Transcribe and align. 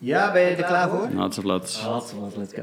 Ja, 0.00 0.32
ben 0.32 0.42
je 0.42 0.54
er 0.54 0.64
klaar 0.64 0.88
voor? 0.88 1.08
Plaats. 1.08 1.80
Hartstikke, 1.80 2.38
let's 2.38 2.52
go. 2.52 2.62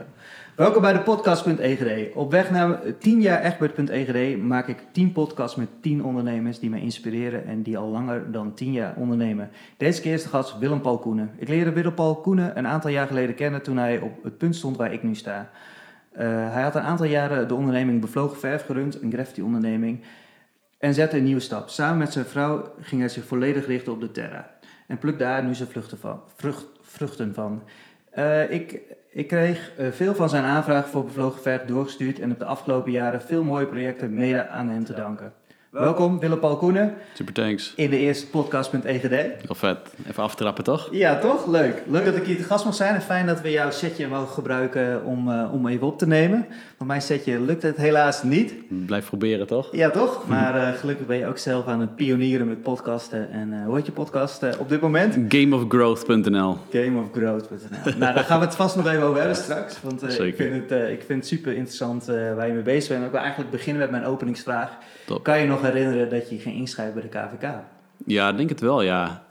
Welkom 0.55 0.81
bij 0.81 0.93
de 0.93 0.99
podcast.egd. 0.99 2.13
Op 2.13 2.31
weg 2.31 2.51
naar 2.51 2.79
10 2.99 3.21
jaar 3.21 3.41
echtbert.egd 3.41 4.37
maak 4.37 4.67
ik 4.67 4.83
10 4.91 5.11
podcasts 5.11 5.55
met 5.55 5.67
10 5.81 6.03
ondernemers 6.03 6.59
die 6.59 6.69
mij 6.69 6.79
inspireren 6.79 7.45
en 7.45 7.61
die 7.61 7.77
al 7.77 7.87
langer 7.87 8.31
dan 8.31 8.53
10 8.53 8.71
jaar 8.71 8.95
ondernemen. 8.97 9.49
Deze 9.77 10.01
keer 10.01 10.13
is 10.13 10.23
de 10.23 10.29
gast 10.29 10.57
Willem 10.59 10.81
Paul 10.81 10.97
Koenen. 10.97 11.31
Ik 11.37 11.47
leerde 11.47 11.71
Willem 11.71 11.93
Paul 11.93 12.15
Koenen 12.15 12.57
een 12.57 12.67
aantal 12.67 12.89
jaar 12.89 13.07
geleden 13.07 13.35
kennen 13.35 13.61
toen 13.61 13.77
hij 13.77 13.99
op 13.99 14.23
het 14.23 14.37
punt 14.37 14.55
stond 14.55 14.77
waar 14.77 14.93
ik 14.93 15.03
nu 15.03 15.15
sta. 15.15 15.49
Uh, 16.13 16.19
hij 16.53 16.63
had 16.63 16.75
een 16.75 16.81
aantal 16.81 17.05
jaren 17.05 17.47
de 17.47 17.55
onderneming 17.55 18.01
Bevlogen 18.01 18.37
Verf 18.37 18.65
gerund, 18.65 19.01
een 19.01 19.11
graffiti 19.11 19.41
onderneming, 19.41 20.03
en 20.77 20.93
zette 20.93 21.17
een 21.17 21.23
nieuwe 21.23 21.41
stap. 21.41 21.69
Samen 21.69 21.97
met 21.97 22.13
zijn 22.13 22.25
vrouw 22.25 22.73
ging 22.81 23.01
hij 23.01 23.09
zich 23.09 23.25
volledig 23.25 23.65
richten 23.65 23.93
op 23.93 23.99
de 23.99 24.11
terra 24.11 24.54
en 24.87 24.97
plukt 24.97 25.19
daar 25.19 25.43
nu 25.43 25.53
zijn 25.53 25.69
van, 25.99 26.21
vrucht, 26.35 26.65
vruchten 26.81 27.33
van. 27.33 27.63
Uh, 28.17 28.51
ik, 28.51 28.81
ik 29.09 29.27
kreeg 29.27 29.71
uh, 29.79 29.91
veel 29.91 30.15
van 30.15 30.29
zijn 30.29 30.43
aanvragen 30.43 30.89
voor 30.89 31.05
Bevlogen 31.05 31.41
Verf 31.41 31.65
doorgestuurd 31.65 32.19
en 32.19 32.31
op 32.31 32.39
de 32.39 32.45
afgelopen 32.45 32.91
jaren 32.91 33.21
veel 33.21 33.43
mooie 33.43 33.65
projecten 33.65 34.13
mede 34.13 34.47
aan 34.47 34.69
hem 34.69 34.83
te 34.83 34.93
danken. 34.93 35.33
Welkom, 35.75 36.19
Willem-Paul 36.19 36.57
Koenen. 36.57 36.93
Super 37.13 37.33
thanks. 37.33 37.73
In 37.75 37.89
de 37.89 37.97
eerste 37.97 38.27
podcast.egd. 38.27 39.09
Heel 39.09 39.55
vet. 39.55 39.77
Even 40.07 40.23
aftrappen, 40.23 40.63
toch? 40.63 40.87
Ja, 40.91 41.19
toch? 41.19 41.47
Leuk. 41.47 41.81
Leuk 41.87 42.05
dat 42.05 42.15
ik 42.15 42.25
hier 42.25 42.37
te 42.37 42.43
gast 42.43 42.65
mag 42.65 42.75
zijn. 42.75 42.95
En 42.95 43.01
fijn 43.01 43.25
dat 43.25 43.41
we 43.41 43.51
jouw 43.51 43.71
setje 43.71 44.07
mogen 44.07 44.33
gebruiken 44.33 45.05
om, 45.05 45.29
uh, 45.29 45.53
om 45.53 45.67
even 45.67 45.87
op 45.87 45.97
te 45.97 46.07
nemen. 46.07 46.45
Want 46.77 46.89
mijn 46.89 47.01
setje 47.01 47.39
lukt 47.39 47.63
het 47.63 47.77
helaas 47.77 48.23
niet. 48.23 48.53
Blijf 48.85 49.05
proberen, 49.05 49.47
toch? 49.47 49.67
Ja, 49.71 49.89
toch? 49.89 50.27
Maar 50.27 50.55
uh, 50.55 50.69
gelukkig 50.79 51.05
ben 51.05 51.17
je 51.17 51.27
ook 51.27 51.37
zelf 51.37 51.65
aan 51.65 51.79
het 51.79 51.95
pionieren 51.95 52.47
met 52.47 52.61
podcasten. 52.61 53.31
En 53.31 53.53
uh, 53.53 53.65
hoe 53.65 53.75
heet 53.75 53.85
je 53.85 53.91
podcast 53.91 54.57
op 54.57 54.69
dit 54.69 54.81
moment? 54.81 55.17
Gameofgrowth.nl 55.29 56.57
Gameofgrowth.nl 56.71 57.97
Nou, 57.97 58.13
daar 58.13 58.23
gaan 58.23 58.39
we 58.39 58.45
het 58.45 58.55
vast 58.55 58.75
nog 58.75 58.87
even 58.87 59.03
over 59.03 59.17
hebben 59.17 59.37
straks. 59.37 59.81
Want 59.81 60.19
ik, 60.19 60.35
vind 60.35 60.69
het, 60.69 60.89
ik 60.91 61.03
vind 61.05 61.19
het 61.19 61.27
super 61.27 61.53
interessant 61.53 62.05
waar 62.05 62.47
je 62.47 62.53
mee 62.53 62.63
bezig 62.63 62.89
bent. 62.89 63.05
Ik 63.05 63.11
wil 63.11 63.19
eigenlijk 63.19 63.51
beginnen 63.51 63.81
met 63.81 63.91
mijn 63.91 64.05
openingsvraag. 64.05 64.77
Top. 65.05 65.23
Kan 65.23 65.39
je 65.39 65.47
nog 65.47 65.61
herinneren 65.61 66.09
dat 66.09 66.29
je 66.29 66.37
ging 66.37 66.55
inschrijven 66.55 66.93
bij 66.93 67.03
de 67.03 67.09
KVK? 67.09 67.53
Ja, 68.05 68.29
ik 68.29 68.37
denk 68.37 68.49
het 68.49 68.59
wel, 68.59 68.81
ja. 68.81 69.23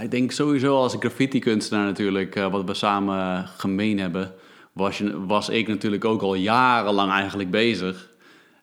Ik 0.00 0.10
denk 0.10 0.32
sowieso 0.32 0.76
als 0.76 0.96
graffiti-kunstenaar 0.98 1.84
natuurlijk, 1.84 2.36
uh, 2.36 2.50
wat 2.50 2.64
we 2.64 2.74
samen 2.74 3.46
gemeen 3.46 3.98
hebben, 3.98 4.32
was, 4.72 4.98
je, 4.98 5.26
was 5.26 5.48
ik 5.48 5.68
natuurlijk 5.68 6.04
ook 6.04 6.22
al 6.22 6.34
jarenlang 6.34 7.12
eigenlijk 7.12 7.50
bezig. 7.50 8.12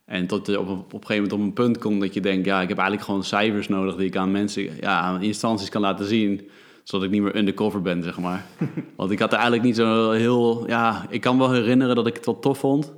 En 0.06 0.28
tot 0.28 0.48
je 0.48 0.60
op, 0.60 0.68
op 0.70 0.94
een 0.94 1.06
gegeven 1.06 1.16
moment 1.16 1.34
op 1.34 1.40
een 1.40 1.54
punt 1.54 1.78
komt 1.78 2.02
dat 2.02 2.14
je 2.14 2.22
denkt, 2.22 2.46
ja, 2.46 2.62
ik 2.62 2.68
heb 2.68 2.78
eigenlijk 2.78 3.08
gewoon 3.08 3.24
cijfers 3.24 3.68
nodig 3.68 3.96
die 3.96 4.08
ik 4.08 4.16
aan 4.16 4.32
mensen, 4.32 4.70
ja, 4.80 5.00
aan 5.00 5.22
instanties 5.22 5.70
kan 5.70 5.82
laten 5.82 6.06
zien 6.06 6.50
zodat 6.84 7.06
ik 7.06 7.12
niet 7.12 7.22
meer 7.22 7.36
undercover 7.36 7.82
ben, 7.82 8.04
zeg 8.04 8.20
maar. 8.20 8.46
Want 8.98 9.12
ik 9.12 9.20
had 9.20 9.30
er 9.30 9.38
eigenlijk 9.38 9.64
niet 9.64 9.76
zo 9.76 10.12
heel... 10.12 10.64
Ja, 10.68 11.06
ik 11.10 11.22
kan 11.22 11.38
wel 11.38 11.52
herinneren 11.52 11.96
dat 11.96 12.08
ik 12.08 12.16
het 12.16 12.26
wel 12.26 12.40
tof 12.40 12.58
vond. 12.58 12.94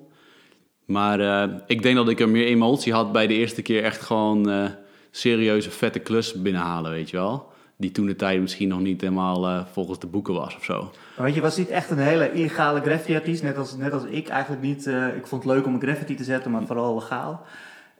Maar 0.86 1.20
uh, 1.20 1.44
ik 1.68 1.82
denk 1.82 1.96
dat 1.96 2.10
ik 2.10 2.20
er 2.20 2.30
meer 2.30 2.46
emotie 2.46 2.94
had 2.94 3.12
bij 3.12 3.28
de 3.28 3.34
eerste 3.34 3.62
keer 3.62 3.84
echt 3.84 4.02
gewoon 4.02 4.50
uh, 4.50 4.66
serieuze 5.12 5.72
vette 5.72 6.00
klus 6.00 6.42
binnenhalen, 6.42 6.92
weet 6.92 7.10
je 7.10 7.18
wel. 7.18 7.52
Die 7.78 7.92
toen 7.92 8.06
de 8.06 8.16
tijd 8.16 8.42
misschien 8.42 8.68
nog 8.68 8.80
niet 8.80 9.02
helemaal 9.02 9.50
uh, 9.50 9.66
volgens 9.72 10.00
de 10.00 10.08
boeken 10.08 10.34
was 10.34 10.56
of 10.56 10.64
zo. 10.64 10.92
Weet 11.18 11.36
je, 11.36 11.42
was 11.42 11.58
niet 11.58 11.70
echt 11.70 11.90
een 11.90 11.98
hele 11.98 12.32
illegale 12.32 12.82
graffiti-artiest, 12.82 13.44
net 13.44 13.58
als, 13.58 13.76
net 13.76 13.94
als 13.94 14.04
ik 14.04 14.28
eigenlijk 14.28 14.62
niet. 14.62 14.88
ik 15.16 15.28
vond 15.28 15.44
het 15.44 15.54
leuk 15.54 15.66
om 15.66 15.74
een 15.74 15.82
graffiti 15.82 16.16
te 16.16 16.24
zetten, 16.24 16.52
maar 16.52 16.66
vooral 16.66 16.96
legaal. 16.96 17.46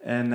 En 0.04 0.28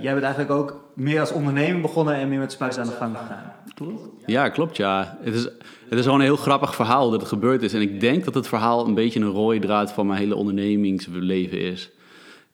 jij 0.00 0.12
bent 0.12 0.22
eigenlijk 0.22 0.50
ook 0.50 0.84
meer 0.94 1.20
als 1.20 1.32
onderneming 1.32 1.82
begonnen 1.82 2.14
en 2.14 2.28
meer 2.28 2.38
met 2.38 2.52
spuiten 2.52 2.82
aan 2.82 2.88
de 2.88 2.94
gang 2.94 3.16
gegaan. 3.16 3.52
Klopt? 3.74 4.08
Ja, 4.26 4.48
klopt 4.48 4.76
ja. 4.76 5.18
Het 5.20 5.34
is, 5.34 5.42
het 5.88 5.98
is 5.98 6.04
gewoon 6.04 6.18
een 6.18 6.26
heel 6.26 6.36
grappig 6.36 6.74
verhaal 6.74 7.10
dat 7.10 7.20
het 7.20 7.28
gebeurd 7.28 7.62
is. 7.62 7.72
En 7.72 7.80
ik 7.80 8.00
denk 8.00 8.24
dat 8.24 8.34
het 8.34 8.48
verhaal 8.48 8.86
een 8.86 8.94
beetje 8.94 9.20
een 9.20 9.30
rode 9.30 9.58
draad 9.58 9.92
van 9.92 10.06
mijn 10.06 10.18
hele 10.18 10.36
ondernemingsleven 10.36 11.60
is. 11.60 11.90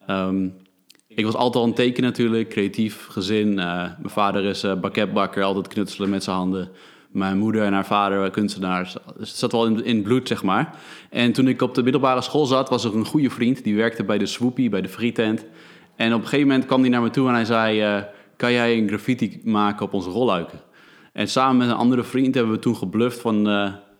Um, 0.06 0.54
ik 1.08 1.24
was 1.24 1.34
altijd 1.34 1.64
al 1.64 1.68
een 1.68 1.74
teken 1.74 2.02
natuurlijk, 2.02 2.48
creatief 2.48 3.06
gezin. 3.06 3.48
Uh, 3.48 3.56
mijn 3.74 3.96
vader 4.02 4.44
is 4.44 4.64
uh, 4.64 5.44
altijd 5.44 5.68
knutselen 5.68 6.10
met 6.10 6.22
zijn 6.22 6.36
handen. 6.36 6.68
Mijn 7.10 7.38
moeder 7.38 7.62
en 7.62 7.72
haar 7.72 7.86
vader 7.86 8.30
kunstenaars. 8.30 8.96
Het 9.18 9.28
zat 9.28 9.52
wel 9.52 9.66
in, 9.66 9.84
in 9.84 10.02
bloed, 10.02 10.28
zeg 10.28 10.42
maar. 10.42 10.76
En 11.10 11.32
toen 11.32 11.48
ik 11.48 11.62
op 11.62 11.74
de 11.74 11.82
middelbare 11.82 12.22
school 12.22 12.46
zat, 12.46 12.68
was 12.68 12.84
er 12.84 12.94
een 12.94 13.04
goede 13.04 13.30
vriend. 13.30 13.64
Die 13.64 13.76
werkte 13.76 14.04
bij 14.04 14.18
de 14.18 14.26
Swoopy, 14.26 14.68
bij 14.68 14.80
de 14.80 14.88
frietent. 14.88 15.44
En 16.02 16.14
op 16.14 16.20
een 16.20 16.28
gegeven 16.28 16.46
moment 16.46 16.66
kwam 16.66 16.80
hij 16.80 16.90
naar 16.90 17.02
me 17.02 17.10
toe 17.10 17.28
en 17.28 17.34
hij 17.34 17.44
zei... 17.44 17.96
Uh, 17.96 18.02
kan 18.36 18.52
jij 18.52 18.78
een 18.78 18.88
graffiti 18.88 19.40
maken 19.44 19.86
op 19.86 19.92
onze 19.92 20.10
rolluiken? 20.10 20.60
En 21.12 21.28
samen 21.28 21.56
met 21.56 21.68
een 21.68 21.74
andere 21.74 22.02
vriend 22.02 22.34
hebben 22.34 22.52
we 22.52 22.58
toen 22.58 22.76
gebluft 22.76 23.20
van... 23.20 23.44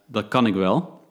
dat 0.07 0.29
kan 0.29 0.47
ik 0.47 0.55
wel. 0.55 1.03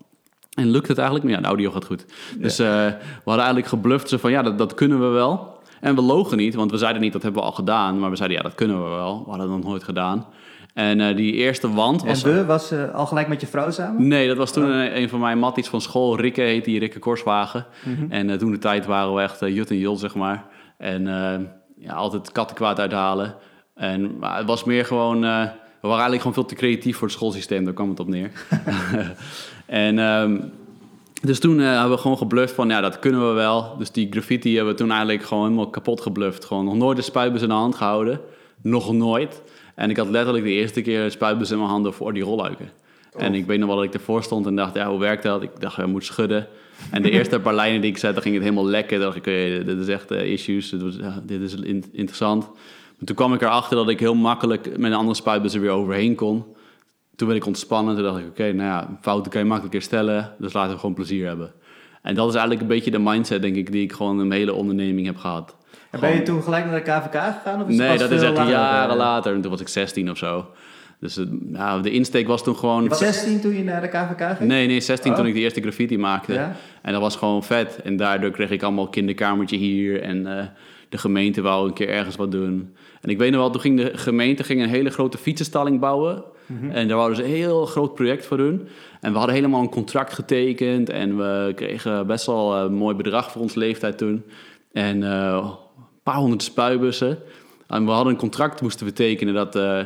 En 0.51 0.69
lukt 0.69 0.87
het 0.87 0.97
eigenlijk? 0.97 1.27
Maar 1.27 1.35
ja, 1.35 1.41
de 1.41 1.47
audio 1.47 1.71
gaat 1.71 1.85
goed. 1.85 2.05
Dus 2.37 2.59
uh, 2.59 2.67
we 2.67 3.01
hadden 3.23 3.43
eigenlijk 3.43 3.67
gebluft 3.67 4.09
ze 4.09 4.19
van 4.19 4.31
ja, 4.31 4.41
dat, 4.41 4.57
dat 4.57 4.73
kunnen 4.73 4.99
we 4.99 5.07
wel. 5.07 5.59
En 5.81 5.95
we 5.95 6.01
logen 6.01 6.37
niet, 6.37 6.55
want 6.55 6.71
we 6.71 6.77
zeiden 6.77 7.01
niet 7.01 7.13
dat 7.13 7.23
hebben 7.23 7.41
we 7.41 7.47
al 7.47 7.53
gedaan. 7.53 7.99
Maar 7.99 8.09
we 8.09 8.15
zeiden 8.15 8.37
ja, 8.37 8.43
dat 8.43 8.55
kunnen 8.55 8.83
we 8.83 8.89
wel. 8.89 9.23
We 9.23 9.29
hadden 9.29 9.51
het 9.51 9.57
nog 9.57 9.69
nooit 9.69 9.83
gedaan. 9.83 10.25
En 10.73 10.99
uh, 10.99 11.15
die 11.15 11.33
eerste 11.33 11.73
wand 11.73 12.03
was... 12.03 12.23
En 12.23 12.33
we, 12.33 12.45
was 12.45 12.71
uh, 12.71 12.93
al 12.93 13.05
gelijk 13.05 13.27
met 13.27 13.41
je 13.41 13.47
vrouw 13.47 13.71
samen? 13.71 14.07
Nee, 14.07 14.27
dat 14.27 14.37
was 14.37 14.53
toen 14.53 14.63
oh. 14.63 14.69
een, 14.69 15.01
een, 15.01 15.09
van 15.09 15.19
mijn 15.19 15.39
matties 15.39 15.67
van 15.67 15.81
school. 15.81 16.19
Rikke 16.19 16.41
heet 16.41 16.65
die, 16.65 16.79
Rikke 16.79 16.99
Korswagen. 16.99 17.65
Mm 17.83 17.95
-hmm. 17.95 18.11
En 18.11 18.37
toen 18.37 18.51
de 18.51 18.57
tijd 18.57 18.85
waren 18.85 19.13
we 19.13 19.21
echt 19.21 19.39
Jut 19.39 19.69
en 19.69 19.77
Jul, 19.77 19.95
zeg 19.95 20.15
maar. 20.15 20.45
En 20.81 21.03
ja, 21.77 21.93
altijd 21.93 22.31
kattenkwaad 22.31 22.79
uithalen. 22.79 23.35
En 23.75 24.17
maar 24.17 24.37
het 24.37 24.47
was 24.47 24.63
meer 24.63 24.85
gewoon... 24.85 25.21
we 25.21 25.87
waren 25.87 26.05
eigenlijk 26.07 26.21
gewoon 26.21 26.33
veel 26.33 26.45
te 26.45 26.55
creatief 26.55 26.97
voor 26.97 27.07
het 27.07 27.15
schoolsysteem. 27.15 27.65
Daar 27.65 27.73
kwam 27.73 27.89
het 27.89 27.99
op 27.99 28.07
neer. 28.07 28.31
En 29.65 29.97
um, 29.97 30.51
dus 31.21 31.39
toen 31.39 31.59
uh, 31.59 31.71
hebben 31.71 31.91
we 31.91 31.97
gewoon 31.97 32.17
gebluft 32.17 32.53
van, 32.53 32.69
ja, 32.69 32.81
dat 32.81 32.99
kunnen 32.99 33.27
we 33.27 33.33
wel. 33.33 33.75
Dus 33.77 33.91
die 33.91 34.07
graffiti 34.09 34.55
hebben 34.55 34.73
we 34.73 34.79
toen 34.79 34.91
eigenlijk 34.91 35.23
gewoon 35.23 35.43
helemaal 35.43 35.69
kapot 35.69 36.01
gebluft. 36.01 36.45
Gewoon 36.45 36.65
nog 36.65 36.75
nooit 36.75 36.97
de 36.97 37.03
spuitbus 37.03 37.41
in 37.41 37.47
de 37.47 37.53
hand 37.53 37.75
gehouden. 37.75 38.19
Nog 38.61 38.93
nooit. 38.93 39.41
En 39.75 39.89
ik 39.89 39.97
had 39.97 40.09
letterlijk 40.09 40.45
de 40.45 40.51
eerste 40.51 40.81
keer 40.81 41.03
een 41.03 41.11
spuitbus 41.11 41.51
in 41.51 41.57
mijn 41.57 41.69
handen 41.69 41.93
voor 41.93 42.13
die 42.13 42.23
rolluiken. 42.23 42.69
Oh. 43.13 43.23
En 43.23 43.33
ik 43.33 43.45
weet 43.45 43.59
nog 43.59 43.67
wel 43.67 43.77
dat 43.77 43.85
ik 43.85 43.93
ervoor 43.93 44.23
stond 44.23 44.45
en 44.45 44.55
dacht, 44.55 44.75
ja, 44.75 44.89
hoe 44.89 44.99
werkt 44.99 45.23
dat? 45.23 45.41
Ik 45.41 45.59
dacht, 45.59 45.75
je 45.75 45.85
moet 45.85 46.05
schudden. 46.05 46.47
En 46.89 47.01
de 47.01 47.09
eerste 47.09 47.39
paar 47.39 47.55
lijnen 47.55 47.81
die 47.81 47.91
ik 47.91 47.97
zette, 47.97 48.21
ging 48.21 48.33
het 48.33 48.43
helemaal 48.43 48.65
lekker. 48.65 48.99
dacht 48.99 49.15
ik, 49.15 49.21
okay, 49.21 49.63
dit 49.63 49.79
is 49.79 49.87
echt 49.87 50.11
uh, 50.11 50.31
issues, 50.31 50.69
dit, 50.69 50.81
was, 50.81 50.97
uh, 50.97 51.17
dit 51.23 51.41
is 51.41 51.55
in 51.55 51.83
interessant. 51.91 52.43
Maar 52.47 53.05
toen 53.05 53.15
kwam 53.15 53.33
ik 53.33 53.41
erachter 53.41 53.75
dat 53.75 53.89
ik 53.89 53.99
heel 53.99 54.15
makkelijk 54.15 54.77
met 54.77 54.91
een 54.91 54.97
andere 54.97 55.15
spuitbus 55.15 55.53
er 55.53 55.61
weer 55.61 55.69
overheen 55.69 56.15
kon 56.15 56.45
toen 57.21 57.29
werd 57.29 57.41
ik 57.41 57.47
ontspannen. 57.47 57.95
Toen 57.95 58.03
dacht 58.03 58.19
ik, 58.19 58.27
oké, 58.27 58.53
nou 58.53 58.69
ja, 58.69 58.97
fouten 59.01 59.31
kan 59.31 59.41
je 59.41 59.47
makkelijk 59.47 59.73
herstellen. 59.73 60.33
Dus 60.37 60.53
laten 60.53 60.73
we 60.73 60.79
gewoon 60.79 60.95
plezier 60.95 61.27
hebben. 61.27 61.51
En 62.01 62.15
dat 62.15 62.27
is 62.27 62.33
eigenlijk 62.33 62.61
een 62.61 62.67
beetje 62.67 62.91
de 62.91 62.99
mindset, 62.99 63.41
denk 63.41 63.55
ik, 63.55 63.71
die 63.71 63.83
ik 63.83 63.93
gewoon 63.93 64.19
in 64.19 64.27
mijn 64.27 64.39
hele 64.39 64.53
onderneming 64.53 65.05
heb 65.05 65.17
gehad. 65.17 65.55
En 65.89 65.99
ben 65.99 66.13
je 66.13 66.21
toen 66.21 66.43
gelijk 66.43 66.65
naar 66.65 66.83
de 66.83 66.91
KVK 66.91 67.21
gegaan? 67.21 67.61
Of 67.61 67.67
is 67.67 67.77
nee, 67.77 67.97
dat 67.97 68.11
is 68.11 68.21
echt 68.21 68.47
jaren 68.47 68.97
later. 68.97 69.33
En 69.33 69.41
toen 69.41 69.51
was 69.51 69.61
ik 69.61 69.67
16 69.67 70.11
of 70.11 70.17
zo. 70.17 70.45
Dus 71.01 71.19
nou, 71.29 71.81
de 71.81 71.91
insteek 71.91 72.27
was 72.27 72.43
toen 72.43 72.55
gewoon... 72.55 72.83
Je 72.83 72.89
was 72.89 72.99
16 72.99 73.41
toen 73.41 73.53
je 73.53 73.63
naar 73.63 73.81
de 73.81 73.87
KVK 73.87 74.37
ging? 74.37 74.49
Nee, 74.49 74.67
nee, 74.67 74.79
16 74.79 75.13
toen 75.13 75.25
ik 75.25 75.33
de 75.33 75.39
eerste 75.39 75.61
graffiti 75.61 75.97
maakte. 75.97 76.33
Ja? 76.33 76.55
En 76.81 76.91
dat 76.91 77.01
was 77.01 77.15
gewoon 77.15 77.43
vet. 77.43 77.81
En 77.83 77.97
daardoor 77.97 78.31
kreeg 78.31 78.49
ik 78.49 78.63
allemaal 78.63 78.87
kinderkamertje 78.87 79.57
hier. 79.57 80.01
En 80.01 80.17
uh, 80.17 80.43
de 80.89 80.97
gemeente 80.97 81.41
wou 81.41 81.67
een 81.67 81.73
keer 81.73 81.89
ergens 81.89 82.15
wat 82.15 82.31
doen. 82.31 82.75
En 83.01 83.09
ik 83.09 83.17
weet 83.17 83.31
nog 83.31 83.39
wel, 83.39 83.49
toen 83.49 83.61
ging 83.61 83.77
de 83.77 83.97
gemeente 83.97 84.43
ging 84.43 84.61
een 84.61 84.69
hele 84.69 84.89
grote 84.89 85.17
fietsenstalling 85.17 85.79
bouwen. 85.79 86.23
Mhm. 86.45 86.71
En 86.71 86.87
daar 86.87 86.97
wouden 86.97 87.17
ze 87.17 87.23
een 87.23 87.29
heel 87.29 87.65
groot 87.65 87.93
project 87.93 88.25
voor 88.25 88.37
doen. 88.37 88.67
En 88.99 89.11
we 89.11 89.17
hadden 89.17 89.35
helemaal 89.35 89.61
een 89.61 89.69
contract 89.69 90.13
getekend. 90.13 90.89
En 90.89 91.17
we 91.17 91.51
kregen 91.55 92.07
best 92.07 92.25
wel 92.25 92.55
een 92.55 92.73
mooi 92.73 92.95
bedrag 92.95 93.31
voor 93.31 93.41
onze 93.41 93.59
leeftijd 93.59 93.97
toen. 93.97 94.23
En 94.71 95.01
uh, 95.01 95.55
een 95.77 95.93
paar 96.03 96.15
honderd 96.15 96.43
spuibussen. 96.43 97.17
En 97.67 97.85
we 97.85 97.91
hadden 97.91 98.13
een 98.13 98.19
contract 98.19 98.61
moesten 98.61 98.85
we 98.85 98.93
tekenen 98.93 99.33
dat, 99.33 99.55
uh, 99.55 99.79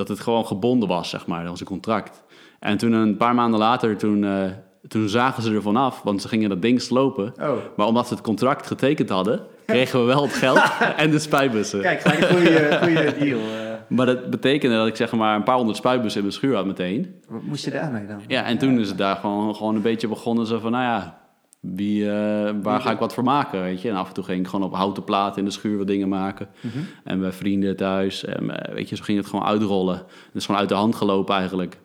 dat 0.00 0.08
het 0.08 0.20
gewoon 0.20 0.46
gebonden 0.46 0.88
was, 0.88 1.10
zeg 1.10 1.26
maar. 1.26 1.40
Dat 1.40 1.50
was 1.50 1.60
een 1.60 1.66
contract. 1.66 2.22
En 2.58 2.76
toen 2.76 2.92
een 2.92 3.16
paar 3.16 3.34
maanden 3.34 3.58
later, 3.58 3.96
toen, 3.96 4.22
uh, 4.22 4.44
toen 4.88 5.08
zagen 5.08 5.42
ze 5.42 5.54
ervan 5.54 5.76
af. 5.76 6.02
Want 6.02 6.22
ze 6.22 6.28
gingen 6.28 6.48
dat 6.48 6.62
ding 6.62 6.82
slopen. 6.82 7.32
Oh. 7.40 7.56
Maar 7.76 7.86
omdat 7.86 8.06
ze 8.06 8.14
het 8.14 8.22
contract 8.22 8.66
getekend 8.66 9.08
hadden, 9.08 9.40
kregen 9.66 10.00
we 10.00 10.06
wel 10.06 10.22
het 10.22 10.32
geld 10.32 10.60
en 10.96 11.10
de 11.10 11.18
spuibussen. 11.18 11.80
Kijk, 11.80 12.00
gelijk 12.00 12.20
een 12.20 12.36
goede, 12.36 12.78
goede 12.82 13.18
deal. 13.18 13.40
Maar 13.88 14.06
dat 14.06 14.30
betekende 14.30 14.76
dat 14.76 14.86
ik 14.86 14.96
zeg 14.96 15.12
maar 15.12 15.36
een 15.36 15.42
paar 15.42 15.56
honderd 15.56 15.76
spuitbussen 15.76 16.20
in 16.20 16.26
mijn 16.26 16.38
schuur 16.38 16.54
had 16.54 16.66
meteen. 16.66 17.14
Wat 17.28 17.42
moest 17.42 17.64
je 17.64 17.70
daarmee 17.70 18.06
dan? 18.06 18.20
Ja, 18.26 18.44
en 18.44 18.58
toen 18.58 18.78
is 18.78 18.88
het 18.88 18.98
daar 18.98 19.16
gewoon, 19.16 19.54
gewoon 19.54 19.74
een 19.74 19.82
beetje 19.82 20.08
begonnen. 20.08 20.46
Zo 20.46 20.58
van, 20.58 20.70
nou 20.70 20.84
ja, 20.84 21.19
wie, 21.60 22.04
uh, 22.04 22.50
waar 22.62 22.80
ga 22.80 22.90
ik 22.90 22.98
wat 22.98 23.14
voor 23.14 23.24
maken, 23.24 23.62
weet 23.62 23.82
je. 23.82 23.88
En 23.88 23.96
af 23.96 24.08
en 24.08 24.14
toe 24.14 24.24
ging 24.24 24.40
ik 24.40 24.46
gewoon 24.48 24.66
op 24.66 24.74
houten 24.74 25.04
platen 25.04 25.38
in 25.38 25.44
de 25.44 25.50
schuur 25.50 25.78
wat 25.78 25.86
dingen 25.86 26.08
maken. 26.08 26.48
Mm 26.60 26.70
-hmm. 26.70 26.86
En 27.04 27.20
bij 27.20 27.32
vrienden 27.32 27.76
thuis. 27.76 28.24
En 28.24 28.44
uh, 28.44 28.74
weet 28.74 28.88
je, 28.88 28.96
zo 28.96 29.02
ging 29.02 29.18
het 29.18 29.26
gewoon 29.26 29.44
uitrollen. 29.44 30.02
Dus 30.32 30.44
gewoon 30.44 30.60
uit 30.60 30.68
de 30.68 30.74
hand 30.74 30.94
gelopen 30.94 31.34
eigenlijk. 31.34 31.78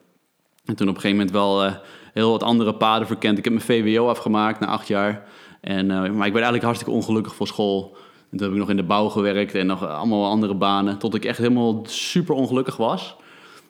En 0.66 0.76
toen 0.76 0.90
op 0.90 0.96
een 0.96 1.02
gegeven 1.02 1.26
moment 1.26 1.32
wel 1.32 1.66
uh, 1.66 1.74
heel 2.14 2.32
wat 2.32 2.44
andere 2.44 2.76
paden 2.76 3.08
verkend. 3.08 3.38
Ik 3.38 3.44
heb 3.44 3.54
mijn 3.54 3.66
VWO 3.66 4.08
afgemaakt 4.08 4.60
na 4.60 4.68
acht 4.68 4.88
jaar. 4.88 5.24
En, 5.62 5.88
maar 5.88 6.06
ik 6.06 6.14
ben 6.14 6.26
eigenlijk 6.34 6.64
hartstikke 6.64 6.94
ongelukkig 6.94 7.36
voor 7.36 7.48
school. 7.48 7.98
En 8.32 8.38
toen 8.38 8.48
heb 8.48 8.52
ik 8.52 8.62
nog 8.62 8.70
in 8.70 8.76
de 8.76 8.84
bouw 8.84 9.10
gewerkt 9.10 9.56
en 9.56 9.66
nog 9.66 9.88
allemaal 9.88 10.30
andere 10.30 10.56
banen. 10.56 10.98
Tot 10.98 11.16
ik 11.16 11.26
echt 11.26 11.38
helemaal 11.38 11.84
super 11.86 12.36
ongelukkig 12.36 12.78
was. 12.78 13.16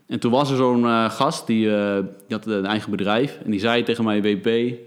En 0.08 0.20
toen 0.20 0.32
was 0.32 0.52
er 0.52 0.58
zo'n 0.58 0.86
eh, 0.86 1.10
gast, 1.10 1.48
die, 1.48 1.76
eh, 1.76 1.96
die 2.28 2.38
had 2.38 2.46
een 2.46 2.66
eigen 2.66 2.92
bedrijf. 2.92 3.40
En 3.44 3.52
die 3.52 3.60
zei 3.60 3.84
tegen 3.84 4.04
mij, 4.04 4.22
WP, 4.22 4.78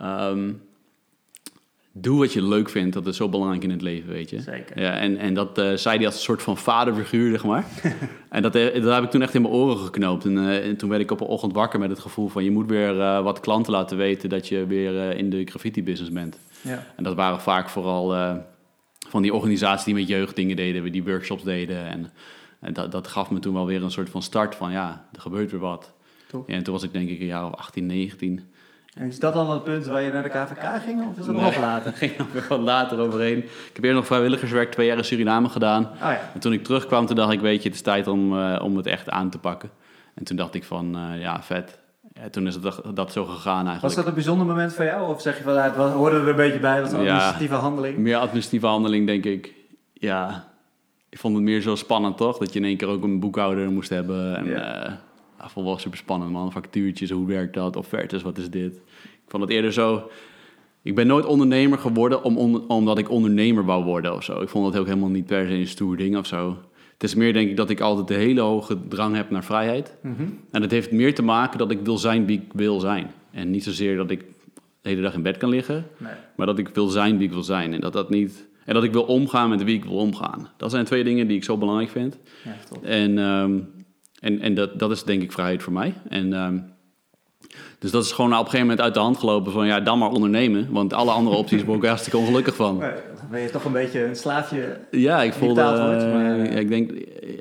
ehm, 0.00 0.52
doe 1.92 2.18
wat 2.18 2.32
je 2.32 2.42
leuk 2.42 2.68
vindt. 2.68 2.94
Dat 2.94 3.06
is 3.06 3.16
zo 3.16 3.28
belangrijk 3.28 3.62
in 3.62 3.70
het 3.70 3.82
leven, 3.82 4.12
weet 4.12 4.30
je. 4.30 4.40
Zeker. 4.40 4.80
Ja, 4.80 4.92
en, 4.92 5.16
en 5.16 5.34
dat 5.34 5.58
eh, 5.58 5.74
zei 5.74 5.96
hij 5.96 6.06
als 6.06 6.14
een 6.14 6.20
soort 6.20 6.42
van 6.42 6.56
vaderfiguur, 6.56 7.30
zeg 7.30 7.44
maar. 7.44 7.64
en 8.28 8.42
dat, 8.42 8.54
eh, 8.54 8.82
dat 8.82 8.94
heb 8.94 9.04
ik 9.04 9.10
toen 9.10 9.22
echt 9.22 9.34
in 9.34 9.42
mijn 9.42 9.54
oren 9.54 9.78
geknoopt. 9.78 10.24
En, 10.24 10.38
eh, 10.38 10.68
en 10.68 10.76
toen 10.76 10.88
werd 10.88 11.02
ik 11.02 11.10
op 11.10 11.20
een 11.20 11.26
ochtend 11.26 11.52
wakker 11.52 11.78
met 11.78 11.90
het 11.90 11.98
gevoel 11.98 12.28
van... 12.28 12.44
je 12.44 12.50
moet 12.50 12.68
weer 12.68 13.22
wat 13.22 13.40
klanten 13.40 13.72
laten 13.72 13.96
weten 13.96 14.28
dat 14.28 14.48
je 14.48 14.66
weer 14.66 15.16
in 15.16 15.30
de 15.30 15.44
graffiti-business 15.44 16.12
bent. 16.12 16.38
Ja. 16.62 16.86
En 16.96 17.04
dat 17.04 17.14
waren 17.14 17.40
vaak 17.40 17.68
vooral 17.68 18.38
van 19.08 19.22
die 19.22 19.34
organisaties 19.34 19.84
die 19.84 19.94
met 19.94 20.08
jeugd 20.08 20.36
dingen 20.36 20.56
deden... 20.56 20.92
die 20.92 21.04
workshops 21.04 21.42
deden. 21.42 21.86
En, 21.86 22.12
en 22.60 22.72
dat, 22.72 22.92
dat 22.92 23.08
gaf 23.08 23.30
me 23.30 23.38
toen 23.38 23.54
wel 23.54 23.66
weer 23.66 23.82
een 23.82 23.90
soort 23.90 24.10
van 24.10 24.22
start 24.22 24.54
van... 24.54 24.72
ja, 24.72 25.08
er 25.12 25.20
gebeurt 25.20 25.50
weer 25.50 25.60
wat. 25.60 25.92
Ja, 26.46 26.54
en 26.54 26.62
toen 26.62 26.74
was 26.74 26.82
ik 26.82 26.92
denk 26.92 27.08
ik 27.08 27.20
een 27.20 27.26
jaar 27.26 27.46
of 27.46 27.54
18, 27.54 27.86
19... 27.86 28.49
En 28.94 29.06
is 29.06 29.18
dat 29.18 29.34
al 29.34 29.52
het 29.52 29.64
punt 29.64 29.86
waar 29.86 30.02
je 30.02 30.12
naar 30.12 30.22
de 30.22 30.28
KVK 30.28 30.82
ging? 30.84 31.08
Of 31.10 31.18
is 31.18 31.26
dat 31.26 31.34
Nee. 31.34 31.44
nog 31.44 31.56
later? 31.58 31.92
ging 32.02 32.12
er 32.18 32.46
wat 32.48 32.60
later 32.60 32.98
overheen. 32.98 33.38
Ik 33.38 33.70
heb 33.72 33.84
eerst 33.84 33.96
nog 33.96 34.06
vrijwilligerswerk 34.06 34.70
twee 34.72 34.86
jaar 34.86 34.96
in 34.96 35.04
Suriname 35.04 35.48
gedaan. 35.48 35.84
Oh 35.84 35.98
ja. 36.00 36.20
En 36.34 36.40
toen 36.40 36.52
ik 36.52 36.64
terugkwam, 36.64 37.06
toen 37.06 37.16
dacht 37.16 37.32
ik, 37.32 37.40
weet 37.40 37.62
je, 37.62 37.68
het 37.68 37.76
is 37.76 37.82
tijd 37.84 38.06
om, 38.06 38.38
eh, 38.38 38.60
om 38.62 38.76
het 38.76 38.86
echt 38.86 39.10
aan 39.10 39.30
te 39.30 39.38
pakken. 39.38 39.70
En 40.14 40.24
toen 40.24 40.36
dacht 40.36 40.54
ik 40.54 40.64
van, 40.64 40.96
eh, 40.96 41.20
ja, 41.20 41.42
vet. 41.42 41.78
Ja, 42.12 42.28
toen 42.30 42.46
is 42.46 42.54
het 42.54 42.62
dat, 42.62 42.82
dat 42.94 43.12
zo 43.12 43.24
gegaan 43.24 43.54
eigenlijk. 43.54 43.82
Was 43.82 43.94
dat 43.94 44.06
een 44.06 44.14
bijzonder 44.14 44.46
moment 44.46 44.72
voor 44.74 44.84
jou? 44.84 45.08
Of 45.14 45.20
zeg 45.20 45.36
je 45.36 45.42
van, 45.42 45.56
het 45.56 45.74
hoorde 45.74 46.16
er 46.16 46.28
een 46.28 46.36
beetje 46.36 46.58
bij, 46.60 46.80
dat 46.80 46.90
was 46.90 46.92
een 46.92 47.04
Ja. 47.04 47.10
administratieve 47.12 47.54
handeling? 47.54 47.96
Meer 47.98 48.16
administratieve 48.16 48.66
handeling, 48.66 49.06
denk 49.06 49.24
ik. 49.24 49.54
Ja, 49.92 50.44
ik 51.08 51.18
vond 51.18 51.34
het 51.34 51.44
meer 51.44 51.60
zo 51.60 51.74
spannend, 51.74 52.16
toch? 52.16 52.38
Dat 52.38 52.52
je 52.52 52.58
in 52.58 52.64
één 52.64 52.76
keer 52.76 52.88
ook 52.88 53.02
een 53.02 53.20
boekhouder 53.20 53.70
moest 53.70 53.88
hebben. 53.90 54.36
En 54.36 54.44
Ja. 54.46 54.56
ja. 54.58 55.00
Ja, 55.40 55.48
vond 55.48 55.54
het 55.54 55.64
wel 55.64 55.78
super 55.78 55.98
spannend, 55.98 56.30
man. 56.32 56.52
Factuurtjes, 56.52 57.10
hoe 57.10 57.26
werkt 57.26 57.54
dat? 57.54 57.76
Offertes, 57.76 58.22
wat 58.22 58.38
is 58.38 58.50
dit? 58.50 58.74
Ik 59.04 59.26
vond 59.28 59.42
het 59.42 59.52
eerder 59.52 59.72
zo... 59.72 60.10
Ik 60.82 60.94
ben 60.94 61.06
nooit 61.06 61.24
ondernemer 61.26 61.78
geworden 61.78 62.22
om, 62.22 62.36
on- 62.36 62.68
omdat 62.68 62.98
ik 62.98 63.10
ondernemer 63.10 63.64
wou 63.64 63.84
worden 63.84 64.14
of 64.14 64.24
zo. 64.24 64.40
Ik 64.40 64.48
vond 64.48 64.66
het 64.66 64.76
ook 64.78 64.86
helemaal 64.86 65.08
niet 65.08 65.26
per 65.26 65.46
se 65.46 65.52
een 65.52 65.66
stoer 65.66 65.96
ding 65.96 66.16
of 66.16 66.26
zo. 66.26 66.56
Het 66.92 67.02
is 67.02 67.14
meer 67.14 67.32
denk 67.32 67.50
ik 67.50 67.56
dat 67.56 67.70
ik 67.70 67.80
altijd 67.80 68.10
een 68.10 68.26
hele 68.26 68.40
hoge 68.40 68.78
drang 68.88 69.14
heb 69.16 69.30
naar 69.30 69.44
vrijheid. 69.44 69.96
Mhm. 70.02 70.22
En 70.50 70.60
dat 70.60 70.70
heeft 70.70 70.90
meer 70.92 71.14
te 71.14 71.22
maken 71.22 71.58
dat 71.58 71.70
ik 71.70 71.78
wil 71.82 71.98
zijn 71.98 72.26
wie 72.26 72.38
ik 72.40 72.52
wil 72.52 72.80
zijn. 72.80 73.10
En 73.30 73.50
niet 73.50 73.64
zozeer 73.64 73.96
dat 73.96 74.10
ik 74.10 74.24
de 74.82 74.88
hele 74.88 75.02
dag 75.02 75.14
in 75.14 75.22
bed 75.22 75.36
kan 75.36 75.48
liggen. 75.48 75.86
Nee. 75.96 76.12
Maar 76.36 76.46
dat 76.46 76.58
ik 76.58 76.68
wil 76.68 76.86
zijn 76.88 77.16
wie 77.18 77.26
ik 77.26 77.32
wil 77.32 77.42
zijn. 77.42 77.72
En 77.72 77.80
dat 77.80 77.92
dat 77.92 78.10
niet. 78.10 78.48
En 78.64 78.74
dat 78.74 78.84
ik 78.84 78.92
wil 78.92 79.02
omgaan 79.02 79.48
met 79.48 79.64
wie 79.64 79.76
ik 79.76 79.84
wil 79.84 79.96
omgaan. 79.96 80.48
Dat 80.56 80.70
zijn 80.70 80.84
twee 80.84 81.04
dingen 81.04 81.26
die 81.26 81.36
ik 81.36 81.44
zo 81.44 81.56
belangrijk 81.56 81.90
vind. 81.90 82.18
Ja. 82.44 82.88
En, 82.88 83.18
ehm, 83.18 83.58
en, 84.20 84.40
en 84.40 84.54
dat, 84.54 84.78
dat 84.78 84.90
is 84.90 85.02
denk 85.04 85.22
ik 85.22 85.32
vrijheid 85.32 85.62
voor 85.62 85.72
mij. 85.72 85.94
En, 86.08 86.32
ehm, 86.32 86.58
dus 87.78 87.90
dat 87.90 88.04
is 88.04 88.12
gewoon 88.12 88.30
op 88.32 88.38
een 88.38 88.44
gegeven 88.44 88.66
moment 88.66 88.80
uit 88.80 88.94
de 88.94 89.00
hand 89.00 89.16
gelopen 89.18 89.52
van 89.52 89.66
ja, 89.66 89.80
dan 89.80 89.98
maar 89.98 90.10
ondernemen. 90.10 90.68
Want 90.70 90.92
alle 90.92 91.10
andere 91.10 91.36
opties 91.36 91.64
word 91.64 91.82
ik 91.82 91.88
hartstikke 91.88 92.18
ongelukkig 92.18 92.54
van. 92.54 92.78
Nee, 92.78 92.90
dan 92.90 93.26
ben 93.30 93.40
je 93.40 93.50
toch 93.50 93.64
een 93.64 93.72
beetje 93.72 94.04
een 94.04 94.16
slaafje. 94.16 94.80
Ja, 94.90 95.22
ik 95.22 95.32
voelde. 95.32 95.62
wordt, 95.62 96.02
eh, 96.02 96.12
maar, 96.12 96.38
eh, 96.40 96.58
ik 96.58 96.68
denk, 96.68 96.90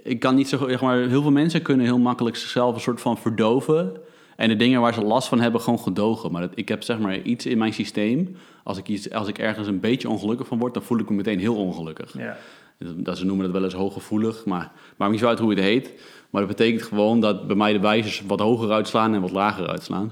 ik 0.03 0.19
kan 0.19 0.35
niet 0.35 0.47
zo. 0.49 0.67
Zeg 0.67 0.81
maar, 0.81 0.97
heel 0.97 1.21
veel 1.21 1.31
mensen 1.31 1.61
kunnen 1.61 1.85
heel 1.85 1.99
makkelijk 1.99 2.35
zichzelf 2.35 2.75
een 2.75 2.81
soort 2.81 3.01
van 3.01 3.17
verdoven. 3.17 3.91
En 4.35 4.49
de 4.49 4.55
dingen 4.55 4.81
waar 4.81 4.93
ze 4.93 5.01
last 5.03 5.27
van 5.27 5.39
hebben, 5.41 5.61
gewoon 5.61 5.79
gedogen. 5.79 6.31
Maar 6.31 6.41
dat, 6.41 6.51
ik 6.55 6.67
heb 6.69 6.83
zeg 6.83 6.99
maar 6.99 7.21
iets 7.21 7.45
in 7.45 7.57
mijn 7.57 7.73
systeem. 7.73 8.35
Als 8.63 8.77
ik, 8.77 8.87
iets, 8.87 9.11
als 9.11 9.27
ik 9.27 9.37
ergens 9.37 9.67
een 9.67 9.79
beetje 9.79 10.09
ongelukkig 10.09 10.47
van 10.47 10.59
word, 10.59 10.73
dan 10.73 10.83
voel 10.83 10.99
ik 10.99 11.09
me 11.09 11.15
meteen 11.15 11.39
heel 11.39 11.55
ongelukkig. 11.55 12.17
Ja. 12.17 12.37
Dat, 12.77 13.05
dat- 13.05 13.17
ze 13.17 13.25
noemen 13.25 13.45
dat 13.45 13.53
wel 13.53 13.63
eens 13.63 13.73
hooggevoelig, 13.73 14.45
maar 14.45 14.71
maakt 14.97 15.11
niet 15.11 15.19
zo 15.19 15.27
uit 15.27 15.39
hoe 15.39 15.49
het 15.49 15.59
heet. 15.59 15.93
Maar 16.29 16.41
dat 16.47 16.57
betekent 16.57 16.83
gewoon 16.83 17.19
dat 17.19 17.47
bij 17.47 17.55
mij 17.55 17.73
de 17.73 17.79
wijzers 17.79 18.23
wat 18.27 18.39
hoger 18.39 18.71
uitslaan 18.71 19.13
en 19.13 19.21
wat 19.21 19.31
lager 19.31 19.67
uitslaan. 19.67 20.11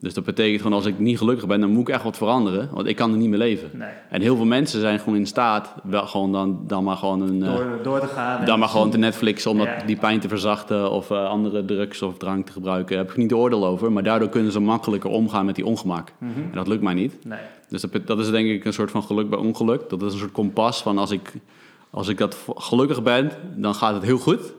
Dus 0.00 0.14
dat 0.14 0.24
betekent 0.24 0.62
gewoon 0.62 0.76
als 0.76 0.86
ik 0.86 0.98
niet 0.98 1.18
gelukkig 1.18 1.46
ben, 1.46 1.60
dan 1.60 1.70
moet 1.70 1.88
ik 1.88 1.94
echt 1.94 2.02
wat 2.02 2.16
veranderen. 2.16 2.68
Want 2.72 2.86
ik 2.86 2.96
kan 2.96 3.10
er 3.12 3.16
niet 3.18 3.28
meer 3.28 3.38
leven. 3.38 3.70
Nee. 3.72 3.88
En 4.10 4.20
heel 4.20 4.36
veel 4.36 4.44
mensen 4.44 4.80
zijn 4.80 4.98
gewoon 4.98 5.16
in 5.18 5.26
staat, 5.26 5.74
wel 5.82 6.06
gewoon 6.06 6.32
dan, 6.32 6.60
dan 6.66 6.84
maar 6.84 6.96
gewoon 6.96 7.20
een... 7.20 7.42
eh, 7.42 7.54
Door, 7.54 7.78
door 7.82 8.00
te 8.00 8.06
gaan. 8.06 8.44
dan 8.44 8.58
maar 8.58 8.68
gewoon 8.68 8.90
te 8.90 8.98
Netflixen 8.98 9.50
om 9.50 9.58
dat, 9.58 9.66
Ja. 9.66 9.82
die 9.86 9.96
pijn 9.96 10.20
te 10.20 10.28
verzachten 10.28 10.90
of 10.90 11.10
eh, 11.10 11.24
andere 11.28 11.64
drugs 11.64 12.02
of 12.02 12.16
drank 12.18 12.46
te 12.46 12.52
gebruiken. 12.52 12.88
Daar 12.96 13.04
heb 13.04 13.10
ik 13.12 13.18
niet 13.18 13.28
de 13.28 13.36
oordeel 13.36 13.66
over. 13.66 13.92
Maar 13.92 14.02
daardoor 14.02 14.28
kunnen 14.28 14.52
ze 14.52 14.60
makkelijker 14.60 15.10
omgaan 15.10 15.46
met 15.46 15.54
die 15.54 15.66
ongemak. 15.66 16.12
Mhm. 16.18 16.30
En 16.40 16.50
dat 16.54 16.68
lukt 16.68 16.82
mij 16.82 16.94
niet. 16.94 17.16
Nee. 17.24 17.38
Dus 17.68 17.80
dat, 17.80 18.06
dat 18.06 18.18
is 18.18 18.30
denk 18.30 18.48
ik 18.48 18.64
een 18.64 18.72
soort 18.72 18.90
van 18.90 19.02
geluk 19.02 19.30
bij 19.30 19.38
ongeluk. 19.38 19.88
Dat 19.88 20.02
is 20.02 20.12
een 20.12 20.18
soort 20.18 20.32
kompas 20.32 20.82
van 20.82 20.98
als 20.98 21.10
ik, 21.10 21.32
als 21.90 22.08
ik 22.08 22.18
dat 22.18 22.36
gelukkig 22.54 23.02
ben, 23.02 23.30
dan 23.56 23.74
gaat 23.74 23.94
het 23.94 24.02
heel 24.02 24.18
goed. 24.18 24.52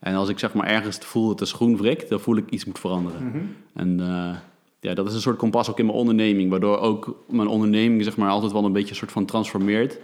En 0.00 0.14
als 0.14 0.28
ik 0.28 0.38
zeg 0.38 0.54
maar 0.54 0.66
ergens 0.66 0.98
voel 0.98 1.28
dat 1.28 1.38
de 1.38 1.44
schoen 1.44 1.76
wrikt, 1.76 2.08
dan 2.08 2.20
voel 2.20 2.36
ik 2.36 2.50
iets 2.50 2.64
moet 2.64 2.78
veranderen. 2.78 3.26
Mhm. 3.26 3.38
En 3.74 4.00
eh, 4.00 4.36
ja, 4.80 4.94
dat 4.94 5.06
is 5.06 5.14
een 5.14 5.20
soort 5.20 5.36
kompas 5.36 5.70
ook 5.70 5.78
in 5.78 5.86
mijn 5.86 5.98
onderneming. 5.98 6.50
Waardoor 6.50 6.78
ook 6.78 7.24
mijn 7.28 7.48
onderneming 7.48 8.04
zeg 8.04 8.16
maar 8.16 8.30
altijd 8.30 8.52
wel 8.52 8.64
een 8.64 8.72
beetje 8.72 8.90
een 8.90 8.96
soort 8.96 9.12
van 9.12 9.24
transformeert. 9.24 9.98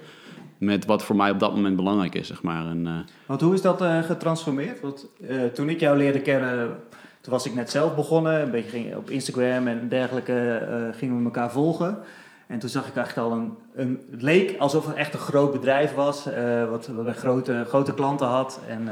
Met 0.59 0.85
wat 0.85 1.03
voor 1.03 1.17
mij 1.17 1.31
op 1.31 1.39
dat 1.39 1.55
moment 1.55 1.77
belangrijk 1.77 2.15
is, 2.15 2.27
zeg 2.27 2.43
maar. 2.43 2.67
En, 2.67 2.87
eh, 2.87 2.93
Want 3.27 3.41
hoe 3.41 3.55
is 3.55 3.63
dat 3.63 3.81
eh, 3.81 4.03
getransformeerd? 4.03 4.81
Want 4.81 5.07
toen 5.55 5.69
ik 5.69 5.81
jou 5.81 5.97
leerde 5.97 6.21
kennen, 6.21 6.77
toen 7.21 7.33
was 7.33 7.47
ik 7.47 7.55
net 7.55 7.71
zelf 7.71 7.95
begonnen. 7.95 8.43
Een 8.43 8.51
beetje 8.51 8.71
ging, 8.71 8.97
op 8.97 9.11
Instagram 9.11 9.67
en 9.67 9.89
dergelijke 9.89 10.93
gingen 10.97 11.19
we 11.19 11.25
elkaar 11.25 11.51
volgen. 11.51 11.99
En 12.47 12.59
toen 12.59 12.69
zag 12.69 12.89
ik 12.89 12.97
echt 12.97 13.19
al 13.19 13.33
een, 13.33 13.53
een... 13.75 14.01
Het 14.11 14.23
leek 14.23 14.59
alsof 14.59 14.87
het 14.87 14.95
echt 14.97 15.15
een 15.15 15.21
groot 15.21 15.53
bedrijf 15.53 15.95
was. 15.95 16.29
wat, 16.71 16.87
wat 16.87 17.17
grote, 17.17 17.65
grote 17.69 17.95
klanten 17.95 18.27
had. 18.27 18.61
En 18.69 18.89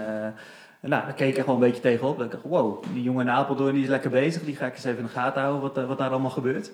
nou, 0.80 1.04
daar 1.04 1.14
keek 1.14 1.28
ik 1.28 1.36
echt 1.36 1.46
wel 1.46 1.54
een 1.54 1.60
beetje 1.60 1.80
tegenop. 1.80 2.16
Dat 2.16 2.26
ik 2.26 2.32
dacht, 2.32 2.44
wow, 2.44 2.84
die 2.92 3.02
jongen 3.02 3.26
in 3.26 3.32
Apeldoorn 3.32 3.74
die 3.74 3.82
is 3.82 3.88
lekker 3.88 4.10
bezig. 4.10 4.44
Die 4.44 4.56
ga 4.56 4.66
ik 4.66 4.74
eens 4.74 4.84
even 4.84 4.98
in 4.98 5.04
de 5.04 5.10
gaten 5.10 5.40
houden 5.40 5.62
wat, 5.62 5.78
eh, 5.78 5.86
wat 5.86 5.98
daar 5.98 6.10
allemaal 6.10 6.30
gebeurt. 6.30 6.70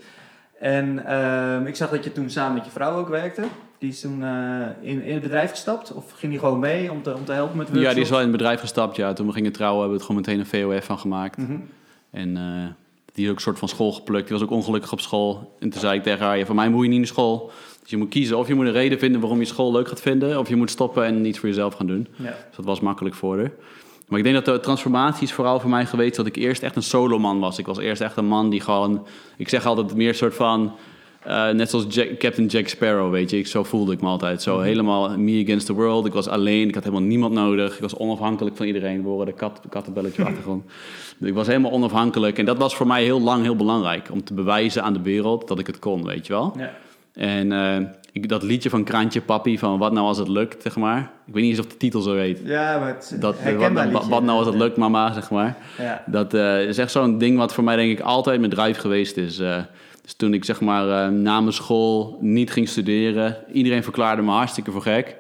En 0.61 1.07
ehm, 1.07 1.67
ik 1.67 1.77
zag 1.77 1.91
dat 1.91 2.05
je 2.05 2.13
toen 2.13 2.31
samen 2.31 2.55
met 2.55 2.65
je 2.65 2.71
vrouw 2.71 2.99
ook 2.99 3.09
werkte. 3.09 3.43
Die 3.79 3.89
is 3.89 4.01
toen 4.01 4.25
eh, 4.25 4.67
in, 4.81 5.03
in 5.03 5.13
het 5.13 5.23
bedrijf 5.23 5.51
gestapt? 5.51 5.93
Of 5.93 6.13
ging 6.13 6.33
die 6.33 6.41
gewoon 6.41 6.59
mee 6.59 6.91
om 6.91 7.03
te, 7.03 7.15
om 7.15 7.25
te 7.25 7.33
helpen 7.33 7.57
met 7.57 7.67
workshops? 7.67 7.89
ja, 7.89 7.95
die 7.95 8.03
is 8.03 8.11
wel 8.11 8.21
in 8.21 8.29
het 8.29 8.37
bedrijf 8.37 8.61
gestapt. 8.61 8.97
Ja. 8.97 9.13
Toen 9.13 9.27
we 9.27 9.33
gingen 9.33 9.53
trouwen 9.53 9.81
hebben 9.81 9.99
we 9.99 10.05
het 10.05 10.15
gewoon 10.15 10.27
meteen 10.27 10.63
een 10.63 10.73
VOF 10.73 10.85
van 10.85 10.99
gemaakt. 10.99 11.37
Mhm. 11.37 11.57
En 12.11 12.37
eh, 12.37 12.43
die 13.13 13.25
is 13.25 13.31
ook 13.31 13.37
een 13.37 13.43
soort 13.43 13.59
van 13.59 13.69
school 13.69 13.93
geplukt. 13.93 14.29
Die 14.29 14.37
was 14.39 14.47
ook 14.47 14.53
ongelukkig 14.53 14.93
op 14.93 15.01
school. 15.01 15.57
En 15.59 15.71
toen 15.71 15.81
zei 15.81 15.97
ik 15.97 16.03
tegen 16.03 16.27
haar, 16.27 16.39
ja, 16.39 16.45
voor 16.45 16.55
mij 16.55 16.69
moet 16.69 16.83
je 16.83 16.89
niet 16.89 16.99
naar 16.99 17.07
school. 17.07 17.51
Dus 17.81 17.91
je 17.91 17.97
moet 17.97 18.09
kiezen. 18.09 18.39
Of 18.39 18.49
je 18.49 18.55
moet 18.55 18.67
een 18.67 18.73
reden 18.73 18.99
vinden 18.99 19.21
waarom 19.21 19.39
je 19.39 19.45
school 19.45 19.73
leuk 19.73 19.89
gaat 19.89 20.01
vinden. 20.01 20.39
Of 20.39 20.49
je 20.49 20.57
moet 20.57 20.71
stoppen 20.71 21.05
en 21.05 21.27
iets 21.27 21.39
voor 21.39 21.49
jezelf 21.49 21.75
gaan 21.75 21.87
doen. 21.87 22.09
Ja. 22.17 22.25
Dus 22.25 22.57
dat 22.57 22.65
was 22.65 22.81
makkelijk 22.81 23.15
voor 23.15 23.39
haar. 23.39 23.51
Maar 24.09 24.19
ik 24.19 24.25
denk 24.25 24.45
dat 24.45 24.55
de 24.55 24.61
transformatie 24.61 25.23
is 25.23 25.33
vooral 25.33 25.61
voor 25.61 25.71
mij 25.71 25.87
geweest 25.87 26.17
dat 26.17 26.27
ik 26.27 26.37
eerst 26.37 26.63
echt 26.63 26.77
een 26.77 26.83
soloman 26.83 27.39
was. 27.41 27.59
Ik 27.59 27.67
was 27.67 27.79
eerst 27.79 28.01
echt 28.03 28.17
een 28.17 28.27
man 28.27 28.51
die 28.51 28.61
gewoon... 28.61 29.07
Ik 29.37 29.49
zeg 29.49 29.67
altijd 29.67 29.95
meer 29.95 30.09
een 30.09 30.15
soort 30.15 30.35
van... 30.35 30.73
eh, 31.23 31.49
net 31.51 31.71
zoals 31.71 31.85
Jack- 31.89 32.19
Captain 32.19 32.47
Jack 32.47 32.69
Sparrow, 32.69 33.11
weet 33.11 33.31
je. 33.31 33.39
Ik, 33.39 33.47
zo 33.47 33.65
voelde 33.65 33.93
ik 33.93 34.01
me 34.01 34.09
altijd. 34.09 34.43
Zo 34.43 34.61
helemaal 34.61 35.19
me 35.19 35.43
against 35.45 35.67
the 35.67 35.73
world. 35.73 36.07
Ik 36.07 36.13
was 36.13 36.29
alleen. 36.29 36.69
Ik 36.69 36.75
had 36.75 36.85
helemaal 36.85 37.07
niemand 37.07 37.33
nodig. 37.33 37.75
Ik 37.75 37.81
was 37.81 37.97
onafhankelijk 37.97 38.57
van 38.57 38.67
iedereen. 38.67 39.03
We 39.03 39.09
horen 39.09 39.27
de 39.27 39.33
kat, 39.33 39.61
kattenbelletje 39.69 40.25
achtergrond. 40.25 40.65
Ik 41.21 41.35
was 41.35 41.47
helemaal 41.47 41.71
onafhankelijk. 41.71 42.39
En 42.39 42.45
dat 42.45 42.59
was 42.59 42.77
voor 42.77 42.87
mij 42.87 43.05
heel 43.05 43.21
lang 43.21 43.43
heel 43.43 43.57
belangrijk. 43.57 44.09
Om 44.13 44.25
te 44.25 44.35
bewijzen 44.35 44.83
aan 44.83 44.93
de 44.93 45.03
wereld 45.03 45.49
dat 45.49 45.59
ik 45.59 45.67
het 45.67 45.79
kon, 45.79 46.05
weet 46.05 46.27
je 46.27 46.33
wel. 46.33 46.55
Ja. 46.59 46.73
En 47.13 47.53
eh, 47.53 47.77
ik, 48.17 48.29
dat 48.29 48.43
liedje 48.43 48.71
van 48.71 48.85
Kraantje 48.85 49.21
Papi, 49.21 49.59
van 49.59 49.79
wat 49.79 49.93
nou 49.93 50.07
als 50.07 50.19
het 50.19 50.29
lukt, 50.29 50.63
zeg 50.63 50.77
maar. 50.77 51.11
Ik 51.27 51.35
weet 51.35 51.43
niet 51.43 51.51
eens 51.51 51.67
of 51.67 51.73
de 51.73 51.77
titel 51.77 52.01
zo 52.01 52.15
heet. 52.15 52.41
ja, 52.45 52.79
maar 52.79 52.89
het 52.89 53.03
is 53.03 53.09
Dat, 53.09 53.21
wat, 53.35 53.43
herkenbaar 53.43 53.85
wat, 53.85 53.93
liedje. 53.93 54.09
wat 54.09 54.23
nou 54.23 54.39
als 54.39 54.47
het 54.47 54.57
lukt, 54.57 54.77
mama, 54.77 55.13
zeg 55.13 55.31
maar. 55.31 55.57
Ja. 55.79 56.03
Dat 56.07 56.35
eh, 56.35 56.63
is 56.69 56.79
echt 56.79 56.91
zo'n 56.91 57.19
ding 57.19 57.39
wat 57.39 57.55
voor 57.55 57.65
mij 57.65 57.77
denk 57.77 57.91
ik 57.91 58.01
altijd 58.01 58.39
mijn 58.39 58.53
drive 58.53 58.81
geweest 58.81 59.17
is. 59.17 59.39
Eh, 59.39 59.59
dus 60.03 60.15
toen 60.15 60.35
ik 60.35 60.45
zeg 60.45 60.61
maar 60.61 60.89
eh, 60.89 61.11
na 61.11 61.41
mijn 61.41 61.53
school 61.53 62.19
niet 62.21 62.51
ging 62.51 62.69
studeren, 62.69 63.37
iedereen 63.53 63.83
verklaarde 63.83 64.23
me 64.23 64.31
hartstikke 64.31 64.71
voor 64.71 64.83
gek. 64.83 65.17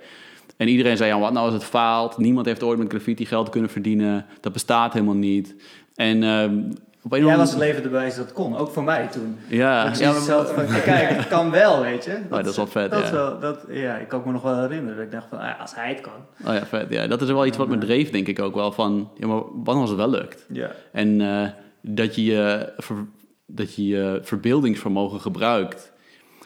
En 0.56 0.68
iedereen 0.68 0.96
zei, 0.96 1.10
ja, 1.10 1.18
wat 1.18 1.32
nou 1.32 1.44
als 1.44 1.54
het 1.54 1.64
faalt? 1.64 2.18
Niemand 2.18 2.46
heeft 2.46 2.62
ooit 2.62 2.78
met 2.78 2.88
graffiti 2.88 3.26
geld 3.26 3.48
kunnen 3.48 3.70
verdienen. 3.70 4.26
Dat 4.40 4.52
bestaat 4.52 4.92
helemaal 4.92 5.14
niet. 5.14 5.54
En 5.94 6.22
Jij 7.10 7.36
was 7.36 7.50
het 7.50 7.58
leven 7.58 7.82
erbij 7.84 8.04
dat 8.08 8.16
het 8.16 8.32
kon, 8.32 8.56
ook 8.56 8.70
voor 8.70 8.84
mij 8.84 9.06
toen. 9.06 9.38
Ja, 9.48 9.84
Dat 9.90 10.00
maar- 10.00 10.46
van, 10.46 10.66
kijk, 10.82 11.08
het 11.16 11.28
kan 11.28 11.50
wel, 11.50 11.80
weet 11.80 12.04
je. 12.04 12.18
Oh, 12.30 12.36
dat 12.36 12.46
is 12.46 12.56
wel 12.56 12.66
vet, 12.66 12.90
dat 12.90 13.04
ja. 13.04 13.12
Wel, 13.12 13.38
dat, 13.40 13.64
ja, 13.68 13.96
ik 13.96 14.08
kan 14.08 14.22
me 14.26 14.32
nog 14.32 14.42
wel 14.42 14.60
herinneren. 14.60 14.96
Dat 14.96 15.04
ik 15.04 15.10
dacht 15.12 15.26
van, 15.28 15.38
ah, 15.38 15.60
als 15.60 15.74
hij 15.74 15.88
het 15.88 16.00
kan. 16.00 16.12
Oh 16.46 16.54
ja, 16.54 16.66
vet. 16.66 16.86
Ja, 16.88 17.06
dat 17.06 17.22
is 17.22 17.28
wel 17.28 17.46
iets 17.46 17.56
wat 17.56 17.68
me 17.68 17.78
dreef, 17.78 18.10
denk 18.10 18.26
ik 18.28 18.40
ook 18.40 18.54
wel. 18.54 18.72
Van, 18.72 19.10
ja, 19.16 19.26
maar 19.26 19.36
wat 19.36 19.64
nou 19.64 19.80
als 19.80 19.88
het 19.90 19.98
wel 19.98 20.10
lukt? 20.10 20.46
Ja. 20.52 20.70
En 20.92 21.20
eh, 21.20 21.48
dat 21.80 22.14
je 22.14 22.24
je 22.24 22.72
ver- 22.76 23.06
dat 23.46 23.74
je 23.74 23.86
je 23.86 24.18
verbeeldingsvermogen 24.22 25.20
gebruikt. 25.20 25.92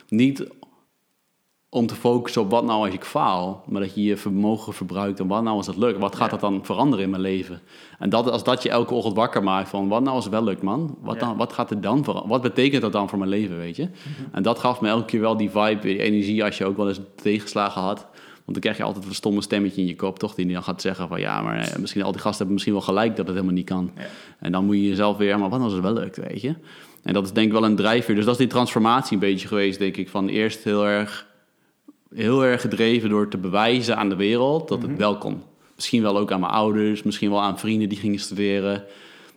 Niet 0.09 0.47
om 1.73 1.87
te 1.87 1.95
focussen 1.95 2.43
op 2.43 2.51
wat 2.51 2.65
nou 2.65 2.85
als 2.85 2.95
ik 2.95 3.05
faal, 3.05 3.65
maar 3.67 3.81
dat 3.81 3.95
je 3.95 4.03
je 4.03 4.17
vermogen 4.17 4.73
verbruikt 4.73 5.21
en 5.21 5.27
wat 5.27 5.43
nou 5.43 5.57
als 5.57 5.67
het 5.67 5.77
lukt. 5.77 5.99
Wat 5.99 6.17
gaat 6.17 6.31
dat 6.31 6.41
dan 6.41 6.65
veranderen 6.65 7.05
in 7.05 7.11
mijn 7.11 7.23
leven? 7.23 7.61
En 7.99 8.11
dat, 8.11 8.31
als 8.31 8.45
dat 8.45 8.63
je 8.63 8.69
elke 8.69 8.95
ochtend 8.95 9.17
wakker 9.17 9.43
maakt 9.43 9.69
van 9.69 9.89
wat 9.89 10.03
nou 10.03 10.15
als 10.15 10.25
het 10.25 10.33
wel 10.33 10.45
lukt, 10.45 10.63
man? 10.63 10.97
Wat, 11.01 11.21
dan, 11.21 11.37
wat 11.37 11.53
gaat 11.53 11.71
er 11.71 11.81
dan 11.81 12.05
veranderen? 12.05 12.29
Wat 12.29 12.43
betekent 12.43 12.83
dat 12.83 12.93
dan 12.93 13.09
voor 13.09 13.19
mijn 13.19 13.31
leven, 13.31 13.57
weet 13.57 13.77
je? 13.77 13.89
En 14.33 14.43
dat 14.43 14.59
gaf 14.59 14.81
me 14.81 14.89
elke 14.89 15.05
keer 15.05 15.21
wel 15.21 15.37
die 15.37 15.51
vibe, 15.51 15.79
die 15.81 15.99
energie 15.99 16.45
als 16.45 16.59
je 16.59 16.65
ook 16.65 16.77
wel 16.77 16.89
eens 16.89 17.01
tegenslagen 17.15 17.83
had. 17.83 18.07
Want 18.51 18.53
dan 18.53 18.61
krijg 18.61 18.77
je 18.77 18.83
altijd 18.83 19.05
een 19.07 19.15
stomme 19.15 19.43
stemmetje 19.43 19.81
in 19.81 19.87
je 19.87 19.97
kop, 19.97 20.19
toch? 20.19 20.35
Die 20.35 20.53
dan 20.53 20.63
gaat 20.63 20.81
zeggen 20.81 21.09
van 21.09 21.21
ja, 21.21 21.43
maar 21.43 21.59
eh, 21.59 21.77
misschien 21.77 22.03
al 22.03 22.13
die 22.13 22.21
gasten 22.21 22.37
hebben 22.37 22.55
misschien 22.55 22.75
wel 22.75 22.83
gelijk 22.83 23.17
dat 23.17 23.27
het 23.27 23.35
helemaal 23.35 23.55
niet 23.55 23.67
kan. 23.67 23.91
Ja. 23.97 24.03
En 24.39 24.53
dan 24.53 24.65
moet 24.65 24.77
je 24.77 24.89
jezelf 24.89 25.17
weer, 25.17 25.39
maar 25.39 25.49
wat 25.49 25.61
als 25.61 25.73
het 25.73 25.83
wel 25.83 25.93
lukt, 25.93 26.17
weet 26.17 26.41
je? 26.41 26.55
En 27.03 27.13
dat 27.13 27.25
is 27.25 27.33
denk 27.33 27.47
ik 27.47 27.53
wel 27.53 27.65
een 27.65 27.77
drijfveer. 27.77 28.15
Dus 28.15 28.25
dat 28.25 28.35
is 28.35 28.41
die 28.41 28.49
transformatie 28.49 29.13
een 29.13 29.19
beetje 29.19 29.49
geweest, 29.49 29.79
denk 29.79 29.97
ik. 29.97 30.09
Van 30.09 30.29
eerst 30.29 30.65
heel 30.65 30.87
erg, 30.87 31.27
heel 32.15 32.45
erg 32.45 32.61
gedreven 32.61 33.09
door 33.09 33.29
te 33.29 33.39
bewijzen 33.39 33.97
aan 33.97 34.09
de 34.09 34.17
wereld 34.17 34.69
dat 34.69 34.83
het 34.83 34.97
wel 34.97 35.19
kon. 35.19 35.43
Misschien 35.75 36.03
wel 36.03 36.19
ook 36.19 36.33
aan 36.33 36.41
mijn 36.41 36.53
ouders, 36.53 37.03
misschien 37.03 37.31
wel 37.31 37.43
aan 37.43 37.59
vrienden 37.59 37.89
die 37.89 37.99
gingen 37.99 38.19
studeren. 38.19 38.85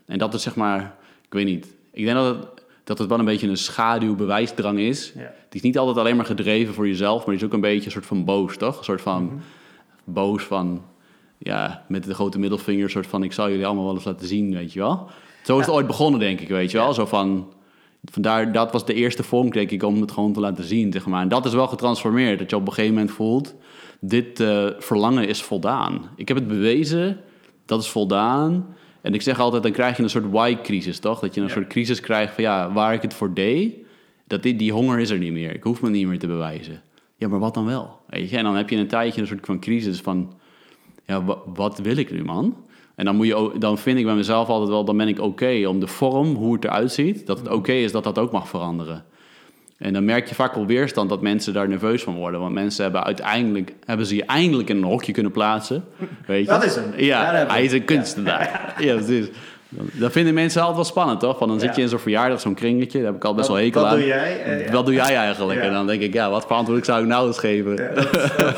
En 0.06 0.18
dat 0.18 0.34
is 0.34 0.42
zeg 0.42 0.56
maar, 0.56 0.96
ik 1.26 1.34
weet 1.34 1.46
niet. 1.46 1.76
Ik 1.92 2.06
denk 2.06 2.18
dat 2.18 2.36
het, 2.36 2.48
dat 2.84 2.98
het 2.98 3.10
wel 3.10 3.20
een 3.20 3.26
beetje 3.26 3.48
een 3.48 3.58
schaduwbewijsdrang 3.58 4.80
is. 4.80 5.12
Ja. 5.16 5.22
Het 5.22 5.56
is 5.56 5.62
niet 5.62 5.78
altijd 5.78 5.98
alleen 5.98 6.16
maar 6.16 6.26
gedreven 6.26 6.74
voor 6.74 6.88
jezelf, 6.88 7.18
maar 7.18 7.34
het 7.34 7.44
is 7.44 7.48
ook 7.48 7.54
een 7.54 7.62
beetje 7.62 7.86
een 7.86 7.92
soort 7.92 8.06
van 8.06 8.26
boos, 8.26 8.58
toch? 8.58 8.78
Een 8.78 8.84
soort 8.84 9.02
van 9.02 9.42
boos 10.04 10.44
van, 10.44 10.82
ja, 11.38 11.86
met 11.88 12.04
de 12.04 12.14
grote 12.14 12.40
middelvinger, 12.40 12.84
een 12.84 12.90
soort 12.90 13.08
van, 13.08 13.24
ik 13.24 13.34
zal 13.34 13.50
jullie 13.50 13.66
allemaal 13.66 13.86
wel 13.86 13.94
eens 13.94 14.04
laten 14.04 14.28
zien, 14.28 14.54
weet 14.54 14.74
je 14.74 14.80
wel. 14.80 15.10
Zo 15.44 15.60
is 15.60 15.66
het 15.66 15.76
ooit 15.76 15.88
begonnen, 15.88 16.20
denk 16.20 16.40
ik, 16.40 16.48
weet 16.48 16.72
je 16.72 16.78
wel. 16.78 16.94
Zo 16.94 17.06
van, 17.06 17.54
vandaar, 18.12 18.52
dat 18.52 18.72
was 18.72 18.86
de 18.86 18.94
eerste 18.94 19.24
vonk, 19.24 19.54
denk 19.54 19.72
ik, 19.72 19.84
om 19.84 20.02
het 20.02 20.12
gewoon 20.12 20.34
te 20.34 20.40
laten 20.40 20.64
zien, 20.64 20.92
zeg 20.92 21.06
maar. 21.06 21.22
En 21.22 21.28
dat 21.28 21.46
is 21.46 21.54
wel 21.54 21.68
getransformeerd, 21.68 22.40
dat 22.40 22.50
je 22.50 22.56
op 22.56 22.68
een 22.68 22.74
gegeven 22.74 22.94
moment 22.96 23.12
voelt, 23.14 23.56
dit 24.00 24.40
eh, 24.40 24.68
verlangen 24.80 25.28
is 25.28 25.42
voldaan. 25.44 26.10
Ik 26.16 26.28
heb 26.28 26.38
het 26.38 26.48
bewezen, 26.48 27.20
dat 27.66 27.82
is 27.82 27.90
voldaan. 27.90 28.76
En 29.02 29.14
ik 29.14 29.22
zeg 29.22 29.40
altijd, 29.40 29.64
dan 29.64 29.72
krijg 29.72 29.98
je 29.98 30.04
een 30.04 30.10
soort 30.10 30.30
why-crisis, 30.32 31.00
toch? 31.00 31.20
Dat 31.20 31.34
je 31.36 31.42
een 31.42 31.48
Ja. 31.48 31.54
soort 31.54 31.68
crisis 31.68 32.00
krijgt 32.00 32.34
van, 32.34 32.44
ja, 32.44 32.72
waar 32.74 32.94
ik 32.94 33.02
het 33.02 33.14
voor 33.14 33.34
deed, 33.34 33.74
dat 34.28 34.44
dit, 34.44 34.60
die 34.60 34.72
honger 34.72 35.00
is 35.00 35.10
er 35.10 35.18
niet 35.18 35.32
meer. 35.34 35.54
Ik 35.56 35.64
hoef 35.64 35.82
me 35.82 35.90
niet 35.90 36.08
meer 36.08 36.20
te 36.20 36.28
bewijzen. 36.28 36.82
Ja, 37.16 37.28
maar 37.28 37.40
wat 37.40 37.54
dan 37.54 37.66
wel? 37.66 38.00
Weet 38.10 38.30
je? 38.30 38.38
En 38.38 38.44
dan 38.44 38.56
heb 38.56 38.70
je 38.70 38.76
een 38.76 38.88
tijdje 38.88 39.22
een 39.22 39.28
soort 39.28 39.46
van 39.46 39.60
crisis 39.60 40.00
van... 40.00 40.34
Ja, 41.06 41.24
wa- 41.24 41.38
wat 41.46 41.80
wil 41.80 41.98
ik 41.98 42.12
nu, 42.12 42.24
man? 42.24 42.56
En 42.96 43.06
dan, 43.06 43.16
moet 43.16 43.28
je 43.28 43.36
ook, 43.36 43.62
dan 43.62 43.78
vind 43.78 44.00
ik 44.00 44.06
bij 44.06 44.16
mezelf 44.16 44.48
altijd 44.48 44.70
wel... 44.70 44.86
dan 44.86 44.98
ben 44.98 45.08
ik 45.08 45.20
oké 45.20 45.66
om 45.68 45.80
de 45.80 45.88
vorm, 45.88 46.36
hoe 46.36 46.54
het 46.54 46.64
eruit 46.64 46.92
ziet... 46.92 47.28
dat 47.28 47.40
het 47.40 47.50
oké 47.50 47.72
is 47.72 47.92
dat 47.92 48.04
dat 48.04 48.18
ook 48.18 48.32
mag 48.32 48.48
veranderen. 48.48 49.04
En 49.78 49.94
dan 49.94 50.06
merk 50.06 50.28
je 50.28 50.36
vaak 50.36 50.56
wel 50.56 50.66
weerstand 50.66 51.10
dat 51.10 51.22
mensen 51.22 51.54
daar 51.54 51.68
nerveus 51.68 52.04
van 52.04 52.16
worden. 52.16 52.40
Want 52.40 52.54
mensen 52.54 52.84
hebben 52.84 53.04
uiteindelijk... 53.04 53.74
hebben 53.86 54.06
ze 54.06 54.16
je 54.16 54.26
eindelijk 54.26 54.70
in 54.70 54.78
een 54.78 54.84
hokje 54.84 55.12
kunnen 55.12 55.32
plaatsen. 55.32 55.84
Weet 56.26 56.46
je? 56.46 56.52
Dat 56.52 56.64
is 56.64 56.76
hem. 56.76 56.94
Ja, 56.98 57.46
hij 57.48 57.64
is 57.64 57.72
een 57.72 57.86
kunstenaar. 57.86 58.76
Ja, 58.80 58.96
precies. 58.96 59.28
Dat 59.92 60.12
vinden 60.12 60.34
mensen 60.34 60.60
altijd 60.60 60.78
wel 60.78 60.86
spannend, 60.86 61.20
toch? 61.20 61.38
Van 61.38 61.48
dan 61.48 61.60
zit 61.60 61.76
je 61.76 61.82
in 61.82 61.90
zo'n 61.90 62.00
verjaardag, 62.00 62.40
zo'n 62.40 62.54
kringetje. 62.54 62.98
Daar 62.98 63.08
heb 63.08 63.16
ik 63.16 63.24
al 63.26 63.34
best 63.34 63.48
wel 63.48 63.58
hekel 63.58 63.82
wat 63.82 63.92
aan. 63.92 63.98
doe 63.98 64.08
jij? 64.08 64.44
Eh. 64.44 64.72
Wat 64.72 64.86
doe 64.86 64.94
jij 64.94 65.16
eigenlijk? 65.16 65.60
En 65.60 65.74
dan 65.74 65.88
denk 65.88 66.02
ik, 66.02 66.14
ja, 66.14 66.30
wat 66.30 66.46
voor 66.46 66.56
antwoord 66.56 66.86
zou 66.86 67.02
ik 67.02 67.08
nou 67.08 67.28
eens 67.28 67.40
geven? 67.40 67.76
Ja, 67.76 67.90
dat, 67.94 68.12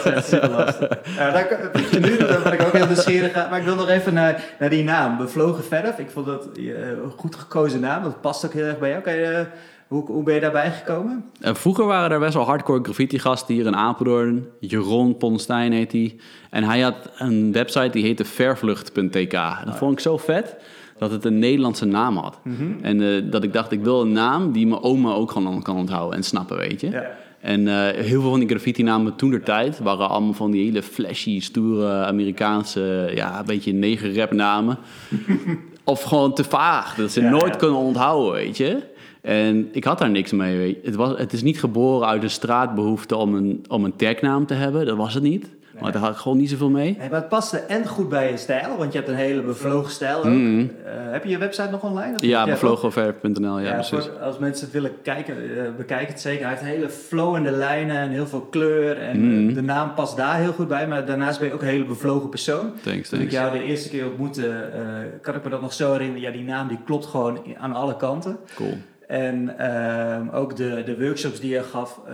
dat 0.03 0.15
is 0.15 0.27
super 0.27 0.49
lastig. 0.49 0.89
Ja, 1.17 1.31
daar, 1.31 1.71
nu 1.91 2.17
ben 2.43 2.53
ik 2.53 2.61
ook 2.61 2.73
heel 2.73 2.85
nieuwsgierig. 2.85 3.33
Maar 3.33 3.59
ik 3.59 3.65
wil 3.65 3.75
nog 3.75 3.89
even 3.89 4.13
naar, 4.13 4.43
naar 4.59 4.69
die 4.69 4.83
naam, 4.83 5.17
Bevlogen 5.17 5.63
Verf. 5.63 5.97
Ik 5.97 6.09
vond 6.09 6.25
dat 6.25 6.47
eh, 6.57 6.65
een 6.65 7.11
goed 7.17 7.35
gekozen 7.35 7.79
naam. 7.79 8.03
Dat 8.03 8.21
past 8.21 8.45
ook 8.45 8.53
heel 8.53 8.65
erg 8.65 8.79
bij 8.79 8.89
jou. 8.89 9.01
Kan 9.01 9.13
je, 9.13 9.23
eh, 9.25 9.45
hoe, 9.87 10.05
hoe 10.05 10.23
ben 10.23 10.33
je 10.33 10.39
daarbij 10.39 10.71
gekomen? 10.71 11.25
En 11.41 11.55
vroeger 11.55 11.85
waren 11.85 12.11
er 12.11 12.19
best 12.19 12.33
wel 12.33 12.43
hardcore 12.45 12.83
graffiti-gasten 12.83 13.55
hier 13.55 13.65
in 13.65 13.75
Apeldoorn. 13.75 14.47
Jeroen 14.59 15.17
Ponstein 15.17 15.71
heet 15.71 15.91
hij. 15.91 16.15
En 16.49 16.63
hij 16.63 16.79
had 16.79 16.95
een 17.17 17.51
website 17.51 17.89
die 17.89 18.03
heette 18.03 18.25
vervlucht.tk. 18.25 19.31
Dat 19.65 19.77
vond 19.77 19.91
ik 19.91 19.99
zo 19.99 20.17
vet 20.17 20.55
dat 20.97 21.11
het 21.11 21.25
een 21.25 21.39
Nederlandse 21.39 21.85
naam 21.85 22.17
had. 22.17 22.39
En 22.81 23.01
eh, 23.01 23.31
dat 23.31 23.43
ik 23.43 23.53
dacht, 23.53 23.71
ik 23.71 23.83
wil 23.83 24.01
een 24.01 24.11
naam 24.11 24.51
die 24.51 24.67
mijn 24.67 24.81
oma 24.81 25.13
ook 25.13 25.31
gewoon 25.31 25.61
kan 25.61 25.77
onthouden 25.77 26.17
en 26.17 26.23
snappen, 26.23 26.57
weet 26.57 26.81
je. 26.81 26.89
Ja. 26.89 27.17
En 27.39 27.67
eh, 27.67 28.03
heel 28.03 28.21
veel 28.21 28.29
van 28.29 28.39
die 28.39 28.49
graffiti-namen 28.49 29.15
toen 29.15 29.29
der 29.31 29.43
tijd 29.43 29.79
waren 29.79 30.09
allemaal 30.09 30.33
van 30.33 30.51
die 30.51 30.65
hele 30.65 30.81
flashy, 30.83 31.39
stoere 31.39 32.05
Amerikaanse, 32.05 33.11
ja, 33.15 33.39
een 33.39 33.45
beetje 33.45 33.73
neger 33.73 34.35
namen. 34.35 34.77
of 35.83 36.01
gewoon 36.01 36.33
te 36.33 36.43
vaag, 36.43 36.95
dat 36.95 37.11
ze 37.11 37.21
Ja, 37.21 37.29
nooit 37.29 37.53
ja. 37.53 37.55
kunnen 37.55 37.79
onthouden, 37.79 38.33
weet 38.33 38.57
je. 38.57 38.93
En 39.21 39.69
ik 39.71 39.83
had 39.83 39.97
daar 39.97 40.09
niks 40.09 40.31
mee. 40.31 40.57
Weet 40.57 40.75
je. 40.75 40.81
Het, 40.83 40.95
was, 40.95 41.17
het 41.17 41.33
is 41.33 41.43
niet 41.43 41.59
geboren 41.59 42.07
uit 42.07 42.23
een 42.23 42.29
straatbehoefte 42.29 43.15
om 43.15 43.33
een, 43.33 43.65
om 43.67 43.83
een 43.83 43.95
tagnaam 43.95 44.45
te 44.45 44.53
hebben, 44.53 44.85
dat 44.85 44.97
was 44.97 45.13
het 45.13 45.23
niet. 45.23 45.47
Maar 45.81 45.91
daar 45.91 46.01
had 46.01 46.11
ik 46.11 46.17
gewoon 46.17 46.37
niet 46.37 46.49
zoveel 46.49 46.69
mee. 46.69 46.95
Nee, 46.99 47.09
maar 47.09 47.19
het 47.19 47.29
paste 47.29 47.57
en 47.57 47.87
goed 47.87 48.09
bij 48.09 48.31
je 48.31 48.37
stijl, 48.37 48.77
want 48.77 48.91
je 48.91 48.97
hebt 48.97 49.09
een 49.09 49.15
hele 49.17 49.41
bevlogen 49.41 49.91
stijl 49.91 50.17
ook. 50.17 50.23
Mhm. 50.25 50.59
Eh, 50.59 50.65
heb 51.11 51.23
je 51.23 51.29
je 51.29 51.37
website 51.37 51.69
nog 51.71 51.83
online? 51.83 52.13
Ja, 52.17 52.45
bevlogenverf.nl, 52.45 53.59
ja, 53.59 53.75
Ja, 53.75 53.83
voor- 53.83 54.11
als 54.21 54.37
mensen 54.37 54.63
het 54.65 54.73
willen 54.73 54.91
kijken, 55.01 55.35
eh, 55.37 55.63
bekijk 55.77 56.07
het 56.07 56.21
zeker. 56.21 56.41
Hij 56.47 56.49
heeft 56.57 56.67
hele 56.69 56.89
flowende 56.89 57.51
lijnen 57.51 57.95
en 57.97 58.09
heel 58.09 58.27
veel 58.27 58.41
kleur. 58.41 58.97
En 58.97 59.19
Mhm. 59.39 59.49
eh, 59.49 59.55
de 59.55 59.61
naam 59.61 59.93
past 59.93 60.17
daar 60.17 60.37
heel 60.37 60.51
goed 60.53 60.67
bij. 60.67 60.87
Maar 60.87 61.05
daarnaast 61.05 61.39
ben 61.39 61.47
je 61.47 61.53
ook 61.53 61.61
een 61.61 61.67
hele 61.67 61.85
bevlogen 61.85 62.29
persoon. 62.29 62.71
Thanks, 62.83 63.09
Toen 63.09 63.19
ik 63.19 63.31
jou 63.31 63.51
de 63.57 63.63
eerste 63.63 63.89
keer 63.89 64.05
ontmoette, 64.05 64.49
eh, 64.49 64.79
kan 65.21 65.35
ik 65.35 65.43
me 65.43 65.49
dat 65.49 65.61
nog 65.61 65.73
zo 65.73 65.91
herinneren. 65.91 66.21
Ja, 66.21 66.31
die 66.31 66.43
naam 66.43 66.67
die 66.67 66.79
klopt 66.85 67.05
gewoon 67.05 67.39
aan 67.59 67.73
alle 67.73 67.97
kanten. 67.97 68.37
Cool. 68.55 68.77
En 69.07 69.57
ehm, 69.57 70.29
ook 70.29 70.55
de, 70.55 70.83
de 70.85 70.99
workshops 70.99 71.39
die 71.39 71.53
je 71.53 71.63
gaf, 71.63 71.99
eh, 72.07 72.13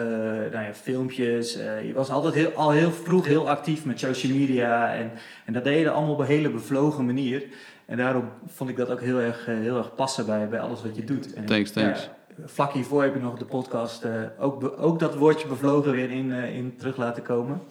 nou 0.52 0.66
ja, 0.66 0.74
filmpjes. 0.74 1.58
eh, 1.58 1.86
je 1.88 1.94
was 1.94 2.10
altijd 2.10 2.34
heel, 2.34 2.52
al 2.56 2.72
heel 2.72 2.92
vroeg 2.92 3.26
heel 3.26 3.50
actief 3.50 3.86
met 3.86 4.00
social 4.00 4.34
media. 4.34 4.94
En, 4.94 5.12
en 5.46 5.54
dat 5.54 5.64
deed 5.64 5.80
je 5.80 5.90
allemaal 5.90 6.14
op 6.14 6.20
een 6.20 6.26
hele 6.26 6.50
bevlogen 6.50 7.06
manier. 7.06 7.44
En 7.86 7.98
daarom 7.98 8.30
vond 8.48 8.70
ik 8.70 8.78
dat 8.78 8.90
ook 8.90 9.02
heel 9.02 9.20
erg, 9.20 9.48
eh, 9.48 9.56
heel 9.56 9.78
erg 9.78 9.96
passen 9.96 10.26
bij, 10.26 10.48
bij 10.50 10.60
alles 10.60 10.82
wat 10.82 10.96
je 10.96 11.04
doet. 11.04 11.34
En, 11.34 11.46
Thanks, 11.46 11.72
thanks. 11.72 12.10
ja, 12.38 12.44
vlak 12.46 12.72
hiervoor 12.74 13.04
heb 13.04 13.14
je 13.14 13.20
nog 13.20 13.38
de 13.38 13.46
podcast, 13.46 14.06
ook, 14.40 14.74
ook 14.78 15.00
dat 15.00 15.16
woordje 15.16 15.48
bevlogen 15.48 15.92
weer 15.92 16.12
in, 16.12 16.32
in 16.32 16.76
terug 16.78 16.98
laten 16.98 17.24
komen. 17.24 17.62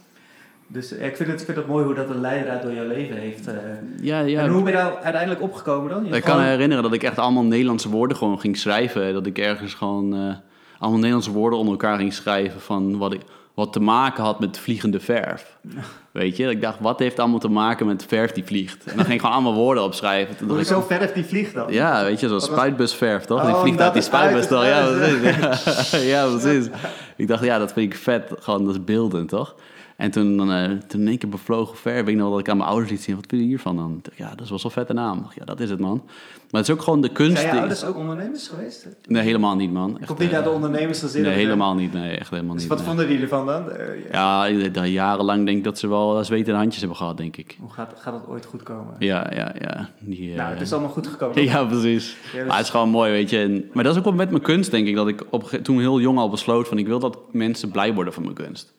Dus 0.73 0.97
eh, 0.97 1.07
ik, 1.07 1.17
vind 1.17 1.29
het, 1.31 1.39
ik 1.41 1.45
vind 1.47 1.57
het 1.59 1.67
mooi 1.67 1.85
hoe 1.85 1.95
dat 1.95 2.11
een 2.11 2.21
leidraad 2.21 2.63
door 2.63 2.73
jouw 2.73 2.87
leven 2.87 3.17
heeft. 3.17 3.47
eh. 3.47 3.55
Ja, 4.01 4.21
ja. 4.21 4.41
En 4.43 4.49
hoe 4.51 4.63
ben 4.63 4.73
je 4.73 4.79
nou 4.79 4.93
uiteindelijk 5.03 5.43
opgekomen 5.43 5.91
dan? 5.91 6.05
Je 6.07 6.17
Ik 6.17 6.23
kan 6.23 6.39
me 6.39 6.45
herinneren 6.45 6.83
dat 6.83 6.93
ik 6.93 7.03
echt 7.03 7.19
allemaal 7.19 7.43
Nederlandse 7.45 7.89
woorden 7.89 8.17
gewoon 8.17 8.41
ging 8.41 8.57
schrijven. 8.57 9.13
Dat 9.13 9.27
ik 9.27 9.39
ergens 9.39 9.75
gewoon 9.75 10.15
eh, 10.15 10.35
allemaal 10.79 10.99
Nederlandse 10.99 11.33
woorden 11.33 11.59
onder 11.59 11.75
elkaar 11.75 11.99
ging 11.99 12.13
schrijven 12.13 12.61
van 12.61 12.99
wat, 12.99 13.13
ik, 13.13 13.21
wat 13.55 13.73
te 13.73 13.81
maken 13.81 14.25
had 14.25 14.41
met 14.41 14.59
vliegende 14.59 15.01
verf. 15.01 15.57
Weet 16.13 16.37
je, 16.37 16.43
dat 16.45 16.53
ik 16.53 16.61
dacht, 16.61 16.81
wat 16.81 16.99
heeft 16.99 17.19
allemaal 17.19 17.39
te 17.39 17.49
maken 17.49 17.87
met 17.87 18.05
verf 18.09 18.33
die 18.33 18.45
vliegt? 18.45 18.85
En 18.85 18.93
dan 18.97 19.05
ging 19.05 19.15
ik 19.15 19.21
gewoon 19.21 19.35
allemaal 19.35 19.55
woorden 19.55 19.83
opschrijven. 19.85 20.37
Toen 20.37 20.49
dacht 20.49 20.61
ik, 20.61 20.67
Hoezo 20.67 20.87
verf 20.87 21.13
die 21.13 21.25
vliegt 21.25 21.55
dan? 21.55 21.73
ja, 21.73 22.05
weet 22.05 22.21
je, 22.21 22.27
zo'n 22.29 22.35
was- 22.39 22.45
spuitbusverf, 22.45 23.25
toch? 23.25 23.39
Oh, 23.41 23.45
die 23.47 23.55
vliegt 23.55 23.71
omdat 23.71 23.85
uit 23.85 23.93
die 23.95 24.03
spuitbus, 24.03 24.47
toch? 24.47 24.65
Ja, 24.65 24.87
precies. 24.87 26.03
ja, 26.13 26.27
precies. 26.37 26.69
Ik 27.17 27.29
dacht, 27.29 27.45
ja, 27.45 27.59
dat 27.59 27.73
vind 27.73 27.93
ik 27.93 27.99
vet. 27.99 28.33
Gewoon, 28.39 28.65
dat 28.65 28.75
is 28.75 28.85
beeldend, 28.85 29.29
toch? 29.29 29.55
En 30.01 30.11
toen, 30.11 30.51
eh 30.53 30.71
toen 30.87 31.01
in 31.01 31.09
één 31.09 31.19
keer 31.19 31.29
bevlogen 31.29 31.77
ver, 31.77 32.05
weet 32.05 32.09
ik 32.09 32.17
nog 32.17 32.31
dat 32.31 32.39
ik 32.41 32.49
aan 32.49 32.57
mijn 32.57 32.69
ouders 32.69 32.91
liet 32.91 33.03
zien. 33.03 33.15
Wat 33.15 33.25
vind 33.29 33.43
je 33.43 33.49
hiervan 33.49 33.77
dan? 33.77 34.03
Ja, 34.17 34.29
dat 34.31 34.41
is 34.41 34.49
wel 34.49 34.59
zo'n 34.59 34.71
vette 34.71 34.93
naam. 34.93 35.27
Ja, 35.35 35.45
dat 35.45 35.61
is 35.61 35.71
het, 35.71 35.81
man. 35.81 36.03
Maar 36.51 36.61
het 36.61 36.71
is 36.71 36.75
ook 36.77 36.83
gewoon 36.83 37.01
de 37.01 37.09
kunst. 37.09 37.41
Zijn 37.41 37.55
je 37.55 37.59
ouders 37.61 37.85
ook 37.85 37.97
ondernemers 37.97 38.49
geweest? 38.49 38.89
Nee, 39.07 39.23
helemaal 39.23 39.57
niet, 39.57 39.73
man. 39.73 39.99
Echt, 39.99 40.07
Komt 40.07 40.19
niet 40.19 40.29
eh, 40.31 40.35
uit 40.37 40.45
de 40.45 40.51
ondernemersgezin? 40.51 41.23
Nee, 41.23 41.31
of, 41.31 41.37
eh, 41.37 41.43
helemaal 41.45 41.75
niet. 41.75 41.93
Nee, 41.93 42.17
echt 42.17 42.31
helemaal 42.31 42.53
Dus 42.53 42.61
niet. 42.61 42.71
wat 42.71 42.79
nee. 42.79 42.87
vonden 42.89 43.09
die 43.09 43.21
ervan 43.21 43.47
dan? 43.47 43.71
Eh, 43.71 44.11
ja. 44.13 44.69
Dat 44.69 44.89
jarenlang 44.89 45.45
denk 45.45 45.59
ik 45.59 45.65
dat 45.65 45.79
ze 45.79 45.89
wel 45.89 46.25
zweten 46.25 46.55
handjes 46.55 46.79
hebben 46.79 46.97
gehad, 46.97 47.17
denk 47.17 47.37
ik. 47.37 47.57
Hoe 47.61 47.71
gaat, 47.71 47.95
gaat 47.99 48.15
het 48.15 48.29
ooit 48.29 48.45
goed 48.45 48.63
komen? 48.63 48.95
Ja, 48.99 49.31
ja, 49.35 49.55
ja. 49.61 49.89
Die, 49.99 50.31
eh, 50.31 50.37
Nou, 50.37 50.51
het 50.53 50.61
is 50.61 50.73
allemaal 50.73 50.91
goed 50.91 51.07
gekomen. 51.07 51.43
Ja, 51.51 51.65
precies. 51.65 52.17
Ja, 52.33 52.39
dus- 52.39 52.47
Maar 52.47 52.57
het 52.57 52.65
is 52.65 52.71
gewoon 52.71 52.89
mooi, 52.89 53.11
weet 53.11 53.31
je. 53.31 53.39
En, 53.39 53.71
maar 53.73 53.85
dat 53.85 53.93
is 53.93 53.99
ook 53.99 54.05
wel 54.05 54.15
met 54.15 54.31
mijn 54.31 54.43
kunst, 54.43 54.71
denk 54.71 54.87
ik. 54.87 54.95
Dat 54.95 55.09
ik 55.09 55.25
op, 55.31 55.45
toen 55.63 55.79
heel 55.79 56.01
jong 56.01 56.19
al 56.19 56.31
besloot 56.31 56.69
van... 56.69 56.79
ik 56.79 56.87
wil 56.87 56.99
dat 56.99 57.19
mensen 57.33 57.71
blij 57.71 57.95
worden 57.95 58.13
van 58.13 58.23
mijn 58.23 58.35
kunst. 58.35 58.73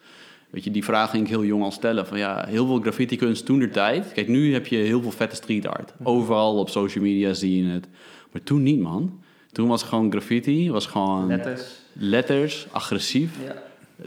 Weet 0.51 0.63
je, 0.63 0.71
die 0.71 0.83
vraag 0.83 1.09
ging 1.09 1.23
ik 1.23 1.29
heel 1.29 1.43
jong 1.45 1.63
al 1.63 1.71
stellen. 1.71 2.07
Van 2.07 2.17
ja, 2.17 2.45
heel 2.47 2.65
veel 2.65 2.79
graffiti 2.79 3.15
kunst 3.15 3.45
toen 3.45 3.59
der 3.59 3.71
tijd. 3.71 4.11
Kijk, 4.13 4.27
nu 4.27 4.53
heb 4.53 4.67
je 4.67 4.77
heel 4.77 5.01
veel 5.01 5.11
vette 5.11 5.35
street 5.35 5.67
art. 5.67 5.93
Mhm. 5.97 6.09
Overal 6.09 6.57
op 6.59 6.69
social 6.69 7.03
media 7.03 7.33
zie 7.33 7.63
je 7.65 7.71
het. 7.71 7.87
Maar 8.31 8.43
toen 8.43 8.63
niet, 8.63 8.79
man. 8.79 9.19
Toen 9.51 9.67
was 9.67 9.83
gewoon 9.83 10.11
graffiti, 10.11 10.71
was 10.71 10.85
gewoon 10.85 11.27
Letters. 11.27 11.63
letters, 11.93 12.67
agressief, 12.71 13.31
Ja. 13.45 13.53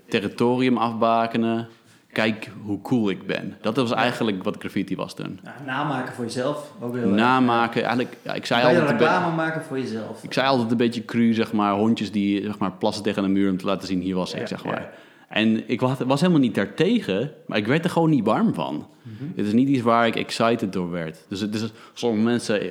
territorium 0.09 0.77
afbakenen. 0.77 1.69
Kijk 2.13 2.51
hoe 2.65 2.81
cool 2.83 3.11
ik 3.11 3.27
ben. 3.27 3.57
Dat 3.61 3.77
was 3.77 3.93
eigenlijk 3.93 4.43
wat 4.45 4.57
graffiti 4.59 4.97
was 4.97 5.15
toen. 5.15 5.41
Ja, 5.45 5.55
namaken 5.67 6.15
voor 6.15 6.25
jezelf. 6.25 6.73
Ook 6.81 6.95
heel 6.95 7.03
erg. 7.03 7.15
Namaken, 7.15 7.83
eigenlijk, 7.83 8.17
ja, 8.23 8.33
ik 8.35 8.47
zei 8.47 8.61
je 8.61 8.67
altijd 8.67 8.85
een 8.91 8.97
beetje... 8.97 9.13
reclame 9.13 9.37
maken 9.37 9.63
voor 9.63 9.79
jezelf. 9.79 10.23
Ik 10.23 10.33
zei 10.33 10.47
altijd 10.47 10.71
een 10.71 10.77
beetje 10.77 11.05
cru, 11.05 11.33
zeg 11.35 11.53
maar, 11.53 11.73
hondjes 11.73 12.13
die 12.13 12.43
zeg 12.43 12.59
maar, 12.59 12.73
plassen 12.73 13.03
tegen 13.03 13.25
een 13.25 13.33
muur 13.33 13.51
om 13.51 13.57
te 13.57 13.67
laten 13.67 13.87
zien, 13.89 14.01
hier 14.01 14.15
was 14.15 14.35
ik, 14.35 14.47
zeg 14.47 14.65
maar. 14.65 14.93
En 15.35 15.69
ik 15.69 15.81
was, 15.81 16.21
helemaal 16.21 16.41
niet 16.41 16.55
daartegen, 16.55 17.33
maar 17.47 17.59
ik 17.59 17.67
werd 17.67 17.85
er 17.85 17.91
gewoon 17.91 18.11
niet 18.11 18.25
warm 18.25 18.55
van. 18.55 18.87
Mhm. 19.03 19.25
Het 19.37 19.47
is 19.47 19.53
niet 19.53 19.69
iets 19.69 19.83
waar 19.83 20.07
ik 20.07 20.17
excited 20.17 20.73
door 20.73 20.91
werd. 20.91 21.25
Dus 21.29 21.49
is, 21.49 21.71
sommige 21.93 22.25
mensen, 22.25 22.61
eh, 22.61 22.67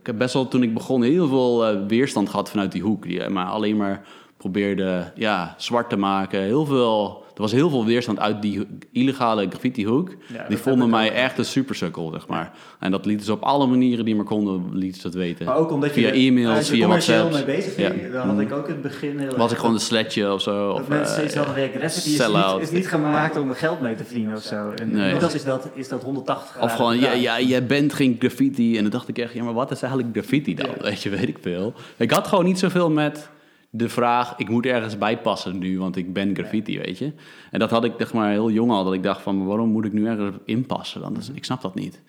ik 0.00 0.06
heb 0.06 0.18
best 0.18 0.34
wel 0.34 0.48
toen 0.48 0.62
ik 0.62 0.74
begon 0.74 1.02
heel 1.02 1.28
veel 1.28 1.66
eh, 1.66 1.86
weerstand 1.86 2.28
gehad 2.28 2.50
vanuit 2.50 2.72
die 2.72 2.82
hoek. 2.82 3.02
Die 3.02 3.28
maar 3.28 3.46
alleen 3.46 3.76
maar 3.76 4.06
probeerde 4.36 5.12
ja, 5.14 5.54
zwart 5.58 5.88
te 5.88 5.96
maken, 5.96 6.40
heel 6.40 6.66
veel 6.66 7.24
Er 7.36 7.42
was 7.42 7.52
heel 7.52 7.70
veel 7.70 7.84
weerstand 7.84 8.18
uit 8.18 8.42
die 8.42 8.66
illegale 8.92 9.46
graffiti-hoek. 9.48 10.08
Ja, 10.32 10.38
dat 10.38 10.48
die 10.48 10.56
vonden 10.56 10.90
mij 10.90 11.08
ook. 11.08 11.14
echt 11.14 11.38
een 11.38 11.44
supersukkel, 11.44 12.10
zeg 12.12 12.26
maar. 12.26 12.52
En 12.78 12.90
dat 12.90 13.06
lieten 13.06 13.26
ze 13.26 13.32
op 13.32 13.42
alle 13.42 13.66
manieren 13.66 14.04
die 14.04 14.14
maar 14.16 14.24
konden, 14.24 14.68
lieten 14.72 15.00
ze 15.00 15.06
dat 15.06 15.16
weten. 15.16 15.46
Maar 15.46 15.56
ook 15.56 15.70
omdat 15.70 15.94
je 15.94 16.00
via 16.00 16.10
e-mails, 16.12 16.68
via 16.68 16.86
WhatsApp. 16.86 17.32
mee 17.32 17.44
bezig 17.44 17.76
Ja. 17.76 17.92
dan 18.12 18.28
had 18.28 18.40
ik 18.40 18.52
ook 18.52 18.66
in 18.66 18.72
het 18.72 18.82
begin 18.82 19.18
heel 19.18 19.36
Was 19.36 19.52
ik 19.52 19.58
gewoon 19.58 19.74
een 19.74 19.80
sletje 19.80 20.32
of 20.32 20.40
zo? 20.42 20.66
dat 20.72 20.80
Of, 20.80 20.88
mensen 20.88 21.14
eh, 21.14 21.18
steeds 21.20 21.34
hadden, 21.34 21.60
ja, 21.60 21.80
is 21.80 22.06
niet, 22.06 22.60
is 22.60 22.70
niet 22.70 22.88
gemaakt 22.88 23.36
om 23.36 23.52
geld 23.52 23.80
mee 23.80 23.94
te 23.94 24.04
verdienen 24.04 24.36
of 24.36 24.42
zo. 24.42 24.70
En 24.74 24.90
Nee. 24.92 25.04
inmiddels 25.04 25.34
is 25.34 25.44
dat, 25.44 25.68
is 25.74 25.88
dat 25.88 26.02
180 26.02 26.50
graden. 26.50 26.68
Of 26.70 26.76
gewoon, 26.76 26.98
ja, 26.98 27.12
ja, 27.12 27.40
jij 27.40 27.66
bent 27.66 27.92
geen 27.92 28.16
graffiti. 28.18 28.76
En 28.76 28.82
dan 28.82 28.90
dacht 28.92 29.08
ik 29.08 29.18
echt, 29.18 29.32
ja, 29.32 29.44
maar 29.44 29.54
wat 29.54 29.70
is 29.70 29.82
eigenlijk 29.82 30.12
graffiti 30.16 30.54
dan? 30.54 30.68
Weet 30.80 31.02
je, 31.02 31.10
weet 31.10 31.28
ik 31.28 31.36
veel. 31.40 31.72
Ik 31.96 32.10
had 32.10 32.26
gewoon 32.26 32.44
niet 32.44 32.58
zoveel 32.58 32.90
met 32.90 33.28
de 33.70 33.88
vraag, 33.88 34.34
ik 34.36 34.48
moet 34.48 34.66
ergens 34.66 34.98
bij 34.98 35.18
passen 35.18 35.58
nu, 35.58 35.78
want 35.78 35.96
ik 35.96 36.12
ben 36.12 36.34
graffiti, 36.34 36.78
weet 36.78 36.98
je. 36.98 37.12
En 37.50 37.58
dat 37.58 37.70
had 37.70 37.84
ik 37.84 37.92
zeg 37.98 38.12
maar 38.12 38.30
heel 38.30 38.50
jong 38.50 38.70
al, 38.70 38.84
dat 38.84 38.92
ik 38.92 39.02
dacht 39.02 39.22
van, 39.22 39.46
waarom 39.46 39.68
moet 39.68 39.84
ik 39.84 39.92
nu 39.92 40.06
ergens 40.06 40.36
inpassen? 40.44 41.00
Dan? 41.00 41.14
Dus, 41.14 41.30
ik 41.30 41.44
snap 41.44 41.62
dat 41.62 41.74
niet. 41.74 42.02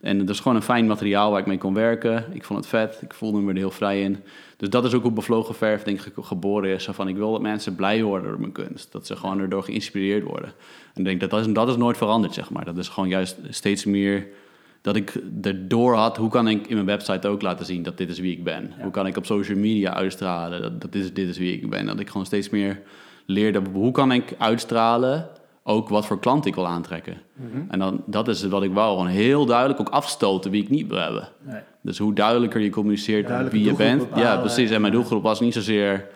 En 0.00 0.18
het 0.18 0.28
is 0.28 0.40
gewoon 0.40 0.56
een 0.56 0.62
fijn 0.62 0.86
materiaal 0.86 1.30
waar 1.30 1.40
ik 1.40 1.46
mee 1.46 1.58
kon 1.58 1.74
werken. 1.74 2.24
Ik 2.32 2.44
vond 2.44 2.58
het 2.58 2.68
vet, 2.68 2.98
ik 3.02 3.14
voelde 3.14 3.40
me 3.40 3.50
er 3.50 3.56
heel 3.56 3.70
vrij 3.70 4.02
in. 4.02 4.22
Dus 4.56 4.70
dat 4.70 4.84
is 4.84 4.94
ook 4.94 5.02
hoe 5.02 5.12
Bevlogen 5.12 5.54
Verf 5.54 5.82
denk 5.82 6.00
ik 6.00 6.12
geboren 6.20 6.70
is. 6.70 6.84
Zo 6.84 6.92
van, 6.92 7.08
ik 7.08 7.16
wil 7.16 7.32
dat 7.32 7.40
mensen 7.40 7.74
blij 7.74 8.02
worden 8.02 8.28
door 8.28 8.40
mijn 8.40 8.52
kunst. 8.52 8.92
Dat 8.92 9.06
ze 9.06 9.16
gewoon 9.16 9.40
erdoor 9.40 9.62
geïnspireerd 9.62 10.22
worden. 10.22 10.52
En 10.94 11.00
ik 11.00 11.04
denk 11.04 11.20
dat 11.20 11.30
dat 11.30 11.46
is, 11.46 11.52
dat 11.52 11.68
is 11.68 11.76
nooit 11.76 11.96
veranderd, 11.96 12.34
zeg 12.34 12.50
maar. 12.50 12.64
Dat 12.64 12.78
is 12.78 12.88
gewoon 12.88 13.08
juist 13.08 13.38
steeds 13.48 13.84
meer 13.84 14.26
dat 14.84 14.96
ik 14.96 15.20
erdoor 15.42 15.94
had, 15.94 16.16
hoe 16.16 16.30
kan 16.30 16.48
ik 16.48 16.66
in 16.66 16.74
mijn 16.74 16.86
website 16.86 17.28
ook 17.28 17.42
laten 17.42 17.66
zien 17.66 17.82
dat 17.82 17.96
dit 17.96 18.08
is 18.08 18.18
wie 18.18 18.32
ik 18.32 18.44
ben? 18.44 18.72
Hoe 18.80 18.90
kan 18.90 19.06
ik 19.06 19.16
op 19.16 19.26
social 19.26 19.58
media 19.58 19.94
uitstralen 19.94 20.62
dat, 20.62 20.80
dat 20.80 20.92
dit, 20.92 21.04
is, 21.04 21.12
dit 21.12 21.28
is 21.28 21.38
wie 21.38 21.52
ik 21.52 21.70
ben? 21.70 21.86
Dat 21.86 22.00
ik 22.00 22.08
gewoon 22.08 22.26
steeds 22.26 22.50
meer 22.50 22.80
leerde, 23.26 23.62
hoe 23.72 23.92
kan 23.92 24.12
ik 24.12 24.34
uitstralen 24.38 25.28
ook 25.62 25.88
wat 25.88 26.06
voor 26.06 26.18
klant 26.18 26.46
ik 26.46 26.54
wil 26.54 26.66
aantrekken? 26.66 27.16
En 27.68 27.78
dan, 27.78 28.02
dat 28.06 28.28
is 28.28 28.44
wat 28.44 28.62
ik 28.62 28.72
wou, 28.72 28.90
gewoon 28.96 29.10
heel 29.10 29.46
duidelijk 29.46 29.80
ook 29.80 29.88
afstoten 29.88 30.50
wie 30.50 30.62
ik 30.62 30.70
niet 30.70 30.88
wil 30.88 30.98
hebben. 30.98 31.28
Nee. 31.42 31.60
Dus 31.82 31.98
hoe 31.98 32.14
duidelijker 32.14 32.60
je 32.60 32.70
communiceert 32.70 33.26
Duidelijke 33.26 33.58
wie 33.58 33.66
je 33.66 33.76
bent. 33.76 34.00
bepalen. 34.00 34.24
Ja, 34.24 34.36
precies. 34.36 34.70
En 34.70 34.80
mijn 34.80 34.92
doelgroep 34.92 35.22
was 35.22 35.40
niet 35.40 35.54
zozeer, 35.54 36.06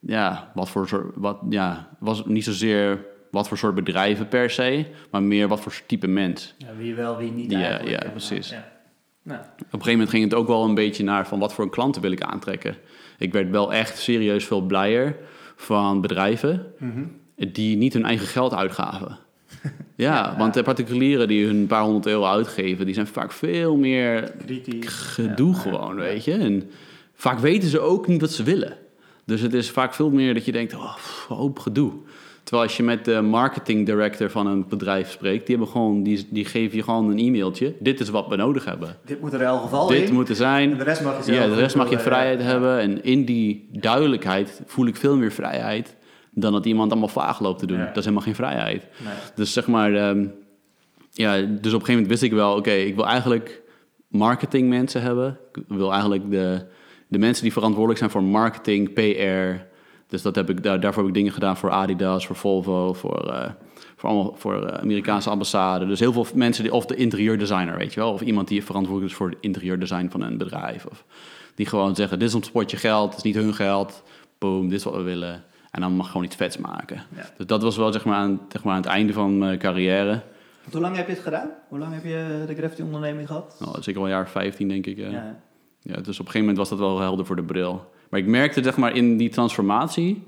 ja, 0.00 0.50
wat 0.54 0.68
voor 0.68 0.88
soort, 0.88 1.12
wat, 1.14 1.38
ja, 1.48 1.88
was 1.98 2.24
niet 2.26 2.44
zozeer 2.44 3.04
wat 3.30 3.48
voor 3.48 3.58
soort 3.58 3.74
bedrijven 3.74 4.28
per 4.28 4.50
se, 4.50 4.86
maar 5.10 5.22
meer 5.22 5.48
wat 5.48 5.60
voor 5.60 5.80
type 5.86 6.06
mens. 6.06 6.54
Ja, 6.58 6.68
wie 6.76 6.94
wel, 6.94 7.16
wie 7.16 7.32
niet 7.32 7.50
Ja, 7.50 7.60
eigenlijk. 7.60 8.02
ja, 8.02 8.10
precies. 8.10 8.50
Ja. 8.50 8.76
Nou, 9.22 9.40
Op 9.40 9.48
een 9.60 9.66
gegeven 9.70 9.92
moment 9.92 10.10
ging 10.10 10.24
het 10.24 10.34
ook 10.34 10.46
wel 10.46 10.64
een 10.64 10.74
beetje 10.74 11.04
naar 11.04 11.26
van 11.26 11.38
wat 11.38 11.54
voor 11.54 11.70
klanten 11.70 12.02
wil 12.02 12.10
ik 12.10 12.22
aantrekken. 12.22 12.76
Ik 13.18 13.32
werd 13.32 13.50
wel 13.50 13.72
echt 13.72 13.98
serieus 13.98 14.44
veel 14.44 14.60
blijer 14.60 15.16
van 15.56 16.00
bedrijven 16.00 16.66
mhm. 16.78 17.04
die 17.36 17.76
niet 17.76 17.92
hun 17.92 18.04
eigen 18.04 18.26
geld 18.26 18.54
uitgaven. 18.54 19.18
Ja, 19.94 20.34
want 20.36 20.54
de 20.54 20.62
particulieren 20.62 21.28
die 21.28 21.46
hun 21.46 21.66
paar 21.66 21.82
honderd 21.82 22.06
euro 22.06 22.24
uitgeven, 22.24 22.84
die 22.84 22.94
zijn 22.94 23.06
vaak 23.06 23.32
veel 23.32 23.76
meer 23.76 24.32
kritisch. 24.44 24.86
gedoe 24.88 25.54
gewoon, 25.54 25.94
weet 25.94 26.24
je. 26.24 26.32
En 26.32 26.70
vaak 27.14 27.38
weten 27.38 27.68
ze 27.68 27.80
ook 27.80 28.06
niet 28.06 28.20
wat 28.20 28.30
ze 28.30 28.42
willen. 28.42 28.76
Dus 29.24 29.40
het 29.40 29.54
is 29.54 29.70
vaak 29.70 29.94
veel 29.94 30.10
meer 30.10 30.34
dat 30.34 30.44
je 30.44 30.52
denkt, 30.52 30.74
oh, 30.74 30.96
hoop 31.28 31.58
gedoe. 31.58 31.92
Terwijl 32.48 32.68
als 32.68 32.76
je 32.76 32.82
met 32.82 33.04
de 33.04 33.20
marketing 33.20 33.86
director 33.86 34.30
van 34.30 34.46
een 34.46 34.68
bedrijf 34.68 35.10
spreekt, 35.10 35.46
die, 35.46 35.56
hebben 35.56 35.72
gewoon, 35.72 36.02
die, 36.02 36.26
die 36.30 36.44
geven 36.44 36.76
je 36.76 36.82
gewoon 36.82 37.10
een 37.10 37.18
e-mailtje. 37.18 37.74
Dit 37.80 38.00
is 38.00 38.08
wat 38.08 38.28
we 38.28 38.36
nodig 38.36 38.64
hebben. 38.64 38.96
Dit 39.04 39.20
moet 39.20 39.32
er 39.32 39.40
in 39.40 39.46
elk 39.46 39.62
geval 39.62 39.86
Dit 39.86 40.08
in. 40.08 40.14
moet 40.14 40.28
er 40.28 40.34
zijn. 40.34 40.70
En 40.70 40.78
de 40.78 40.84
rest 40.84 41.02
mag 41.02 41.16
je 41.16 41.22
zelf 41.22 41.38
Ja, 41.38 41.54
de 41.54 41.60
rest 41.60 41.76
mag 41.76 41.90
je 41.90 41.98
vrijheid 41.98 42.40
ja. 42.40 42.46
hebben. 42.46 42.78
En 42.78 43.04
in 43.04 43.24
die 43.24 43.68
duidelijkheid 43.72 44.60
voel 44.66 44.86
ik 44.86 44.96
veel 44.96 45.16
meer 45.16 45.32
vrijheid 45.32 45.96
dan 46.30 46.52
dat 46.52 46.66
iemand 46.66 46.90
allemaal 46.90 47.08
vaag 47.08 47.40
loopt 47.40 47.58
te 47.58 47.66
doen. 47.66 47.78
Ja. 47.78 47.84
Dat 47.84 47.96
is 47.96 48.04
helemaal 48.04 48.24
geen 48.24 48.34
vrijheid. 48.34 48.86
Nee. 49.04 49.14
Dus 49.34 49.52
zeg 49.52 49.66
maar, 49.66 49.94
ehm, 49.94 50.26
ja, 51.10 51.32
dus 51.36 51.46
op 51.46 51.50
een 51.54 51.62
gegeven 51.62 51.92
moment 51.92 52.08
wist 52.08 52.22
ik 52.22 52.32
wel, 52.32 52.56
oké, 52.56 52.72
ik 52.72 52.94
wil 52.94 53.06
eigenlijk 53.06 53.62
marketingmensen 54.08 55.02
hebben. 55.02 55.38
Ik 55.52 55.62
wil 55.68 55.92
eigenlijk 55.92 56.30
de, 56.30 56.66
de 57.08 57.18
mensen 57.18 57.42
die 57.42 57.52
verantwoordelijk 57.52 57.98
zijn 57.98 58.10
voor 58.10 58.22
marketing, 58.22 58.92
PR. 58.92 59.66
Dus 60.08 60.22
dat 60.22 60.34
heb 60.34 60.50
ik, 60.50 60.62
daar, 60.62 60.80
daarvoor 60.80 61.02
heb 61.02 61.10
ik 61.10 61.16
dingen 61.16 61.32
gedaan 61.32 61.56
voor 61.56 61.70
Adidas, 61.70 62.26
voor 62.26 62.36
Volvo, 62.36 62.92
voor, 62.92 63.30
eh, 63.30 63.50
voor, 63.96 64.08
allemaal, 64.08 64.34
voor 64.36 64.66
eh, 64.66 64.78
Amerikaanse 64.80 65.30
ambassade. 65.30 65.86
Dus 65.86 66.00
heel 66.00 66.12
veel 66.12 66.26
mensen, 66.34 66.62
die, 66.62 66.72
of 66.72 66.86
de 66.86 66.94
interieurdesigner, 66.94 67.76
weet 67.76 67.94
je 67.94 68.00
wel. 68.00 68.12
Of 68.12 68.20
iemand 68.20 68.48
die 68.48 68.64
verantwoordelijk 68.64 69.12
is 69.12 69.18
voor 69.18 69.28
het 69.28 69.38
interieurdesign 69.40 70.08
van 70.08 70.20
een 70.20 70.38
bedrijf. 70.38 70.86
Of 70.86 71.04
die 71.54 71.66
gewoon 71.66 71.94
zeggen, 71.94 72.18
dit 72.18 72.28
is 72.28 72.34
ons 72.34 72.50
potje 72.50 72.76
geld, 72.76 73.08
het 73.08 73.16
is 73.16 73.22
niet 73.22 73.34
hun 73.34 73.54
geld. 73.54 74.02
Boom, 74.38 74.68
dit 74.68 74.78
is 74.78 74.84
wat 74.84 74.94
we 74.94 75.02
willen. 75.02 75.44
En 75.70 75.80
dan 75.80 75.92
mag 75.92 76.06
gewoon 76.06 76.24
iets 76.24 76.36
vets 76.36 76.56
maken. 76.56 77.02
Ja. 77.16 77.30
Dus 77.36 77.46
dat 77.46 77.62
was 77.62 77.76
wel 77.76 77.92
zeg 77.92 78.04
maar, 78.04 78.16
aan, 78.16 78.40
zeg 78.48 78.64
maar, 78.64 78.74
aan 78.74 78.80
het 78.80 78.90
einde 78.90 79.12
van 79.12 79.38
mijn 79.38 79.58
carrière. 79.58 80.22
Want 80.60 80.72
Hoe 80.72 80.80
lang 80.80 80.96
heb 80.96 81.06
je 81.06 81.12
het 81.12 81.22
gedaan? 81.22 81.50
Hoe 81.68 81.78
lang 81.78 81.94
heb 81.94 82.04
je 82.04 82.44
de 82.46 82.54
graffiti-onderneming 82.54 83.26
gehad? 83.26 83.56
Nou, 83.58 83.82
zeker 83.82 84.00
wel 84.00 84.10
een 84.10 84.16
jaar 84.16 84.28
15, 84.28 84.68
denk 84.68 84.86
ik. 84.86 84.96
Ja. 84.96 85.10
Ja. 85.10 85.40
Ja. 85.82 85.94
dus 85.94 86.20
op 86.20 86.26
een 86.26 86.32
gegeven 86.32 86.40
moment 86.40 86.56
was 86.56 86.68
dat 86.68 86.78
wel 86.78 87.00
helder 87.00 87.26
voor 87.26 87.36
de 87.36 87.42
bril. 87.42 87.90
Maar 88.10 88.20
ik 88.20 88.26
merkte 88.26 88.62
zeg 88.62 88.76
maar, 88.76 88.94
in 88.96 89.16
die 89.16 89.28
transformatie 89.28 90.22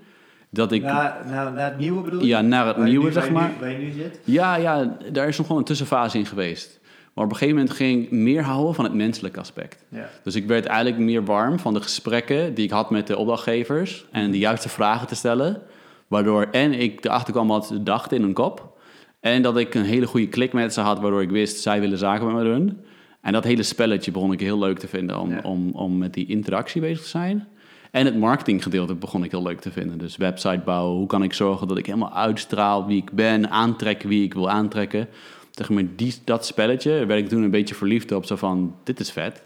dat 0.50 0.72
ik... 0.72 0.82
Ja, 0.82 1.20
Na, 1.24 1.30
na, 1.44 1.50
na 1.50 1.64
het 1.64 1.78
nieuwe 1.78 2.02
bedoel 2.02 2.20
je? 2.20 2.26
Ja, 2.26 2.40
naar 2.40 2.66
het 2.66 2.76
Waar 2.76 2.84
nieuwe, 2.84 3.06
nu- 3.08 3.12
waar 3.12 3.22
zeg 3.22 3.24
je 3.24 3.30
nu- 3.30 3.36
maar. 3.36 3.52
Waar 3.60 3.70
je 3.70 3.78
nu 3.78 3.90
zit? 3.90 4.20
ja, 4.24 4.96
daar 5.12 5.28
is 5.28 5.36
nog 5.36 5.46
gewoon 5.46 5.60
een 5.60 5.66
tussenfase 5.68 6.18
in 6.18 6.26
geweest. 6.26 6.78
Maar 7.14 7.24
op 7.24 7.30
een 7.30 7.36
gegeven 7.36 7.58
moment 7.60 7.76
ging 7.76 8.02
ik 8.04 8.10
meer 8.10 8.42
houden 8.42 8.74
van 8.74 8.84
het 8.84 8.94
menselijke 8.94 9.40
aspect. 9.40 9.84
Ja. 9.88 10.08
Dus 10.22 10.34
ik 10.34 10.46
werd 10.46 10.66
eigenlijk 10.66 11.02
meer 11.02 11.24
warm 11.24 11.58
van 11.58 11.74
de 11.74 11.80
gesprekken 11.80 12.54
die 12.54 12.64
ik 12.64 12.70
had 12.70 12.90
met 12.90 13.06
de 13.06 13.16
opdrachtgevers 13.16 14.04
en 14.10 14.30
de 14.30 14.38
juiste 14.38 14.68
vragen 14.68 15.06
te 15.06 15.14
stellen. 15.14 15.62
Waardoor 16.08 16.48
en 16.50 16.72
ik 16.72 17.04
erachter 17.04 17.32
kwam 17.32 17.48
wat 17.48 17.66
ze 17.66 17.82
dachten 17.82 18.16
in 18.16 18.22
hun 18.22 18.32
kop. 18.32 18.78
En 19.20 19.42
dat 19.42 19.56
ik 19.58 19.74
een 19.74 19.84
hele 19.84 20.06
goede 20.06 20.28
klik 20.28 20.52
met 20.52 20.74
ze 20.74 20.80
had, 20.80 21.00
waardoor 21.00 21.22
ik 21.22 21.30
wist, 21.30 21.60
zij 21.60 21.80
willen 21.80 21.98
zaken 21.98 22.26
met 22.26 22.34
me 22.34 22.54
doen. 22.54 22.78
En 23.20 23.32
dat 23.32 23.44
hele 23.44 23.62
spelletje 23.62 24.10
begon 24.10 24.32
ik 24.32 24.40
heel 24.40 24.58
leuk 24.58 24.78
te 24.78 24.88
vinden 24.88 25.20
om, 25.20 25.30
Ja. 25.30 25.40
om, 25.42 25.70
om 25.72 25.98
met 25.98 26.14
die 26.14 26.26
interactie 26.26 26.80
bezig 26.80 27.02
te 27.02 27.08
zijn. 27.08 27.48
En 27.90 28.04
het 28.04 28.16
marketinggedeelte 28.16 28.94
begon 28.94 29.24
ik 29.24 29.30
heel 29.30 29.42
leuk 29.42 29.60
te 29.60 29.70
vinden. 29.70 29.98
Dus 29.98 30.16
website 30.16 30.62
bouwen, 30.64 30.96
hoe 30.96 31.06
kan 31.06 31.22
ik 31.22 31.32
zorgen 31.32 31.68
dat 31.68 31.78
ik 31.78 31.86
helemaal 31.86 32.12
uitstraal 32.12 32.86
wie 32.86 32.96
ik 32.96 33.12
ben, 33.12 33.50
aantrekken 33.50 34.08
wie 34.08 34.24
ik 34.24 34.34
wil 34.34 34.50
aantrekken. 34.50 35.08
Zeg 35.50 35.68
maar, 35.68 35.84
die, 35.96 36.14
dat 36.24 36.46
spelletje 36.46 37.06
werd 37.06 37.20
ik 37.20 37.28
toen 37.28 37.42
een 37.42 37.50
beetje 37.50 37.74
verliefd 37.74 38.12
op, 38.12 38.24
zo 38.24 38.36
van, 38.36 38.74
dit 38.84 39.00
is 39.00 39.10
vet. 39.10 39.42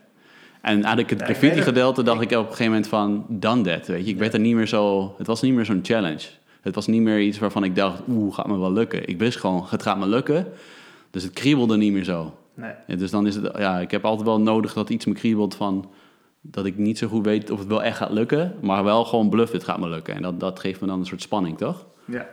En 0.61 0.73
eigenlijk 0.73 1.11
het 1.11 1.23
graffiti 1.23 1.63
gedeelte 1.63 2.03
dacht 2.03 2.21
ik 2.21 2.31
op 2.31 2.39
een 2.39 2.45
gegeven 2.45 2.65
moment 2.65 2.87
van, 2.87 3.25
done 3.29 3.63
that, 3.63 3.87
weet 3.87 4.05
je. 4.05 4.11
Ik 4.11 4.19
werd 4.19 4.35
er 4.35 4.41
niet 4.41 4.55
meer 4.55 4.69
zo, 4.69 5.15
het 5.19 5.27
was 5.27 5.43
niet 5.43 5.55
meer 5.55 5.65
zo'n 5.65 5.81
challenge. 5.83 6.27
Het 6.61 6.75
was 6.75 6.87
niet 6.87 7.03
meer 7.03 7.21
iets 7.21 7.39
waarvan 7.39 7.65
ik 7.65 7.77
dacht, 7.77 8.03
oeh, 8.09 8.35
gaat 8.35 8.47
me 8.47 8.59
wel 8.59 8.73
lukken. 8.73 9.09
Ik 9.09 9.19
wist 9.19 9.39
gewoon, 9.39 9.67
het 9.69 9.83
gaat 9.83 9.99
me 9.99 10.07
lukken. 10.07 10.47
Dus 11.11 11.23
het 11.23 11.33
kriebelde 11.33 11.77
niet 11.77 11.93
meer 11.93 12.05
zo. 12.05 12.35
Nee. 12.55 12.73
Ja, 12.87 12.97
dus 12.97 13.11
dan 13.11 13.27
is 13.27 13.35
het, 13.35 13.51
ja, 13.59 13.79
ik 13.79 13.91
heb 13.91 14.05
altijd 14.05 14.27
wel 14.27 14.41
nodig 14.41 14.73
dat 14.73 14.91
iets 14.91 15.05
me 15.05 15.15
kriebelt 15.15 15.55
van, 15.55 15.91
dat 16.47 16.67
ik 16.67 16.77
niet 16.79 16.99
zo 16.99 17.09
goed 17.09 17.25
weet 17.25 17.51
of 17.51 17.59
het 17.59 17.69
wel 17.69 17.83
echt 17.83 17.97
gaat 17.97 18.11
lukken. 18.11 18.55
Maar 18.61 18.85
wel 18.85 19.05
gewoon 19.05 19.29
bluff, 19.31 19.53
het 19.53 19.65
gaat 19.65 19.79
me 19.79 19.89
lukken. 19.89 20.15
En 20.15 20.23
dat, 20.23 20.41
dat 20.41 20.61
geeft 20.61 20.81
me 20.81 20.87
dan 20.87 20.99
een 20.99 21.07
soort 21.07 21.23
spanning, 21.23 21.59
toch? 21.59 21.87
Ja. 22.05 22.27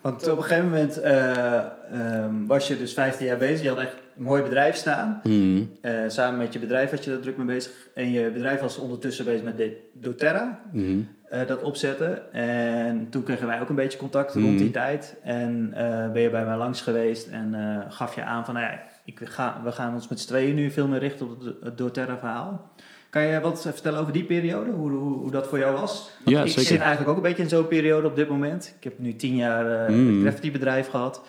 Want 0.00 0.28
op 0.30 0.36
een 0.36 0.42
gegeven 0.42 0.64
moment 0.70 1.00
eh, 1.00 1.56
ehm, 1.92 2.46
was 2.46 2.68
je 2.68 2.78
dus 2.78 2.92
15 2.92 3.26
jaar 3.26 3.36
bezig. 3.38 3.62
Je 3.62 3.68
had 3.68 3.78
echt 3.78 3.96
een 4.16 4.22
mooi 4.22 4.42
bedrijf 4.42 4.76
staan. 4.76 5.20
Mhm. 5.22 5.62
Eh, 5.80 5.92
samen 6.06 6.38
met 6.38 6.52
je 6.52 6.58
bedrijf 6.58 6.90
was 6.90 7.00
je 7.04 7.10
daar 7.10 7.20
druk 7.20 7.36
mee 7.36 7.46
bezig. 7.46 7.72
En 7.94 8.10
je 8.10 8.30
bedrijf 8.30 8.60
was 8.60 8.78
ondertussen 8.78 9.24
bezig 9.24 9.42
met 9.44 9.56
de 9.56 9.76
doTERRA. 9.94 10.60
Mhm. 10.72 10.98
eh, 11.28 11.46
dat 11.46 11.62
opzetten. 11.62 12.32
En 12.32 13.06
toen 13.10 13.22
kregen 13.22 13.46
wij 13.46 13.60
ook 13.60 13.68
een 13.68 13.74
beetje 13.74 13.98
contact 13.98 14.34
rond 14.34 14.46
Mhm. 14.46 14.56
die 14.56 14.70
tijd. 14.70 15.16
En 15.22 15.70
eh, 15.74 16.12
ben 16.12 16.22
je 16.22 16.30
bij 16.30 16.44
mij 16.44 16.56
langs 16.56 16.80
geweest 16.80 17.28
en 17.28 17.54
eh, 17.54 17.92
gaf 17.92 18.14
je 18.14 18.22
aan 18.24 18.44
van... 18.44 18.54
Nou 18.54 18.66
ja, 18.66 18.80
ik 19.04 19.20
ga, 19.24 19.60
we 19.64 19.72
gaan 19.72 19.94
ons 19.94 20.08
met 20.08 20.20
z'n 20.20 20.26
tweeën 20.28 20.54
nu 20.54 20.70
veel 20.70 20.88
meer 20.88 20.98
richten 20.98 21.26
op 21.30 21.40
het, 21.40 21.54
het 21.62 21.78
doTERRA 21.78 22.18
verhaal. 22.18 22.71
Kan 23.12 23.22
je 23.22 23.40
wat 23.40 23.62
vertellen 23.62 24.00
over 24.00 24.12
die 24.12 24.24
periode? 24.24 24.70
Hoe, 24.70 24.90
hoe, 24.90 25.18
hoe 25.18 25.30
dat 25.30 25.46
voor 25.48 25.58
jou 25.58 25.80
was? 25.80 26.10
Want 26.24 26.36
Ja, 26.36 26.42
ik 26.42 26.48
zeker. 26.48 26.62
zit 26.64 26.78
eigenlijk 26.80 27.08
ook 27.10 27.16
een 27.16 27.22
beetje 27.22 27.42
in 27.42 27.48
zo'n 27.48 27.68
periode 27.68 28.06
op 28.06 28.16
dit 28.16 28.28
moment. 28.28 28.74
Ik 28.78 28.84
heb 28.84 28.98
nu 28.98 29.16
tien 29.16 29.36
jaar 29.36 29.86
eh 29.86 29.94
Mhm. 29.94 30.26
een 30.42 30.52
bedrijf 30.52 30.88
gehad. 30.88 31.22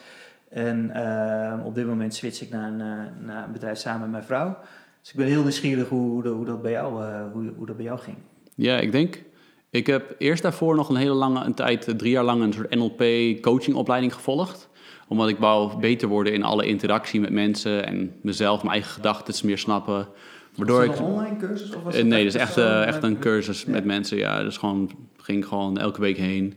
En 0.49 0.91
eh, 0.93 1.65
op 1.65 1.75
dit 1.75 1.85
moment 1.87 2.13
switch 2.13 2.41
ik 2.41 2.49
naar 2.49 2.67
een, 2.67 2.81
eh, 2.81 3.25
naar 3.25 3.45
een 3.45 3.51
bedrijf 3.51 3.77
samen 3.77 4.01
met 4.01 4.11
mijn 4.11 4.23
vrouw. 4.23 4.57
Dus 5.01 5.09
ik 5.11 5.15
ben 5.17 5.27
heel 5.27 5.41
nieuwsgierig 5.41 5.89
hoe, 5.89 6.27
hoe, 6.27 6.45
dat, 6.45 6.61
bij 6.61 6.71
jou, 6.71 7.03
hoe, 7.33 7.51
hoe 7.57 7.65
dat 7.65 7.75
bij 7.75 7.85
jou 7.85 7.99
ging. 7.99 8.17
Ja, 8.55 8.77
ik 8.79 8.91
denk. 8.91 9.21
Ik 9.69 9.87
heb 9.87 10.15
eerst 10.17 10.43
daarvoor 10.43 10.75
nog 10.75 10.89
een 10.89 10.95
hele 10.95 11.13
lange 11.13 11.43
een 11.45 11.53
tijd, 11.53 11.93
drie 11.97 12.11
jaar 12.11 12.23
lang, 12.23 12.41
een 12.41 12.53
soort 12.53 12.75
NLP 12.75 13.03
coachingopleiding 13.41 14.13
gevolgd. 14.13 14.69
Omdat 15.07 15.29
ik 15.29 15.37
wou 15.37 15.79
beter 15.79 16.07
worden 16.07 16.33
in 16.33 16.43
alle 16.43 16.65
interactie 16.65 17.19
met 17.19 17.29
mensen 17.31 17.85
en 17.85 18.13
mezelf, 18.21 18.59
mijn 18.61 18.73
eigen 18.73 18.91
gedachten 18.91 19.45
meer 19.47 19.57
snappen. 19.57 20.07
Waardoor 20.55 20.87
was 20.87 20.97
dat 20.97 20.97
een 21.07 21.13
online 21.13 21.37
cursus? 21.37 21.75
Of 21.75 21.83
was 21.83 21.93
Eh, 21.93 21.99
het 21.99 22.07
nee, 22.09 22.23
dat 22.25 22.33
is 22.33 22.39
echt, 22.41 22.57
eh, 22.57 22.85
echt 22.85 23.03
een 23.03 23.19
cursus 23.19 23.63
Ja. 23.63 23.71
met 23.71 23.85
mensen. 23.85 24.17
Ja, 24.17 24.43
dus 24.43 24.57
gewoon 24.57 24.91
ging 25.17 25.45
gewoon 25.45 25.77
elke 25.77 26.01
week 26.01 26.17
heen. 26.17 26.53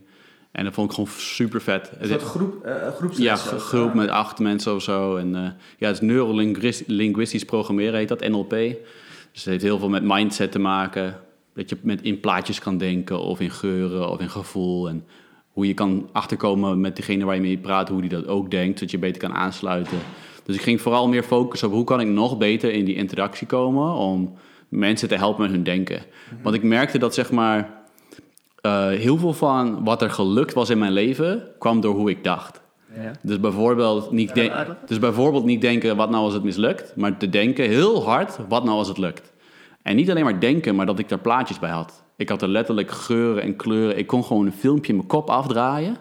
En 0.51 0.63
dat 0.63 0.73
vond 0.73 0.89
ik 0.89 0.95
gewoon 0.95 1.09
super 1.17 1.61
vet. 1.61 1.91
Een 1.99 2.19
groep, 2.19 2.63
eh, 2.65 2.73
Ja, 2.73 2.91
groepsles 2.91 3.63
groep 3.63 3.93
met 3.93 4.09
acht 4.09 4.39
mensen 4.39 4.75
of 4.75 4.81
zo. 4.81 5.15
En 5.15 5.31
ja, 5.77 5.87
het 5.87 5.95
is 5.95 6.01
neurolinguistisch 6.01 7.45
programmeren, 7.45 7.93
heet 7.99 8.07
dat, 8.07 8.27
NLP. 8.27 8.49
Dus 8.49 9.43
het 9.43 9.45
heeft 9.45 9.63
heel 9.63 9.79
veel 9.79 9.89
met 9.89 10.03
mindset 10.03 10.51
te 10.51 10.59
maken. 10.59 11.15
Dat 11.53 11.69
je 11.69 11.77
met, 11.81 12.01
in 12.01 12.19
plaatjes 12.19 12.59
kan 12.59 12.77
denken, 12.77 13.19
of 13.19 13.39
in 13.39 13.51
geuren, 13.51 14.09
of 14.09 14.19
in 14.19 14.29
gevoel. 14.29 14.89
En 14.89 15.05
hoe 15.51 15.67
je 15.67 15.73
kan 15.73 16.09
achterkomen 16.11 16.81
met 16.81 16.95
degene 16.95 17.25
waar 17.25 17.35
je 17.35 17.41
mee 17.41 17.57
praat, 17.57 17.89
hoe 17.89 18.01
die 18.01 18.09
dat 18.09 18.27
ook 18.27 18.51
denkt, 18.51 18.77
zodat 18.77 18.91
je 18.91 18.97
beter 18.99 19.21
kan 19.21 19.33
aansluiten. 19.33 19.97
Dus 20.47 20.55
ik 20.55 20.61
ging 20.61 20.81
vooral 20.81 21.07
meer 21.07 21.23
focussen 21.23 21.67
op 21.67 21.73
hoe 21.73 21.83
kan 21.83 21.99
ik 21.99 22.07
nog 22.07 22.37
beter 22.37 22.71
in 22.73 22.85
die 22.85 22.95
interactie 22.95 23.47
komen 23.47 23.93
om 23.93 24.33
mensen 24.69 25.07
te 25.07 25.15
helpen 25.15 25.41
met 25.41 25.51
hun 25.51 25.63
denken. 25.63 26.01
Want 26.43 26.55
ik 26.55 26.63
merkte 26.63 26.97
dat 26.97 27.13
zeg 27.13 27.31
maar 27.31 27.75
eh, 28.61 28.87
heel 28.87 29.17
veel 29.17 29.33
van 29.33 29.83
wat 29.83 30.01
er 30.01 30.09
gelukt 30.09 30.53
was 30.53 30.69
in 30.69 30.77
mijn 30.77 30.91
leven 30.91 31.43
kwam 31.59 31.81
door 31.81 31.95
hoe 31.95 32.09
ik 32.09 32.23
dacht. 32.23 32.61
Ja. 33.01 33.11
Dus 33.21 33.39
bijvoorbeeld, 33.39 34.11
niet 34.11 34.33
de- 34.35 34.41
dus 34.85 34.99
bijvoorbeeld 34.99 35.45
niet 35.45 35.61
denken 35.61 35.95
wat 35.95 36.09
nou 36.09 36.23
als 36.23 36.33
het 36.33 36.43
mislukt, 36.43 36.95
maar 36.95 37.17
te 37.17 37.29
denken 37.29 37.69
heel 37.69 38.03
hard 38.03 38.37
wat 38.49 38.63
nou 38.63 38.77
als 38.77 38.87
het 38.87 38.97
lukt. 38.97 39.33
En 39.81 39.95
niet 39.95 40.09
alleen 40.09 40.23
maar 40.23 40.39
denken, 40.39 40.75
maar 40.75 40.85
dat 40.85 40.99
ik 40.99 41.09
daar 41.09 41.19
plaatjes 41.19 41.59
bij 41.59 41.69
had. 41.69 42.03
Ik 42.15 42.29
had 42.29 42.41
er 42.41 42.47
letterlijk 42.47 42.91
geuren 42.91 43.43
en 43.43 43.55
kleuren. 43.55 43.97
Ik 43.97 44.07
kon 44.07 44.23
gewoon 44.23 44.45
een 44.45 44.51
filmpje 44.53 44.89
in 44.91 44.95
mijn 44.97 45.07
kop 45.07 45.29
afdraaien. 45.29 45.97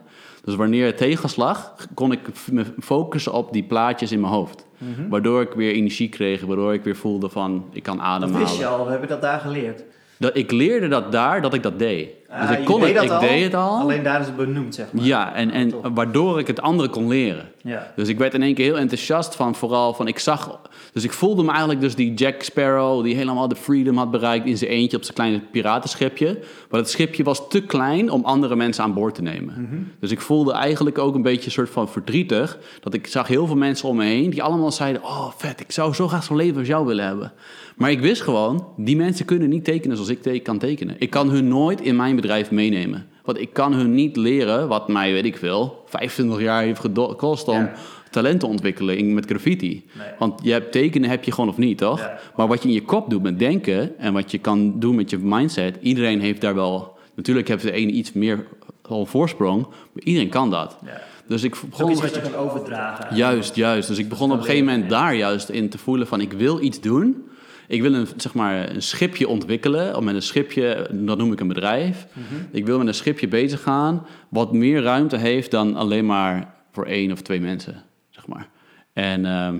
Dus 0.47 0.55
wanneer 0.55 0.87
het 0.87 0.97
tegenslag, 0.97 1.75
kon 1.95 2.13
ik 2.13 2.21
me 2.51 2.65
focussen 2.81 3.33
op 3.33 3.53
die 3.53 3.63
plaatjes 3.63 4.13
in 4.13 4.21
mijn 4.21 4.33
hoofd. 4.33 4.67
Waardoor 5.09 5.41
ik 5.43 5.53
weer 5.53 5.73
energie 5.73 6.09
kreeg, 6.09 6.45
waardoor 6.45 6.75
ik 6.75 6.85
weer 6.85 6.97
voelde 6.97 7.29
van 7.29 7.65
ik 7.73 7.83
kan 7.83 7.97
Dat 7.97 8.07
ademhalen. 8.07 8.47
wist 8.47 8.59
je 8.59 8.67
al, 8.67 8.85
we 8.85 8.91
hebben 8.91 9.09
dat 9.09 9.21
daar 9.23 9.41
geleerd. 9.41 9.83
Dat, 10.19 10.37
ik 10.37 10.51
leerde 10.51 10.89
dat 10.89 11.13
daar 11.13 11.43
dat 11.43 11.55
ik 11.55 11.63
dat 11.63 11.79
deed. 11.79 12.09
Ah, 12.29 12.49
dus 12.49 12.59
ik 12.59 12.65
kon 12.65 12.81
deed 12.81 12.89
het, 12.89 12.97
dat 12.97 13.05
ik 13.05 13.11
al, 13.11 13.21
deed 13.21 13.43
het 13.45 13.55
al. 13.55 13.79
Alleen 13.79 14.03
daar 14.03 14.21
is 14.21 14.27
het 14.27 14.37
benoemd, 14.37 14.75
zeg 14.75 14.93
maar. 14.93 15.05
Ja, 15.05 15.35
en, 15.35 15.51
en 15.51 15.95
waardoor 15.95 16.39
ik 16.39 16.47
het 16.47 16.61
andere 16.61 16.89
kon 16.89 17.09
leren. 17.09 17.49
Ja. 17.67 17.93
Dus 17.97 18.09
ik 18.09 18.19
werd 18.19 18.35
in 18.35 18.43
één 18.43 18.55
keer 18.55 18.65
heel 18.65 18.79
enthousiast 18.79 19.35
van 19.37 19.55
vooral 19.55 19.95
van 19.95 20.07
ik 20.09 20.19
zag. 20.19 20.61
Dus 20.93 21.05
ik 21.05 21.13
voelde 21.13 21.43
me 21.43 21.49
eigenlijk 21.51 21.81
dus 21.81 21.95
die 21.95 22.15
Jack 22.15 22.43
Sparrow 22.43 23.05
die 23.05 23.15
helemaal 23.15 23.49
de 23.49 23.57
freedom 23.57 23.97
had 23.97 24.11
bereikt 24.11 24.47
in 24.47 24.59
zijn 24.59 24.71
eentje 24.71 24.97
op 24.97 25.03
zijn 25.03 25.15
kleine 25.15 25.41
piratenschipje. 25.51 26.39
Maar 26.71 26.81
het 26.81 26.91
schipje 26.91 27.23
was 27.25 27.49
te 27.49 27.61
klein 27.61 28.11
om 28.11 28.25
andere 28.25 28.57
mensen 28.57 28.85
aan 28.85 28.95
boord 28.95 29.15
te 29.15 29.23
nemen. 29.23 29.93
Dus 30.01 30.11
ik 30.11 30.21
voelde 30.21 30.53
eigenlijk 30.53 30.99
ook 30.99 31.15
een 31.15 31.23
beetje 31.23 31.45
een 31.45 31.51
soort 31.53 31.71
van 31.71 31.89
verdrietig. 31.89 32.59
Dat 32.81 32.95
ik 32.95 33.07
zag 33.07 33.29
heel 33.29 33.47
veel 33.47 33.57
mensen 33.57 33.89
om 33.89 33.97
me 33.97 34.05
heen 34.05 34.31
die 34.31 34.43
allemaal 34.43 34.73
zeiden: 34.73 35.03
Oh 35.03 35.31
vet, 35.37 35.61
ik 35.61 35.73
zou 35.73 35.95
zo 35.95 36.09
graag 36.09 36.25
zo'n 36.25 36.37
leven 36.37 36.59
als 36.59 36.69
jou 36.69 36.87
willen 36.87 37.07
hebben. 37.07 37.33
Maar 37.77 37.91
ik 37.91 38.01
wist 38.01 38.23
gewoon, 38.23 38.67
die 38.77 38.97
mensen 38.97 39.25
kunnen 39.27 39.49
niet 39.49 39.65
tekenen 39.65 39.97
zoals 39.97 40.11
ik 40.11 40.23
te- 40.23 40.39
kan 40.39 40.59
tekenen. 40.59 40.97
Ik 40.99 41.11
kan 41.11 41.31
hun 41.31 41.49
nooit 41.49 41.81
in 41.81 41.97
mijn 41.97 42.17
bedrijf 42.17 42.51
meenemen. 42.51 43.07
Want 43.27 43.41
ik 43.41 43.53
kan 43.53 43.73
hun 43.73 43.95
niet 43.95 44.17
leren 44.17 44.69
wat 44.69 44.89
mij, 44.89 45.13
weet 45.13 45.25
ik 45.25 45.37
veel, 45.37 45.83
25 45.87 46.41
jaar 46.41 46.63
heeft 46.63 46.81
gekost 46.81 47.49
om 47.49 47.59
Ja. 47.59 47.73
talent 48.11 48.41
te 48.41 48.47
ontwikkelen 48.47 49.15
met 49.15 49.27
graffiti. 49.27 49.85
Nee. 49.99 50.07
Want 50.19 50.41
je 50.43 50.53
hebt 50.53 50.73
tekenen 50.73 51.11
heb 51.11 51.25
je 51.25 51.33
gewoon 51.33 51.51
of 51.51 51.57
niet, 51.57 51.79
toch? 51.79 51.99
Ja. 51.99 52.19
Maar 52.37 52.47
wat 52.49 52.63
je 52.63 52.69
in 52.69 52.75
je 52.75 52.83
kop 52.83 53.11
doet 53.11 53.23
met 53.23 53.39
denken 53.39 53.99
en 53.99 54.13
wat 54.13 54.31
je 54.31 54.39
kan 54.39 54.79
doen 54.79 54.95
met 54.95 55.11
je 55.11 55.19
mindset, 55.19 55.77
iedereen 55.81 56.21
heeft 56.21 56.41
daar 56.41 56.55
wel. 56.55 56.97
Natuurlijk 57.15 57.49
heeft 57.49 57.63
de 57.63 57.73
ene 57.73 57.93
iets 57.93 58.13
meer 58.13 58.47
al 58.83 59.07
voorsprong, 59.07 59.67
maar 59.93 60.03
iedereen 60.03 60.29
kan 60.29 60.51
dat. 60.51 60.77
Ja. 60.85 61.01
Dus 61.29 61.43
ik 61.43 61.55
is 61.55 61.63
ook 61.63 61.71
begon 61.71 61.91
iets 61.91 62.01
wat 62.01 62.15
je 62.15 62.21
kan 62.21 62.35
overdragen. 62.35 63.17
Juist, 63.17 63.55
juist. 63.55 63.89
Dus 63.89 63.99
ik 63.99 64.09
begon 64.09 64.33
op 64.33 64.39
een 64.39 64.45
gegeven 64.45 64.65
moment 64.65 64.91
daar 64.91 65.15
juist 65.15 65.49
in 65.49 65.69
te 65.69 65.79
voelen 65.79 66.07
van 66.07 66.21
ik 66.21 66.33
wil 66.33 66.63
iets 66.63 66.81
doen. 66.81 67.25
Ik 67.69 67.83
wil 67.83 67.95
een, 67.95 68.07
zeg 68.17 68.35
maar, 68.35 68.71
een 68.71 68.83
schipje 68.83 69.29
ontwikkelen. 69.29 69.97
Of 69.97 70.03
met 70.05 70.15
een 70.15 70.23
schipje, 70.23 70.89
dat 70.93 71.19
noem 71.19 71.33
ik 71.33 71.41
een 71.41 71.49
bedrijf. 71.49 72.07
Ik 72.51 72.67
wil 72.67 72.79
met 72.79 72.87
een 72.87 72.95
schipje 72.95 73.29
bezig 73.29 73.63
gaan 73.63 74.07
wat 74.29 74.53
meer 74.53 74.83
ruimte 74.83 75.17
heeft 75.17 75.51
dan 75.51 75.75
alleen 75.77 76.07
maar 76.07 76.55
voor 76.73 76.87
één 76.87 77.13
of 77.13 77.21
twee 77.21 77.41
mensen, 77.41 77.83
zeg 78.11 78.27
maar. 78.27 78.49
En 78.93 79.27
ehm, 79.27 79.57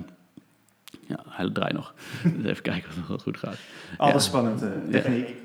ja, 1.07 1.19
hij 1.29 1.49
draait 1.53 1.73
nog. 1.73 1.93
Dus 2.37 2.51
even 2.51 2.63
kijken 2.63 2.89
of 2.89 2.95
het 2.95 3.07
nog 3.09 3.21
goed 3.21 3.37
gaat. 3.37 3.57
Alles 3.97 4.23
spannend, 4.23 4.61
eh, 4.61 4.69
techniek. 4.91 5.35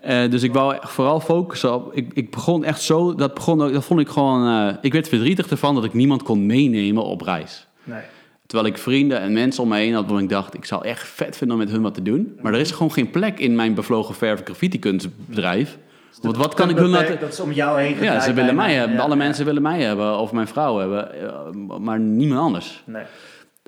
Eh, 0.00 0.30
dus 0.30 0.42
ik 0.42 0.52
wou 0.52 0.76
vooral 0.80 1.20
focussen 1.20 1.74
op. 1.74 1.94
Ik, 1.94 2.12
ik 2.12 2.30
begon 2.30 2.64
echt 2.64 2.82
zo. 2.82 3.14
Dat, 3.14 3.34
begon, 3.34 3.58
dat 3.58 3.84
vond 3.84 4.00
ik 4.00 4.08
gewoon. 4.08 4.68
eh, 4.68 4.74
ik 4.80 4.92
werd 4.92 5.08
verdrietig 5.08 5.50
ervan 5.50 5.74
dat 5.74 5.84
ik 5.84 5.94
niemand 5.94 6.22
kon 6.22 6.46
meenemen 6.46 7.04
op 7.04 7.20
reis. 7.20 7.66
Nee. 7.84 8.02
Terwijl 8.50 8.70
ik 8.72 8.78
vrienden 8.78 9.20
en 9.20 9.32
mensen 9.32 9.62
om 9.62 9.68
me 9.68 9.76
heen 9.76 9.92
had 9.94 10.02
waarvan 10.04 10.22
ik 10.22 10.28
dacht, 10.28 10.54
ik 10.54 10.64
zou 10.64 10.84
echt 10.84 11.08
vet 11.08 11.36
vinden 11.36 11.56
om 11.56 11.62
met 11.62 11.72
hun 11.72 11.82
wat 11.82 11.94
te 11.94 12.02
doen. 12.02 12.38
Maar 12.42 12.52
er 12.54 12.60
is 12.60 12.70
gewoon 12.70 12.92
geen 12.92 13.10
plek 13.10 13.38
in 13.38 13.54
mijn 13.54 13.74
bevlogen 13.74 14.14
verf 14.14 14.40
graffiti 14.44 14.78
kunstbedrijf. 14.78 15.78
Want 16.22 16.36
wat 16.36 16.54
kan 16.54 16.68
ik 16.70 16.76
hun 16.76 16.90
Dat- 16.90 17.00
laten... 17.00 17.20
Dat 17.20 17.32
is 17.32 17.40
om 17.40 17.52
jou 17.52 17.80
heen 17.80 17.96
Ja, 18.02 18.20
ze 18.20 18.32
willen 18.32 18.54
mij 18.54 18.74
hebben. 18.74 18.96
Ja, 18.96 19.02
Alle 19.02 19.10
ja. 19.16 19.16
mensen 19.16 19.44
willen 19.44 19.62
mij 19.62 19.82
hebben 19.82 20.18
of 20.18 20.32
mijn 20.32 20.46
vrouw 20.48 20.78
hebben. 20.78 21.20
eh, 21.22 21.78
Maar 21.78 22.00
niemand 22.00 22.40
anders. 22.40 22.82
Nee. 22.86 23.02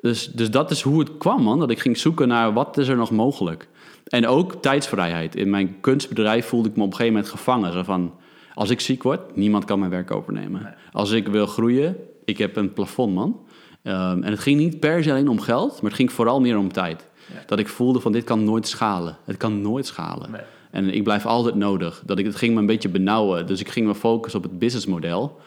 Dus, 0.01 0.27
dus 0.33 0.51
dat 0.51 0.71
is 0.71 0.81
hoe 0.83 0.99
het 0.99 1.17
kwam, 1.19 1.43
man. 1.43 1.59
Dat 1.59 1.71
ik 1.71 1.79
ging 1.81 1.99
zoeken 1.99 2.29
naar 2.29 2.53
wat 2.53 2.79
is 2.79 2.89
er 2.89 2.97
nog 2.97 3.11
mogelijk. 3.11 3.69
En 4.05 4.27
ook 4.27 4.55
tijdsvrijheid. 4.63 5.37
In 5.37 5.51
mijn 5.51 5.81
kunstbedrijf 5.81 6.47
voelde 6.47 6.69
ik 6.69 6.77
me 6.77 6.83
op 6.83 6.91
een 6.91 6.97
gegeven 6.97 7.15
moment 7.15 7.33
gevangen. 7.33 7.73
Zo 7.73 7.83
van, 7.83 8.15
als 8.55 8.71
ik 8.71 8.81
ziek 8.81 9.03
word, 9.03 9.37
niemand 9.37 9.65
kan 9.65 9.79
mijn 9.79 9.91
werk 9.91 10.11
overnemen. 10.11 10.63
Nee. 10.63 10.73
Als 10.93 11.11
ik 11.11 11.29
wil 11.29 11.47
groeien, 11.47 11.97
ik 12.25 12.39
heb 12.39 12.57
een 12.57 12.73
plafond, 12.73 13.15
man. 13.15 13.41
Ehm, 13.83 14.23
en 14.23 14.31
het 14.31 14.41
ging 14.41 14.59
niet 14.59 14.81
per 14.81 15.03
se 15.03 15.11
alleen 15.11 15.29
om 15.29 15.41
geld, 15.41 15.73
maar 15.73 15.91
het 15.91 15.99
ging 15.99 16.13
vooral 16.13 16.41
meer 16.41 16.59
om 16.59 16.73
tijd. 16.73 17.07
Ja. 17.33 17.43
Dat 17.47 17.59
ik 17.59 17.69
voelde 17.69 18.01
van, 18.01 18.13
dit 18.13 18.25
kan 18.25 18.45
nooit 18.45 18.69
schalen. 18.69 19.17
Het 19.25 19.37
kan 19.37 19.61
nooit 19.61 19.87
schalen. 19.87 20.31
Nee. 20.31 20.41
En 20.71 20.95
ik 20.95 21.03
blijf 21.03 21.27
altijd 21.27 21.55
nodig. 21.55 22.03
Dat 22.07 22.19
ik, 22.19 22.25
het 22.25 22.37
ging 22.37 22.55
me 22.55 22.61
een 22.61 22.67
beetje 22.67 22.89
benauwen. 22.89 23.47
Dus 23.47 23.61
ik 23.61 23.69
ging 23.69 23.87
me 23.87 23.95
focussen 23.95 24.41
op 24.41 24.51
het 24.51 24.59
businessmodel. 24.59 25.41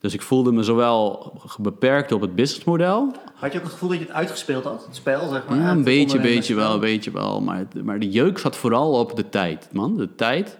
Dus 0.00 0.14
ik 0.14 0.22
voelde 0.22 0.52
me 0.52 0.62
zowel 0.62 1.32
beperkt 1.58 2.12
op 2.12 2.20
het 2.20 2.34
businessmodel 2.34 3.12
Had 3.34 3.52
je 3.52 3.58
ook 3.58 3.64
het 3.64 3.72
gevoel 3.72 3.88
dat 3.88 3.98
je 3.98 4.04
het 4.04 4.14
uitgespeeld 4.14 4.64
had? 4.64 4.84
Het 4.86 4.96
spel, 4.96 5.28
zeg 5.28 5.46
maar? 5.48 5.58
ja, 5.58 5.62
Het 5.62 5.76
een 5.76 5.84
beetje, 5.84 6.20
beetje 6.20 6.54
wel, 6.54 6.74
een 6.74 6.80
beetje 6.80 7.10
wel. 7.10 7.40
Maar, 7.40 7.66
maar 7.84 7.98
de 7.98 8.10
jeuk 8.10 8.38
zat 8.38 8.56
vooral 8.56 8.92
op 8.92 9.16
de 9.16 9.28
tijd, 9.28 9.68
man. 9.72 9.96
De 9.96 10.14
tijd 10.14 10.58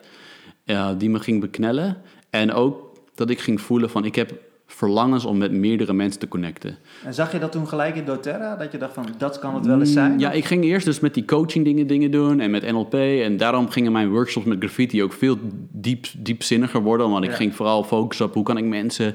eh, 0.64 0.88
die 0.98 1.10
me 1.10 1.20
ging 1.20 1.40
beknellen. 1.40 1.96
En 2.30 2.52
ook 2.52 2.96
dat 3.14 3.30
ik 3.30 3.40
ging 3.40 3.60
voelen 3.60 3.90
van, 3.90 4.04
ik 4.04 4.14
heb 4.14 4.32
verlangens 4.80 5.24
om 5.24 5.38
met 5.38 5.52
meerdere 5.52 5.92
mensen 5.92 6.20
te 6.20 6.28
connecten. 6.28 6.76
En 7.04 7.14
zag 7.14 7.32
je 7.32 7.38
dat 7.38 7.52
toen 7.52 7.68
gelijk 7.68 7.96
in 7.96 8.04
doTERRA? 8.04 8.56
Dat 8.56 8.72
je 8.72 8.78
dacht 8.78 8.94
van, 8.94 9.06
dat 9.18 9.38
kan 9.38 9.54
het 9.54 9.66
wel 9.66 9.80
eens 9.80 9.92
zijn? 9.92 10.12
Mm, 10.12 10.18
Ja, 10.18 10.30
ik 10.32 10.44
ging 10.44 10.64
eerst 10.64 10.86
dus 10.86 11.00
met 11.00 11.14
die 11.14 11.24
coaching 11.24 11.64
dingen, 11.64 11.86
dingen 11.86 12.10
doen 12.10 12.40
en 12.40 12.50
met 12.50 12.72
NLP. 12.72 12.94
En 12.94 13.36
daarom 13.36 13.68
gingen 13.68 13.92
mijn 13.92 14.10
workshops 14.10 14.46
met 14.46 14.58
graffiti 14.58 15.02
ook 15.02 15.12
veel 15.12 15.38
diep, 15.70 16.06
diepzinniger 16.18 16.82
worden. 16.82 17.10
Want 17.10 17.24
ik 17.24 17.32
ging 17.32 17.54
vooral 17.54 17.84
focussen 17.84 18.26
op 18.26 18.34
hoe 18.34 18.42
kan 18.42 18.56
ik 18.56 18.64
mensen 18.64 19.14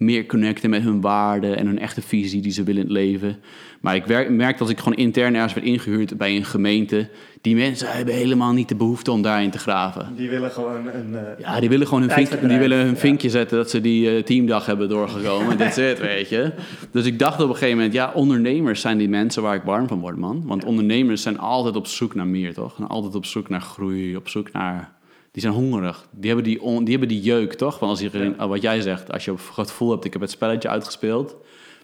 meer 0.00 0.26
connecten 0.26 0.70
met 0.70 0.82
hun 0.82 1.00
waarden 1.00 1.56
en 1.56 1.66
hun 1.66 1.78
echte 1.78 2.02
visie 2.02 2.42
die 2.42 2.52
ze 2.52 2.62
willen 2.62 2.80
in 2.80 2.86
het 2.86 2.96
leven. 2.96 3.36
Maar 3.80 3.96
ik 3.96 4.30
merkte 4.30 4.62
dat 4.62 4.72
ik 4.72 4.78
gewoon 4.78 4.98
intern 4.98 5.34
ergens 5.34 5.54
werd 5.54 5.66
ingehuurd 5.66 6.16
bij 6.18 6.36
een 6.36 6.44
gemeente. 6.44 7.08
Die 7.40 7.56
mensen 7.56 7.88
hebben 7.92 8.14
helemaal 8.14 8.52
niet 8.52 8.68
de 8.68 8.74
behoefte 8.74 9.10
om 9.10 9.22
daarin 9.22 9.50
te 9.50 9.58
graven. 9.58 10.12
Die 10.16 10.30
willen 10.30 10.50
gewoon 10.50 10.86
een... 10.86 11.14
eh, 11.14 11.38
Ja, 11.38 11.60
die 11.60 11.68
willen 11.68 11.86
gewoon 11.86 12.02
hun, 12.02 12.10
vink, 12.10 12.48
die 12.48 12.58
willen 12.58 12.78
hun 12.78 12.90
ja. 12.90 12.96
vinkje 12.96 13.30
zetten 13.30 13.56
dat 13.56 13.70
ze 13.70 13.80
die 13.80 14.16
eh, 14.16 14.22
teamdag 14.22 14.66
hebben 14.66 14.88
doorgekomen. 14.88 15.58
Dit 15.58 15.68
is 15.68 15.76
het, 15.76 15.98
weet 16.00 16.28
je. 16.28 16.52
Dus 16.90 17.04
ik 17.04 17.18
dacht 17.18 17.40
op 17.40 17.48
een 17.48 17.54
gegeven 17.54 17.76
moment, 17.76 17.92
ja, 17.94 18.10
ondernemers 18.14 18.80
zijn 18.80 18.98
die 18.98 19.08
mensen 19.08 19.42
waar 19.42 19.54
ik 19.54 19.62
warm 19.62 19.88
van 19.88 20.00
word, 20.00 20.16
man. 20.16 20.42
Want 20.46 20.64
ondernemers 20.64 21.22
zijn 21.22 21.38
altijd 21.38 21.76
op 21.76 21.86
zoek 21.86 22.14
naar 22.14 22.26
meer, 22.26 22.54
toch? 22.54 22.78
En 22.78 22.86
altijd 22.88 23.14
op 23.14 23.24
zoek 23.24 23.48
naar 23.48 23.60
groei, 23.60 24.16
op 24.16 24.28
zoek 24.28 24.52
naar... 24.52 24.92
Die 25.32 25.42
zijn 25.42 25.54
hongerig. 25.54 26.06
Die 26.10 26.26
hebben 26.26 26.44
die, 26.48 26.62
on- 26.62 26.84
die, 26.84 26.90
hebben 26.90 27.08
die 27.08 27.20
jeuk, 27.20 27.54
toch? 27.54 27.78
Want 27.78 27.90
als 27.92 28.00
iedereen, 28.02 28.36
wat 28.36 28.62
jij 28.62 28.80
zegt, 28.80 29.12
als 29.12 29.24
je 29.24 29.30
het 29.30 29.40
gevoel 29.70 29.90
hebt, 29.90 30.04
ik 30.04 30.12
heb 30.12 30.22
het 30.22 30.30
spelletje 30.30 30.68
uitgespeeld. 30.68 31.36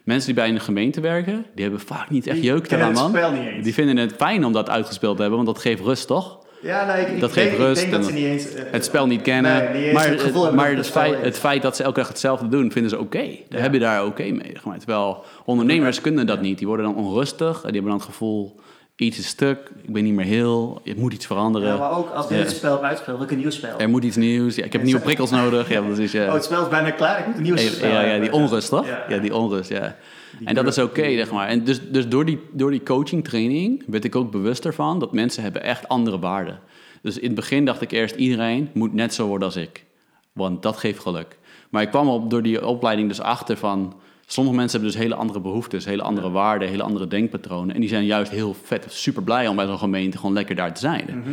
Mensen 0.04 0.26
die 0.34 0.42
bij 0.42 0.48
een 0.52 0.60
gemeente 0.60 1.00
werken, 1.00 1.44
die 1.54 1.62
hebben 1.64 1.80
vaak 1.80 2.10
niet 2.10 2.26
echt 2.26 2.36
Die 2.36 2.44
jeuk 2.46 2.70
eraan, 2.70 2.92
man. 2.92 3.08
spel 3.10 3.30
niet 3.32 3.46
eens. 3.46 3.64
Die 3.64 3.74
vinden 3.74 3.96
het 3.96 4.12
fijn 4.16 4.44
om 4.44 4.52
dat 4.52 4.68
uitgespeeld 4.70 5.16
te 5.16 5.22
hebben, 5.22 5.40
want 5.44 5.54
dat 5.54 5.64
geeft 5.64 5.82
rust, 5.82 6.06
toch? 6.06 6.38
Ja, 6.62 6.86
nee, 6.86 7.00
ik, 7.06 7.08
ik 7.08 7.20
Dat 7.20 7.34
denk, 7.34 7.46
geeft 7.48 7.58
ik 7.60 7.66
rust 7.66 7.80
denk 7.80 7.92
dat 7.92 8.04
ze 8.04 8.12
niet 8.12 8.24
eens... 8.24 8.54
eh, 8.54 8.62
het 8.70 8.84
spel 8.84 9.06
niet 9.06 9.22
kennen. 9.22 9.52
Nee, 9.58 9.68
niet 9.74 9.82
eens 9.82 9.92
maar 9.92 10.08
het 10.08 10.54
maar 10.54 10.74
het, 10.76 10.88
feit, 10.90 11.22
het 11.22 11.38
feit 11.38 11.62
dat 11.62 11.76
ze 11.76 11.82
elke 11.82 11.98
dag 11.98 12.08
hetzelfde 12.08 12.48
doen, 12.48 12.72
vinden 12.72 12.90
ze 12.90 12.98
oké. 12.98 13.18
Daar 13.18 13.28
Ja. 13.48 13.58
heb 13.58 13.72
je 13.72 13.78
daar 13.78 14.04
oké 14.06 14.22
mee. 14.22 14.52
maar. 14.64 14.78
Terwijl 14.78 15.24
ondernemers 15.44 16.00
kunnen 16.00 16.26
dat 16.26 16.40
niet. 16.40 16.58
Die 16.58 16.66
worden 16.66 16.86
dan 16.86 16.94
onrustig. 16.94 17.56
En 17.56 17.72
die 17.72 17.80
hebben 17.80 17.90
dan 17.90 17.98
het 18.00 18.02
gevoel, 18.08 18.60
iets 18.96 19.18
is 19.18 19.26
stuk. 19.26 19.70
Ik 19.82 19.92
ben 19.92 20.04
niet 20.04 20.14
meer 20.14 20.24
heel. 20.24 20.80
Het 20.84 20.96
moet 20.96 21.12
iets 21.12 21.26
veranderen. 21.26 21.68
Ja, 21.68 21.76
maar 21.76 21.96
ook 21.96 22.10
als 22.10 22.28
dit 22.28 22.38
Ja. 22.38 22.44
het 22.44 22.52
spel 22.56 22.72
heb 22.72 22.82
uitgespeeld, 22.82 23.16
wil 23.16 23.26
ik 23.26 23.32
een 23.32 23.38
nieuw 23.38 23.50
spel. 23.50 23.78
Er 23.78 23.88
moet 23.88 24.04
iets 24.04 24.16
nieuws. 24.16 24.54
Ja, 24.54 24.64
ik 24.64 24.72
heb 24.72 24.82
nieuwe 24.82 25.00
prikkels 25.00 25.30
nodig. 25.30 25.68
Ja, 25.68 25.80
dat 25.80 25.98
is, 25.98 26.12
ja. 26.12 26.26
Oh, 26.26 26.32
het 26.32 26.44
spel 26.44 26.62
is 26.62 26.68
bijna 26.68 26.90
klaar, 26.90 27.18
ik 27.18 27.26
moet 27.26 27.36
een 27.36 27.42
nieuw 27.42 27.56
spel 27.56 27.90
ja, 27.90 28.00
ja, 28.00 28.20
die 28.20 28.32
onrust, 28.32 28.68
toch? 28.68 28.86
Ja. 29.08 29.18
Die 29.18 29.34
onrust, 29.34 29.70
ja. 29.70 29.96
Die 30.38 30.48
En 30.48 30.54
dat 30.54 30.66
is 30.66 30.78
oké, 30.78 31.10
zeg 31.16 31.30
maar. 31.30 31.48
En 31.48 31.64
dus, 31.64 31.80
dus 31.90 32.08
door 32.08 32.24
die, 32.24 32.40
door 32.52 32.70
die 32.70 32.82
coaching 32.82 33.24
training 33.24 33.82
werd 33.86 34.04
ik 34.04 34.16
ook 34.16 34.30
bewuster 34.30 34.74
van 34.74 34.98
dat 34.98 35.12
mensen 35.12 35.42
hebben 35.42 35.62
echt 35.62 35.88
andere 35.88 36.18
waarden. 36.18 36.58
Dus 37.02 37.18
in 37.18 37.26
het 37.26 37.34
begin 37.34 37.64
dacht 37.64 37.80
ik 37.80 37.90
eerst, 37.90 38.14
iedereen 38.14 38.70
moet 38.74 38.92
net 38.92 39.14
zo 39.14 39.26
worden 39.26 39.46
als 39.46 39.56
ik. 39.56 39.84
Want 40.32 40.62
dat 40.62 40.76
geeft 40.76 40.98
geluk. 40.98 41.38
Maar 41.70 41.82
ik 41.82 41.88
kwam 41.88 42.08
op, 42.08 42.30
door 42.30 42.42
die 42.42 42.66
opleiding 42.66 43.08
dus 43.08 43.20
achter 43.20 43.56
van... 43.56 43.94
Sommige 44.26 44.56
mensen 44.56 44.80
hebben 44.80 44.96
dus 44.96 45.06
hele 45.06 45.20
andere 45.20 45.40
behoeftes, 45.40 45.84
hele 45.84 46.02
andere 46.02 46.30
waarden, 46.30 46.68
hele 46.68 46.82
andere 46.82 47.06
denkpatronen. 47.06 47.74
En 47.74 47.80
die 47.80 47.88
zijn 47.88 48.04
juist 48.04 48.30
heel 48.30 48.54
vet, 48.62 48.86
super 48.88 49.22
blij 49.22 49.48
om 49.48 49.56
bij 49.56 49.66
zo'n 49.66 49.78
gemeente 49.78 50.16
gewoon 50.16 50.32
lekker 50.32 50.54
daar 50.54 50.74
te 50.74 50.80
zijn. 50.80 51.04
Mhm. 51.06 51.30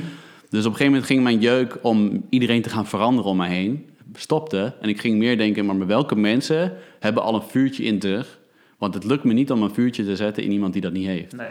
Dus 0.49 0.65
op 0.65 0.71
een 0.71 0.77
gegeven 0.77 0.85
moment 0.85 1.05
ging 1.05 1.23
mijn 1.23 1.39
jeuk 1.39 1.77
om 1.81 2.25
iedereen 2.29 2.61
te 2.61 2.69
gaan 2.69 2.87
veranderen 2.87 3.31
om 3.31 3.37
me 3.37 3.47
heen, 3.47 3.89
stopte. 4.13 4.73
En 4.81 4.89
ik 4.89 4.99
ging 4.99 5.17
meer 5.17 5.37
denken, 5.37 5.65
maar 5.65 5.87
welke 5.87 6.15
mensen 6.15 6.73
hebben 6.99 7.23
al 7.23 7.35
een 7.35 7.41
vuurtje 7.41 7.83
in 7.83 8.01
zich? 8.01 8.39
Want 8.77 8.93
het 8.93 9.03
lukt 9.03 9.23
me 9.23 9.33
niet 9.33 9.51
om 9.51 9.63
een 9.63 9.73
vuurtje 9.73 10.03
te 10.03 10.15
zetten 10.15 10.43
in 10.43 10.51
iemand 10.51 10.73
die 10.73 10.81
dat 10.81 10.93
niet 10.93 11.07
heeft. 11.07 11.35
Nee. 11.35 11.47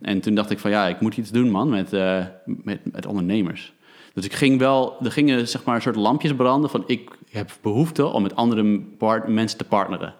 En 0.00 0.20
toen 0.20 0.34
dacht 0.34 0.50
ik 0.50 0.58
van 0.58 0.70
ja, 0.70 0.88
ik 0.88 1.00
moet 1.00 1.16
iets 1.16 1.30
doen 1.30 1.50
man 1.50 1.68
met, 1.68 1.92
eh, 1.92 2.24
met, 2.44 2.92
met 2.92 3.06
ondernemers. 3.06 3.72
Dus 4.14 4.24
ik 4.24 4.32
ging 4.32 4.58
wel, 4.58 4.96
er 5.04 5.12
gingen 5.12 5.48
zeg 5.48 5.64
maar 5.64 5.74
een 5.74 5.82
soort 5.82 5.96
lampjes 5.96 6.34
branden 6.34 6.70
van 6.70 6.84
ik 6.86 7.10
heb 7.30 7.50
behoefte 7.62 8.06
om 8.06 8.22
met 8.22 8.36
andere 8.36 8.80
part- 8.98 9.28
mensen 9.28 9.58
te 9.58 9.64
partneren. 9.64 10.14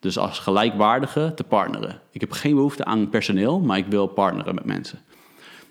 Dus 0.00 0.18
als 0.18 0.38
gelijkwaardige 0.38 1.32
te 1.34 1.44
partneren. 1.44 2.00
Ik 2.10 2.20
heb 2.20 2.32
geen 2.32 2.54
behoefte 2.54 2.84
aan 2.84 3.08
personeel, 3.08 3.60
maar 3.60 3.78
ik 3.78 3.86
wil 3.86 4.06
partneren 4.06 4.54
met 4.54 4.64
mensen. 4.64 4.98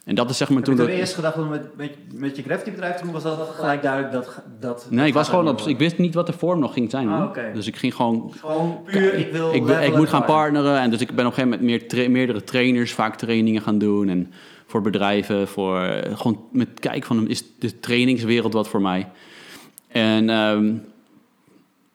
En 0.06 0.16
dat 0.16 0.30
is 0.30 0.38
zeg 0.38 0.48
maar 0.48 0.58
Heb 0.58 0.66
toen 0.66 0.76
toen 0.76 0.86
dat... 0.86 0.96
eerst 0.96 1.14
gedacht 1.14 1.38
om 1.38 1.48
met, 1.48 1.78
met, 1.78 1.92
met 2.14 2.36
je 2.36 2.44
graffiti 2.44 2.72
bedrijf 2.72 2.96
te 2.96 3.04
doen? 3.04 3.12
Was 3.12 3.24
dat 3.24 3.50
gelijk 3.56 3.82
duidelijk 3.82 4.14
dat... 4.14 4.42
dat 4.60 4.88
Nee, 4.90 5.08
ik 5.08 5.14
was 5.14 5.30
gewoon 5.30 5.48
op, 5.48 5.60
ik 5.60 5.78
wist 5.78 5.98
niet 5.98 6.14
wat 6.14 6.26
de 6.26 6.34
vorm 6.34 6.60
nog 6.60 6.74
ging 6.74 6.90
zijn. 6.90 7.10
Ah. 7.10 7.54
Dus 7.54 7.68
ik 7.68 7.76
ging 7.76 7.96
gewoon 7.96 8.34
Gewoon 8.40 8.84
puur, 8.84 9.14
ik 9.14 9.32
wil... 9.32 9.54
ik, 9.54 9.68
ik 9.68 9.96
moet 9.96 10.10
gaan 10.10 10.26
partneren. 10.26 10.80
En 10.80 10.90
dus 10.90 11.02
ik 11.02 11.08
ben 11.08 11.26
op 11.26 11.32
een 11.32 11.38
gegeven 11.38 11.50
moment 11.50 11.62
meer 11.62 11.88
tra- 11.88 12.10
meerdere 12.10 12.44
trainers, 12.44 12.94
vaak 12.94 13.16
trainingen 13.16 13.62
gaan 13.62 13.78
doen. 13.78 14.10
En 14.10 14.32
voor 14.66 14.82
bedrijven, 14.82 15.48
voor 15.48 15.82
eh, 15.82 16.18
gewoon 16.18 16.44
met 16.52 16.80
kijken 16.80 17.04
van 17.04 17.28
is 17.28 17.44
de 17.60 17.80
trainingswereld 17.80 18.54
wat 18.54 18.68
voor 18.68 18.82
mij. 18.82 19.10
En 19.88 20.30
ehm, 20.30 20.74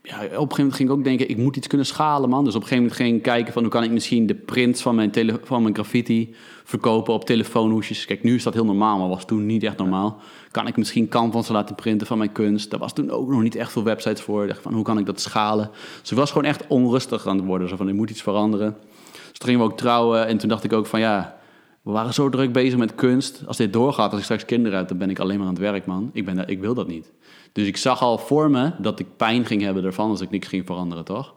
ja, 0.06 0.16
op 0.16 0.22
een 0.22 0.30
gegeven 0.30 0.56
moment 0.56 0.74
ging 0.74 0.88
ik 0.88 0.94
ook 0.96 1.04
denken, 1.04 1.28
ik 1.28 1.36
moet 1.36 1.56
iets 1.56 1.66
kunnen 1.66 1.86
schalen, 1.86 2.28
man. 2.28 2.44
Dus 2.44 2.54
op 2.54 2.60
een 2.62 2.68
gegeven 2.68 2.82
moment 2.82 3.02
ging 3.02 3.16
ik 3.16 3.22
kijken 3.22 3.52
van 3.52 3.62
hoe 3.62 3.70
kan 3.70 3.82
ik 3.82 3.90
misschien 3.90 4.26
de 4.26 4.34
prints 4.34 4.82
van 4.82 4.94
mijn, 4.94 5.10
tele- 5.10 5.40
mijn 5.48 5.74
graffiti 5.74 6.34
verkopen 6.64 7.14
op 7.14 7.24
telefoonhoesjes. 7.24 8.04
Kijk, 8.04 8.22
nu 8.22 8.34
is 8.34 8.42
dat 8.42 8.54
heel 8.54 8.64
normaal, 8.64 8.98
maar 8.98 9.08
was 9.08 9.24
toen 9.24 9.46
niet 9.46 9.62
echt 9.62 9.76
normaal. 9.76 10.20
Kan 10.50 10.66
ik 10.66 10.76
misschien 10.76 11.08
canvassen 11.08 11.54
laten 11.54 11.74
printen 11.74 12.06
van 12.06 12.18
mijn 12.18 12.32
kunst? 12.32 12.70
Daar 12.70 12.80
was 12.80 12.92
toen 12.92 13.10
ook 13.10 13.28
nog 13.28 13.42
niet 13.42 13.54
echt 13.54 13.72
veel 13.72 13.82
websites 13.82 14.20
voor. 14.20 14.46
Dacht 14.46 14.62
van, 14.62 14.72
hoe 14.74 14.84
kan 14.84 14.98
ik 14.98 15.06
dat 15.06 15.20
schalen? 15.20 15.70
Dus 16.00 16.10
ik 16.10 16.16
was 16.16 16.30
gewoon 16.32 16.48
echt 16.48 16.66
onrustig 16.66 17.26
aan 17.26 17.36
het 17.36 17.46
worden. 17.46 17.68
Zo 17.68 17.76
van, 17.76 17.88
ik 17.88 17.94
moet 17.94 18.10
iets 18.10 18.22
veranderen. 18.22 18.76
Dus 19.12 19.38
toen 19.38 19.48
gingen 19.48 19.66
we 19.66 19.72
ook 19.72 19.78
trouwen 19.78 20.26
en 20.26 20.38
toen 20.38 20.48
dacht 20.48 20.64
ik 20.64 20.72
ook 20.72 20.86
van, 20.86 21.00
ja... 21.00 21.42
We 21.82 21.90
waren 21.90 22.14
zo 22.14 22.28
druk 22.28 22.52
bezig 22.52 22.78
met 22.78 22.94
kunst. 22.94 23.42
Als 23.46 23.56
dit 23.56 23.72
doorgaat, 23.72 24.10
als 24.10 24.18
ik 24.18 24.24
straks 24.24 24.44
kinderen 24.44 24.78
heb, 24.78 24.88
dan 24.88 24.98
ben 24.98 25.10
ik 25.10 25.18
alleen 25.18 25.38
maar 25.38 25.46
aan 25.46 25.52
het 25.52 25.62
werk, 25.62 25.86
man. 25.86 26.10
Ik, 26.12 26.24
ben, 26.24 26.48
ik 26.48 26.60
wil 26.60 26.74
dat 26.74 26.86
niet. 26.86 27.12
Dus 27.54 27.66
ik 27.66 27.76
zag 27.76 28.02
al 28.02 28.18
voor 28.18 28.50
me 28.50 28.72
dat 28.78 28.98
ik 28.98 29.16
pijn 29.16 29.44
ging 29.46 29.62
hebben 29.62 29.84
ervan 29.84 30.10
als 30.10 30.20
ik 30.20 30.30
niks 30.30 30.48
ging 30.48 30.66
veranderen, 30.66 31.04
toch? 31.04 31.34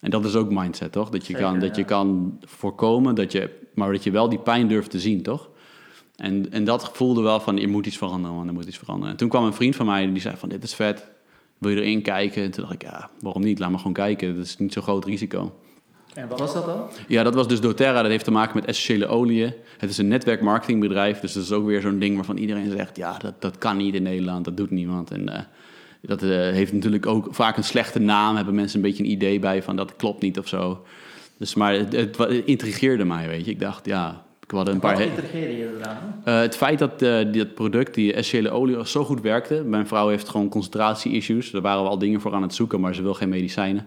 En 0.00 0.10
dat 0.10 0.24
is 0.24 0.34
ook 0.34 0.50
mindset, 0.50 0.92
toch? 0.92 1.10
Dat 1.10 1.26
je, 1.26 1.32
Zeker, 1.32 1.50
kan, 1.50 1.58
dat 1.58 1.76
je 1.76 1.84
kan 1.84 2.38
voorkomen, 2.40 3.14
dat 3.14 3.32
je, 3.32 3.50
maar 3.74 3.92
dat 3.92 4.04
je 4.04 4.10
wel 4.10 4.28
die 4.28 4.38
pijn 4.38 4.68
durft 4.68 4.90
te 4.90 5.00
zien, 5.00 5.22
toch? 5.22 5.50
En, 6.16 6.52
en 6.52 6.64
dat 6.64 6.90
voelde 6.92 7.22
wel 7.22 7.40
van, 7.40 7.58
er 7.58 7.68
moet 7.68 7.86
iets 7.86 7.96
veranderen, 7.96 8.36
man, 8.36 8.46
er 8.46 8.52
moet 8.52 8.66
iets 8.66 8.78
veranderen. 8.78 9.10
En 9.10 9.16
toen 9.16 9.28
kwam 9.28 9.44
een 9.44 9.52
vriend 9.52 9.76
van 9.76 9.86
mij, 9.86 10.12
die 10.12 10.20
zei 10.20 10.36
van, 10.36 10.48
dit 10.48 10.62
is 10.62 10.74
vet, 10.74 11.10
wil 11.58 11.70
je 11.70 11.76
erin 11.76 12.02
kijken? 12.02 12.42
En 12.42 12.50
toen 12.50 12.62
dacht 12.62 12.74
ik, 12.74 12.82
ja, 12.82 13.10
waarom 13.20 13.42
niet? 13.42 13.58
Laat 13.58 13.70
me 13.70 13.76
gewoon 13.76 13.92
kijken, 13.92 14.36
dat 14.36 14.44
is 14.44 14.58
niet 14.58 14.72
zo'n 14.72 14.82
groot 14.82 15.04
risico. 15.04 15.52
En 16.14 16.28
wat 16.28 16.38
was 16.38 16.54
dat 16.54 16.66
dan? 16.66 16.82
Ja, 17.08 17.22
dat 17.22 17.34
was 17.34 17.48
dus 17.48 17.60
doTERRA. 17.60 18.02
Dat 18.02 18.10
heeft 18.10 18.24
te 18.24 18.30
maken 18.30 18.56
met 18.56 18.64
essentiële 18.64 19.06
oliën. 19.06 19.52
Het 19.78 19.90
is 19.90 19.98
een 19.98 20.08
netwerkmarketingbedrijf. 20.08 21.20
Dus 21.20 21.32
dat 21.32 21.42
is 21.42 21.52
ook 21.52 21.66
weer 21.66 21.80
zo'n 21.80 21.98
ding 21.98 22.14
waarvan 22.16 22.36
iedereen 22.36 22.70
zegt... 22.70 22.96
ja, 22.96 23.16
dat, 23.18 23.34
dat 23.38 23.58
kan 23.58 23.76
niet 23.76 23.94
in 23.94 24.02
Nederland, 24.02 24.44
dat 24.44 24.56
doet 24.56 24.70
niemand. 24.70 25.10
En 25.10 25.28
eh, 25.28 25.40
dat 26.00 26.22
eh, 26.22 26.28
heeft 26.30 26.72
natuurlijk 26.72 27.06
ook 27.06 27.26
vaak 27.30 27.56
een 27.56 27.64
slechte 27.64 27.98
naam. 27.98 28.36
Hebben 28.36 28.54
mensen 28.54 28.76
een 28.76 28.86
beetje 28.86 29.02
een 29.04 29.10
idee 29.10 29.38
bij 29.38 29.62
van 29.62 29.76
dat 29.76 29.96
klopt 29.96 30.22
niet 30.22 30.38
of 30.38 30.48
zo. 30.48 30.84
Dus, 31.36 31.54
maar 31.54 31.72
het, 31.74 31.92
het, 31.92 32.16
wa- 32.16 32.28
het 32.28 32.44
intrigeerde 32.44 33.04
mij, 33.04 33.28
weet 33.28 33.44
je. 33.44 33.50
Ik 33.50 33.60
dacht, 33.60 33.86
ja, 33.86 34.22
ik 34.42 34.50
had 34.50 34.68
een 34.68 34.80
paar... 34.80 34.94
Wat 34.96 35.02
integreerde 35.02 35.56
je 35.56 35.76
eraan? 35.80 36.20
eh, 36.24 36.38
het 36.40 36.56
feit 36.56 36.78
dat 36.78 37.02
eh 37.02 37.32
dat 37.32 37.54
product, 37.54 37.94
die 37.94 38.12
essentiële 38.12 38.50
olie, 38.50 38.86
zo 38.88 39.04
goed 39.04 39.20
werkte. 39.20 39.62
Mijn 39.66 39.86
vrouw 39.86 40.08
heeft 40.08 40.28
gewoon 40.28 40.48
concentratie-issues. 40.48 41.50
Daar 41.50 41.62
waren 41.62 41.82
we 41.82 41.88
al 41.88 41.98
dingen 41.98 42.20
voor 42.20 42.32
aan 42.34 42.42
het 42.42 42.54
zoeken, 42.54 42.80
maar 42.80 42.94
ze 42.94 43.02
wil 43.02 43.14
geen 43.14 43.28
medicijnen. 43.28 43.86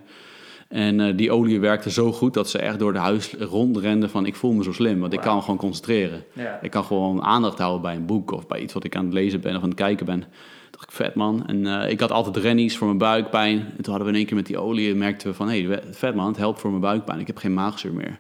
En 0.73 0.99
eh, 0.99 1.17
die 1.17 1.31
olie 1.31 1.59
werkte 1.59 1.91
zo 1.91 2.11
goed 2.11 2.33
dat 2.33 2.49
ze 2.49 2.57
echt 2.57 2.79
door 2.79 2.93
de 2.93 2.99
huis 2.99 3.33
rondrende 3.39 4.09
van... 4.09 4.25
ik 4.25 4.35
voel 4.35 4.51
me 4.51 4.63
zo 4.63 4.71
slim, 4.71 4.99
want 4.99 5.13
ik 5.13 5.21
kan 5.21 5.41
gewoon 5.41 5.57
concentreren. 5.57 6.23
Ja. 6.33 6.59
Ik 6.61 6.71
kan 6.71 6.83
gewoon 6.83 7.23
aandacht 7.23 7.57
houden 7.57 7.81
bij 7.81 7.95
een 7.95 8.05
boek 8.05 8.31
of 8.31 8.47
bij 8.47 8.61
iets 8.61 8.73
wat 8.73 8.83
ik 8.83 8.95
aan 8.95 9.05
het 9.05 9.13
lezen 9.13 9.41
ben 9.41 9.55
of 9.55 9.61
aan 9.61 9.69
het 9.69 9.77
kijken 9.77 10.05
ben. 10.05 10.23
Dacht 10.71 10.83
ik, 10.83 10.91
vet 10.91 11.15
man. 11.15 11.47
En 11.47 11.67
eh, 11.67 11.91
ik 11.91 11.99
had 11.99 12.11
altijd 12.11 12.37
rennies 12.37 12.77
voor 12.77 12.87
mijn 12.87 12.99
buikpijn. 12.99 13.59
En 13.59 13.83
toen 13.83 13.93
hadden 13.93 14.03
we 14.03 14.09
in 14.09 14.15
één 14.15 14.25
keer 14.25 14.35
met 14.35 14.45
die 14.45 14.57
olie 14.57 14.91
en 14.91 14.97
merkten 14.97 15.27
we 15.27 15.33
van... 15.33 15.49
hé, 15.49 15.63
hey, 15.63 15.81
vet 15.91 16.15
man, 16.15 16.27
het 16.27 16.37
helpt 16.37 16.59
voor 16.59 16.69
mijn 16.69 16.81
buikpijn. 16.81 17.19
Ik 17.19 17.27
heb 17.27 17.37
geen 17.37 17.53
maagzuur 17.53 17.93
meer. 17.93 18.19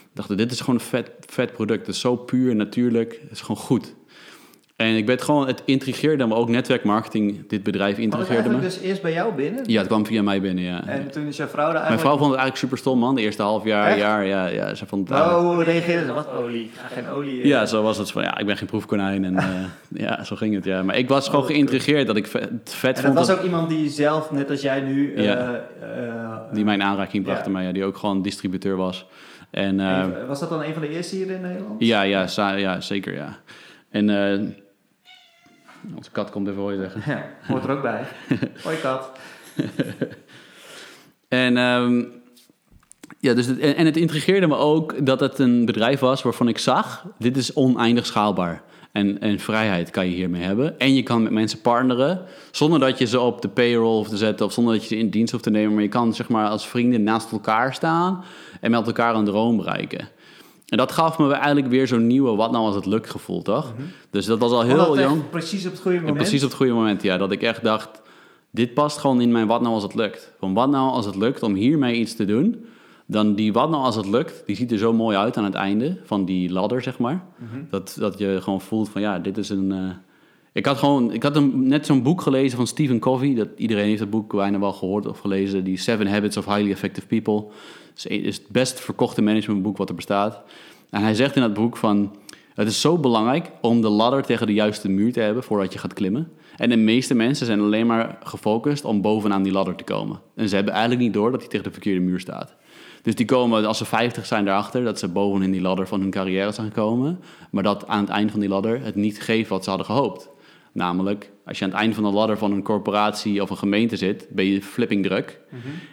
Ik 0.00 0.20
dacht, 0.20 0.36
dit 0.36 0.52
is 0.52 0.60
gewoon 0.60 0.74
een 0.74 0.80
vet, 0.80 1.10
vet 1.26 1.52
product. 1.52 1.86
Het 1.86 1.94
is 1.94 2.00
zo 2.00 2.16
puur 2.16 2.50
en 2.50 2.56
natuurlijk. 2.56 3.18
Het 3.22 3.30
is 3.30 3.40
gewoon 3.40 3.62
goed. 3.62 3.94
En 4.84 4.96
ik 4.96 5.06
werd 5.06 5.22
gewoon, 5.22 5.46
het 5.46 5.62
intrigeerde 5.64 6.26
me 6.26 6.34
ook 6.34 6.48
netwerkmarketing. 6.48 7.48
Dit 7.48 7.62
bedrijf 7.62 7.98
intrigeerde 7.98 8.34
me. 8.34 8.48
eigenlijk 8.54 8.74
dus 8.74 8.80
eerst 8.90 9.02
bij 9.02 9.12
jou 9.12 9.34
binnen? 9.34 9.62
Ja, 9.66 9.78
het 9.78 9.86
kwam 9.86 10.06
via 10.06 10.22
mij 10.22 10.40
binnen, 10.40 10.64
ja. 10.64 10.86
En 10.86 11.10
toen 11.10 11.26
is 11.26 11.36
jouw 11.36 11.46
vrouw 11.46 11.64
daar 11.64 11.72
Mijn 11.72 11.84
eigenlijk... 11.84 12.00
vrouw 12.00 12.16
vond 12.16 12.30
het 12.30 12.38
eigenlijk 12.40 12.56
super 12.56 12.78
stom, 12.78 12.98
man. 12.98 13.14
De 13.14 13.20
eerste 13.20 13.42
half 13.42 13.64
jaar, 13.64 13.88
Echt? 13.88 13.98
jaar, 13.98 14.24
ja, 14.26 14.46
ja. 14.46 14.74
Ze 14.74 14.86
vond 14.86 15.08
het 15.08 15.18
eigenlijk- 15.18 15.48
Oh, 15.48 15.54
hoe 15.54 15.64
reageerde 15.64 16.06
ze? 16.06 16.12
Wat 16.12 16.28
olie? 16.32 16.70
Ja, 16.74 16.88
geen 16.94 17.08
olie. 17.08 17.42
eh. 17.42 17.48
Ja, 17.48 17.66
zo 17.66 17.82
was 17.82 17.98
het 17.98 18.10
van, 18.10 18.22
ja, 18.22 18.38
ik 18.38 18.46
ben 18.46 18.56
geen 18.56 18.66
proefkonijn. 18.66 19.24
En 19.24 19.36
eh, 19.36 19.46
ja, 20.06 20.24
zo 20.24 20.36
ging 20.36 20.54
het, 20.54 20.64
ja. 20.64 20.82
Maar 20.82 20.96
ik 20.96 21.08
was 21.08 21.28
gewoon 21.28 21.44
geïntrigeerd 21.44 22.06
dat 22.06 22.16
ik 22.16 22.26
vet, 22.26 22.42
het 22.50 22.74
vet 22.74 22.96
En 22.96 23.02
dat 23.02 23.12
vond. 23.14 23.26
was 23.26 23.36
ook 23.38 23.44
iemand 23.44 23.68
die 23.68 23.88
zelf, 23.90 24.30
net 24.30 24.50
als 24.50 24.60
jij 24.60 24.80
nu... 24.80 25.14
eh, 25.14 25.48
Die 26.52 26.64
mij 26.64 26.74
in 26.74 26.82
aanraking 26.82 27.24
bracht 27.24 27.44
ermee, 27.44 27.66
ja, 27.66 27.72
die 27.72 27.84
ook 27.84 27.96
gewoon 27.96 28.22
distributeur 28.22 28.76
was. 28.76 29.06
En 29.50 29.76
was 30.26 30.40
dat 30.40 30.48
dan 30.48 30.62
een 30.62 30.72
van 30.72 30.82
de 30.82 30.88
eerste 30.88 31.16
hier 31.16 31.30
in 31.30 31.40
Nederland? 31.40 31.74
ja, 31.78 32.02
ja, 32.02 32.26
ja, 32.56 32.80
zeker, 32.80 33.14
ja. 33.14 33.36
En 33.90 34.08
onze 35.96 36.10
kat 36.10 36.30
komt 36.30 36.48
even 36.48 36.72
je 36.72 36.76
zeggen. 36.76 37.02
Ja, 37.06 37.26
hoort 37.46 37.64
er 37.64 37.70
ook 37.70 37.82
bij. 37.82 38.04
Hoi 38.64 38.80
kat. 38.80 39.10
En, 41.28 41.56
ehm, 41.56 42.04
ja, 43.18 43.34
dus 43.34 43.46
het, 43.46 43.58
en, 43.58 43.76
en 43.76 43.86
het 43.86 43.96
intrigeerde 43.96 44.46
me 44.46 44.56
ook 44.56 45.06
dat 45.06 45.20
het 45.20 45.38
een 45.38 45.64
bedrijf 45.64 46.00
was 46.00 46.22
waarvan 46.22 46.48
ik 46.48 46.58
zag, 46.58 47.06
dit 47.18 47.36
is 47.36 47.54
oneindig 47.54 48.06
schaalbaar. 48.06 48.62
En, 48.92 49.20
en 49.20 49.38
vrijheid 49.38 49.90
kan 49.90 50.06
je 50.06 50.14
hiermee 50.14 50.42
hebben. 50.42 50.78
En 50.78 50.94
je 50.94 51.02
kan 51.02 51.22
met 51.22 51.32
mensen 51.32 51.60
partneren 51.60 52.20
zonder 52.50 52.80
dat 52.80 52.98
je 52.98 53.06
ze 53.06 53.20
op 53.20 53.42
de 53.42 53.48
payroll 53.48 53.96
hoeft 53.96 54.10
te 54.10 54.16
zetten 54.16 54.46
of 54.46 54.52
zonder 54.52 54.72
dat 54.72 54.82
je 54.82 54.88
ze 54.88 54.96
in 54.96 55.10
dienst 55.10 55.32
hoeft 55.32 55.44
te 55.44 55.50
nemen. 55.50 55.74
Maar 55.74 55.82
je 55.82 55.88
kan 55.88 56.14
zeg 56.14 56.28
maar 56.28 56.48
als 56.48 56.66
vrienden 56.66 57.02
naast 57.02 57.32
elkaar 57.32 57.74
staan 57.74 58.24
en 58.60 58.70
met 58.70 58.86
elkaar 58.86 59.14
een 59.14 59.24
droom 59.24 59.56
bereiken. 59.56 60.08
En 60.74 60.80
dat 60.80 60.92
gaf 60.92 61.18
me 61.18 61.32
eigenlijk 61.32 61.66
weer 61.66 61.86
zo'n 61.86 62.06
nieuwe 62.06 62.34
wat 62.34 62.50
nou 62.52 62.64
als 62.64 62.74
het 62.74 62.86
lukt 62.86 63.10
gevoel, 63.10 63.42
toch? 63.42 63.72
Dus 64.10 64.26
dat 64.26 64.38
was 64.38 64.50
al 64.50 64.62
heel 64.62 65.00
jong. 65.00 65.30
Precies 65.30 65.66
op 65.66 65.72
het 65.72 65.80
goede 65.80 65.96
moment? 65.96 66.16
precies 66.16 66.42
op 66.42 66.48
het 66.48 66.56
goede 66.56 66.72
moment, 66.72 67.02
ja. 67.02 67.16
Dat 67.16 67.32
ik 67.32 67.42
echt 67.42 67.62
dacht, 67.62 68.02
dit 68.50 68.74
past 68.74 68.98
gewoon 68.98 69.20
in 69.20 69.32
mijn 69.32 69.46
wat 69.46 69.60
nou 69.60 69.74
als 69.74 69.82
het 69.82 69.94
lukt. 69.94 70.32
Van 70.38 70.54
wat 70.54 70.70
nou 70.70 70.90
als 70.90 71.06
het 71.06 71.16
lukt 71.16 71.42
om 71.42 71.54
hiermee 71.54 71.94
iets 71.94 72.16
te 72.16 72.24
doen... 72.24 72.64
dan 73.06 73.34
die 73.34 73.52
wat 73.52 73.70
nou 73.70 73.82
als 73.84 73.96
het 73.96 74.06
lukt, 74.06 74.42
die 74.46 74.56
ziet 74.56 74.72
er 74.72 74.78
zo 74.78 74.92
mooi 74.92 75.16
uit 75.16 75.36
aan 75.36 75.44
het 75.44 75.54
einde 75.54 75.98
van 76.04 76.24
die 76.24 76.52
ladder, 76.52 76.82
zeg 76.82 76.98
maar. 76.98 77.24
Mhm. 77.36 77.62
dat, 77.70 77.96
dat 77.98 78.18
je 78.18 78.38
gewoon 78.42 78.60
voelt 78.60 78.88
van, 78.88 79.00
ja, 79.00 79.18
dit 79.18 79.38
is 79.38 79.48
een... 79.48 79.72
eh, 79.72 79.78
Ik 80.54 80.66
had 80.66 80.78
gewoon, 80.78 81.12
ik 81.12 81.22
had 81.22 81.40
net 81.54 81.86
zo'n 81.86 82.02
boek 82.02 82.20
gelezen 82.20 82.56
van 82.56 82.66
Stephen 82.66 82.98
Covey. 82.98 83.34
Dat, 83.34 83.48
iedereen 83.56 83.86
heeft 83.86 84.00
het 84.00 84.10
boek 84.10 84.36
bijna 84.36 84.58
wel 84.58 84.72
gehoord 84.72 85.06
of 85.06 85.18
gelezen. 85.18 85.64
Die 85.64 85.76
Seven 85.76 86.06
Habits 86.06 86.36
of 86.36 86.44
Highly 86.44 86.70
Effective 86.70 87.06
People. 87.06 87.44
Het 87.94 88.06
is, 88.10 88.22
is 88.22 88.36
het 88.36 88.48
best 88.48 88.80
verkochte 88.80 89.22
managementboek 89.22 89.76
wat 89.76 89.88
er 89.88 89.94
bestaat. 89.94 90.42
En 90.90 91.02
hij 91.02 91.14
zegt 91.14 91.36
in 91.36 91.42
dat 91.42 91.54
boek 91.54 91.76
van... 91.76 92.16
Het 92.54 92.68
is 92.68 92.80
zo 92.80 92.98
belangrijk 92.98 93.50
om 93.60 93.80
de 93.80 93.88
ladder 93.88 94.22
tegen 94.22 94.46
de 94.46 94.52
juiste 94.52 94.88
muur 94.88 95.12
te 95.12 95.20
hebben 95.20 95.42
voordat 95.42 95.72
je 95.72 95.78
gaat 95.78 95.92
klimmen. 95.92 96.32
En 96.56 96.68
de 96.68 96.76
meeste 96.76 97.14
mensen 97.14 97.46
zijn 97.46 97.60
alleen 97.60 97.86
maar 97.86 98.18
gefocust 98.22 98.84
om 98.84 99.00
bovenaan 99.00 99.42
die 99.42 99.52
ladder 99.52 99.74
te 99.74 99.84
komen. 99.84 100.20
En 100.34 100.48
ze 100.48 100.54
hebben 100.54 100.72
eigenlijk 100.72 101.02
niet 101.02 101.12
door 101.12 101.30
dat 101.30 101.40
hij 101.40 101.48
tegen 101.48 101.64
de 101.64 101.72
verkeerde 101.72 102.00
muur 102.00 102.20
staat. 102.20 102.54
Dus 103.02 103.14
die 103.14 103.26
komen, 103.26 103.66
als 103.66 103.78
ze 103.78 103.84
50 103.84 104.26
zijn, 104.26 104.44
daarachter 104.44 104.84
dat 104.84 104.98
ze 104.98 105.08
bovenin 105.08 105.50
die 105.50 105.60
ladder 105.60 105.86
van 105.86 106.00
hun 106.00 106.10
carrière 106.10 106.52
zijn 106.52 106.66
gekomen. 106.66 107.20
Maar 107.50 107.62
dat 107.62 107.86
aan 107.86 108.00
het 108.00 108.08
eind 108.08 108.30
van 108.30 108.40
die 108.40 108.48
ladder 108.48 108.82
het 108.82 108.94
niet 108.94 109.20
geeft 109.20 109.48
wat 109.48 109.64
ze 109.64 109.68
hadden 109.68 109.88
gehoopt. 109.88 110.32
Namelijk, 110.74 111.30
als 111.44 111.58
je 111.58 111.64
aan 111.64 111.70
het 111.70 111.78
eind 111.78 111.94
van 111.94 112.04
de 112.04 112.10
ladder 112.10 112.38
van 112.38 112.52
een 112.52 112.62
corporatie 112.62 113.42
of 113.42 113.50
een 113.50 113.56
gemeente 113.56 113.96
zit, 113.96 114.26
ben 114.30 114.44
je 114.44 114.62
flipping 114.62 115.04
druk. 115.06 115.40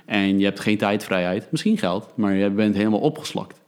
En 0.06 0.40
je 0.40 0.46
hebt 0.46 0.60
geen 0.60 0.78
tijdvrijheid, 0.78 1.48
misschien 1.52 1.78
geld, 1.78 2.14
maar 2.16 2.36
je 2.36 2.50
bent 2.50 2.76
helemaal 2.76 3.00
opgeslokt. 3.00 3.62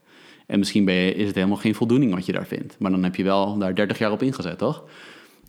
En 0.48 0.60
misschien 0.60 0.86
ben 0.86 0.94
je, 0.94 1.14
is 1.16 1.28
het 1.28 1.36
helemaal 1.36 1.58
geen 1.58 1.76
voldoening 1.76 2.14
wat 2.14 2.26
je 2.26 2.32
daar 2.32 2.46
vindt. 2.46 2.76
Maar 2.80 2.92
dan 2.92 3.04
heb 3.04 3.16
je 3.16 3.24
wel 3.24 3.58
daar 3.58 3.76
30 3.76 3.98
jaar 3.98 4.12
op 4.12 4.22
ingezet, 4.22 4.58
toch? 4.58 4.84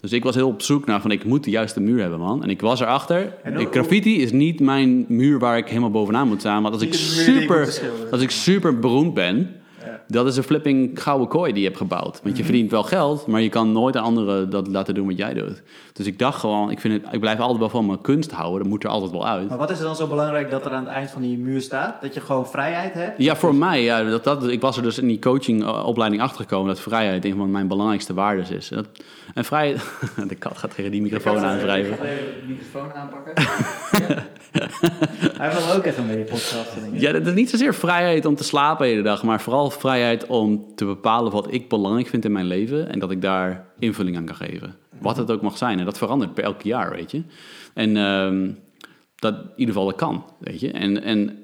Dus 0.00 0.12
ik 0.12 0.22
was 0.22 0.34
heel 0.34 0.48
op 0.48 0.62
zoek 0.62 0.86
naar 0.86 1.00
van 1.00 1.10
ik 1.10 1.24
moet 1.24 1.44
de 1.44 1.50
juiste 1.50 1.80
muur 1.80 2.00
hebben, 2.00 2.18
man. 2.18 2.42
En 2.42 2.50
ik 2.50 2.60
was 2.60 2.80
erachter. 2.80 3.34
En 3.42 3.66
graffiti 3.70 4.22
is 4.22 4.32
niet 4.32 4.60
mijn 4.60 5.04
muur 5.08 5.38
waar 5.38 5.58
ik 5.58 5.68
helemaal 5.68 5.90
bovenaan 5.90 6.28
moet 6.28 6.40
staan. 6.40 6.62
Want 6.62 6.74
als 6.74 6.82
ik 6.82 6.94
super, 6.94 7.80
als 8.10 8.22
ik 8.22 8.30
super 8.30 8.78
beroemd 8.78 9.14
ben. 9.14 9.62
Dat 10.06 10.26
is 10.26 10.36
een 10.36 10.42
flipping 10.42 11.02
gouden 11.02 11.28
kooi 11.28 11.52
die 11.52 11.60
je 11.62 11.66
hebt 11.68 11.78
gebouwd. 11.80 12.20
Want 12.22 12.36
je 12.36 12.42
Mhm. 12.42 12.42
verdient 12.42 12.70
wel 12.70 12.82
geld, 12.82 13.26
maar 13.26 13.40
je 13.40 13.48
kan 13.48 13.72
nooit 13.72 13.96
aan 13.96 14.04
anderen 14.04 14.50
dat 14.50 14.66
laten 14.68 14.94
doen 14.94 15.06
wat 15.06 15.16
jij 15.16 15.34
doet. 15.34 15.62
Dus 15.92 16.06
ik 16.06 16.18
dacht 16.18 16.38
gewoon, 16.40 16.70
ik, 16.70 16.80
vind 16.80 17.02
het, 17.02 17.12
ik 17.14 17.20
blijf 17.20 17.38
altijd 17.40 17.58
wel 17.58 17.68
van 17.68 17.86
mijn 17.86 18.00
kunst 18.00 18.30
houden. 18.30 18.58
Dat 18.58 18.68
moet 18.68 18.84
er 18.84 18.90
altijd 18.90 19.10
wel 19.10 19.26
uit. 19.26 19.48
Maar 19.48 19.58
wat 19.58 19.70
is 19.70 19.78
er 19.78 19.84
dan 19.84 19.96
zo 19.96 20.06
belangrijk 20.06 20.50
dat 20.50 20.64
er 20.66 20.72
aan 20.72 20.84
het 20.84 20.92
eind 20.94 21.10
van 21.10 21.22
die 21.22 21.38
muur 21.38 21.60
staat? 21.60 22.02
Dat 22.02 22.14
je 22.14 22.20
gewoon 22.20 22.46
vrijheid 22.46 22.94
hebt? 22.94 23.22
Ja, 23.22 23.36
voor 23.36 23.54
mij, 23.54 23.82
ja, 23.82 24.02
dat, 24.04 24.24
dat, 24.24 24.48
ik 24.48 24.60
was 24.60 24.76
er 24.76 24.82
dus 24.82 24.98
in 24.98 25.06
die 25.06 25.18
coachingopleiding 25.18 26.22
achter 26.22 26.40
gekomen 26.40 26.68
dat 26.68 26.80
vrijheid 26.80 27.24
een 27.24 27.36
van 27.36 27.50
mijn 27.50 27.68
belangrijkste 27.68 28.14
waarden 28.14 28.50
is. 28.50 28.70
En, 29.34 29.44
vrijheid, 29.44 29.82
de 30.28 30.34
kat 30.34 30.58
gaat 30.58 30.74
tegen 30.74 30.90
die 30.90 31.02
microfoon 31.02 31.38
aanwrijven. 31.38 31.92
Ik 31.92 31.98
ga 31.98 32.04
even 32.04 32.24
de 32.24 32.46
microfoon 32.46 32.92
aanpakken. 32.92 33.32
Hij 35.40 35.52
wil 35.52 35.74
ook 35.74 35.84
even 35.84 36.06
mee 36.06 36.18
je 36.18 36.24
podcast. 36.24 36.76
Ja, 36.92 37.12
dat 37.12 37.26
is 37.26 37.32
niet 37.32 37.50
zozeer 37.50 37.74
vrijheid 37.74 38.24
om 38.24 38.34
te 38.34 38.44
slapen 38.44 38.96
de 38.96 39.02
dag, 39.02 39.22
maar 39.22 39.40
vooral 39.40 39.70
vrijheid 39.70 40.26
om 40.26 40.74
te 40.74 40.84
bepalen 40.84 41.32
wat 41.32 41.52
ik 41.52 41.68
belangrijk 41.68 42.06
vind 42.06 42.24
in 42.24 42.32
mijn 42.32 42.46
leven 42.46 42.88
en 42.88 42.98
dat 42.98 43.10
ik 43.10 43.22
daar 43.22 43.66
invulling 43.78 44.16
aan 44.16 44.24
kan 44.24 44.36
geven. 44.36 44.76
Wat 45.00 45.16
het 45.16 45.30
ook 45.30 45.42
mag 45.42 45.56
zijn. 45.56 45.78
En 45.78 45.84
dat 45.84 45.98
verandert 45.98 46.34
per 46.34 46.44
elk 46.44 46.62
jaar, 46.62 46.90
weet 46.90 47.10
je. 47.10 47.22
En 47.74 47.96
ehm, 47.96 48.50
dat 49.16 49.34
in 49.34 49.50
ieder 49.56 49.74
geval 49.74 49.88
dat 49.88 49.98
kan, 49.98 50.24
weet 50.38 50.60
je. 50.60 50.70
En, 50.70 51.02
en 51.02 51.38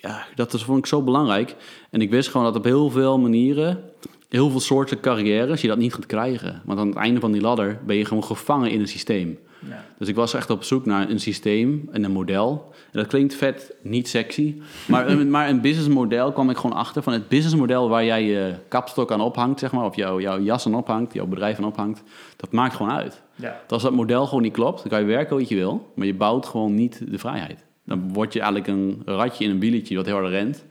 ja, 0.00 0.26
dat 0.34 0.52
is, 0.52 0.62
vond 0.62 0.78
ik 0.78 0.86
zo 0.86 1.02
belangrijk. 1.02 1.56
En 1.90 2.00
ik 2.00 2.10
wist 2.10 2.28
gewoon 2.28 2.46
dat 2.46 2.56
op 2.56 2.64
heel 2.64 2.90
veel 2.90 3.18
manieren, 3.18 3.84
heel 4.28 4.50
veel 4.50 4.60
soorten 4.60 5.00
carrières, 5.00 5.60
je 5.60 5.68
dat 5.68 5.78
niet 5.78 5.94
gaat 5.94 6.06
krijgen. 6.06 6.62
Want 6.64 6.78
aan 6.78 6.88
het 6.88 6.96
einde 6.96 7.20
van 7.20 7.32
die 7.32 7.40
ladder 7.40 7.80
ben 7.86 7.96
je 7.96 8.04
gewoon 8.04 8.24
gevangen 8.24 8.70
in 8.70 8.80
een 8.80 8.88
systeem. 8.88 9.38
Ja. 9.68 9.84
Dus 9.98 10.08
ik 10.08 10.14
was 10.14 10.34
echt 10.34 10.50
op 10.50 10.64
zoek 10.64 10.86
naar 10.86 11.10
een 11.10 11.20
systeem 11.20 11.88
en 11.92 12.04
een 12.04 12.12
model. 12.12 12.72
En 12.92 12.98
dat 12.98 13.06
klinkt 13.06 13.34
vet, 13.34 13.74
niet 13.82 14.08
sexy. 14.08 14.60
Maar, 14.88 15.08
een, 15.08 15.30
maar 15.36 15.48
een 15.48 15.60
businessmodel 15.60 16.32
kwam 16.32 16.50
ik 16.50 16.56
gewoon 16.56 16.76
achter 16.76 17.02
van 17.02 17.12
het 17.12 17.28
businessmodel 17.28 17.88
waar 17.88 18.04
jij 18.04 18.24
je 18.24 18.54
kapstok 18.68 19.12
aan 19.12 19.20
ophangt, 19.20 19.58
zeg 19.58 19.72
maar, 19.72 19.84
of 19.84 19.96
jouw, 19.96 20.20
jouw 20.20 20.40
jas 20.40 20.66
aan 20.66 20.74
ophangt, 20.74 21.12
jouw 21.12 21.26
bedrijf 21.26 21.58
aan 21.58 21.64
ophangt. 21.64 22.02
Dat 22.36 22.52
maakt 22.52 22.74
gewoon 22.74 22.92
uit. 22.92 23.22
Ja. 23.34 23.60
Als 23.68 23.82
dat 23.82 23.92
model 23.92 24.26
gewoon 24.26 24.42
niet 24.42 24.52
klopt, 24.52 24.78
dan 24.78 24.88
kan 24.90 25.00
je 25.00 25.06
werken 25.06 25.36
wat 25.36 25.48
je 25.48 25.54
wil, 25.54 25.92
maar 25.94 26.06
je 26.06 26.14
bouwt 26.14 26.46
gewoon 26.46 26.74
niet 26.74 27.02
de 27.10 27.18
vrijheid. 27.18 27.64
Dan 27.84 28.12
word 28.12 28.32
je 28.32 28.40
eigenlijk 28.40 28.70
een 28.70 29.02
ratje 29.04 29.44
in 29.44 29.50
een 29.50 29.58
bieletje 29.58 29.96
wat 29.96 30.06
heel 30.06 30.14
hard 30.14 30.28
rent. 30.28 30.64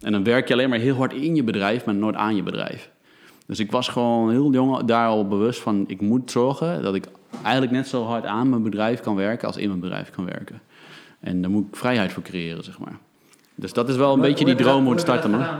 En 0.00 0.12
dan 0.12 0.24
werk 0.24 0.48
je 0.48 0.54
alleen 0.54 0.68
maar 0.68 0.78
heel 0.78 0.94
hard 0.94 1.12
in 1.12 1.34
je 1.34 1.44
bedrijf, 1.44 1.84
maar 1.84 1.94
nooit 1.94 2.16
aan 2.16 2.36
je 2.36 2.42
bedrijf. 2.42 2.90
Dus 3.50 3.58
ik 3.58 3.70
was 3.70 3.88
gewoon 3.88 4.30
heel 4.30 4.52
jong 4.52 4.84
daar 4.84 5.08
al 5.08 5.28
bewust 5.28 5.60
van, 5.60 5.84
ik 5.86 6.00
moet 6.00 6.30
zorgen 6.30 6.82
dat 6.82 6.94
ik 6.94 7.04
eigenlijk 7.42 7.72
net 7.72 7.88
zo 7.88 8.04
hard 8.04 8.24
aan 8.24 8.48
mijn 8.48 8.62
bedrijf 8.62 9.00
kan 9.00 9.14
werken 9.16 9.46
als 9.46 9.56
in 9.56 9.68
mijn 9.68 9.80
bedrijf 9.80 10.10
kan 10.10 10.24
werken. 10.24 10.60
En 11.20 11.40
daar 11.42 11.50
moet 11.50 11.66
ik 11.68 11.76
vrijheid 11.76 12.12
voor 12.12 12.22
creëren, 12.22 12.64
zeg 12.64 12.78
maar. 12.78 12.98
Dus 13.54 13.72
dat 13.72 13.88
is 13.88 13.96
wel 13.96 14.12
een 14.12 14.18
Hoe- 14.18 14.28
beetje 14.28 14.44
hoe 14.44 14.54
die 14.54 14.64
droom 14.64 14.82
moet 14.84 15.00
starten, 15.00 15.30
man. 15.30 15.40
Kan, 15.40 15.54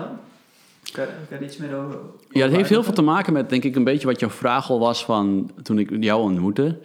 kan 0.93 1.05
je 1.29 1.35
er 1.35 1.43
iets 1.43 1.57
meer 1.57 1.75
over? 1.77 1.99
Ja, 2.31 2.43
het 2.43 2.53
heeft 2.55 2.69
heel 2.69 2.83
veel 2.83 2.93
te 2.93 3.03
maken 3.03 3.33
met, 3.33 3.51
denk 3.51 3.65
ik, 3.65 3.77
een 3.77 3.85
beetje 3.85 4.07
wat 4.07 4.21
jouw 4.21 4.31
vraag 4.31 4.71
al 4.71 4.79
was 4.79 5.05
van 5.05 5.51
toen 5.63 5.79
ik 5.79 6.03
jou 6.03 6.23
ontmoette. 6.23 6.79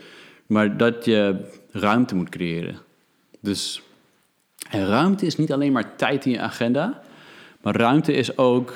Maar 0.45 0.77
dat 0.77 1.05
je 1.05 1.35
ruimte 1.71 2.15
moet 2.15 2.29
creëren. 2.29 2.75
Dus 3.39 3.81
en 4.69 4.87
ruimte 4.87 5.25
is 5.25 5.37
niet 5.37 5.53
alleen 5.53 5.71
maar 5.71 5.95
tijd 5.95 6.25
in 6.25 6.31
je 6.31 6.39
agenda, 6.39 7.01
maar 7.61 7.75
ruimte 7.75 8.13
is 8.13 8.37
ook 8.37 8.73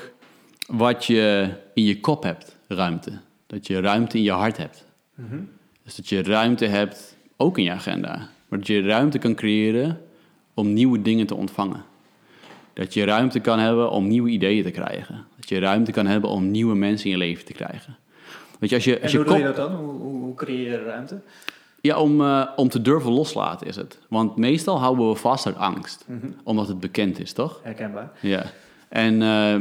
wat 0.70 1.06
je 1.06 1.50
in 1.74 1.84
je 1.84 2.00
kop 2.00 2.24
hebt, 2.24 2.58
ruimte. 2.68 3.12
Dat 3.48 3.68
je 3.68 3.82
ruimte 3.82 4.18
in 4.18 4.24
je 4.24 4.32
hart 4.32 4.58
hebt. 4.58 4.86
Mhm. 5.16 5.40
Dus 5.84 5.96
dat 5.96 6.10
je 6.10 6.24
ruimte 6.24 6.66
hebt, 6.66 7.16
ook 7.38 7.58
in 7.58 7.64
je 7.64 7.72
agenda. 7.72 8.30
Maar 8.48 8.60
dat 8.60 8.68
je 8.68 8.82
ruimte 8.82 9.18
kan 9.18 9.36
creëren 9.36 10.02
om 10.54 10.74
nieuwe 10.74 11.02
dingen 11.02 11.28
te 11.28 11.36
ontvangen. 11.36 11.84
Dat 12.74 12.94
je 12.94 13.04
ruimte 13.04 13.40
kan 13.40 13.60
hebben 13.60 13.92
om 13.92 14.08
nieuwe 14.08 14.30
ideeën 14.30 14.64
te 14.64 14.72
krijgen. 14.72 15.26
Dat 15.36 15.50
je 15.50 15.60
ruimte 15.60 15.92
kan 15.92 16.06
hebben 16.06 16.30
om 16.30 16.52
nieuwe 16.52 16.76
mensen 16.76 17.06
in 17.06 17.12
je 17.12 17.18
leven 17.18 17.46
te 17.46 17.54
krijgen. 17.54 17.98
Weet 18.60 18.70
je, 18.70 18.76
als 18.76 18.86
je, 18.86 18.96
En 18.96 19.02
als 19.02 19.12
je 19.12 19.18
hoe 19.18 19.28
doe 19.28 19.38
je 19.38 19.44
dat 19.44 19.56
dan? 19.56 19.76
Hoe, 19.76 19.92
hoe, 19.92 20.22
hoe 20.22 20.36
creëer 20.36 20.72
je 20.72 20.84
ruimte? 20.84 21.22
Ja, 21.82 22.00
om, 22.00 22.22
eh, 22.22 22.48
om 22.56 22.70
te 22.70 22.82
durven 22.82 23.12
loslaten 23.12 23.68
is 23.68 23.76
het. 23.76 24.00
Want 24.10 24.36
meestal 24.36 24.80
houden 24.80 25.10
we 25.10 25.16
vast 25.16 25.46
uit 25.46 25.58
angst. 25.58 26.06
Mhm. 26.08 26.28
Omdat 26.44 26.68
het 26.68 26.80
bekend 26.80 27.20
is, 27.20 27.34
toch? 27.34 27.60
Herkenbaar. 27.64 28.12
Ja. 28.22 28.46
En, 28.90 29.22
eh, 29.22 29.56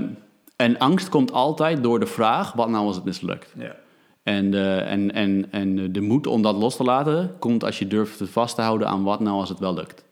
en 0.59 0.79
angst 0.79 1.09
komt 1.09 1.33
altijd 1.33 1.83
door 1.83 2.01
de 2.01 2.07
vraag, 2.07 2.53
wat 2.53 2.69
nou 2.69 2.87
als 2.87 2.97
het 2.97 3.05
mislukt? 3.05 3.53
Ja. 3.59 3.77
En, 4.23 4.55
eh, 4.55 4.93
en, 4.93 5.13
en, 5.15 5.47
en 5.51 5.93
de 5.93 6.01
moed 6.01 6.27
om 6.27 6.43
dat 6.43 6.57
los 6.57 6.77
te 6.77 6.85
laten 6.85 7.37
komt 7.39 7.65
als 7.65 7.79
je 7.79 7.87
durft 7.87 8.19
het 8.19 8.31
vast 8.31 8.55
te 8.55 8.63
houden 8.63 8.89
aan 8.89 9.03
wat 9.03 9.21
nou 9.21 9.37
als 9.37 9.49
het 9.49 9.59
wel 9.59 9.75
lukt. 9.75 10.05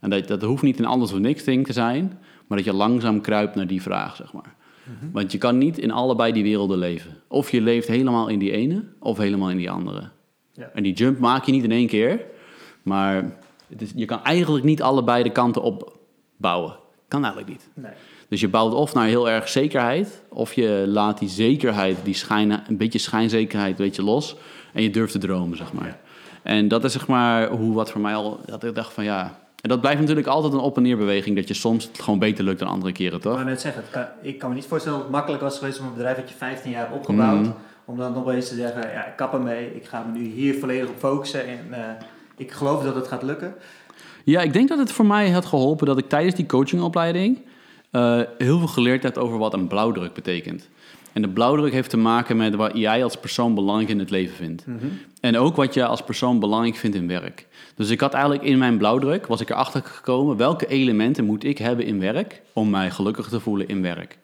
En 0.00 0.10
dat, 0.10 0.28
dat 0.28 0.42
hoeft 0.42 0.62
niet 0.62 0.78
een 0.78 0.84
alles 0.84 1.12
of 1.12 1.18
niks 1.18 1.44
ding 1.44 1.66
te 1.66 1.72
zijn, 1.72 2.18
maar 2.46 2.58
dat 2.58 2.66
je 2.66 2.72
langzaam 2.72 3.20
kruipt 3.20 3.54
naar 3.54 3.66
die 3.66 3.82
vraag, 3.82 4.16
zeg 4.16 4.32
maar. 4.32 4.56
Want 5.12 5.32
je 5.32 5.38
kan 5.38 5.58
niet 5.58 5.78
in 5.78 5.90
allebei 5.90 6.32
die 6.32 6.42
werelden 6.42 6.78
leven. 6.78 7.16
Of 7.26 7.50
je 7.50 7.60
leeft 7.60 7.88
helemaal 7.88 8.28
in 8.28 8.38
die 8.38 8.50
ene, 8.50 8.84
of 8.98 9.18
helemaal 9.18 9.50
in 9.50 9.56
die 9.56 9.70
andere. 9.70 10.08
Ja. 10.52 10.70
En 10.74 10.82
die 10.82 10.92
jump 10.92 11.18
maak 11.18 11.44
je 11.44 11.52
niet 11.52 11.64
in 11.64 11.72
één 11.72 11.86
keer, 11.86 12.24
maar 12.82 13.36
het 13.68 13.82
is, 13.82 13.92
je 13.94 14.04
kan 14.04 14.24
eigenlijk 14.24 14.64
niet 14.64 14.82
allebei 14.82 15.22
de 15.22 15.32
kanten 15.32 15.62
opbouwen. 15.62 16.76
Kan 17.08 17.24
eigenlijk 17.24 17.52
niet. 17.52 17.68
Nee. 17.74 17.92
Dus 18.28 18.40
je 18.40 18.48
bouwt 18.48 18.74
of 18.74 18.94
naar 18.94 19.06
heel 19.06 19.30
erg 19.30 19.48
zekerheid, 19.48 20.22
of 20.28 20.52
je 20.52 20.84
laat 20.86 21.18
die 21.18 21.28
zekerheid, 21.28 21.96
die 22.04 22.14
schijn, 22.14 22.50
een 22.68 22.76
beetje 22.76 22.98
schijnzekerheid, 22.98 23.78
weet 23.78 23.96
je, 23.96 24.02
los. 24.02 24.36
En 24.72 24.82
je 24.82 24.90
durft 24.90 25.12
te 25.12 25.18
dromen, 25.18 25.56
zeg 25.56 25.72
maar. 25.72 25.98
En 26.42 26.68
dat 26.68 26.84
is 26.84 26.92
zeg 26.92 27.06
maar 27.06 27.48
hoe 27.48 27.74
wat 27.74 27.90
voor 27.90 28.00
mij 28.00 28.14
al, 28.14 28.40
dat 28.46 28.64
ik 28.64 28.74
dacht 28.74 28.92
van 28.92 29.04
ja. 29.04 29.38
En 29.60 29.68
dat 29.68 29.80
blijft 29.80 30.00
natuurlijk 30.00 30.26
altijd 30.26 30.52
een 30.52 30.58
op- 30.58 30.76
en 30.76 30.82
neerbeweging, 30.82 31.36
dat 31.36 31.48
je 31.48 31.54
soms 31.54 31.84
het 31.84 32.00
gewoon 32.02 32.18
beter 32.18 32.44
lukt 32.44 32.58
dan 32.58 32.68
andere 32.68 32.92
keren, 32.92 33.16
Ik 33.16 33.22
toch? 33.22 33.32
wou 33.34 33.44
net 33.44 33.60
zeggen, 33.60 33.82
kan, 33.90 34.04
ik 34.22 34.38
kan 34.38 34.48
me 34.48 34.54
niet 34.54 34.66
voorstellen 34.66 34.98
dat 34.98 35.06
het 35.06 35.16
makkelijk 35.16 35.42
was 35.42 35.58
geweest 35.58 35.80
om 35.80 35.86
een 35.86 35.92
bedrijf 35.94 36.16
dat 36.16 36.28
je 36.28 36.34
15 36.34 36.70
jaar 36.70 36.80
hebt 36.80 36.94
opgebouwd. 36.94 37.40
Mhm. 37.40 37.50
Om 37.84 37.96
dan 37.96 38.12
nog 38.12 38.30
eens 38.32 38.48
te 38.48 38.54
zeggen, 38.54 38.80
ja, 38.92 39.06
ik 39.06 39.16
kap 39.16 39.32
ermee, 39.32 39.74
ik 39.74 39.84
ga 39.84 40.04
me 40.12 40.18
nu 40.18 40.24
hier 40.26 40.54
volledig 40.54 40.88
op 40.88 40.98
focussen 40.98 41.46
en 41.46 41.58
eh, 41.70 41.80
ik 42.36 42.52
geloof 42.52 42.82
dat 42.82 42.94
het 42.94 43.08
gaat 43.08 43.22
lukken. 43.22 43.54
Ja, 44.24 44.40
ik 44.40 44.52
denk 44.52 44.68
dat 44.68 44.78
het 44.78 44.92
voor 44.92 45.06
mij 45.06 45.30
had 45.30 45.46
geholpen 45.46 45.86
dat 45.86 45.98
ik 45.98 46.08
tijdens 46.08 46.34
die 46.34 46.46
coachingopleiding 46.46 47.38
eh, 47.90 48.20
heel 48.38 48.58
veel 48.58 48.68
geleerd 48.68 49.02
heb 49.02 49.16
over 49.16 49.38
wat 49.38 49.52
een 49.52 49.66
blauwdruk 49.66 50.12
betekent. 50.12 50.68
En 51.12 51.22
de 51.22 51.28
blauwdruk 51.28 51.72
heeft 51.72 51.90
te 51.90 51.96
maken 51.96 52.36
met 52.36 52.54
wat 52.54 52.70
jij 52.74 53.02
als 53.04 53.16
persoon 53.16 53.54
belangrijk 53.54 53.88
in 53.88 53.98
het 53.98 54.10
leven 54.10 54.36
vindt. 54.36 54.64
En 55.20 55.36
ook 55.36 55.56
wat 55.56 55.74
je 55.74 55.86
als 55.86 56.02
persoon 56.02 56.38
belangrijk 56.38 56.76
vindt 56.76 56.96
in 56.96 57.06
werk. 57.06 57.46
Dus 57.74 57.90
ik 57.90 58.00
had 58.00 58.12
eigenlijk 58.12 58.44
in 58.44 58.58
mijn 58.58 58.78
blauwdruk, 58.78 59.26
was 59.26 59.40
ik 59.40 59.50
erachter 59.50 59.82
gekomen, 59.84 60.36
welke 60.36 60.66
elementen 60.66 61.24
moet 61.24 61.44
ik 61.44 61.58
hebben 61.58 61.84
in 61.84 62.00
werk 62.00 62.42
om 62.52 62.70
mij 62.70 62.90
gelukkig 62.90 63.28
te 63.28 63.40
voelen 63.40 63.68
in 63.68 63.82
werk. 63.82 64.18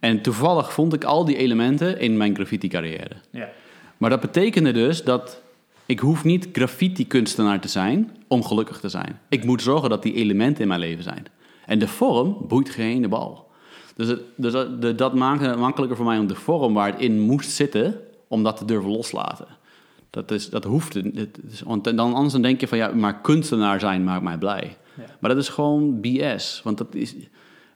En 0.00 0.20
toevallig 0.20 0.72
vond 0.72 0.92
ik 0.92 1.04
al 1.04 1.24
die 1.24 1.36
elementen 1.36 2.00
in 2.00 2.16
mijn 2.16 2.34
graffiti 2.34 2.68
carrière. 2.68 3.16
Ja. 3.30 3.48
Maar 3.96 4.10
dat 4.10 4.20
betekende 4.20 4.72
dus 4.72 5.04
dat 5.04 5.40
ik 5.86 5.98
hoef 5.98 6.24
niet 6.24 6.48
graffiti-kunstenaar 6.52 7.60
te 7.60 7.68
zijn 7.68 8.10
om 8.28 8.44
gelukkig 8.44 8.80
te 8.80 8.88
zijn. 8.88 9.18
Ik 9.28 9.44
moet 9.44 9.62
zorgen 9.62 9.90
dat 9.90 10.02
die 10.02 10.14
elementen 10.14 10.62
in 10.62 10.68
mijn 10.68 10.80
leven 10.80 11.02
zijn. 11.02 11.26
En 11.70 11.78
de 11.78 11.88
vorm 11.88 12.36
boeit 12.48 12.70
geen 12.70 13.02
de 13.02 13.08
bal. 13.08 13.48
Dus, 13.96 14.08
het, 14.08 14.20
dus 14.36 14.52
dat, 14.52 14.82
de- 14.82 14.94
dat 14.94 15.14
maakte 15.14 15.44
het 15.44 15.58
makkelijker 15.58 15.96
voor 15.96 16.06
mij 16.06 16.18
om 16.18 16.26
de 16.26 16.34
vorm 16.34 16.74
waar 16.74 16.92
het 16.92 17.00
in 17.00 17.20
moest 17.20 17.50
zitten, 17.50 18.00
om 18.28 18.42
dat 18.42 18.56
te 18.56 18.64
durven 18.64 18.90
loslaten. 18.90 19.46
Dat, 20.10 20.30
is, 20.30 20.50
dat 20.50 20.64
hoeft. 20.64 20.94
het- 20.94 21.40
is- 21.50 21.62
want 21.62 21.84
dan 21.84 22.14
anders 22.14 22.32
dan 22.32 22.42
denk 22.42 22.60
je 22.60 22.68
van 22.68 22.78
ja, 22.78 22.92
maar 22.94 23.20
kunstenaar 23.20 23.80
zijn 23.80 24.04
maakt 24.04 24.22
mij 24.22 24.38
blij. 24.38 24.76
Ja. 24.96 25.04
Maar 25.20 25.30
dat 25.30 25.38
is 25.42 25.48
gewoon 25.48 26.00
BS. 26.00 26.60
Want 26.64 26.78
dat 26.78 26.94
is. 26.94 27.14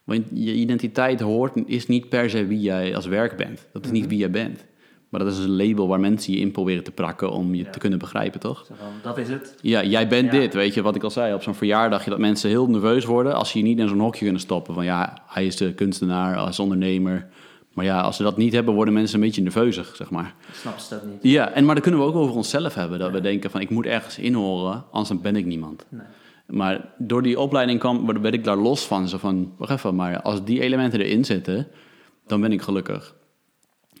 Want 0.03 0.23
je 0.33 0.53
identiteit 0.53 1.19
hoort, 1.21 1.53
is 1.65 1.87
niet 1.87 2.09
per 2.09 2.29
se 2.29 2.45
wie 2.45 2.59
jij 2.59 2.95
als 2.95 3.05
werk 3.05 3.37
bent. 3.37 3.67
Dat 3.73 3.85
is 3.85 3.91
niet 3.91 4.07
wie 4.07 4.17
jij 4.17 4.31
bent. 4.31 4.65
Maar 5.15 5.25
dat 5.25 5.33
is 5.33 5.43
een 5.43 5.55
label 5.67 5.87
waar 5.87 5.99
mensen 5.99 6.33
je 6.33 6.39
in 6.39 6.51
proberen 6.51 6.83
te 6.83 6.91
prakken 6.91 7.31
om 7.31 7.55
je 7.55 7.63
Ja. 7.63 7.69
te 7.69 7.79
kunnen 7.79 7.99
begrijpen, 7.99 8.39
toch? 8.39 8.65
Van, 8.67 8.75
dat 9.03 9.17
is 9.17 9.29
het. 9.29 9.55
Ja, 9.61 9.83
jij 9.83 10.07
bent 10.07 10.31
Ja. 10.33 10.39
dit, 10.39 10.53
weet 10.53 10.73
je, 10.73 10.81
wat 10.81 10.95
ik 10.95 11.03
al 11.03 11.09
zei. 11.11 11.33
Op 11.33 11.41
zo'n 11.43 11.55
verjaardag, 11.55 12.03
dat 12.03 12.19
mensen 12.19 12.49
heel 12.49 12.67
nerveus 12.69 13.05
worden 13.05 13.35
als 13.35 13.49
ze 13.49 13.57
je 13.57 13.63
niet 13.63 13.79
in 13.79 13.87
zo'n 13.87 13.99
hokje 13.99 14.23
kunnen 14.23 14.41
stoppen. 14.41 14.73
Van 14.73 14.83
ja, 14.85 15.17
hij 15.27 15.45
is 15.45 15.55
de 15.57 15.73
kunstenaar, 15.73 16.37
hij 16.39 16.47
is 16.49 16.59
ondernemer. 16.59 17.27
Maar 17.73 17.85
ja, 17.85 18.01
als 18.01 18.15
ze 18.15 18.23
dat 18.23 18.37
niet 18.37 18.53
hebben, 18.53 18.73
worden 18.73 18.93
mensen 18.93 19.15
een 19.19 19.25
beetje 19.25 19.41
nerveuzig, 19.41 19.95
zeg 19.95 20.09
maar. 20.09 20.33
Snap 20.53 20.77
ze 20.77 20.89
dat 20.89 21.05
niet? 21.05 21.17
Ja, 21.21 21.49
en, 21.51 21.65
maar 21.65 21.75
dat 21.75 21.83
kunnen 21.83 22.01
we 22.01 22.07
ook 22.07 22.15
over 22.15 22.35
onszelf 22.35 22.73
hebben. 22.75 22.99
Dat 22.99 23.11
we 23.11 23.21
denken 23.21 23.49
van, 23.51 23.61
ik 23.61 23.69
moet 23.69 23.85
ergens 23.85 24.17
inhoren, 24.19 24.83
anders 24.91 25.09
dan 25.09 25.21
ben 25.21 25.35
ik 25.35 25.45
niemand. 25.45 25.85
Nee. 25.89 26.01
Maar 26.47 26.93
door 26.97 27.21
die 27.21 27.39
opleiding 27.39 27.79
kwam, 27.79 28.21
werd 28.21 28.33
ik 28.33 28.43
daar 28.43 28.57
los 28.57 28.85
van. 28.87 29.07
Zo 29.07 29.17
van, 29.17 29.53
wacht 29.57 29.71
even, 29.71 29.95
maar 29.95 30.21
als 30.21 30.43
die 30.43 30.61
elementen 30.61 30.99
erin 31.01 31.25
zitten, 31.25 31.67
dan 32.27 32.41
ben 32.41 32.51
ik 32.51 32.61
gelukkig. 32.61 33.15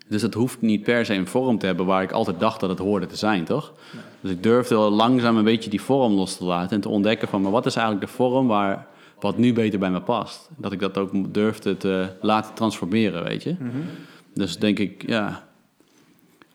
Dus 0.07 0.21
het 0.21 0.33
hoeft 0.33 0.61
niet 0.61 0.83
per 0.83 1.05
se 1.05 1.13
een 1.13 1.27
vorm 1.27 1.57
te 1.57 1.65
hebben 1.65 1.85
waar 1.85 2.03
ik 2.03 2.11
altijd 2.11 2.39
dacht 2.39 2.59
dat 2.59 2.69
het 2.69 2.79
hoorde 2.79 3.05
te 3.05 3.15
zijn, 3.15 3.43
toch? 3.43 3.73
Dus 4.21 4.31
ik 4.31 4.43
durfde 4.43 4.75
wel 4.75 4.89
langzaam 4.89 5.37
een 5.37 5.43
beetje 5.43 5.69
die 5.69 5.81
vorm 5.81 6.13
los 6.13 6.37
te 6.37 6.45
laten 6.45 6.75
en 6.75 6.81
te 6.81 6.89
ontdekken 6.89 7.27
van, 7.27 7.41
maar 7.41 7.51
wat 7.51 7.65
is 7.65 7.75
eigenlijk 7.75 8.07
de 8.07 8.13
vorm 8.13 8.47
waar, 8.47 8.87
wat 9.19 9.37
nu 9.37 9.53
beter 9.53 9.79
bij 9.79 9.91
me 9.91 10.01
past? 10.01 10.49
Dat 10.57 10.71
ik 10.71 10.79
dat 10.79 10.97
ook 10.97 11.33
durfde 11.33 11.77
te 11.77 12.09
laten 12.21 12.53
transformeren, 12.53 13.23
weet 13.23 13.43
je? 13.43 13.55
Dus 14.33 14.57
denk 14.57 14.79
ik, 14.79 15.07
ja. 15.07 15.43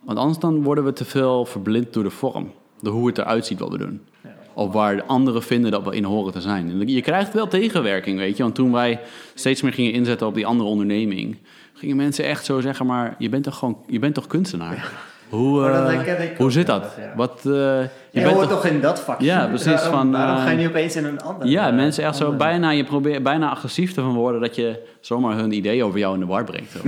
Want 0.00 0.18
anders 0.18 0.38
dan 0.38 0.62
worden 0.62 0.84
we 0.84 0.92
te 0.92 1.04
veel 1.04 1.44
verblind 1.44 1.92
door 1.92 2.02
de 2.02 2.10
vorm. 2.10 2.52
Door 2.80 2.92
hoe 2.92 3.06
het 3.06 3.18
eruit 3.18 3.46
ziet 3.46 3.58
wat 3.58 3.70
we 3.70 3.78
doen. 3.78 4.00
Ja. 4.22 4.36
Of 4.54 4.72
waar 4.72 4.96
de 4.96 5.04
anderen 5.04 5.42
vinden 5.42 5.70
dat 5.70 5.84
we 5.84 5.96
in 5.96 6.04
horen 6.04 6.32
te 6.32 6.40
zijn. 6.40 6.70
En 6.70 6.88
je 6.88 7.02
krijgt 7.02 7.32
wel 7.32 7.48
tegenwerking, 7.48 8.18
weet 8.18 8.36
je. 8.36 8.42
Want 8.42 8.54
toen 8.54 8.72
wij 8.72 9.00
steeds 9.34 9.62
meer 9.62 9.72
gingen 9.72 9.92
inzetten 9.92 10.26
op 10.26 10.34
die 10.34 10.46
andere 10.46 10.68
onderneming... 10.68 11.36
gingen 11.80 11.96
mensen 11.96 12.24
echt 12.24 12.44
zo 12.44 12.60
zeggen, 12.60 12.86
maar 12.86 13.14
je 13.18 13.28
bent 13.28 13.44
toch 13.44 13.56
gewoon... 13.58 13.78
Je 13.86 13.98
bent 13.98 14.14
toch 14.14 14.26
kunstenaar? 14.26 14.92
Hoe, 15.28 15.60
dat 15.60 15.88
eh, 15.90 16.36
hoe 16.36 16.52
zit 16.52 16.66
dat? 16.66 16.94
ja. 16.98 17.12
Wat, 17.16 17.38
eh, 17.38 17.52
je 17.52 17.88
Je, 18.10 18.20
bent 18.20 18.34
hoort 18.34 18.48
toch... 18.48 18.60
toch 18.62 18.70
in 18.70 18.80
dat 18.80 19.00
vakje? 19.00 19.26
Ja, 19.26 19.46
precies, 19.46 19.66
Waarom, 19.66 19.92
van, 19.92 20.10
waarom 20.10 20.36
eh, 20.36 20.42
ga 20.42 20.50
je 20.50 20.56
niet 20.56 20.68
opeens 20.68 20.96
in 20.96 21.04
een 21.04 21.20
ander? 21.20 21.48
Ja, 21.48 21.68
eh, 21.68 21.74
mensen 21.74 22.04
echt 22.04 22.16
zo 22.16 22.32
bijna... 22.32 22.70
Je 22.70 22.84
probeert 22.84 23.22
bijna 23.22 23.50
agressief 23.50 23.92
te 23.92 24.00
van 24.00 24.14
worden... 24.14 24.40
dat 24.40 24.54
je 24.54 24.86
zomaar 25.00 25.36
hun 25.36 25.52
idee 25.52 25.84
over 25.84 25.98
jou 25.98 26.14
in 26.14 26.20
de 26.20 26.26
war 26.26 26.44
brengt. 26.44 26.72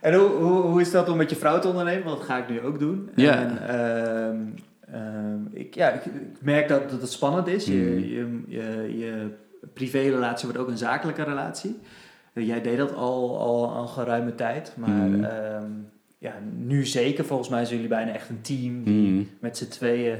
En 0.00 0.14
hoe, 0.14 0.28
hoe, 0.28 0.62
hoe 0.62 0.80
is 0.80 0.90
dat 0.90 1.08
om 1.08 1.16
met 1.16 1.30
je 1.30 1.36
vrouw 1.36 1.58
te 1.58 1.68
ondernemen? 1.68 2.04
Want 2.04 2.18
dat 2.18 2.26
ga 2.26 2.36
ik 2.36 2.48
nu 2.48 2.60
ook 2.60 2.78
doen. 2.78 3.10
Ja. 3.14 3.34
En, 3.34 3.68
ehm, 3.68 4.36
ehm, 4.92 5.38
ik, 5.52 5.74
ja, 5.74 5.90
ik, 5.90 6.02
merk 6.40 6.68
dat, 6.68 6.90
dat 6.90 7.00
het 7.00 7.10
spannend 7.10 7.46
is. 7.46 7.64
Je, 7.64 8.10
je, 8.10 8.42
je, 8.48 8.98
je 8.98 9.30
privérelatie 9.74 10.46
wordt 10.46 10.62
ook 10.62 10.68
een 10.68 10.78
zakelijke 10.78 11.22
relatie. 11.22 11.78
Eh, 12.36 12.46
Jij 12.46 12.60
deed 12.62 12.76
dat 12.78 12.94
al, 12.94 13.38
al, 13.38 13.68
al 13.70 13.86
geruime 13.86 14.34
tijd. 14.34 14.72
Maar 14.76 14.88
Mhm. 15.08 15.24
ehm, 15.24 15.70
ja, 16.18 16.34
nu 16.56 16.86
zeker. 16.86 17.24
Volgens 17.24 17.48
mij 17.48 17.64
zijn 17.64 17.74
jullie 17.74 17.94
bijna 17.94 18.12
echt 18.12 18.28
een 18.28 18.40
team 18.40 18.84
die 18.84 19.10
Mm. 19.10 19.28
met 19.40 19.56
z'n 19.56 19.68
tweeën 19.68 20.18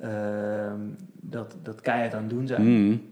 ehm, 0.00 0.80
dat, 1.20 1.56
dat 1.62 1.80
keihard 1.80 2.14
aan 2.14 2.20
het 2.20 2.30
doen 2.30 2.46
zijn. 2.46 2.62
Mm. 2.66 3.02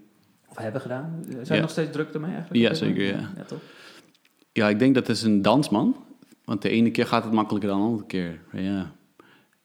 Of 0.48 0.56
hebben 0.56 0.80
gedaan. 0.80 1.24
Zijn 1.28 1.44
Ja. 1.44 1.54
je 1.54 1.60
nog 1.60 1.70
steeds 1.70 1.92
druk 1.92 2.14
ermee 2.14 2.32
eigenlijk? 2.34 2.62
Ja, 2.68 2.74
zeker, 2.74 3.04
ja. 3.04 3.30
ja 3.36 3.42
toch? 3.46 3.60
Ja, 4.52 4.68
ik 4.68 4.78
denk 4.78 4.94
dat 4.94 5.06
het 5.06 5.16
is 5.16 5.22
een 5.22 5.42
dansman. 5.42 5.96
Want 6.44 6.62
de 6.62 6.68
ene 6.68 6.90
keer 6.90 7.06
gaat 7.06 7.24
het 7.24 7.32
makkelijker 7.32 7.70
dan 7.70 7.78
de 7.78 7.84
andere 7.86 8.06
keer. 8.06 8.40
Ja. 8.52 8.90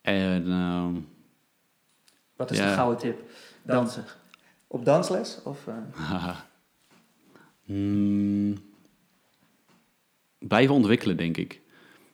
En 0.02 0.48
ehm, 0.48 0.94
Wat 2.36 2.52
is 2.52 2.58
Ja. 2.58 2.68
de 2.68 2.74
gouden 2.74 2.98
tip? 3.00 3.30
Dansen. 3.64 4.04
Op 4.68 4.86
dansles? 4.86 5.40
Of, 5.44 5.68
eh, 5.68 5.74
haha. 5.92 6.36
Blijven 10.40 10.76
ontwikkelen, 10.76 11.18
denk 11.18 11.38
ik. 11.38 11.62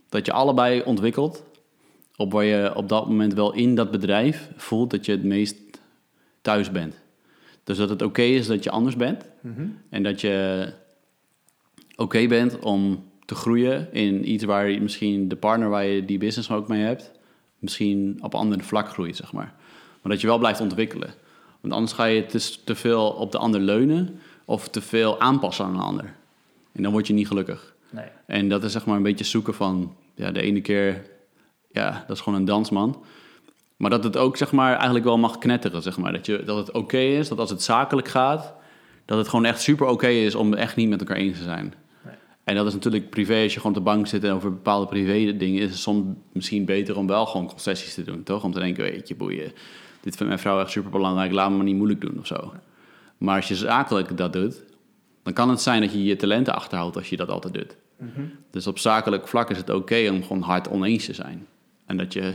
Dat 0.09 0.25
je 0.25 0.31
allebei 0.31 0.81
ontwikkelt 0.81 1.43
op 2.15 2.31
waar 2.31 2.43
je 2.43 2.75
op 2.75 2.89
dat 2.89 3.07
moment 3.07 3.33
wel 3.33 3.53
in 3.53 3.75
dat 3.75 3.91
bedrijf 3.91 4.49
voelt 4.55 4.91
dat 4.91 5.05
je 5.05 5.11
het 5.11 5.23
meest 5.23 5.55
thuis 6.41 6.71
bent. 6.71 7.01
Dus 7.63 7.77
dat 7.77 7.89
het 7.89 8.01
oké 8.01 8.21
is 8.21 8.47
dat 8.47 8.63
je 8.63 8.69
anders 8.69 8.95
bent. 8.95 9.25
mhm. 9.41 9.67
En 9.89 10.03
dat 10.03 10.21
je 10.21 10.67
oké 11.95 12.27
bent 12.27 12.59
om 12.59 13.03
te 13.25 13.35
groeien 13.35 13.93
in 13.93 14.31
iets 14.31 14.43
waar 14.43 14.69
je 14.69 14.81
misschien 14.81 15.27
de 15.27 15.35
partner 15.35 15.69
waar 15.69 15.85
je 15.85 16.05
die 16.05 16.17
business 16.17 16.51
ook 16.51 16.67
mee 16.67 16.81
hebt, 16.81 17.11
misschien 17.59 18.17
op 18.21 18.33
een 18.33 18.39
ander 18.39 18.63
vlak 18.63 18.89
groeit, 18.89 19.15
zeg 19.15 19.33
maar. 19.33 19.53
Maar 20.01 20.11
dat 20.11 20.21
je 20.21 20.27
wel 20.27 20.37
blijft 20.37 20.61
ontwikkelen. 20.61 21.13
Want 21.61 21.73
anders 21.73 21.93
ga 21.93 22.05
je 22.05 22.25
te, 22.25 22.63
te 22.63 22.75
veel 22.75 23.09
op 23.09 23.31
de 23.31 23.37
ander 23.37 23.59
leunen 23.59 24.19
of 24.45 24.69
te 24.69 24.81
veel 24.81 25.19
aanpassen 25.19 25.65
aan 25.65 25.73
een 25.73 25.79
ander. 25.79 26.15
En 26.71 26.83
dan 26.83 26.91
word 26.91 27.07
je 27.07 27.13
niet 27.13 27.27
gelukkig. 27.27 27.72
Nee. 27.93 28.05
En 28.25 28.49
dat 28.49 28.63
is 28.63 28.71
zeg 28.71 28.85
maar 28.85 28.97
een 28.97 29.03
beetje 29.03 29.25
zoeken 29.25 29.53
van, 29.53 29.95
ja, 30.15 30.31
de 30.31 30.41
ene 30.41 30.61
keer, 30.61 31.05
ja, 31.71 32.03
dat 32.07 32.15
is 32.15 32.23
gewoon 32.23 32.39
een 32.39 32.45
dansman. 32.45 33.03
Maar 33.77 33.89
dat 33.89 34.03
het 34.03 34.17
ook 34.17 34.37
zeg 34.37 34.51
maar 34.51 34.73
eigenlijk 34.73 35.05
wel 35.05 35.17
mag 35.17 35.37
knetteren, 35.37 35.81
zeg 35.81 35.97
maar. 35.97 36.11
Dat, 36.11 36.25
je, 36.25 36.43
dat 36.43 36.57
het 36.57 36.71
oké 36.71 36.97
is, 36.97 37.27
dat 37.27 37.39
als 37.39 37.49
het 37.49 37.61
zakelijk 37.61 38.07
gaat, 38.07 38.53
dat 39.05 39.17
het 39.17 39.27
gewoon 39.27 39.45
echt 39.45 39.61
super 39.61 39.87
oké 39.87 40.07
is 40.07 40.35
om 40.35 40.53
echt 40.53 40.75
niet 40.75 40.89
met 40.89 40.99
elkaar 40.99 41.17
eens 41.17 41.37
te 41.37 41.43
zijn. 41.43 41.73
Nee. 42.05 42.13
En 42.43 42.55
dat 42.55 42.67
is 42.67 42.73
natuurlijk 42.73 43.09
privé, 43.09 43.43
als 43.43 43.53
je 43.53 43.59
gewoon 43.59 43.77
op 43.77 43.83
de 43.83 43.89
bank 43.89 44.07
zit 44.07 44.23
en 44.23 44.31
over 44.31 44.51
bepaalde 44.51 44.85
privé 44.85 45.37
dingen, 45.37 45.61
is 45.61 45.69
het 45.69 45.79
soms 45.79 46.15
misschien 46.31 46.65
beter 46.65 46.97
om 46.97 47.07
wel 47.07 47.25
gewoon 47.25 47.47
concessies 47.47 47.93
te 47.93 48.03
doen, 48.03 48.23
toch? 48.23 48.43
Om 48.43 48.51
te 48.51 48.59
denken, 48.59 48.83
weet 48.83 49.07
je, 49.07 49.15
boeien, 49.15 49.51
dit 50.01 50.15
vindt 50.15 50.27
mijn 50.27 50.39
vrouw 50.39 50.59
echt 50.59 50.71
super 50.71 50.91
belangrijk, 50.91 51.31
laat 51.31 51.49
me 51.49 51.55
maar 51.55 51.65
niet 51.65 51.75
moeilijk 51.75 52.01
doen 52.01 52.19
of 52.19 52.27
zo. 52.27 52.53
Maar 53.17 53.35
als 53.35 53.47
je 53.47 53.55
zakelijk 53.55 54.17
dat 54.17 54.33
doet, 54.33 54.63
dan 55.23 55.33
kan 55.33 55.49
het 55.49 55.61
zijn 55.61 55.81
dat 55.81 55.91
je 55.91 56.03
je 56.03 56.15
talenten 56.15 56.55
achterhoudt 56.55 56.95
als 56.95 57.09
je 57.09 57.17
dat 57.17 57.29
altijd 57.29 57.53
doet. 57.53 57.75
Dus 58.51 58.67
op 58.67 58.79
zakelijk 58.79 59.27
vlak 59.27 59.49
is 59.49 59.57
het 59.57 59.69
oké 59.69 60.09
om 60.09 60.23
gewoon 60.23 60.41
hard 60.41 60.69
oneens 60.69 61.05
te 61.05 61.13
zijn. 61.13 61.47
En 61.85 61.97
dat 61.97 62.13
je, 62.13 62.33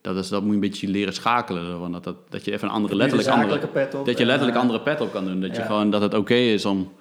dat, 0.00 0.16
is, 0.16 0.28
dat 0.28 0.40
moet 0.40 0.48
je 0.48 0.54
een 0.54 0.60
beetje 0.60 0.88
leren 0.88 1.14
schakelen. 1.14 1.80
Want 1.80 1.92
dat, 1.92 2.04
dat, 2.04 2.16
dat 2.28 2.44
je 2.44 2.52
even 2.52 2.68
een 2.68 2.74
andere, 2.74 2.96
letterlijk 2.96 3.28
andere, 3.28 3.66
pet 3.66 3.94
op, 3.94 4.06
dat 4.06 4.18
je 4.18 4.24
letterlijk 4.24 4.56
eh, 4.56 4.62
andere 4.62 4.80
pet 4.80 5.00
op 5.00 5.12
kan 5.12 5.24
doen. 5.24 5.40
Dat 5.40 5.56
je 5.56 5.62
gewoon, 5.62 5.90
dat 5.90 6.02
het 6.02 6.14
oké 6.14 6.34
is 6.34 6.64
om, 6.64 6.92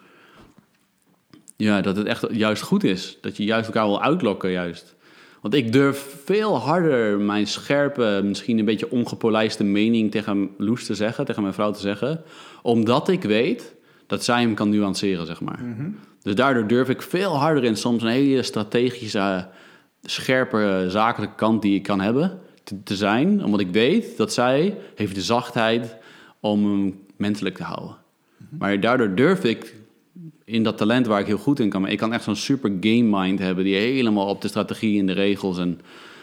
ja, 1.56 1.82
dat 1.82 1.96
het 1.96 2.08
echt 2.08 2.26
juist 2.32 2.62
goed 2.62 2.84
is. 2.84 3.18
Dat 3.22 3.38
je 3.38 3.44
juist 3.44 3.68
elkaar 3.68 3.86
wil 3.86 4.02
uitlokken 4.02 4.52
juist. 4.52 4.96
Want 5.42 5.56
ik 5.56 5.72
durf 5.72 6.22
veel 6.24 6.58
harder 6.58 7.20
mijn 7.20 7.48
scherpe, 7.48 8.22
misschien 8.24 8.60
een 8.60 8.66
beetje 8.66 8.92
ongepolijste 8.92 9.64
mening 9.64 10.12
tegen 10.12 10.50
Loes 10.58 10.86
te 10.86 10.96
zeggen, 10.96 11.26
tegen 11.26 11.42
mijn 11.42 11.54
vrouw 11.54 11.72
te 11.72 11.80
zeggen. 11.80 12.24
Omdat 12.62 13.08
ik 13.08 13.24
weet 13.24 13.73
dat 14.14 14.24
zij 14.24 14.42
hem 14.42 14.54
kan 14.54 14.70
nuanceren, 14.70 15.26
zeg 15.26 15.42
maar. 15.42 15.60
Mhm. 15.64 15.90
Dus 16.22 16.36
daardoor 16.36 16.68
durf 16.68 16.90
ik 16.90 17.02
veel 17.02 17.38
harder 17.38 17.64
in 17.64 17.78
soms 17.78 18.04
een 18.04 18.10
hele 18.10 18.44
strategische, 18.44 19.48
scherpe, 20.02 20.86
zakelijke 20.88 21.36
kant 21.36 21.62
die 21.62 21.76
ik 21.76 21.84
kan 21.84 22.02
hebben 22.02 22.40
te, 22.64 22.84
te 22.84 22.96
zijn. 22.96 23.44
Omdat 23.44 23.60
ik 23.60 23.72
weet 23.72 24.18
dat 24.18 24.34
zij 24.34 24.78
heeft 24.96 25.16
de 25.16 25.22
zachtheid 25.22 25.96
om 26.40 26.64
hem 26.66 27.00
menselijk 27.16 27.56
te 27.56 27.64
houden. 27.64 27.96
Maar 28.50 28.80
daardoor 28.80 29.16
durf 29.16 29.44
ik 29.44 29.76
in 30.46 30.64
dat 30.64 30.78
talent 30.78 31.08
waar 31.08 31.20
ik 31.20 31.28
heel 31.28 31.38
goed 31.38 31.60
in 31.60 31.70
kan. 31.70 31.88
Ik 31.88 31.98
kan 31.98 32.14
echt 32.14 32.24
zo'n 32.24 32.36
super 32.36 32.72
game 32.82 33.20
mind 33.20 33.40
hebben 33.40 33.64
die 33.64 33.76
helemaal 33.76 34.28
op 34.28 34.42
de 34.42 34.48
strategie 34.48 35.00
en 35.00 35.06
de 35.06 35.14
regels 35.14 35.58
en 35.58 35.80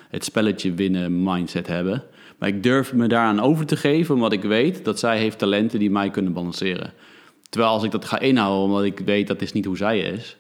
het 0.08 0.24
spelletje 0.24 0.74
winnen 0.74 1.22
mindset 1.22 1.66
hebben. 1.66 2.02
Maar 2.38 2.48
ik 2.48 2.62
durf 2.62 2.92
me 2.92 3.06
daaraan 3.06 3.40
over 3.40 3.66
te 3.66 3.76
geven 3.76 4.14
omdat 4.14 4.32
ik 4.32 4.42
weet 4.42 4.84
dat 4.84 4.98
zij 4.98 5.18
heeft 5.18 5.38
talenten 5.38 5.78
die 5.78 5.90
mij 5.90 6.10
kunnen 6.10 6.32
balanceren. 6.32 6.92
Terwijl 7.50 7.72
als 7.72 7.82
ik 7.82 7.90
dat 7.90 8.04
ga 8.04 8.18
inhouden 8.18 8.64
omdat 8.64 8.84
ik 8.84 8.98
weet 8.98 9.26
dat 9.26 9.42
is 9.42 9.52
niet 9.52 9.64
hoe 9.64 9.76
zij 9.76 9.98
is, 10.00 10.36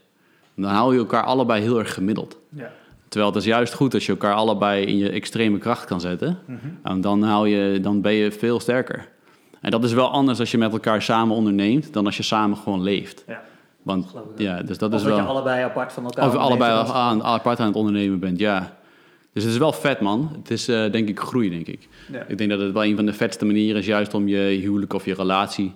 dan 0.54 0.70
hou 0.70 0.92
je 0.92 0.98
elkaar 0.98 1.24
allebei 1.24 1.62
heel 1.62 1.78
erg 1.78 1.94
gemiddeld. 1.94 2.38
Ja. 2.48 2.70
Terwijl 3.08 3.32
het 3.32 3.40
is 3.40 3.48
juist 3.48 3.74
goed 3.74 3.94
als 3.94 4.06
je 4.06 4.12
elkaar 4.12 4.34
allebei 4.34 4.84
in 4.84 4.96
je 4.98 5.10
extreme 5.10 5.58
kracht 5.58 5.84
kan 5.84 6.00
zetten. 6.00 6.38
En 6.82 7.00
dan, 7.00 7.22
hou 7.22 7.48
je, 7.48 7.80
dan 7.80 8.00
ben 8.00 8.12
je 8.12 8.32
veel 8.32 8.60
sterker. 8.60 9.08
En 9.60 9.70
dat 9.70 9.84
is 9.84 9.92
wel 9.92 10.10
anders 10.10 10.40
als 10.40 10.50
je 10.50 10.58
met 10.58 10.72
elkaar 10.72 11.02
samen 11.02 11.36
onderneemt 11.36 11.92
dan 11.92 12.06
als 12.06 12.16
je 12.16 12.22
samen 12.22 12.56
gewoon 12.56 12.82
leeft. 12.82 13.24
ja. 13.26 13.42
Want 13.82 14.14
ja, 14.36 14.62
dus 14.62 14.78
dat 14.78 14.92
Of 14.92 14.96
is 14.98 15.02
dat 15.02 15.12
wel. 15.12 15.22
je 15.22 15.28
allebei 15.28 15.64
apart 15.64 15.92
van 15.92 16.04
elkaar 16.04 16.28
Of 16.28 16.34
allebei 16.34 16.86
aan, 16.92 17.22
apart 17.22 17.60
aan 17.60 17.66
het 17.66 17.76
ondernemen 17.76 18.18
bent, 18.18 18.38
ja. 18.38 18.76
Dus 19.32 19.42
het 19.42 19.52
is 19.52 19.58
wel 19.58 19.72
vet, 19.72 20.00
man. 20.00 20.30
Het 20.38 20.50
is 20.50 20.68
eh, 20.68 20.92
denk 20.92 21.08
ik 21.08 21.18
groei, 21.20 21.50
denk 21.50 21.66
ik. 21.66 21.88
Ja. 22.12 22.24
Ik 22.28 22.38
denk 22.38 22.50
dat 22.50 22.60
het 22.60 22.72
wel 22.72 22.84
een 22.84 22.96
van 22.96 23.06
de 23.06 23.12
vetste 23.12 23.44
manieren 23.44 23.80
is, 23.80 23.86
juist 23.86 24.14
om 24.14 24.28
je 24.28 24.38
huwelijk 24.38 24.92
of 24.92 25.04
je 25.04 25.14
relatie. 25.14 25.74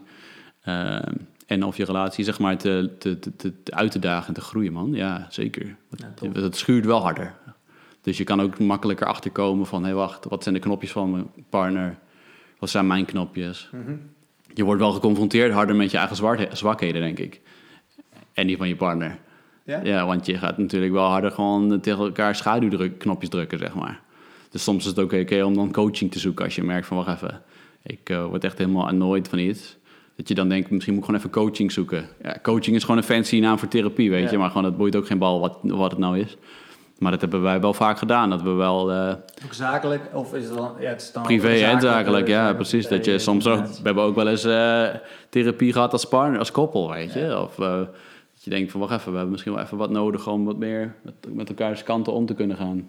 Eh, 0.64 0.98
en 1.46 1.64
of 1.64 1.76
je 1.76 1.84
relatie, 1.84 2.24
zeg 2.24 2.38
maar, 2.38 2.56
te, 2.58 2.90
te, 2.98 3.18
te, 3.18 3.36
te- 3.36 3.54
uit 3.64 3.90
te 3.90 3.98
dagen 3.98 4.28
en 4.28 4.34
te 4.34 4.40
groeien, 4.40 4.72
man. 4.72 4.92
Ja, 4.92 5.26
zeker. 5.30 5.76
Ja, 5.96 6.40
het 6.40 6.56
schuurt 6.56 6.84
wel 6.84 7.00
harder. 7.00 7.34
Dus 8.00 8.16
je 8.18 8.24
kan 8.24 8.40
ook 8.40 8.58
makkelijker 8.58 9.06
achterkomen 9.06 9.66
van... 9.66 9.84
hé, 9.84 9.92
wacht, 9.92 10.24
wat 10.24 10.42
zijn 10.42 10.54
de 10.54 10.60
knopjes 10.60 10.92
van 10.92 11.10
mijn 11.10 11.26
partner? 11.48 11.98
Wat 12.58 12.70
zijn 12.70 12.86
mijn 12.86 13.04
knopjes? 13.04 13.68
Mhm. 13.72 13.96
Je 14.54 14.64
wordt 14.64 14.80
wel 14.80 14.92
geconfronteerd 14.92 15.52
harder 15.52 15.76
met 15.76 15.90
je 15.90 15.96
eigen 15.98 16.56
zwakheden, 16.56 17.00
denk 17.00 17.18
ik. 17.18 17.40
En 18.32 18.46
die 18.46 18.56
van 18.56 18.68
je 18.68 18.76
partner. 18.76 19.18
Ja? 19.64 19.80
Ja, 19.82 20.06
want 20.06 20.26
je 20.26 20.38
gaat 20.38 20.58
natuurlijk 20.58 20.92
wel 20.92 21.08
harder 21.08 21.30
gewoon 21.30 21.80
tegen 21.80 22.04
elkaar 22.04 22.34
schaduwknopjes 22.34 23.28
drukken, 23.28 23.58
zeg 23.58 23.74
maar. 23.74 24.00
Dus 24.50 24.62
soms 24.62 24.82
is 24.82 24.90
het 24.90 24.98
ook 24.98 25.12
oké 25.12 25.42
om 25.42 25.54
dan 25.54 25.72
coaching 25.72 26.10
te 26.10 26.18
zoeken 26.18 26.44
als 26.44 26.54
je 26.54 26.62
merkt 26.62 26.86
van, 26.86 26.96
wacht 26.96 27.14
even, 27.22 27.42
ik 27.82 28.10
eh, 28.10 28.24
word 28.26 28.44
echt 28.44 28.58
helemaal 28.58 28.88
annoyed 28.88 29.28
van 29.28 29.38
iets. 29.38 29.76
Dat 30.16 30.28
je 30.28 30.34
dan 30.34 30.48
denkt, 30.48 30.70
misschien 30.70 30.94
moet 30.94 31.02
ik 31.02 31.08
gewoon 31.10 31.20
even 31.26 31.32
coaching 31.42 31.72
zoeken. 31.72 32.08
Ja, 32.22 32.36
coaching 32.42 32.76
is 32.76 32.82
gewoon 32.82 32.96
een 32.96 33.02
fancy 33.02 33.40
naam 33.40 33.58
voor 33.58 33.68
therapie, 33.68 34.10
weet 34.10 34.24
Ja. 34.24 34.30
je. 34.30 34.38
Maar 34.38 34.48
gewoon, 34.50 34.64
het 34.64 34.76
boeit 34.76 34.96
ook 34.96 35.06
geen 35.06 35.18
bal 35.18 35.40
wat, 35.40 35.58
wat 35.62 35.90
het 35.90 36.00
nou 36.00 36.18
is. 36.18 36.36
Maar 36.98 37.10
dat 37.10 37.20
hebben 37.20 37.42
wij 37.42 37.60
wel 37.60 37.74
vaak 37.74 37.98
gedaan. 37.98 38.30
Dat 38.30 38.42
we 38.42 38.50
wel 38.50 38.92
eh, 38.92 39.08
Ook 39.44 39.52
zakelijk? 39.52 40.02
Of 40.12 40.34
is 40.34 40.44
het 40.44 40.54
dan... 40.56 40.72
Ja, 40.80 40.88
het 40.88 41.00
is 41.02 41.12
dan 41.12 41.22
privé 41.22 41.48
en 41.48 41.54
zakelijk, 41.58 41.82
zakelijk, 41.82 42.28
ja, 42.28 42.48
eh, 42.48 42.54
precies. 42.54 42.88
Dat 42.88 43.04
je 43.04 43.18
soms 43.18 43.46
ook, 43.46 43.66
we 43.66 43.80
hebben 43.82 44.02
ook 44.04 44.14
wel 44.14 44.28
eens 44.28 44.44
eh, 44.44 44.86
therapie 45.28 45.72
gehad 45.72 45.92
als 45.92 46.04
partner, 46.04 46.38
als 46.38 46.50
koppel, 46.50 46.90
weet 46.90 47.12
je. 47.12 47.40
Of 47.40 47.58
eh, 47.58 47.76
dat 47.76 48.44
je 48.44 48.50
denkt 48.50 48.70
van, 48.70 48.80
wacht 48.80 48.92
even, 48.92 49.04
we 49.10 49.12
hebben 49.12 49.30
misschien 49.32 49.52
wel 49.54 49.62
even 49.62 49.76
wat 49.76 49.90
nodig 49.90 50.28
om 50.28 50.44
wat 50.44 50.56
meer 50.58 50.94
met, 51.02 51.14
met 51.34 51.48
elkaars 51.48 51.82
kanten 51.82 52.12
om 52.12 52.26
te 52.26 52.34
kunnen 52.34 52.56
gaan. 52.56 52.88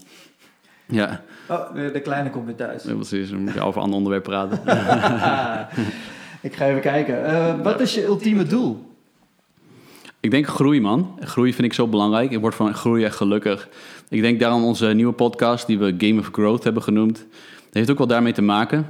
Ja, 0.87 1.21
Oh, 1.49 1.73
de 1.75 1.91
de 1.91 1.99
kleine 2.01 2.29
komt 2.29 2.45
weer 2.45 2.55
thuis. 2.55 2.83
ja, 2.83 2.93
precies. 2.93 3.29
Dan 3.29 3.39
moet 3.43 3.53
je 3.53 3.61
over 3.61 3.77
een 3.77 3.83
ander 3.83 3.97
onderwerp 3.97 4.23
praten. 4.23 4.59
ik 6.45 6.55
ga 6.55 6.67
even 6.67 6.81
kijken. 6.81 7.25
Eh, 7.25 7.61
wat 7.61 7.79
is 7.79 7.93
je 7.93 8.05
ultieme 8.05 8.43
doel? 8.43 8.93
Ik 10.19 10.31
denk 10.31 10.47
groei, 10.47 10.81
man. 10.81 11.17
Groei 11.19 11.53
vind 11.53 11.67
ik 11.67 11.73
zo 11.73 11.87
belangrijk. 11.87 12.31
Ik 12.31 12.39
word 12.39 12.55
van 12.55 12.73
groei 12.73 13.03
echt 13.03 13.15
gelukkig. 13.15 13.69
Ik 14.09 14.21
denk 14.21 14.39
daarom 14.39 14.63
onze 14.63 14.87
nieuwe 14.87 15.13
podcast, 15.13 15.67
die 15.67 15.79
we 15.79 15.95
Game 15.97 16.19
of 16.19 16.29
Growth 16.31 16.63
hebben 16.63 16.83
genoemd, 16.83 17.17
dat 17.17 17.73
heeft 17.73 17.91
ook 17.91 17.97
wel 17.97 18.07
daarmee 18.07 18.33
te 18.33 18.41
maken. 18.41 18.87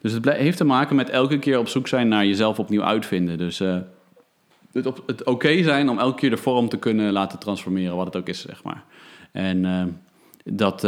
Dus 0.00 0.12
het 0.12 0.24
heeft 0.24 0.56
te 0.56 0.64
maken 0.64 0.96
met 0.96 1.10
elke 1.10 1.38
keer 1.38 1.58
op 1.58 1.68
zoek 1.68 1.88
zijn 1.88 2.08
naar 2.08 2.26
jezelf 2.26 2.58
opnieuw 2.58 2.82
uitvinden. 2.82 3.38
Dus 3.38 3.60
eh, 3.60 3.76
het, 4.72 4.88
het 5.06 5.24
oké 5.24 5.62
zijn 5.62 5.88
om 5.88 5.98
elke 5.98 6.18
keer 6.18 6.30
de 6.30 6.36
vorm 6.36 6.68
te 6.68 6.78
kunnen 6.78 7.12
laten 7.12 7.38
transformeren, 7.38 7.96
wat 7.96 8.06
het 8.06 8.16
ook 8.16 8.28
is, 8.28 8.40
zeg 8.40 8.62
maar. 8.62 8.84
En 9.32 9.64
eh, 9.64 9.84
dat, 10.44 10.84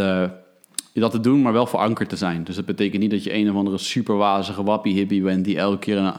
dat 1.00 1.10
te 1.10 1.20
doen, 1.20 1.42
maar 1.42 1.52
wel 1.52 1.66
verankerd 1.66 2.08
te 2.08 2.16
zijn. 2.16 2.44
Dus 2.44 2.56
dat 2.56 2.64
betekent 2.64 3.02
niet 3.02 3.10
dat 3.10 3.24
je 3.24 3.34
een 3.34 3.50
of 3.50 3.56
andere 3.56 3.78
superwazige 3.78 4.62
wappie 4.62 4.94
hippie 4.94 5.22
bent 5.22 5.44
die 5.44 5.58
elke 5.58 5.78
keer 5.78 5.96
een 5.96 6.12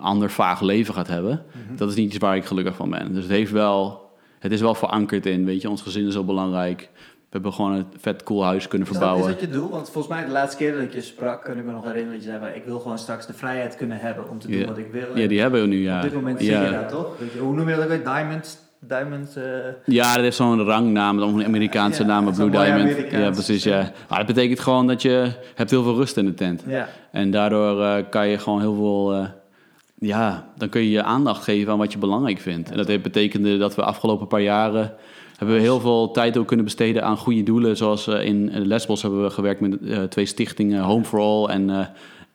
ander 0.00 0.30
vaag 0.30 0.60
leven 0.60 0.94
gaat 0.94 1.08
hebben. 1.08 1.42
Dat 1.76 1.88
is 1.88 1.94
niet 1.94 2.06
iets 2.08 2.18
waar 2.18 2.36
ik 2.36 2.44
gelukkig 2.44 2.76
van 2.76 2.90
ben. 2.90 3.12
Dus 3.14 3.22
het, 3.22 3.32
heeft 3.32 3.52
wel, 3.52 4.10
het 4.38 4.52
is 4.52 4.60
wel 4.60 4.74
verankerd 4.74 5.26
in, 5.26 5.44
weet 5.44 5.60
je, 5.62 5.70
ons 5.70 5.82
gezin 5.82 6.06
is 6.06 6.12
zo 6.12 6.24
belangrijk. 6.24 6.88
We 6.94 7.36
hebben 7.36 7.52
gewoon 7.52 7.72
een 7.72 7.86
vet 8.00 8.22
cool 8.22 8.44
huis 8.44 8.68
kunnen 8.68 8.88
Is 8.88 8.94
dat, 8.94 9.02
is 9.02 9.08
verbouwen. 9.08 9.40
dat 9.40 9.50
je 9.50 9.58
doel? 9.58 9.70
Want 9.70 9.90
volgens 9.90 10.14
mij 10.14 10.24
de 10.24 10.30
laatste 10.30 10.56
keer 10.56 10.72
dat 10.72 10.82
ik 10.82 10.92
je 10.92 11.00
sprak, 11.00 11.44
kan 11.44 11.58
ik 11.58 11.64
me 11.64 11.72
nog 11.72 11.84
herinneren 11.84 12.12
dat 12.20 12.24
je 12.24 12.38
zei, 12.40 12.54
ik 12.54 12.64
wil 12.64 12.78
gewoon 12.80 12.98
straks 12.98 13.26
de 13.26 13.32
vrijheid 13.32 13.76
kunnen 13.76 13.98
hebben 13.98 14.28
om 14.30 14.38
te 14.38 14.48
doen 14.48 14.58
Ja. 14.58 14.66
wat 14.66 14.78
ik 14.78 14.92
wil. 14.92 15.18
Ja, 15.18 15.28
die 15.28 15.40
hebben 15.40 15.60
we 15.60 15.66
nu, 15.66 15.82
ja. 15.82 15.96
Op 15.96 16.02
dit 16.02 16.14
moment 16.14 16.40
je 16.40 16.46
ja. 16.50 16.70
daar 16.70 16.88
toch? 16.88 17.18
Weet 17.18 17.32
je, 17.32 17.38
hoe 17.38 17.54
noem 17.54 17.68
je 17.68 17.76
dat 17.76 17.86
weer? 17.88 18.04
Diamond? 18.04 18.69
Diamond 18.80 19.36
eh, 19.36 19.44
Ja, 19.84 20.14
dat 20.14 20.22
heeft 20.22 20.36
zo'n 20.36 20.64
rangnaam, 20.64 21.18
een 21.18 21.44
Amerikaanse 21.44 22.02
Ja, 22.02 22.08
naam, 22.08 22.32
Blue 22.34 22.50
Diamond. 22.50 23.10
Ja, 23.10 23.30
precies, 23.30 23.62
ja. 23.62 23.92
Maar 24.08 24.18
dat 24.18 24.26
betekent 24.26 24.60
gewoon 24.60 24.86
dat 24.86 25.02
je 25.02 25.32
hebt 25.54 25.70
heel 25.70 25.82
veel 25.82 25.94
rust 25.94 26.16
in 26.16 26.24
de 26.24 26.34
tent. 26.34 26.62
ja. 26.66 26.88
En 27.12 27.30
daardoor 27.30 27.82
eh, 27.82 28.04
kan 28.10 28.28
je 28.28 28.38
gewoon 28.38 28.60
heel 28.60 28.74
veel... 28.74 29.12
eh, 29.14 29.26
ja, 29.98 30.46
dan 30.56 30.68
kun 30.68 30.80
je 30.80 30.90
je 30.90 31.02
aandacht 31.02 31.44
geven 31.44 31.72
aan 31.72 31.78
wat 31.78 31.92
je 31.92 31.98
belangrijk 31.98 32.38
vindt. 32.38 32.70
En 32.70 32.76
dat 32.76 32.86
heeft 32.86 33.02
betekende 33.02 33.58
dat 33.58 33.74
we 33.74 33.82
afgelopen 33.82 34.26
paar 34.26 34.40
jaren 34.40 34.94
Hebben 35.36 35.56
we 35.56 35.62
heel 35.62 35.80
veel 35.80 36.10
tijd 36.10 36.36
ook 36.36 36.46
kunnen 36.46 36.64
besteden 36.64 37.04
aan 37.04 37.16
goede 37.16 37.42
doelen. 37.42 37.76
Zoals 37.76 38.08
in 38.08 38.50
Lesbos 38.66 39.02
hebben 39.02 39.22
we 39.22 39.30
gewerkt 39.30 39.60
met 39.60 40.10
twee 40.10 40.26
stichtingen, 40.26 40.82
Home 40.82 41.04
for 41.04 41.20
All 41.20 41.46
en 41.46 41.90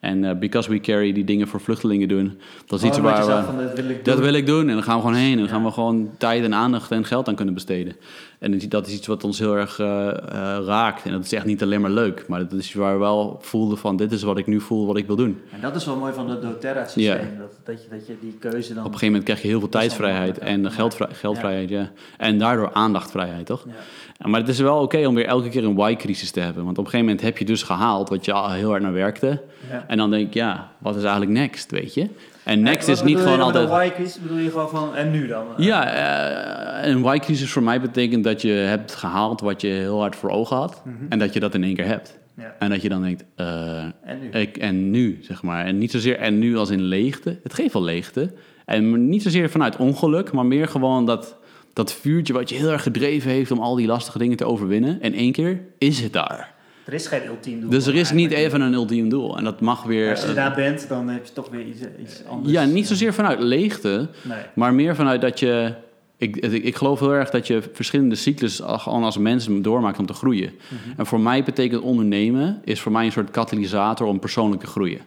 en 0.05 0.23
uh, 0.23 0.31
Because 0.39 0.69
We 0.69 0.79
Carry, 0.79 1.13
die 1.13 1.23
dingen 1.23 1.47
voor 1.47 1.59
vluchtelingen 1.59 2.07
doen. 2.07 2.39
Dat 2.65 2.79
is 2.79 2.87
iets 2.87 2.99
waar 2.99 3.25
we... 3.25 3.43
Van, 3.45 3.57
dat, 3.57 3.75
wil 3.75 3.89
ik, 3.89 4.05
dat 4.05 4.19
wil 4.19 4.33
ik 4.33 4.45
doen. 4.45 4.69
En 4.69 4.73
dan 4.73 4.83
gaan 4.83 4.95
we 4.95 5.01
gewoon 5.01 5.15
heen. 5.15 5.31
En 5.31 5.37
dan 5.37 5.47
gaan 5.47 5.63
we 5.63 5.71
gewoon 5.71 6.09
tijd 6.17 6.43
en 6.43 6.53
aandacht 6.53 6.91
en 6.91 7.05
geld 7.05 7.27
aan 7.27 7.35
kunnen 7.35 7.53
besteden. 7.53 7.95
En 8.39 8.59
dat 8.69 8.87
is 8.87 8.93
iets 8.93 9.07
wat 9.07 9.23
ons 9.23 9.39
heel 9.39 9.57
erg 9.57 9.79
uh, 9.79 9.87
uh, 9.87 10.57
raakt. 10.65 11.05
En 11.05 11.11
dat 11.11 11.23
is 11.23 11.33
echt 11.33 11.45
niet 11.45 11.63
alleen 11.63 11.81
maar 11.81 11.91
leuk. 11.91 12.25
Maar 12.27 12.39
dat 12.39 12.59
is 12.59 12.73
waar 12.73 12.93
we 12.93 12.99
wel 12.99 13.37
voelden 13.41 13.77
van... 13.77 13.95
dit 13.95 14.11
is 14.11 14.23
wat 14.23 14.37
ik 14.37 14.47
nu 14.47 14.61
voel, 14.61 14.85
wat 14.85 14.97
ik 14.97 15.07
wil 15.07 15.15
doen. 15.15 15.41
En 15.51 15.61
dat 15.61 15.75
is 15.75 15.85
wel 15.85 15.95
mooi 15.95 16.13
van 16.13 16.29
het 16.29 16.41
doTERRA-systeem. 16.41 17.03
Ja. 17.05 17.39
Dat, 17.39 17.59
dat, 17.63 17.83
je, 17.83 17.89
dat 17.89 18.07
je 18.07 18.15
die 18.21 18.35
keuze 18.39 18.73
dan... 18.73 18.77
Op 18.77 18.91
een 18.93 18.99
gegeven 18.99 19.07
moment 19.07 19.23
krijg 19.23 19.41
je 19.41 19.47
heel 19.47 19.59
veel 19.59 19.69
tijdsvrijheid 19.69 20.37
en 20.37 20.71
geldvrij, 20.71 21.09
geldvrijheid. 21.11 21.69
Ja. 21.69 21.91
En 22.17 22.37
daardoor 22.37 22.73
aandachtvrijheid, 22.73 23.45
toch? 23.45 23.63
Ja. 23.67 23.73
Maar 24.17 24.39
het 24.39 24.49
is 24.49 24.59
wel 24.59 24.81
oké 24.81 25.07
om 25.07 25.15
weer 25.15 25.25
elke 25.25 25.49
keer 25.49 25.63
een 25.63 25.75
why-crisis 25.75 26.31
te 26.31 26.39
hebben. 26.39 26.63
Want 26.63 26.77
op 26.77 26.85
een 26.85 26.89
gegeven 26.91 27.05
moment 27.05 27.25
heb 27.25 27.37
je 27.37 27.45
dus 27.45 27.63
gehaald 27.63 28.09
wat 28.09 28.25
je 28.25 28.33
al 28.33 28.51
heel 28.51 28.69
hard 28.69 28.81
naar 28.81 28.93
werkte. 28.93 29.41
Ja. 29.69 29.85
En 29.87 29.97
dan 29.97 30.09
denk 30.09 30.27
ik, 30.27 30.33
ja, 30.33 30.71
wat 30.77 30.95
is 30.95 31.01
eigenlijk 31.01 31.31
next, 31.31 31.71
weet 31.71 31.93
je? 31.93 32.09
En 32.43 32.61
next 32.61 32.87
is 32.87 33.03
niet 33.03 33.17
gewoon 33.17 33.41
altijd. 33.41 33.69
Een 33.69 33.85
Y-crisis 33.85 34.19
bedoel 34.21 34.37
je 34.37 34.49
gewoon 34.49 34.69
van 34.69 34.95
en 34.95 35.11
nu 35.11 35.27
dan? 35.27 35.45
Ja, 35.57 36.83
uh, 36.83 36.91
een 36.91 37.15
Y-crisis 37.15 37.51
voor 37.51 37.63
mij 37.63 37.81
betekent 37.81 38.23
dat 38.23 38.41
je 38.41 38.51
hebt 38.51 38.95
gehaald 38.95 39.41
wat 39.41 39.61
je 39.61 39.67
heel 39.67 39.99
hard 39.99 40.15
voor 40.15 40.29
ogen 40.29 40.57
had. 40.57 40.81
Mm 40.85 40.95
-hmm. 40.97 41.05
En 41.09 41.19
dat 41.19 41.33
je 41.33 41.39
dat 41.39 41.53
in 41.53 41.63
één 41.63 41.75
keer 41.75 41.85
hebt. 41.85 42.19
Ja. 42.37 42.55
En 42.59 42.69
dat 42.69 42.81
je 42.81 42.89
dan 42.89 43.01
denkt, 43.01 43.23
uh, 43.37 43.77
en, 43.77 44.19
nu? 44.19 44.29
Ik, 44.29 44.57
en 44.57 44.91
nu, 44.91 45.17
zeg 45.21 45.43
maar. 45.43 45.65
En 45.65 45.77
niet 45.77 45.91
zozeer 45.91 46.17
en 46.17 46.39
nu 46.39 46.57
als 46.57 46.69
in 46.69 46.81
leegte. 46.81 47.39
Het 47.43 47.53
geeft 47.53 47.73
wel 47.73 47.83
leegte. 47.83 48.33
En 48.65 49.09
niet 49.09 49.23
zozeer 49.23 49.49
vanuit 49.49 49.77
ongeluk, 49.77 50.31
maar 50.31 50.45
meer 50.45 50.67
gewoon 50.67 51.05
dat, 51.05 51.37
dat 51.75 51.93
vuurtje 51.93 52.33
wat 52.33 52.49
je 52.49 52.55
heel 52.55 52.69
erg 52.69 52.83
gedreven 52.83 53.31
heeft 53.31 53.51
om 53.51 53.59
al 53.59 53.75
die 53.75 53.87
lastige 53.87 54.17
dingen 54.17 54.37
te 54.37 54.45
overwinnen. 54.45 55.01
En 55.01 55.13
één 55.13 55.31
keer 55.31 55.61
is 55.77 55.99
het 55.99 56.13
daar. 56.13 56.53
Er 56.85 56.93
is 56.93 57.07
geen 57.07 57.25
ultiem 57.25 57.59
doel. 57.59 57.69
Dus 57.69 57.85
er 57.85 57.95
is 57.95 58.11
niet 58.11 58.31
even 58.31 58.61
een 58.61 58.73
ultiem 58.73 59.09
doel. 59.09 59.37
En 59.37 59.43
dat 59.43 59.61
mag 59.61 59.83
weer... 59.83 60.09
Als 60.09 60.25
je 60.25 60.33
daar 60.33 60.55
bent, 60.55 60.87
dan 60.87 61.07
heb 61.07 61.25
je 61.25 61.33
toch 61.33 61.49
weer 61.49 61.65
iets, 61.65 61.79
iets 62.01 62.25
anders. 62.27 62.53
Ja, 62.53 62.63
niet 62.63 62.87
zozeer 62.87 63.13
vanuit 63.13 63.39
leegte, 63.39 64.09
nee. 64.21 64.37
maar 64.53 64.73
meer 64.73 64.95
vanuit 64.95 65.21
dat 65.21 65.39
je... 65.39 65.73
Ik, 66.17 66.35
ik, 66.35 66.63
ik, 66.63 66.75
geloof 66.75 66.99
heel 66.99 67.13
erg 67.13 67.29
dat 67.29 67.47
je 67.47 67.61
verschillende 67.73 68.15
cyclus 68.15 68.61
gewoon 68.63 69.03
als 69.03 69.17
mens 69.17 69.47
doormaakt 69.61 69.99
om 69.99 70.05
te 70.05 70.13
groeien. 70.13 70.51
Mm 70.51 70.77
-hmm. 70.83 70.93
En 70.97 71.05
voor 71.05 71.19
mij 71.19 71.43
betekent 71.43 71.81
ondernemen 71.81 72.61
is 72.63 72.81
voor 72.81 72.91
mij 72.91 73.05
een 73.05 73.11
soort 73.11 73.31
katalysator 73.31 74.07
om 74.07 74.19
persoonlijk 74.19 74.61
te 74.61 74.67
groeien. 74.67 75.01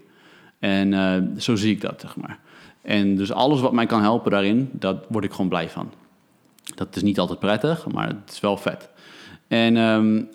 En 0.58 0.92
uh, 0.92 1.14
zo 1.38 1.56
zie 1.56 1.72
ik 1.72 1.80
dat, 1.80 2.00
zeg 2.00 2.16
maar. 2.16 2.38
En 2.82 3.16
dus 3.16 3.32
alles 3.32 3.60
wat 3.60 3.72
mij 3.72 3.86
kan 3.86 4.02
helpen 4.02 4.30
daarin, 4.30 4.68
dat 4.72 5.04
word 5.08 5.24
ik 5.24 5.30
gewoon 5.30 5.48
blij 5.48 5.68
van. 5.68 5.90
Dat 6.74 6.96
is 6.96 7.02
niet 7.02 7.18
altijd 7.18 7.38
prettig, 7.38 7.86
maar 7.86 8.06
het 8.06 8.32
is 8.32 8.40
wel 8.40 8.56
vet. 8.56 8.88
En 9.48 9.76
um, 9.76 10.28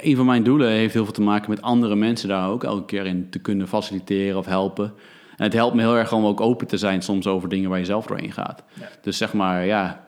een 0.00 0.16
van 0.16 0.26
mijn 0.26 0.42
doelen 0.42 0.68
heeft 0.68 0.94
heel 0.94 1.04
veel 1.04 1.12
te 1.12 1.22
maken 1.22 1.50
met 1.50 1.62
andere 1.62 1.96
mensen 1.96 2.28
daar 2.28 2.48
ook 2.48 2.64
elke 2.64 2.84
keer 2.84 3.06
in 3.06 3.30
te 3.30 3.38
kunnen 3.38 3.68
faciliteren 3.68 4.38
of 4.38 4.46
helpen. 4.46 4.92
En 5.36 5.44
het 5.44 5.52
helpt 5.52 5.74
me 5.74 5.80
heel 5.80 5.96
erg 5.96 6.12
om 6.12 6.24
ook 6.24 6.40
open 6.40 6.66
te 6.66 6.76
zijn 6.76 7.02
soms 7.02 7.26
over 7.26 7.48
dingen 7.48 7.70
waar 7.70 7.78
je 7.78 7.84
zelf 7.84 8.06
doorheen 8.06 8.32
gaat. 8.32 8.62
Ja. 8.80 8.88
Dus 9.02 9.16
zeg 9.16 9.32
maar, 9.32 9.66
ja, 9.66 10.06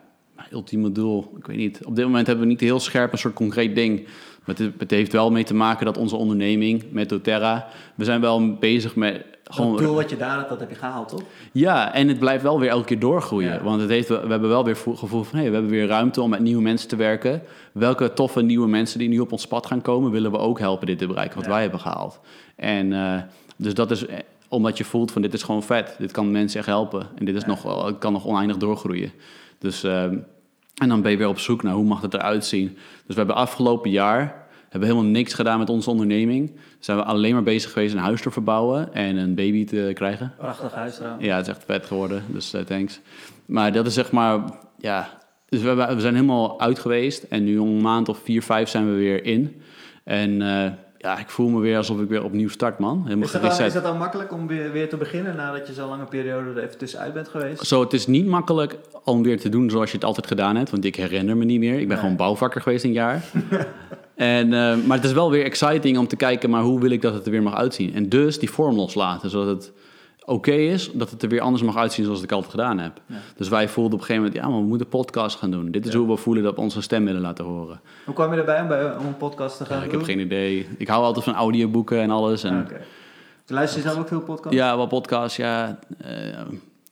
ultieme 0.53 0.93
doel, 0.93 1.33
ik 1.39 1.47
weet 1.47 1.57
niet. 1.57 1.85
Op 1.85 1.97
dit 1.97 2.05
moment 2.05 2.27
hebben 2.27 2.45
we 2.45 2.51
niet 2.51 2.61
heel 2.61 2.81
scherp 2.81 3.13
een 3.13 3.19
soort 3.19 3.35
concreet 3.35 3.75
ding. 3.75 4.09
Maar 4.45 4.57
het, 4.57 4.73
het 4.79 4.91
heeft 4.91 5.13
wel 5.13 5.31
mee 5.31 5.45
te 5.45 5.55
maken 5.55 5.87
dat 5.87 5.99
onze 5.99 6.17
onderneming 6.17 6.85
met 6.91 7.09
doTERRA, 7.09 7.69
we 7.95 8.05
zijn 8.05 8.21
wel 8.21 8.55
bezig 8.55 8.97
met 8.97 9.25
gewoon, 9.49 9.75
het 9.75 9.83
doel 9.85 9.95
wat 9.95 10.11
je 10.11 10.17
daar 10.17 10.37
had, 10.37 10.49
dat 10.49 10.61
heb 10.61 10.71
je 10.71 10.77
gehaald, 10.77 11.09
toch? 11.09 11.23
Ja, 11.53 11.95
en 11.95 12.09
het 12.09 12.19
blijft 12.19 12.43
wel 12.43 12.61
weer 12.61 12.69
elke 12.69 12.87
keer 12.87 12.99
doorgroeien. 12.99 13.53
Ja. 13.53 13.63
Want 13.63 13.81
het 13.81 13.91
heeft, 13.91 14.09
we 14.09 14.15
hebben 14.15 14.49
wel 14.49 14.65
weer 14.65 14.79
het 14.85 14.99
gevoel 14.99 15.23
van... 15.23 15.39
Hey, 15.39 15.49
we 15.49 15.53
hebben 15.53 15.71
weer 15.71 15.87
ruimte 15.87 16.23
om 16.23 16.31
met 16.31 16.41
nieuwe 16.41 16.63
mensen 16.63 16.89
te 16.89 16.97
werken. 16.97 17.43
Welke 17.73 18.13
toffe 18.13 18.43
nieuwe 18.43 18.69
mensen 18.69 18.99
die 18.99 19.09
nu 19.09 19.21
op 19.21 19.33
ons 19.33 19.47
pad 19.47 19.67
gaan 19.67 19.83
komen... 19.83 20.11
willen 20.11 20.31
we 20.31 20.39
ook 20.39 20.59
helpen 20.59 20.87
dit 20.87 20.99
te 20.99 21.07
bereiken, 21.07 21.37
wat 21.37 21.45
ja. 21.45 21.51
wij 21.51 21.61
hebben 21.61 21.81
gehaald. 21.81 22.21
En 22.57 22.93
uh, 22.93 23.15
dus 23.57 23.75
dat 23.75 23.91
is 23.91 24.05
omdat 24.49 24.79
je 24.79 24.85
voelt 24.85 25.13
van 25.13 25.23
dit 25.23 25.35
is 25.35 25.43
gewoon 25.43 25.63
vet. 25.63 25.95
Dit 25.99 26.13
kan 26.13 26.31
mensen 26.31 26.59
echt 26.59 26.69
helpen. 26.69 27.07
En 27.15 27.25
dit 27.25 27.37
is 27.37 27.45
nog 27.45 27.99
kan 27.99 28.13
nog 28.13 28.27
oneindig 28.27 28.57
doorgroeien. 28.57 29.13
Dus, 29.59 29.85
uh, 29.85 30.03
en 30.03 30.89
dan 30.89 31.03
ben 31.03 31.11
je 31.11 31.17
weer 31.17 31.29
op 31.29 31.39
zoek 31.39 31.63
naar 31.63 31.75
hoe 31.75 31.85
mag 31.85 32.01
het 32.01 32.15
eruit 32.15 32.45
zien. 32.45 32.69
Dus 33.07 33.15
we 33.15 33.15
hebben 33.15 33.37
afgelopen 33.37 33.91
jaar 33.91 34.48
hebben 34.69 34.89
helemaal 34.89 35.11
niks 35.11 35.35
gedaan 35.35 35.59
met 35.59 35.71
onze 35.71 35.91
onderneming. 35.91 36.53
Zijn 36.79 36.99
we 36.99 37.05
alleen 37.05 37.35
maar 37.35 37.43
bezig 37.43 37.73
geweest 37.73 37.95
een 37.95 38.01
huis 38.01 38.23
te 38.23 38.31
verbouwen 38.31 38.95
en 38.95 39.17
een 39.17 39.35
baby 39.35 39.65
te 39.65 39.91
krijgen. 39.95 40.33
Prachtig 40.39 40.73
huis 40.73 40.95
trouwens. 40.95 41.25
Ja, 41.25 41.37
het 41.37 41.47
is 41.47 41.53
echt 41.53 41.65
vet 41.65 41.87
geworden, 41.87 42.25
dus 42.27 42.55
uh, 42.55 42.61
thanks. 42.61 43.01
Maar 43.47 43.73
dat 43.73 43.87
is 43.87 43.95
zeg 43.95 44.13
maar, 44.13 44.41
ja... 44.79 45.17
Dus 45.49 45.63
we, 45.63 45.75
we 45.75 46.01
zijn 46.01 46.15
helemaal 46.15 46.61
uit 46.61 46.79
geweest 46.79 47.23
en 47.23 47.45
nu 47.45 47.59
om 47.59 47.69
een 47.69 47.83
maand 47.83 48.09
of 48.09 48.19
vier, 48.19 48.43
vijf 48.43 48.69
zijn 48.69 48.91
we 48.91 48.97
weer 48.97 49.25
in. 49.25 49.63
En 50.05 50.31
uh, 50.41 50.65
ja, 50.99 51.19
ik 51.19 51.29
voel 51.29 51.49
me 51.49 51.61
weer 51.61 51.77
alsof 51.77 52.01
ik 52.01 52.09
weer 52.09 52.25
opnieuw 52.25 52.49
start, 52.49 52.79
man. 52.79 53.03
Helemaal 53.05 53.25
is, 53.25 53.33
dat 53.33 53.43
dan, 53.43 53.67
is 53.67 53.73
dat 53.73 53.83
dan 53.83 53.99
makkelijk 53.99 54.33
om 54.33 54.47
weer, 54.47 54.73
weer 54.73 54.89
te 54.89 54.97
beginnen 54.97 55.37
nadat 55.37 55.67
je 55.67 55.73
zo'n 55.73 55.89
lange 55.89 56.05
periode 56.05 56.51
er 56.51 56.67
even 56.67 56.79
tussenuit 56.79 57.15
bent 57.15 57.29
geweest? 57.29 57.67
Zo, 57.67 57.81
het 57.81 57.93
is 57.93 58.07
niet 58.07 58.27
makkelijk 58.27 58.77
om 59.05 59.23
weer 59.23 59.41
te 59.41 59.49
doen 59.49 59.71
zoals 59.71 59.91
je 59.91 59.97
het 59.97 60.05
altijd 60.05 60.27
gedaan 60.27 60.57
hebt, 60.57 60.71
want 60.71 60.85
ik 60.85 60.97
herinner 60.97 61.37
me 61.37 61.45
niet 61.45 61.59
meer. 61.59 61.73
Ik 61.73 61.79
ben 61.79 61.89
nee. 61.89 61.97
gewoon 61.97 62.17
bouwvakker 62.17 62.61
geweest 62.61 62.85
een 62.85 62.93
jaar. 62.93 63.25
En, 64.19 64.47
uh, 64.47 64.77
maar 64.87 64.97
het 64.97 65.05
is 65.05 65.13
wel 65.13 65.31
weer 65.31 65.45
exciting 65.45 65.99
om 65.99 66.09
te 66.09 66.17
kijken, 66.17 66.51
maar 66.51 66.63
hoe 66.63 66.81
wil 66.81 66.91
ik 66.91 67.03
dat 67.03 67.15
het 67.15 67.25
er 67.25 67.31
weer 67.31 67.43
mag 67.43 67.55
uitzien? 67.55 67.95
En 67.95 68.09
dus 68.09 68.39
die 68.39 68.51
vorm 68.51 68.77
loslaten, 68.77 69.31
zodat 69.31 69.57
het 69.57 69.73
oké 70.29 70.51
okay 70.51 70.67
is, 70.67 70.91
dat 70.93 71.11
het 71.11 71.23
er 71.23 71.29
weer 71.29 71.41
anders 71.41 71.63
mag 71.63 71.77
uitzien 71.77 72.05
zoals 72.05 72.23
ik 72.23 72.33
altijd 72.33 72.51
gedaan 72.51 72.79
heb. 72.79 73.01
Ja. 73.07 73.17
Dus 73.37 73.49
wij 73.49 73.69
voelden 73.69 73.93
op 73.93 74.01
een 74.01 74.07
gegeven 74.07 74.27
moment, 74.27 74.45
ja, 74.45 74.51
maar 74.51 74.61
we 74.61 74.67
moeten 74.67 74.89
podcast 74.89 75.37
gaan 75.37 75.51
doen. 75.51 75.71
Dit 75.71 75.87
is 75.87 75.93
ja. 75.93 75.99
hoe 75.99 76.09
we 76.09 76.17
voelen 76.17 76.43
dat 76.43 76.55
we 76.55 76.61
onze 76.61 76.81
stem 76.81 77.05
willen 77.05 77.21
laten 77.21 77.45
horen. 77.45 77.81
Hoe 78.05 78.15
kwam 78.15 78.33
je 78.33 78.39
erbij 78.39 78.61
om, 78.61 78.69
bij, 78.69 78.97
om 78.97 79.07
een 79.07 79.17
podcast 79.17 79.57
te 79.57 79.65
gaan 79.65 79.77
ja, 79.77 79.83
doen? 79.83 79.93
Ik 79.93 79.99
heb 79.99 80.07
geen 80.07 80.19
idee. 80.19 80.69
Ik 80.79 80.89
hou 80.89 81.05
altijd 81.05 81.25
van 81.25 81.35
audioboeken 81.35 82.01
en 82.01 82.11
alles. 82.11 82.45
En, 82.45 82.61
okay. 82.61 82.81
Luister 83.47 83.83
je 83.83 83.89
zelf 83.89 83.99
ook 83.99 84.09
veel 84.09 84.21
podcasts? 84.21 84.57
Ja, 84.57 84.77
wel 84.77 84.87
podcasts, 84.87 85.37
ja. 85.37 85.79
Uh, 86.07 86.41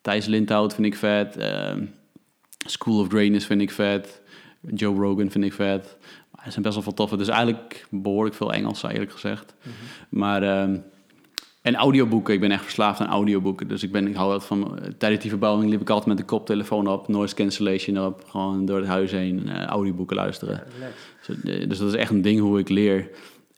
Thijs 0.01 0.27
Lindhout 0.27 0.75
vind 0.75 0.87
ik 0.87 0.97
vet. 0.97 1.37
Uh, 1.39 1.73
School 2.67 3.01
of 3.01 3.09
Greatness 3.09 3.47
vind 3.47 3.61
ik 3.61 3.71
vet. 3.71 4.21
Joe 4.61 4.95
Rogan 4.95 5.31
vind 5.31 5.45
ik 5.45 5.53
vet. 5.53 5.97
Er 6.45 6.53
zijn 6.53 6.63
best 6.63 6.75
wel 6.75 6.83
veel 6.83 6.95
toffe. 6.95 7.17
Dus 7.17 7.29
eigenlijk 7.29 7.87
behoorlijk 7.91 8.35
veel 8.35 8.53
Engels, 8.53 8.83
eerlijk 8.83 9.13
gezegd. 9.13 9.55
Mm 9.63 9.73
-hmm. 9.73 10.19
Maar... 10.21 10.63
Um, 10.63 10.83
en 11.67 11.75
audioboeken. 11.75 12.35
Ik 12.35 12.41
ben 12.41 12.51
echt 12.51 12.63
verslaafd 12.63 13.01
aan 13.01 13.07
audioboeken. 13.07 13.69
Dus 13.69 13.83
ik, 13.83 13.93
ben, 13.93 14.07
ik 14.09 14.15
hou 14.15 14.33
altijd 14.33 14.49
van... 14.49 14.79
Tijdens 14.99 15.21
die 15.23 15.31
verbouwing 15.31 15.71
liep 15.71 15.81
ik 15.81 15.91
altijd 15.91 16.09
met 16.09 16.17
de 16.17 16.25
koptelefoon 16.25 16.87
op. 16.87 17.09
Noise 17.09 17.35
cancellation 17.35 18.07
op. 18.07 18.25
Gewoon 18.29 18.65
door 18.65 18.79
het 18.79 18.87
huis 18.87 19.11
heen 19.11 19.43
uh, 19.47 19.65
audioboeken 19.65 20.17
luisteren. 20.17 20.63
Ja, 20.81 20.87
dus, 21.27 21.69
dus 21.69 21.79
dat 21.79 21.89
is 21.89 21.95
echt 21.95 22.11
een 22.11 22.23
ding 22.23 22.41
hoe 22.41 22.59
ik 22.59 22.69
leer. 22.69 23.09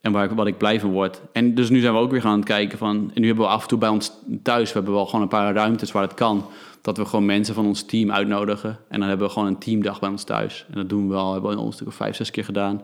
En 0.01 0.13
waar 0.13 0.25
ik, 0.25 0.31
wat 0.31 0.47
ik 0.47 0.59
blij 0.59 0.81
van 0.81 0.91
word. 0.91 1.21
En 1.33 1.55
dus 1.55 1.71
nu 1.71 1.81
zijn 1.81 1.93
we 1.93 1.99
ook 1.99 2.11
weer 2.11 2.21
gaan 2.21 2.43
kijken 2.43 2.79
van... 2.79 3.11
En 3.15 3.21
nu 3.21 3.27
hebben 3.27 3.45
we 3.45 3.51
af 3.51 3.63
en 3.63 3.69
toe 3.69 3.79
bij 3.79 3.89
ons 3.89 4.13
thuis... 4.43 4.69
We 4.69 4.75
hebben 4.75 4.95
wel 4.95 5.07
gewoon 5.07 5.23
een 5.23 5.29
paar 5.29 5.55
ruimtes 5.55 5.93
waar 5.93 6.03
het 6.03 6.15
kan 6.15 6.47
dat 6.83 6.97
we 6.97 7.05
gewoon 7.05 7.27
mensen 7.27 7.55
van 7.55 7.67
ons 7.67 7.83
team 7.83 8.13
uitnodigen. 8.13 8.79
En 8.89 9.01
dan 9.01 9.09
hebben 9.09 9.27
we 9.27 9.33
gewoon 9.33 9.49
een 9.49 9.59
teamdag 9.59 10.01
bij 10.01 10.11
ons 10.11 10.25
thuis. 10.25 10.67
En 10.69 10.75
dat 10.75 10.89
doen 10.89 11.09
we 11.09 11.15
al, 11.15 11.33
hebben 11.33 11.51
we 11.51 11.57
al 11.57 11.67
een 11.67 11.73
stuk 11.73 11.87
of 11.87 11.95
vijf, 11.95 12.17
zes 12.17 12.31
keer 12.31 12.45
gedaan. 12.45 12.83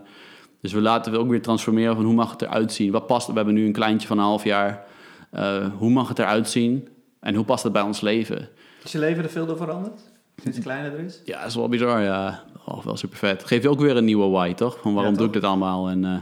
Dus 0.61 0.73
we 0.73 0.81
laten 0.81 1.13
we 1.13 1.19
ook 1.19 1.29
weer 1.29 1.43
transformeren 1.43 1.95
van 1.95 2.05
hoe 2.05 2.15
mag 2.15 2.31
het 2.31 2.43
eruit 2.43 2.73
zien? 2.73 2.93
Wat 2.93 3.07
past? 3.07 3.27
We 3.27 3.33
hebben 3.33 3.55
nu 3.55 3.67
een 3.67 3.73
kleintje 3.73 4.07
van 4.09 4.19
een 4.19 4.25
half 4.25 4.45
jaar. 4.45 4.93
Uh, 5.37 5.67
hoe 5.79 5.91
mag 5.91 6.09
het 6.09 6.19
eruit 6.19 6.49
zien? 6.49 6.89
En 7.21 7.35
hoe 7.35 7.45
past 7.45 7.63
het 7.63 7.73
bij 7.73 7.83
ons 7.83 8.01
leven? 8.01 8.49
Is 8.85 8.93
je 8.93 8.99
leven 8.99 9.25
er 9.25 9.31
veel 9.31 9.47
door 9.47 9.57
veranderd? 9.57 10.01
Sinds 10.43 10.57
het 10.57 10.67
kleiner 10.67 10.93
er 10.93 10.99
is? 10.99 11.21
Ja, 11.25 11.39
dat 11.39 11.49
is 11.49 11.55
wel 11.55 11.69
bizar, 11.69 12.03
ja. 12.03 12.43
Oh, 12.67 12.85
wel 12.85 12.97
super 12.97 13.19
vet. 13.19 13.45
Geef 13.45 13.63
je 13.63 13.69
ook 13.69 13.81
weer 13.81 13.97
een 13.97 14.05
nieuwe 14.05 14.29
why, 14.29 14.55
toch? 14.55 14.79
Van 14.81 14.95
waarom 14.95 15.13
ja, 15.13 15.19
doe 15.19 15.27
ik 15.27 15.33
dit 15.33 15.45
allemaal? 15.45 15.89
En, 15.89 16.05
uh, 16.05 16.17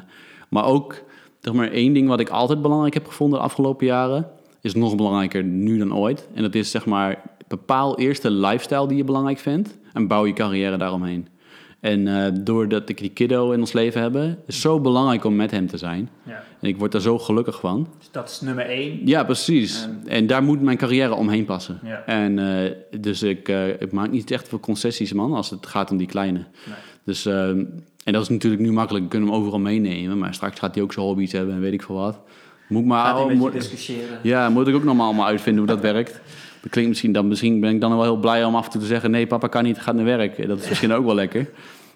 maar 0.48 0.64
ook, 0.64 1.02
zeg 1.40 1.54
maar, 1.54 1.70
één 1.70 1.92
ding 1.92 2.08
wat 2.08 2.20
ik 2.20 2.28
altijd 2.28 2.62
belangrijk 2.62 2.94
heb 2.94 3.06
gevonden 3.06 3.38
de 3.38 3.44
afgelopen 3.44 3.86
jaren... 3.86 4.28
is 4.60 4.74
nog 4.74 4.96
belangrijker 4.96 5.42
nu 5.42 5.78
dan 5.78 5.94
ooit. 5.94 6.28
En 6.34 6.42
dat 6.42 6.54
is, 6.54 6.70
zeg 6.70 6.86
maar, 6.86 7.22
bepaal 7.48 7.98
eerst 7.98 8.22
de 8.22 8.30
lifestyle 8.30 8.88
die 8.88 8.96
je 8.96 9.04
belangrijk 9.04 9.38
vindt 9.38 9.78
en 9.92 10.06
bouw 10.06 10.26
je 10.26 10.32
carrière 10.32 10.76
daaromheen. 10.76 11.28
En 11.82 12.06
uh, 12.06 12.26
doordat 12.40 12.88
ik 12.88 12.98
die 12.98 13.10
kiddo 13.10 13.50
in 13.50 13.60
ons 13.60 13.72
leven 13.72 14.02
heb, 14.02 14.16
is 14.16 14.34
het 14.46 14.54
zo 14.54 14.80
belangrijk 14.80 15.24
om 15.24 15.36
met 15.36 15.50
hem 15.50 15.66
te 15.66 15.76
zijn. 15.76 16.10
Ja. 16.22 16.42
En 16.60 16.68
ik 16.68 16.78
word 16.78 16.92
daar 16.92 17.00
zo 17.00 17.18
gelukkig 17.18 17.60
van. 17.60 17.88
Dus 17.98 18.08
dat 18.10 18.28
is 18.28 18.40
nummer 18.40 18.66
één. 18.66 19.06
Ja, 19.06 19.24
precies. 19.24 19.82
En, 19.82 20.02
en 20.06 20.26
daar 20.26 20.42
moet 20.42 20.60
mijn 20.60 20.76
carrière 20.76 21.14
omheen 21.14 21.44
passen. 21.44 21.80
Ja. 21.84 22.02
En 22.06 22.38
uh, 22.38 22.70
dus 23.00 23.22
ik, 23.22 23.48
uh, 23.48 23.68
ik, 23.68 23.92
maak 23.92 24.10
niet 24.10 24.30
echt 24.30 24.48
veel 24.48 24.60
concessies, 24.60 25.12
man, 25.12 25.34
als 25.34 25.50
het 25.50 25.66
gaat 25.66 25.90
om 25.90 25.96
die 25.96 26.06
kleine. 26.06 26.38
Nee. 26.38 26.76
Dus, 27.04 27.26
ehm, 27.26 27.64
en 28.04 28.12
dat 28.12 28.22
is 28.22 28.28
natuurlijk 28.28 28.62
nu 28.62 28.72
makkelijk, 28.72 29.04
we 29.04 29.10
kunnen 29.10 29.28
hem 29.28 29.38
overal 29.38 29.60
meenemen. 29.60 30.18
Maar 30.18 30.34
straks 30.34 30.58
gaat 30.58 30.74
hij 30.74 30.84
ook 30.84 30.92
zijn 30.92 31.06
hobby's 31.06 31.32
hebben 31.32 31.54
en 31.54 31.60
weet 31.60 31.72
ik 31.72 31.82
veel 31.82 31.94
wat. 31.94 32.18
Moet 32.68 32.84
maar, 32.84 33.14
gaat 33.14 33.52
discussiëren. 33.52 34.18
Ja, 34.22 34.48
moet 34.48 34.68
ik 34.68 34.74
ook 34.74 34.84
nog 34.84 34.96
maar 34.96 35.06
allemaal 35.06 35.26
uitvinden 35.26 35.64
hoe 35.64 35.74
dat 35.74 35.82
werkt. 35.92 36.20
Dat 36.62 36.70
klinkt 36.70 36.90
misschien, 36.90 37.12
dan, 37.12 37.28
misschien 37.28 37.60
ben 37.60 37.74
ik 37.74 37.80
dan 37.80 37.90
wel 37.90 38.02
heel 38.02 38.16
blij 38.16 38.44
om 38.44 38.54
af 38.54 38.64
en 38.64 38.70
toe 38.70 38.80
te 38.80 38.86
zeggen... 38.86 39.10
nee, 39.10 39.26
papa 39.26 39.48
kan 39.48 39.64
niet, 39.64 39.80
gaat 39.80 39.94
naar 39.94 40.04
werk. 40.04 40.46
Dat 40.48 40.60
is 40.60 40.68
misschien 40.68 40.92
ook 40.92 41.04
wel 41.04 41.14
lekker. 41.14 41.50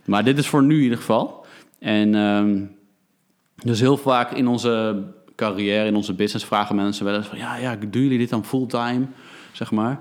Maar 0.05 0.25
dit 0.25 0.39
is 0.39 0.49
voor 0.49 0.63
nu 0.63 0.77
in 0.77 0.83
ieder 0.83 0.99
geval. 0.99 1.47
En 1.79 2.15
um, 2.15 2.77
dus 3.63 3.81
heel 3.81 3.97
vaak 3.97 4.31
in 4.33 4.47
onze 4.47 5.03
carrière, 5.37 5.87
in 5.87 5.97
onze 5.97 6.15
business... 6.15 6.45
vragen 6.45 6.77
mensen 6.77 7.05
wel 7.05 7.15
eens 7.15 7.27
van... 7.27 7.39
ja, 7.39 7.57
ja 7.57 7.77
doen 7.77 8.03
jullie 8.03 8.19
dit 8.19 8.31
dan 8.31 8.45
fulltime, 8.45 9.07
zeg 9.53 9.71
maar? 9.71 10.01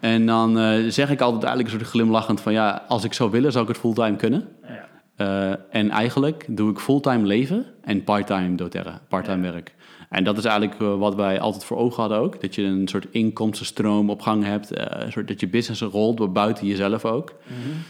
En 0.00 0.26
dan 0.26 0.58
eh, 0.58 0.88
zeg 0.88 1.10
ik 1.10 1.20
altijd 1.20 1.42
eigenlijk 1.42 1.74
een 1.74 1.80
soort 1.80 1.90
glimlachend 1.90 2.40
van... 2.40 2.52
ja, 2.52 2.84
als 2.88 3.04
ik 3.04 3.12
zou 3.12 3.30
willen, 3.30 3.52
zou 3.52 3.64
ik 3.64 3.70
het 3.70 3.80
fulltime 3.80 4.16
kunnen. 4.16 4.48
Ja. 4.62 4.88
Eh, 5.16 5.56
en 5.70 5.90
eigenlijk 5.90 6.44
doe 6.48 6.70
ik 6.70 6.78
fulltime 6.78 7.26
leven 7.26 7.66
en 7.84 8.04
parttime 8.04 8.54
doTERRA, 8.54 9.00
parttime 9.08 9.50
werk. 9.50 9.74
En 10.08 10.24
dat 10.24 10.38
is 10.38 10.44
eigenlijk 10.44 10.80
eh, 10.80 10.98
wat 10.98 11.14
wij 11.14 11.40
altijd 11.40 11.64
voor 11.64 11.76
ogen 11.76 12.00
hadden 12.00 12.18
ook. 12.18 12.40
Dat 12.40 12.54
je 12.54 12.62
een 12.62 12.88
soort 12.88 13.06
inkomstenstroom 13.10 14.10
op 14.10 14.20
gang 14.22 14.44
hebt. 14.44 14.72
eh, 14.72 15.04
een 15.04 15.12
soort 15.12 15.28
dat 15.28 15.40
je 15.40 15.48
business 15.48 15.80
rolt 15.82 16.32
buiten 16.32 16.66
jezelf 16.66 17.04
ook. 17.04 17.34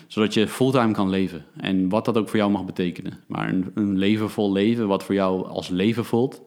Zodat 0.07 0.35
je 0.35 0.49
fulltime 0.49 0.93
kan 0.93 1.11
leven. 1.11 1.45
En 1.57 1.89
wat 1.89 2.05
dat 2.05 2.17
ook 2.19 2.29
voor 2.29 2.39
jou 2.39 2.51
mag 2.51 2.65
betekenen. 2.65 3.13
Maar 3.27 3.49
een, 3.49 3.71
een 3.75 3.99
leven 3.99 4.31
vol 4.31 4.53
leven, 4.53 4.87
wat 4.89 5.05
voor 5.05 5.15
jou 5.15 5.47
als 5.49 5.69
leven 5.69 6.05
voelt. 6.05 6.43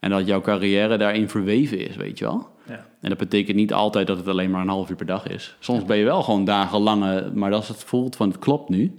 En 0.00 0.10
dat 0.10 0.26
jouw 0.26 0.40
carrière 0.40 0.96
daarin 0.96 1.28
verweven 1.28 1.88
is, 1.88 1.96
weet 1.96 2.18
je 2.18 2.24
wel. 2.24 2.48
Ja. 2.68 2.86
En 3.00 3.08
dat 3.08 3.18
betekent 3.18 3.56
niet 3.56 3.72
altijd 3.72 4.06
dat 4.06 4.16
het 4.16 4.28
alleen 4.28 4.50
maar 4.50 4.60
een 4.62 4.68
half 4.68 4.90
uur 4.90 4.96
per 4.96 5.06
dag 5.06 5.26
is. 5.26 5.56
Soms 5.58 5.84
ben 5.84 5.96
je 5.96 6.04
wel 6.04 6.22
gewoon 6.22 6.44
dagenlange, 6.44 7.30
maar 7.34 7.52
als 7.52 7.68
het 7.68 7.84
voelt 7.84 8.16
van 8.16 8.28
het 8.28 8.38
klopt 8.38 8.68
nu. 8.68 8.92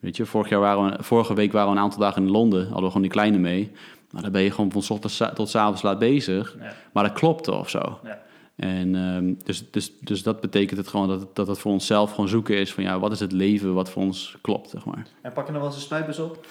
Weet 0.00 0.16
je, 0.16 0.26
vorig 0.26 0.48
jaar 0.48 0.60
waren 0.60 0.90
we, 0.96 1.02
vorige 1.02 1.34
week 1.34 1.52
waren 1.52 1.70
we 1.70 1.76
een 1.76 1.82
aantal 1.82 2.00
dagen 2.00 2.22
in 2.22 2.30
Londen, 2.30 2.60
hadden 2.60 2.80
we 2.82 2.86
gewoon 2.86 3.02
die 3.02 3.10
kleine 3.10 3.38
mee. 3.38 3.70
Maar 4.12 4.22
dan 4.22 4.32
ben 4.32 4.42
je 4.42 4.50
gewoon 4.50 4.70
van 4.72 4.82
ochtends 4.88 5.22
tot 5.34 5.48
's 5.48 5.54
avonds 5.54 5.82
laat 5.82 5.98
bezig. 5.98 6.56
Ja. 6.60 6.72
Maar 6.92 7.04
dat 7.04 7.12
klopt 7.12 7.48
of 7.48 7.68
zo. 7.70 7.98
Ja. 8.04 8.22
En 8.56 8.94
ehm, 8.96 9.34
dus, 9.44 9.70
dus, 9.70 9.92
dus 10.00 10.22
dat 10.22 10.40
betekent 10.40 10.78
het 10.78 10.88
gewoon 10.88 11.08
dat, 11.08 11.20
het- 11.20 11.34
dat 11.34 11.46
het 11.46 11.58
voor 11.58 11.72
onszelf 11.72 12.10
gewoon 12.10 12.28
zoeken 12.28 12.56
is 12.56 12.72
van 12.72 12.84
ja, 12.84 12.98
wat 12.98 13.12
is 13.12 13.20
het 13.20 13.32
leven 13.32 13.74
wat 13.74 13.90
voor 13.90 14.02
ons 14.02 14.36
klopt, 14.40 14.70
zeg 14.70 14.84
maar. 14.84 15.06
En 15.22 15.32
pak 15.32 15.46
je 15.46 15.52
nog 15.52 15.60
wel 15.60 15.70
eens 15.70 15.78
een 15.78 15.84
spuitbus 15.86 16.18
op? 16.18 16.46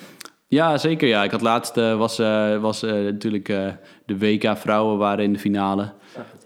Ja, 0.52 0.78
zeker. 0.78 1.08
Ja. 1.08 1.24
Ik 1.24 1.32
had 1.32 1.42
laatst, 1.42 1.78
eh, 1.78 1.98
was, 1.98 2.20
eh, 2.20 2.58
was 2.58 2.84
eh, 2.84 2.92
natuurlijk 2.92 3.46
de 4.06 4.18
WK 4.18 4.58
vrouwen 4.58 4.98
waren 4.98 5.24
in 5.24 5.34
de 5.34 5.40
finale. 5.40 5.90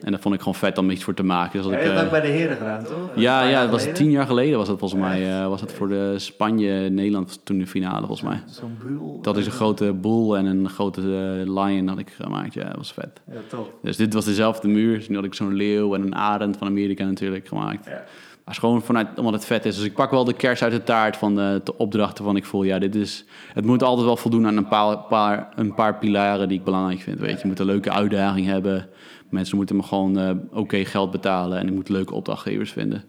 En 0.01 0.11
dat 0.11 0.21
vond 0.21 0.33
ik 0.33 0.39
gewoon 0.39 0.55
vet 0.55 0.77
om 0.77 0.89
iets 0.89 1.03
voor 1.03 1.13
te 1.13 1.23
maken. 1.23 1.61
Dus 1.61 1.63
dat 1.63 1.71
Ja, 1.71 1.77
ik, 1.79 1.85
je 1.85 1.91
hebt 1.91 2.05
ook 2.05 2.11
bij 2.11 2.21
de 2.21 2.27
heren 2.27 2.57
gedaan, 2.57 2.83
toch? 2.83 3.09
Ja, 3.15 3.47
ja, 3.47 3.69
was 3.69 3.87
tien 3.93 4.11
jaar 4.11 4.25
geleden 4.25 4.57
was 4.57 4.67
het 4.67 4.79
volgens 4.79 5.01
mij. 5.01 5.47
was 5.47 5.61
het 5.61 5.73
voor 5.73 5.87
de 5.87 6.13
Spanje-Nederland 6.17 7.45
toen 7.45 7.57
de 7.57 7.67
finale 7.67 7.99
volgens 7.99 8.21
mij. 8.21 8.43
Zo'n. 8.45 9.19
Dat 9.21 9.37
is 9.37 9.45
een 9.45 9.51
grote 9.51 9.93
boel 9.93 10.37
en 10.37 10.45
een 10.45 10.69
grote 10.69 11.01
lion 11.45 11.87
had 11.87 11.99
ik 11.99 12.09
gemaakt. 12.09 12.53
Ja, 12.53 12.63
dat 12.63 12.77
was 12.77 12.93
vet. 12.93 13.21
Ja, 13.31 13.39
top. 13.47 13.73
Dus 13.81 13.97
dit 13.97 14.13
was 14.13 14.25
dezelfde 14.25 14.67
muur. 14.67 14.97
Dus 14.97 15.09
nu 15.09 15.15
had 15.15 15.25
ik 15.25 15.33
zo'n 15.33 15.53
leeuw 15.53 15.95
en 15.95 16.01
een 16.01 16.15
arend 16.15 16.57
van 16.57 16.67
Amerika 16.67 17.05
natuurlijk 17.05 17.47
gemaakt. 17.47 17.85
Ja. 17.85 18.03
Maar 18.45 18.53
is 18.53 18.59
gewoon 18.59 18.81
vanuit, 18.81 19.07
omdat 19.17 19.33
het 19.33 19.45
vet 19.45 19.65
is. 19.65 19.75
Dus 19.75 19.85
ik 19.85 19.93
pak 19.93 20.11
wel 20.11 20.23
de 20.23 20.33
kers 20.33 20.63
uit 20.63 20.71
de 20.71 20.83
taart 20.83 21.17
van 21.17 21.35
de, 21.35 21.61
de 21.63 21.77
opdrachten 21.77 22.23
van 22.23 22.35
ik 22.35 22.45
voel. 22.45 22.63
Ja, 22.63 22.79
dit 22.79 22.95
is, 22.95 23.25
het 23.53 23.65
moet 23.65 23.83
altijd 23.83 24.05
wel 24.05 24.17
voldoen 24.17 24.47
aan 24.47 24.57
een 24.57 24.67
paar, 24.67 24.97
paar, 24.97 25.49
een 25.55 25.73
paar 25.73 25.97
pilaren 25.97 26.47
die 26.47 26.57
ik 26.57 26.63
belangrijk 26.63 27.01
vind. 27.01 27.19
Weet 27.19 27.31
je. 27.31 27.37
je 27.41 27.47
moet 27.47 27.59
een 27.59 27.65
leuke 27.65 27.91
uitdaging 27.91 28.45
hebben. 28.45 28.89
Mensen 29.29 29.57
moeten 29.57 29.75
me 29.75 29.83
gewoon 29.83 30.19
eh, 30.19 30.31
oké 30.51 30.85
geld 30.85 31.11
betalen. 31.11 31.59
En 31.59 31.67
ik 31.67 31.73
moet 31.73 31.89
leuke 31.89 32.13
opdrachtgevers 32.13 32.71
vinden. 32.71 33.03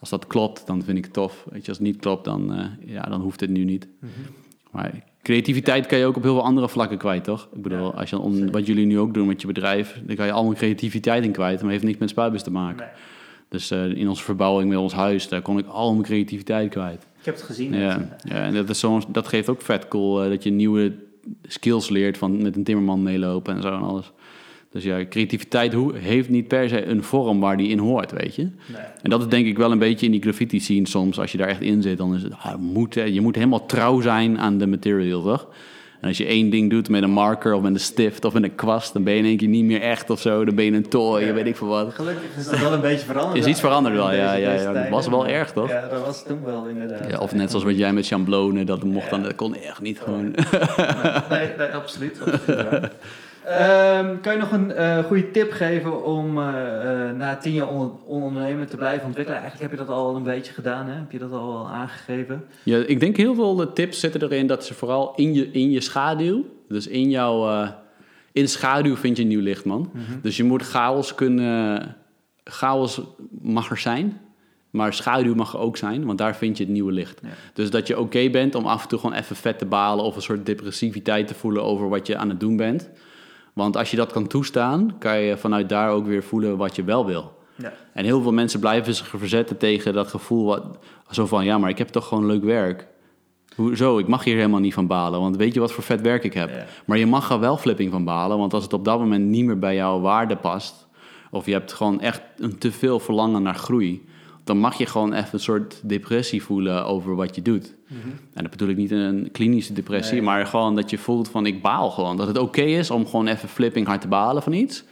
Als 0.00 0.10
dat 0.10 0.26
klopt, 0.26 0.66
dan 0.66 0.82
vind 0.82 0.98
ik 0.98 1.04
het 1.04 1.12
tof. 1.12 1.44
Weet 1.50 1.62
je, 1.62 1.68
als 1.68 1.78
het 1.78 1.86
niet 1.86 2.00
klopt, 2.00 2.24
dan, 2.24 2.54
eh, 2.54 2.66
ja, 2.94 3.02
dan 3.02 3.20
hoeft 3.20 3.40
het 3.40 3.50
nu 3.50 3.64
niet. 3.64 3.88
Maar 4.70 5.04
creativiteit 5.22 5.86
kan 5.86 5.98
je 5.98 6.06
ook 6.06 6.16
op 6.16 6.22
heel 6.22 6.34
veel 6.34 6.44
andere 6.44 6.68
vlakken 6.68 6.98
kwijt, 6.98 7.24
toch? 7.24 7.48
Ik 7.54 7.62
bedoel, 7.62 7.94
als 7.94 8.10
je, 8.10 8.18
om, 8.18 8.50
wat 8.50 8.66
jullie 8.66 8.86
nu 8.86 8.98
ook 8.98 9.14
doen 9.14 9.26
met 9.26 9.40
je 9.40 9.46
bedrijf... 9.46 10.00
dan 10.04 10.16
kan 10.16 10.26
je 10.26 10.32
allemaal 10.32 10.54
creativiteit 10.54 11.24
in 11.24 11.32
kwijt... 11.32 11.62
maar 11.62 11.70
heeft 11.70 11.84
niks 11.84 11.98
met 11.98 12.10
spuitbus 12.10 12.42
te 12.42 12.50
maken. 12.50 12.86
Nee. 12.86 12.94
Dus 13.52 13.70
eh, 13.70 13.84
in 13.84 14.08
onze 14.08 14.22
verbouwing 14.22 14.68
met 14.68 14.78
ons 14.78 14.92
huis, 14.92 15.28
daar 15.28 15.42
kon 15.42 15.58
ik 15.58 15.66
al 15.66 15.92
mijn 15.92 16.04
creativiteit 16.04 16.70
kwijt. 16.70 17.06
Ik 17.18 17.24
heb 17.24 17.34
het 17.34 17.44
gezien. 17.44 17.74
Ja, 17.74 18.18
ja 18.24 18.44
en 18.44 18.54
dat, 18.54 18.68
is 18.68 18.78
soms, 18.78 19.04
dat 19.08 19.28
geeft 19.28 19.48
ook 19.48 19.62
vet 19.62 19.88
cool, 19.88 20.22
eh, 20.22 20.28
dat 20.28 20.42
je 20.42 20.50
nieuwe 20.50 20.92
skills 21.42 21.88
leert 21.88 22.18
van 22.18 22.42
met 22.42 22.56
een 22.56 22.64
timmerman 22.64 23.02
meelopen 23.02 23.54
en 23.54 23.62
zo 23.62 23.68
en 23.68 23.82
alles. 23.82 24.12
Dus 24.70 24.84
ja, 24.84 25.06
creativiteit 25.08 25.74
heeft 25.94 26.28
niet 26.28 26.48
per 26.48 26.68
se 26.68 26.84
een 26.84 27.02
vorm 27.02 27.40
waar 27.40 27.56
die 27.56 27.68
in 27.68 27.78
hoort, 27.78 28.12
weet 28.12 28.34
je. 28.34 28.42
Nee. 28.42 28.82
En 29.02 29.10
dat 29.10 29.20
is 29.20 29.28
denk 29.28 29.46
ik 29.46 29.56
wel 29.56 29.72
een 29.72 29.78
beetje 29.78 30.06
in 30.06 30.12
die 30.12 30.22
graffiti 30.22 30.60
scene 30.60 30.88
soms. 30.88 31.18
Als 31.18 31.32
je 31.32 31.38
daar 31.38 31.48
echt 31.48 31.60
in 31.60 31.82
zit, 31.82 31.98
dan 31.98 32.14
is 32.14 32.22
het, 32.22 32.32
ah, 32.32 32.58
moet, 32.58 32.94
je 32.94 33.20
moet 33.20 33.34
helemaal 33.34 33.66
trouw 33.66 34.00
zijn 34.00 34.38
aan 34.38 34.58
de 34.58 34.66
material, 34.66 35.22
toch? 35.22 35.48
En 36.02 36.08
als 36.08 36.16
je 36.16 36.26
één 36.26 36.50
ding 36.50 36.70
doet 36.70 36.88
met 36.88 37.02
een 37.02 37.10
marker 37.10 37.54
of 37.54 37.62
met 37.62 37.74
een 37.74 37.80
stift 37.80 38.24
of 38.24 38.32
met 38.32 38.42
een 38.42 38.54
kwast, 38.54 38.92
dan 38.92 39.02
ben 39.02 39.12
je 39.12 39.18
in 39.18 39.24
één 39.24 39.36
keer 39.36 39.48
niet 39.48 39.64
meer 39.64 39.80
echt 39.80 40.10
of 40.10 40.20
zo. 40.20 40.44
Dan 40.44 40.54
ben 40.54 40.64
je 40.64 40.72
een 40.72 40.88
toy, 40.88 41.34
weet 41.34 41.46
ik 41.46 41.56
veel 41.56 41.66
wat. 41.66 41.94
Gelukkig 41.94 42.36
is 42.36 42.48
dat 42.48 42.58
wel 42.58 42.72
een 42.72 42.80
beetje 42.80 43.06
veranderd. 43.06 43.38
Is 43.38 43.46
iets 43.46 43.60
veranderd 43.60 43.94
wel, 43.94 44.12
ja, 44.12 44.32
ja, 44.32 44.52
ja. 44.52 44.72
Dat 44.72 44.88
was 44.88 45.08
wel 45.08 45.26
erg, 45.26 45.52
toch? 45.52 45.68
Ja, 45.68 45.88
dat 45.88 46.04
was 46.04 46.24
toen 46.24 46.44
wel 46.44 46.66
inderdaad. 46.66 47.10
Ja, 47.10 47.18
of 47.18 47.34
net 47.34 47.50
zoals 47.50 47.64
wat 47.64 47.78
jij 47.78 47.92
met 47.92 48.06
chamblonen, 48.06 48.66
dat 48.66 48.84
mocht 48.84 49.10
dan, 49.10 49.22
dat 49.22 49.34
kon 49.34 49.56
echt 49.56 49.80
niet 49.80 50.00
gewoon. 50.00 50.34
Nee, 51.30 51.48
nee, 51.58 51.68
absoluut. 51.68 52.20
absoluut 52.20 52.90
waar. 53.44 53.98
Ehm, 53.98 54.20
kan 54.20 54.32
je 54.32 54.38
nog 54.38 54.52
een 54.52 54.72
eh, 54.72 54.98
goede 55.04 55.30
tip 55.30 55.52
geven 55.52 56.04
om 56.04 56.38
eh, 56.38 57.08
eh, 57.08 57.16
na 57.16 57.36
tien 57.36 57.52
jaar 57.52 57.68
on- 57.68 57.92
ondernemen 58.06 58.66
te 58.68 58.76
blijven 58.76 59.06
ontwikkelen? 59.06 59.40
Eigenlijk 59.40 59.70
heb 59.70 59.80
je 59.80 59.86
dat 59.86 59.96
al 59.96 60.16
een 60.16 60.22
beetje 60.22 60.52
gedaan, 60.52 60.86
hè? 60.86 60.94
Heb 60.94 61.12
je 61.12 61.18
dat 61.18 61.32
al 61.32 61.68
aangegeven? 61.68 62.44
Ja, 62.62 62.78
ik 62.86 63.00
denk 63.00 63.16
heel 63.16 63.34
veel 63.34 63.54
de 63.56 63.72
tips 63.72 64.00
zitten 64.00 64.22
erin 64.22 64.46
dat 64.46 64.64
ze 64.64 64.74
vooral 64.74 65.12
in 65.16 65.34
je, 65.34 65.50
in 65.50 65.70
je 65.70 65.80
schaduw, 65.80 66.44
dus 66.68 66.86
in 66.86 67.10
jouw, 67.10 67.48
eh, 67.48 67.68
in 68.32 68.48
schaduw 68.48 68.96
vind 68.96 69.16
je 69.16 69.24
nieuw 69.24 69.40
licht, 69.40 69.64
man. 69.64 69.90
Dus 70.22 70.36
je 70.36 70.44
moet 70.44 70.62
chaos 70.62 71.14
kunnen, 71.14 71.96
chaos 72.44 73.00
mag 73.42 73.70
er 73.70 73.78
zijn, 73.78 74.20
maar 74.70 74.94
schaduw 74.94 75.34
mag 75.34 75.52
er 75.52 75.58
ook 75.58 75.76
zijn, 75.76 76.04
want 76.06 76.18
daar 76.18 76.36
vind 76.36 76.56
je 76.56 76.64
het 76.64 76.72
nieuwe 76.72 76.92
licht. 76.92 77.20
Ja. 77.22 77.28
Dus 77.54 77.70
dat 77.70 77.86
je 77.86 77.98
oké 77.98 78.30
bent 78.30 78.54
om 78.54 78.66
af 78.66 78.82
en 78.82 78.88
toe 78.88 78.98
gewoon 78.98 79.16
even 79.16 79.36
vet 79.36 79.58
te 79.58 79.66
balen 79.66 80.04
of 80.04 80.16
een 80.16 80.22
soort 80.22 80.46
depressiviteit 80.46 81.26
te 81.26 81.34
voelen 81.34 81.62
over 81.62 81.88
wat 81.88 82.06
je 82.06 82.16
aan 82.16 82.28
het 82.28 82.40
doen 82.40 82.56
bent. 82.56 82.90
Want 83.52 83.76
als 83.76 83.90
je 83.90 83.96
dat 83.96 84.12
kan 84.12 84.26
toestaan, 84.26 84.94
kan 84.98 85.18
je 85.18 85.36
vanuit 85.36 85.68
daar 85.68 85.90
ook 85.90 86.06
weer 86.06 86.22
voelen 86.22 86.56
wat 86.56 86.76
je 86.76 86.84
wel 86.84 87.06
wil. 87.06 87.40
Ja. 87.56 87.72
En 87.92 88.04
heel 88.04 88.22
veel 88.22 88.32
mensen 88.32 88.60
blijven 88.60 88.94
zich 88.94 89.06
verzetten 89.06 89.56
tegen 89.56 89.92
dat 89.92 90.08
gevoel. 90.08 90.44
Wat, 90.44 90.78
zo 91.10 91.26
van, 91.26 91.44
ja, 91.44 91.58
maar 91.58 91.70
ik 91.70 91.78
heb 91.78 91.88
toch 91.88 92.08
gewoon 92.08 92.26
leuk 92.26 92.44
werk. 92.44 92.86
Hoezo? 93.56 93.98
Ik 93.98 94.08
mag 94.08 94.24
hier 94.24 94.36
helemaal 94.36 94.60
niet 94.60 94.74
van 94.74 94.86
balen. 94.86 95.20
Want 95.20 95.36
weet 95.36 95.54
je 95.54 95.60
wat 95.60 95.72
voor 95.72 95.84
vet 95.84 96.00
werk 96.00 96.24
ik 96.24 96.34
heb? 96.34 96.50
Ja. 96.50 96.64
Maar 96.84 96.98
je 96.98 97.06
mag 97.06 97.30
er 97.30 97.40
wel 97.40 97.56
flipping 97.56 97.90
van 97.90 98.04
balen. 98.04 98.38
Want 98.38 98.54
als 98.54 98.62
het 98.62 98.72
op 98.72 98.84
dat 98.84 98.98
moment 98.98 99.24
niet 99.24 99.44
meer 99.44 99.58
bij 99.58 99.74
jouw 99.74 100.00
waarde 100.00 100.36
past... 100.36 100.86
of 101.30 101.46
je 101.46 101.52
hebt 101.52 101.72
gewoon 101.72 102.00
echt 102.00 102.22
een 102.36 102.58
te 102.58 102.72
veel 102.72 102.98
verlangen 102.98 103.42
naar 103.42 103.54
groei... 103.54 104.10
dan 104.44 104.58
mag 104.58 104.74
je 104.74 104.86
gewoon 104.86 105.12
even 105.12 105.28
een 105.32 105.40
soort 105.40 105.80
depressie 105.82 106.42
voelen 106.42 106.86
over 106.86 107.14
wat 107.16 107.34
je 107.34 107.42
doet. 107.42 107.74
En 108.34 108.42
dat 108.42 108.50
bedoel 108.50 108.68
ik 108.68 108.76
niet 108.76 108.90
een 108.90 109.28
klinische 109.32 109.72
depressie... 109.72 110.14
Nee. 110.14 110.22
maar 110.22 110.46
gewoon 110.46 110.76
dat 110.76 110.90
je 110.90 110.98
voelt 110.98 111.28
van 111.28 111.46
ik 111.46 111.62
baal 111.62 111.90
gewoon. 111.90 112.16
Dat 112.16 112.26
het 112.26 112.38
oké 112.38 112.62
is 112.62 112.90
om 112.90 113.06
gewoon 113.06 113.26
even 113.26 113.48
flipping 113.48 113.86
hard 113.86 114.00
te 114.00 114.08
balen 114.08 114.42
van 114.42 114.52
iets. 114.52 114.84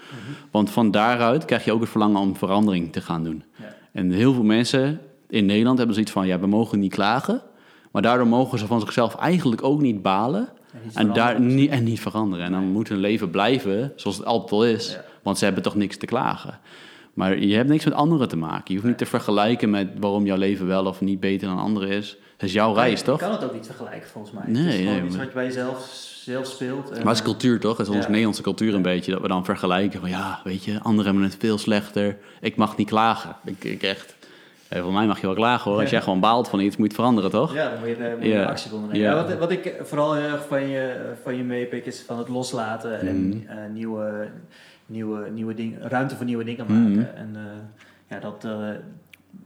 Want 0.51 0.71
van 0.71 0.91
daaruit 0.91 1.45
krijg 1.45 1.65
je 1.65 1.73
ook 1.73 1.81
het 1.81 1.91
verlangen 1.91 2.21
om 2.21 2.37
verandering 2.37 2.93
te 2.93 3.01
gaan 3.01 3.25
doen. 3.25 3.43
Ja. 3.57 3.75
En 3.93 4.11
heel 4.11 4.33
veel 4.33 4.43
mensen 4.43 5.01
in 5.29 5.47
Nederland 5.47 5.77
hebben 5.77 5.95
zoiets 5.95 6.13
van... 6.13 6.27
ja, 6.27 6.41
we 6.41 6.47
mogen 6.47 6.79
niet 6.79 6.93
klagen... 6.93 7.43
maar 7.91 8.03
daardoor 8.03 8.27
mogen 8.27 8.59
ze 8.59 8.67
van 8.67 8.81
zichzelf 8.81 9.15
eigenlijk 9.15 9.63
ook 9.63 9.81
niet 9.81 10.03
balen... 10.03 10.49
En 10.73 10.81
niet 10.85 10.97
En, 10.97 11.13
daar, 11.13 11.29
veranderen. 11.29 11.55
niet, 11.57 11.71
en 11.71 11.85
niet 11.85 12.01
veranderen. 12.01 12.45
En 12.47 12.53
dan 12.53 12.65
moet 12.65 12.89
hun 12.89 12.99
leven 12.99 13.31
blijven 13.31 13.93
zoals 13.97 14.17
het 14.17 14.27
altijd 14.27 14.53
al 14.53 14.67
is. 14.67 14.93
Ja. 14.93 15.05
Want 15.23 15.39
ze 15.39 15.45
hebben 15.45 15.63
toch 15.63 15.75
niks 15.75 15.97
te 15.97 16.07
klagen. 16.07 16.59
Maar 17.21 17.39
je 17.39 17.55
hebt 17.57 17.69
niks 17.69 17.85
met 17.85 17.95
anderen 17.95 18.29
te 18.29 18.37
maken. 18.37 18.63
Je 18.67 18.75
hoeft 18.75 18.87
niet 18.87 18.99
te 18.99 19.07
vergelijken 19.07 19.71
met 19.71 19.89
waarom 19.99 20.27
jouw 20.27 20.37
leven 20.37 20.67
wel 20.67 20.87
of 20.87 21.01
niet 21.01 21.21
beter 21.21 21.49
dan 21.49 21.59
anderen 21.59 21.89
is. 21.89 22.17
Het 22.37 22.49
is 22.49 22.53
jouw 22.55 22.75
reis, 22.75 22.99
Je 22.99 23.05
toch? 23.05 23.19
kan 23.19 23.31
het 23.33 23.45
ook 23.45 23.53
niet 23.53 23.67
vergelijken, 23.67 24.09
volgens 24.09 24.35
mij. 24.35 24.43
Nee, 24.47 24.63
het 24.65 24.73
is 24.73 24.79
gewoon 24.79 24.95
nee, 24.95 25.05
iets 25.07 25.17
wat 25.17 25.27
je 25.27 25.33
bij 25.33 25.45
jezelf 25.45 25.89
zelf 26.25 26.47
speelt. 26.47 26.91
En, 26.91 26.97
Maar 26.99 27.07
het 27.07 27.17
is 27.17 27.23
cultuur, 27.23 27.61
toch? 27.61 27.77
Het 27.77 27.87
is 27.87 27.93
onze 27.93 28.03
Ja. 28.03 28.09
Nederlandse 28.09 28.43
cultuur 28.43 28.75
een 28.75 28.83
beetje. 28.83 29.13
Dat 29.13 29.21
we 29.21 29.29
dan 29.29 29.45
vergelijken 29.45 30.01
van, 30.01 30.09
ja, 30.09 30.41
weet 30.45 30.65
je, 30.65 30.81
anderen 30.83 31.05
hebben 31.05 31.23
het 31.31 31.37
veel 31.39 31.59
slechter. 31.59 32.17
Ik 32.41 32.57
mag 32.57 32.77
niet 32.77 32.89
klagen. 32.89 33.37
Ik, 33.45 33.65
ik 33.65 33.83
echt... 33.83 34.15
eh, 34.69 34.83
voor 34.83 34.93
mij 34.93 35.07
mag 35.07 35.21
je 35.21 35.27
wel 35.27 35.35
klagen, 35.35 35.71
hoor. 35.71 35.81
Als 35.81 35.91
jij 35.97 36.03
gewoon 36.03 36.21
baalt 36.21 36.49
van 36.49 36.61
iets, 36.61 36.77
moet 36.77 36.77
je 36.77 36.83
het 36.93 36.95
veranderen, 36.95 37.31
toch? 37.31 37.55
Ja, 37.55 37.71
dan 37.71 37.79
moet 37.79 37.89
je, 37.89 37.95
eh, 38.05 38.15
moet 38.17 38.27
je 38.27 38.47
actie 38.47 38.73
ondernemen. 38.73 39.03
Ja. 39.07 39.17
Ja, 39.17 39.25
wat, 39.27 39.39
wat 39.39 39.51
ik 39.51 39.75
vooral 39.83 40.15
heel 40.15 40.29
erg 40.31 40.45
van 40.49 40.69
je, 40.69 41.13
van 41.23 41.37
je 41.37 41.43
meepik 41.43 41.87
is 41.87 42.03
van 42.07 42.19
het 42.19 42.29
loslaten 42.29 43.01
en 43.01 43.29
Mhm. 43.29 43.49
eh, 43.49 43.57
nieuwe, 43.73 44.29
nieuwe, 44.91 45.31
nieuwe 45.31 45.55
dingen, 45.55 45.81
ruimte 45.89 46.17
voor 46.17 46.25
nieuwe 46.25 46.45
dingen 46.45 46.65
Mhm. 46.69 46.83
maken. 46.83 47.17
En 47.17 47.31
eh, 47.37 47.43
ja, 48.09 48.19
dat, 48.19 48.45
eh, 48.45 48.69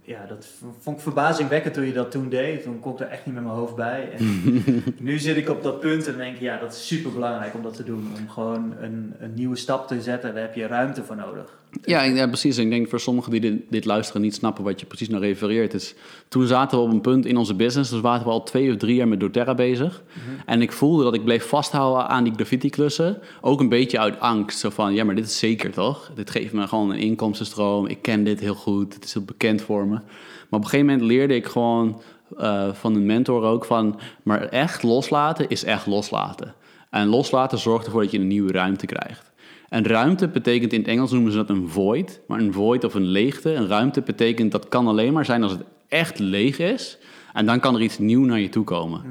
ja, 0.02 0.26
dat 0.26 0.46
vond 0.80 0.96
ik 0.96 1.02
verbazingwekkend 1.02 1.74
toen 1.74 1.84
je 1.84 1.92
dat 1.92 2.10
toen 2.10 2.28
deed. 2.28 2.62
Toen 2.62 2.80
kon 2.80 2.92
ik 2.92 3.00
er 3.00 3.06
echt 3.08 3.26
niet 3.26 3.34
met 3.34 3.44
mijn 3.44 3.56
hoofd 3.56 3.74
bij. 3.74 4.08
En 4.12 4.24
nu 5.00 5.18
zit 5.18 5.36
ik 5.36 5.48
op 5.48 5.62
dat 5.62 5.80
punt 5.80 6.06
en 6.06 6.16
denk 6.16 6.34
ik, 6.34 6.40
ja, 6.40 6.58
dat 6.58 6.72
is 6.72 6.86
super 6.86 7.12
belangrijk 7.12 7.54
om 7.54 7.62
dat 7.62 7.76
te 7.76 7.84
doen. 7.84 8.06
Om 8.20 8.28
gewoon 8.28 8.74
een, 8.80 9.14
een 9.18 9.34
nieuwe 9.34 9.56
stap 9.56 9.88
te 9.88 10.02
zetten, 10.02 10.34
daar 10.34 10.42
heb 10.42 10.54
je 10.54 10.66
ruimte 10.66 11.04
voor 11.04 11.16
nodig. 11.16 11.58
Ja, 11.82 12.26
precies. 12.26 12.58
Ik 12.58 12.70
denk 12.70 12.88
voor 12.88 13.00
sommigen 13.00 13.30
die 13.30 13.40
dit, 13.40 13.62
dit 13.68 13.84
luisteren 13.84 14.22
niet 14.22 14.34
snappen 14.34 14.64
wat 14.64 14.80
je 14.80 14.86
precies 14.86 15.08
naar 15.08 15.20
refereert. 15.20 15.74
Is, 15.74 15.94
toen 16.28 16.46
zaten 16.46 16.78
we 16.78 16.84
op 16.84 16.90
een 16.90 17.00
punt 17.00 17.26
in 17.26 17.36
onze 17.36 17.54
business, 17.54 17.90
dus 17.90 18.00
waren 18.00 18.24
we 18.24 18.30
al 18.30 18.42
twee 18.42 18.70
of 18.70 18.76
drie 18.76 18.94
jaar 18.94 19.08
met 19.08 19.20
doTERRA 19.20 19.54
bezig. 19.54 20.02
En 20.46 20.62
ik 20.62 20.72
voelde 20.72 21.02
dat 21.04 21.14
ik 21.14 21.24
bleef 21.24 21.48
vasthouden 21.48 22.08
aan 22.08 22.24
die 22.24 22.32
graffiti-klussen. 22.34 23.18
Ook 23.40 23.60
een 23.60 23.68
beetje 23.68 23.98
uit 23.98 24.20
angst. 24.20 24.58
Zo 24.58 24.70
van, 24.70 24.94
ja, 24.94 25.04
maar 25.04 25.14
dit 25.14 25.24
is 25.24 25.38
zeker 25.38 25.70
toch? 25.70 26.10
Dit 26.14 26.30
geeft 26.30 26.52
me 26.52 26.66
gewoon 26.66 26.90
een 26.90 26.98
inkomstenstroom. 26.98 27.86
Ik 27.86 28.02
ken 28.02 28.24
dit 28.24 28.40
heel 28.40 28.54
goed. 28.54 28.94
Het 28.94 29.04
is 29.04 29.14
heel 29.14 29.24
bekend 29.24 29.62
voor 29.62 29.86
me. 29.86 29.94
Maar 29.94 30.60
op 30.60 30.64
een 30.64 30.64
gegeven 30.64 30.86
moment 30.86 31.06
leerde 31.06 31.34
ik 31.34 31.46
gewoon 31.46 32.02
eh, 32.36 32.72
van 32.72 32.94
een 32.94 33.06
mentor 33.06 33.42
ook 33.42 33.64
van... 33.64 34.00
maar 34.22 34.42
echt 34.42 34.82
loslaten 34.82 35.48
is 35.48 35.64
echt 35.64 35.86
loslaten. 35.86 36.54
En 36.90 37.06
loslaten 37.06 37.58
zorgt 37.58 37.86
ervoor 37.86 38.02
dat 38.02 38.10
je 38.10 38.18
een 38.18 38.26
nieuwe 38.26 38.52
ruimte 38.52 38.86
krijgt. 38.86 39.32
En 39.74 39.86
ruimte 39.86 40.28
betekent 40.28 40.72
in 40.72 40.78
het 40.78 40.88
Engels 40.88 41.10
noemen 41.10 41.32
ze 41.32 41.38
dat 41.38 41.48
een 41.48 41.68
void. 41.68 42.20
Maar 42.26 42.40
een 42.40 42.52
void 42.52 42.84
of 42.84 42.94
een 42.94 43.06
leegte, 43.06 43.52
een 43.52 43.66
ruimte 43.66 44.00
betekent 44.00 44.52
dat 44.52 44.68
kan 44.68 44.86
alleen 44.86 45.12
maar 45.12 45.24
zijn 45.24 45.42
als 45.42 45.52
het 45.52 45.62
echt 45.88 46.18
leeg 46.18 46.58
is. 46.58 46.98
En 47.32 47.46
dan 47.46 47.60
kan 47.60 47.74
er 47.74 47.82
iets 47.82 47.98
nieuw 47.98 48.24
naar 48.24 48.40
je 48.40 48.48
toe 48.48 48.64
komen. 48.64 49.02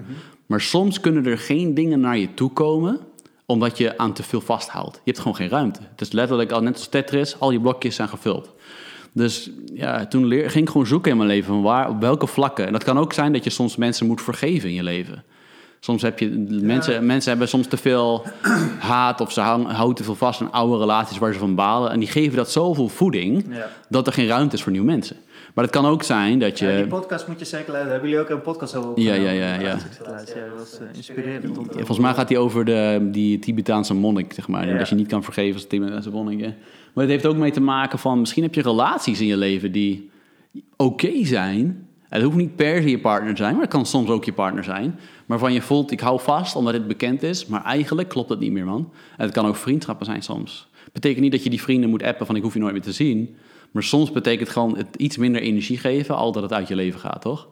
Maar 0.45 0.61
soms 0.61 0.99
kunnen 0.99 1.25
er 1.25 1.37
geen 1.37 1.73
dingen 1.73 1.99
naar 1.99 2.17
je 2.17 2.33
toe 2.33 2.49
komen 2.51 2.99
omdat 3.45 3.77
je 3.77 3.97
aan 3.97 4.13
te 4.13 4.23
veel 4.23 4.41
vasthoudt. 4.41 4.95
Je 4.95 5.01
hebt 5.03 5.17
gewoon 5.17 5.35
geen 5.35 5.49
ruimte. 5.49 5.79
Het 5.91 6.01
is 6.01 6.11
letterlijk 6.11 6.51
al 6.51 6.61
net 6.61 6.73
als 6.73 6.87
Tetris, 6.87 7.39
al 7.39 7.51
je 7.51 7.61
blokjes 7.61 7.95
zijn 7.95 8.09
gevuld. 8.09 8.53
Dus 9.13 9.49
ja, 9.73 10.05
toen 10.05 10.25
leer, 10.25 10.49
ging 10.49 10.65
ik 10.65 10.71
gewoon 10.71 10.87
zoeken 10.87 11.11
in 11.11 11.17
mijn 11.17 11.29
leven 11.29 11.53
van 11.53 11.61
waar, 11.61 11.89
op 11.89 12.01
welke 12.01 12.27
vlakken. 12.27 12.65
En 12.65 12.71
dat 12.71 12.83
kan 12.83 12.97
ook 12.97 13.13
zijn 13.13 13.33
dat 13.33 13.43
je 13.43 13.49
soms 13.49 13.75
mensen 13.75 14.07
moet 14.07 14.21
vergeven 14.21 14.69
in 14.69 14.75
je 14.75 14.83
leven. 14.83 15.23
Soms 15.83 16.01
heb 16.01 16.19
je 16.19 16.29
mensen, 16.61 17.05
mensen 17.05 17.29
hebben 17.29 17.47
soms 17.47 17.67
te 17.67 17.77
veel 17.77 18.25
haat 18.79 19.21
of 19.21 19.31
ze 19.31 19.41
hou- 19.41 19.65
houden 19.65 19.95
te 19.95 20.03
veel 20.03 20.15
vast 20.15 20.41
aan 20.41 20.51
oude 20.51 20.77
relaties 20.77 21.17
waar 21.17 21.33
ze 21.33 21.39
van 21.39 21.55
balen. 21.55 21.91
En 21.91 21.99
die 21.99 22.07
geven 22.07 22.35
dat 22.37 22.51
zoveel 22.51 22.87
voeding 22.87 23.45
Ja. 23.49 23.69
dat 23.89 24.07
er 24.07 24.13
geen 24.13 24.27
ruimte 24.27 24.55
is 24.55 24.63
voor 24.63 24.71
nieuwe 24.71 24.87
mensen. 24.87 25.15
Maar 25.53 25.63
het 25.63 25.73
kan 25.73 25.85
ook 25.85 26.03
zijn 26.03 26.39
dat 26.39 26.59
je. 26.59 26.67
Ja, 26.67 26.75
die 26.77 26.87
podcast 26.87 27.27
moet 27.27 27.39
je 27.39 27.45
zeker 27.45 27.71
luisteren. 27.71 27.91
Hebben 27.91 28.09
jullie 28.09 28.25
ook 28.25 28.29
een 28.31 28.41
podcast 28.41 28.75
over 28.75 28.99
Ja, 28.99 29.13
ja, 29.13 29.31
ja, 29.31 29.53
ja. 29.59 29.77
dat 30.03 30.25
was 30.57 30.79
eh, 30.79 30.85
inspirerend. 30.95 31.55
Volgens 31.73 31.99
mij 31.99 32.13
gaat 32.13 32.29
hij 32.29 32.37
over 32.37 32.65
de, 32.65 33.07
die 33.11 33.39
Tibetaanse 33.39 33.93
monnik, 33.93 34.33
zeg 34.33 34.47
maar. 34.47 34.77
Dat 34.77 34.89
je 34.89 34.95
niet 34.95 35.07
kan 35.07 35.23
vergeven 35.23 35.53
als 35.53 35.67
Tibetaanse 35.67 36.09
monnik. 36.09 36.39
hè. 36.39 36.53
Maar 36.93 37.03
het 37.03 37.13
heeft 37.13 37.25
ook 37.25 37.35
mee 37.37 37.51
te 37.51 37.61
maken 37.61 37.99
van... 37.99 38.19
Misschien 38.19 38.43
heb 38.43 38.55
je 38.55 38.61
relaties 38.61 39.19
in 39.21 39.27
je 39.27 39.37
leven 39.37 39.71
die 39.71 40.09
oké 40.77 41.25
zijn. 41.25 41.87
Het 42.13 42.21
hoeft 42.23 42.35
niet 42.37 42.55
per 42.55 42.81
se 42.81 42.89
je 42.89 42.99
partner 42.99 43.35
te 43.35 43.41
zijn, 43.41 43.53
maar 43.53 43.61
het 43.61 43.71
kan 43.71 43.85
soms 43.85 44.09
ook 44.09 44.25
je 44.25 44.33
partner 44.33 44.63
zijn. 44.63 44.99
Waarvan 45.25 45.53
je 45.53 45.61
voelt, 45.61 45.91
ik 45.91 45.99
hou 45.99 46.19
vast 46.19 46.55
omdat 46.55 46.73
het 46.73 46.87
bekend 46.87 47.23
is. 47.23 47.45
Maar 47.45 47.63
eigenlijk 47.63 48.09
klopt 48.09 48.29
het 48.29 48.39
niet 48.39 48.51
meer, 48.51 48.65
man. 48.65 48.89
En 49.17 49.25
het 49.25 49.33
kan 49.33 49.45
ook 49.45 49.55
vriendschappen 49.55 50.05
zijn 50.05 50.21
soms. 50.21 50.67
Betekent 50.91 51.21
niet 51.21 51.31
dat 51.31 51.43
je 51.43 51.49
die 51.49 51.61
vrienden 51.61 51.89
moet 51.89 52.03
appen 52.03 52.25
van 52.25 52.35
ik 52.35 52.41
hoef 52.41 52.53
je 52.53 52.59
nooit 52.59 52.73
meer 52.73 52.81
te 52.81 52.91
zien. 52.91 53.35
Maar 53.71 53.83
soms 53.83 54.11
betekent 54.11 54.49
gewoon 54.49 54.77
het 54.77 54.87
iets 54.97 55.17
minder 55.17 55.41
energie 55.41 55.77
geven, 55.77 56.15
al 56.15 56.31
dat 56.31 56.43
het 56.43 56.53
uit 56.53 56.67
je 56.67 56.75
leven 56.75 56.99
gaat, 56.99 57.21
toch? 57.21 57.47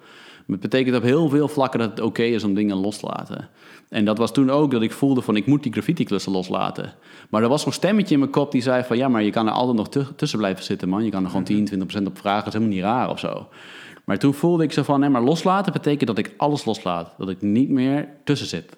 Maar 0.46 0.60
het 0.60 0.70
betekent 0.70 0.96
op 0.96 1.04
heel 1.04 1.30
veel 1.30 1.48
vlakken 1.48 1.80
dat 1.80 1.90
het 1.90 2.00
oké 2.02 2.24
is 2.24 2.44
om 2.44 2.54
dingen 2.54 2.78
los 2.78 2.98
te 2.98 3.06
laten. 3.06 3.50
En 3.90 4.06
dat 4.06 4.18
was 4.18 4.34
toen 4.34 4.50
ook 4.50 4.72
dat 4.72 4.82
ik 4.82 4.92
voelde 4.92 5.22
van 5.22 5.36
ik 5.36 5.46
moet 5.46 5.64
die 5.64 5.72
graffiti-klussen 5.72 6.32
loslaten. 6.32 6.94
Maar 7.30 7.44
er 7.44 7.50
was 7.50 7.62
zo'n 7.62 7.72
stemmetje 7.72 8.14
in 8.14 8.20
mijn 8.20 8.32
kop 8.32 8.52
die 8.52 8.62
zei 8.62 8.84
van 8.84 8.98
ja, 8.98 9.08
maar 9.08 9.24
je 9.24 9.32
kan 9.32 9.48
er 9.48 9.54
altijd 9.54 9.78
nog 9.78 9.90
tu- 9.90 10.16
tussen 10.16 10.40
blijven 10.40 10.64
zitten, 10.64 10.90
man. 10.90 11.04
Je 11.04 11.12
kan 11.12 11.24
er 11.24 11.30
gewoon 11.30 11.44
10, 11.44 11.66
20% 11.66 12.08
op 12.08 12.18
vragen, 12.18 12.44
dat 12.44 12.54
is 12.54 12.60
helemaal 12.60 12.76
niet 12.76 12.84
raar 12.84 13.10
of 13.10 13.20
zo. 13.20 13.48
Maar 14.06 14.18
toen 14.18 14.34
voelde 14.34 14.64
ik 14.64 14.72
zo 14.72 14.84
van 14.84 15.12
maar 15.12 15.22
loslaten 15.22 15.74
betekent 15.74 16.08
dat 16.08 16.18
ik 16.18 16.34
alles 16.38 16.66
loslaat. 16.66 17.14
Dat 17.18 17.30
ik 17.30 17.42
niet 17.42 17.70
meer 17.70 18.08
tussen 18.24 18.48
zit. 18.48 18.78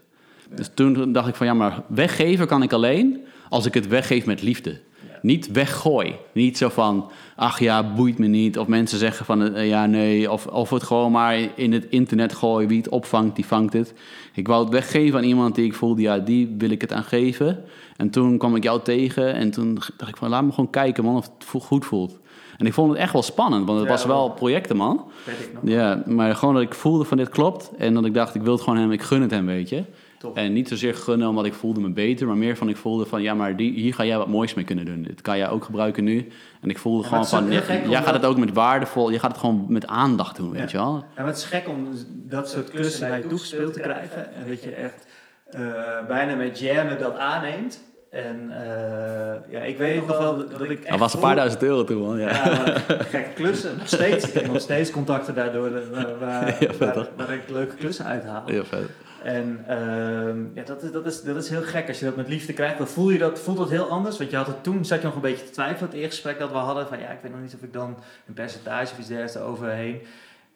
Dus 0.55 0.69
toen 0.73 1.11
dacht 1.11 1.27
ik 1.27 1.35
van 1.35 1.47
ja, 1.47 1.53
maar 1.53 1.83
weggeven 1.87 2.47
kan 2.47 2.63
ik 2.63 2.73
alleen 2.73 3.23
als 3.49 3.65
ik 3.65 3.73
het 3.73 3.87
weggeef 3.87 4.25
met 4.25 4.41
liefde. 4.41 4.79
Niet 5.21 5.51
weggooi. 5.51 6.15
Niet 6.33 6.57
zo 6.57 6.69
van, 6.69 7.11
ach 7.35 7.59
ja, 7.59 7.93
boeit 7.93 8.17
me 8.17 8.27
niet. 8.27 8.57
Of 8.57 8.67
mensen 8.67 8.97
zeggen 8.97 9.25
van, 9.25 9.55
eh, 9.55 9.67
ja, 9.67 9.85
nee. 9.85 10.31
Of, 10.31 10.47
of 10.47 10.69
het 10.69 10.83
gewoon 10.83 11.11
maar 11.11 11.37
in 11.55 11.73
het 11.73 11.85
internet 11.89 12.33
gooien. 12.33 12.67
Wie 12.69 12.77
het 12.77 12.89
opvangt, 12.89 13.35
die 13.35 13.45
vangt 13.45 13.73
het. 13.73 13.93
Ik 14.33 14.47
wou 14.47 14.63
het 14.63 14.73
weggeven 14.73 15.19
aan 15.19 15.25
iemand 15.25 15.55
die 15.55 15.65
ik 15.65 15.73
voelde, 15.73 16.01
ja, 16.01 16.17
die 16.17 16.55
wil 16.57 16.69
ik 16.69 16.81
het 16.81 16.93
aan 16.93 17.03
geven. 17.03 17.63
En 17.97 18.09
toen 18.09 18.37
kwam 18.37 18.55
ik 18.55 18.63
jou 18.63 18.81
tegen 18.81 19.33
en 19.33 19.51
toen 19.51 19.73
dacht 19.73 20.09
ik 20.09 20.17
van, 20.17 20.29
laat 20.29 20.43
me 20.43 20.51
gewoon 20.51 20.69
kijken, 20.69 21.03
man, 21.03 21.15
of 21.15 21.29
het 21.37 21.63
goed 21.63 21.85
voelt. 21.85 22.19
En 22.57 22.65
ik 22.65 22.73
vond 22.73 22.89
het 22.91 22.99
echt 22.99 23.13
wel 23.13 23.21
spannend, 23.23 23.65
want 23.65 23.79
het 23.79 23.87
Ja, 23.87 23.93
was 23.93 24.05
wel. 24.05 24.15
wel 24.17 24.29
projecten, 24.29 24.75
man. 24.77 25.11
Weet 25.25 25.39
ik 25.39 25.53
nog. 25.53 25.61
Ja, 25.65 26.03
maar 26.05 26.35
gewoon 26.35 26.53
dat 26.53 26.63
ik 26.63 26.73
voelde 26.73 27.03
van 27.03 27.17
dit 27.17 27.29
klopt. 27.29 27.71
En 27.77 27.93
dat 27.93 28.05
ik 28.05 28.13
dacht, 28.13 28.35
ik 28.35 28.41
wil 28.41 28.53
het 28.53 28.61
gewoon 28.61 28.79
hem, 28.79 28.91
ik 28.91 29.01
gun 29.01 29.21
het 29.21 29.31
hem, 29.31 29.45
weet 29.45 29.69
je. 29.69 29.83
Tof. 30.19 30.35
En 30.35 30.53
niet 30.53 30.67
zozeer 30.67 30.95
gunnen 30.95 31.27
omdat 31.27 31.45
ik 31.45 31.53
voelde 31.53 31.79
me 31.79 31.89
beter, 31.89 32.27
maar 32.27 32.37
meer 32.37 32.57
van 32.57 32.69
ik 32.69 32.77
voelde 32.77 33.05
van 33.05 33.21
ja, 33.21 33.33
maar 33.33 33.55
die, 33.55 33.73
hier 33.73 33.93
ga 33.93 34.05
jij 34.05 34.17
wat 34.17 34.27
moois 34.27 34.53
mee 34.53 34.65
kunnen 34.65 34.85
doen. 34.85 35.01
Dit 35.03 35.21
kan 35.21 35.37
jij 35.37 35.49
ook 35.49 35.63
gebruiken 35.63 36.03
nu. 36.03 36.27
En 36.61 36.69
ik 36.69 36.77
voelde 36.77 37.03
gewoon 37.07 37.25
van, 37.27 37.51
jij, 37.51 37.81
omdat- 37.83 38.03
gaat 38.03 38.13
het 38.13 38.25
ook 38.25 38.37
met 38.37 38.53
waardevol, 38.53 39.09
je 39.11 39.19
gaat 39.19 39.31
het 39.31 39.39
gewoon 39.39 39.65
met 39.67 39.87
aandacht 39.87 40.35
doen, 40.35 40.51
weet 40.51 40.71
je 40.71 40.77
wel. 40.77 41.03
En 41.15 41.25
het 41.25 41.37
is 41.37 41.43
gek 41.43 41.67
om 41.67 41.87
dat 42.29 42.49
soort 42.49 42.69
klussen 42.69 43.09
naar 43.09 43.17
je 43.17 43.27
toegespeeld 43.27 43.73
te 43.73 43.79
krijgen. 43.79 44.33
En 44.35 44.47
dat 44.47 44.63
je 44.63 44.71
echt 44.71 45.07
eh, 45.49 45.61
bijna 46.07 46.35
met 46.35 46.59
jam 46.59 46.87
dat 46.99 47.17
aanneemt. 47.17 47.81
En 48.13 48.51
eh, 48.51 49.51
ja, 49.51 49.59
ik 49.61 49.77
weet 49.77 50.07
nog 50.07 50.17
wel 50.17 50.37
dat 50.37 50.51
dat 50.51 50.69
ik 50.69 50.89
Dat 50.89 50.99
was 50.99 51.13
een 51.13 51.19
paar 51.19 51.35
duizend 51.35 51.63
euro 51.63 51.83
toen, 51.83 52.01
man. 52.01 52.19
Ja. 52.19 52.29
Ja, 52.29 52.79
gekke 52.87 53.33
klussen. 53.35 53.77
Nog 53.77 53.87
steeds. 53.87 54.27
Ik 54.27 54.33
heb 54.33 54.47
nog 54.47 54.61
steeds 54.61 54.91
contacten 54.91 55.35
daardoor 55.35 55.71
waar, 55.91 56.17
waar, 56.19 56.47
Ja, 56.47 56.53
vet, 56.53 56.77
waar, 56.77 56.93
toch? 56.93 57.09
waar 57.15 57.33
ik 57.33 57.49
leuke 57.49 57.75
klussen 57.75 58.05
uithaal. 58.05 58.51
Ja, 58.51 58.63
vet. 58.63 58.89
En 59.23 59.63
ehm, 59.67 60.39
ja, 60.53 60.63
dat, 60.65 60.83
is, 60.83 60.91
dat, 60.91 61.05
is, 61.05 61.21
dat 61.21 61.35
is 61.35 61.49
heel 61.49 61.61
gek. 61.61 61.87
Als 61.87 61.99
je 61.99 62.05
dat 62.05 62.15
met 62.15 62.27
liefde 62.27 62.53
krijgt, 62.53 62.77
dan 62.77 62.87
voel 62.87 63.09
je 63.09 63.17
dat, 63.17 63.39
voelt 63.39 63.57
dat 63.57 63.69
heel 63.69 63.89
anders. 63.89 64.17
Want 64.17 64.29
je 64.29 64.35
had 64.37 64.47
het 64.47 64.63
toen, 64.63 64.85
zat 64.85 64.99
je 64.99 65.05
nog 65.05 65.15
een 65.15 65.21
beetje 65.21 65.45
te 65.45 65.51
twijfelen, 65.51 65.89
het 65.89 65.99
eerste 65.99 66.09
gesprek 66.09 66.39
dat 66.39 66.51
we 66.51 66.57
hadden. 66.57 66.87
Van 66.87 66.99
ja, 66.99 67.09
ik 67.09 67.19
weet 67.21 67.31
nog 67.31 67.41
niet 67.41 67.53
of 67.55 67.61
ik 67.61 67.73
dan 67.73 67.97
een 68.27 68.33
percentage 68.33 68.91
of 68.91 68.99
iets 68.99 69.07
dergelijks 69.07 69.35
eroverheen. 69.35 70.01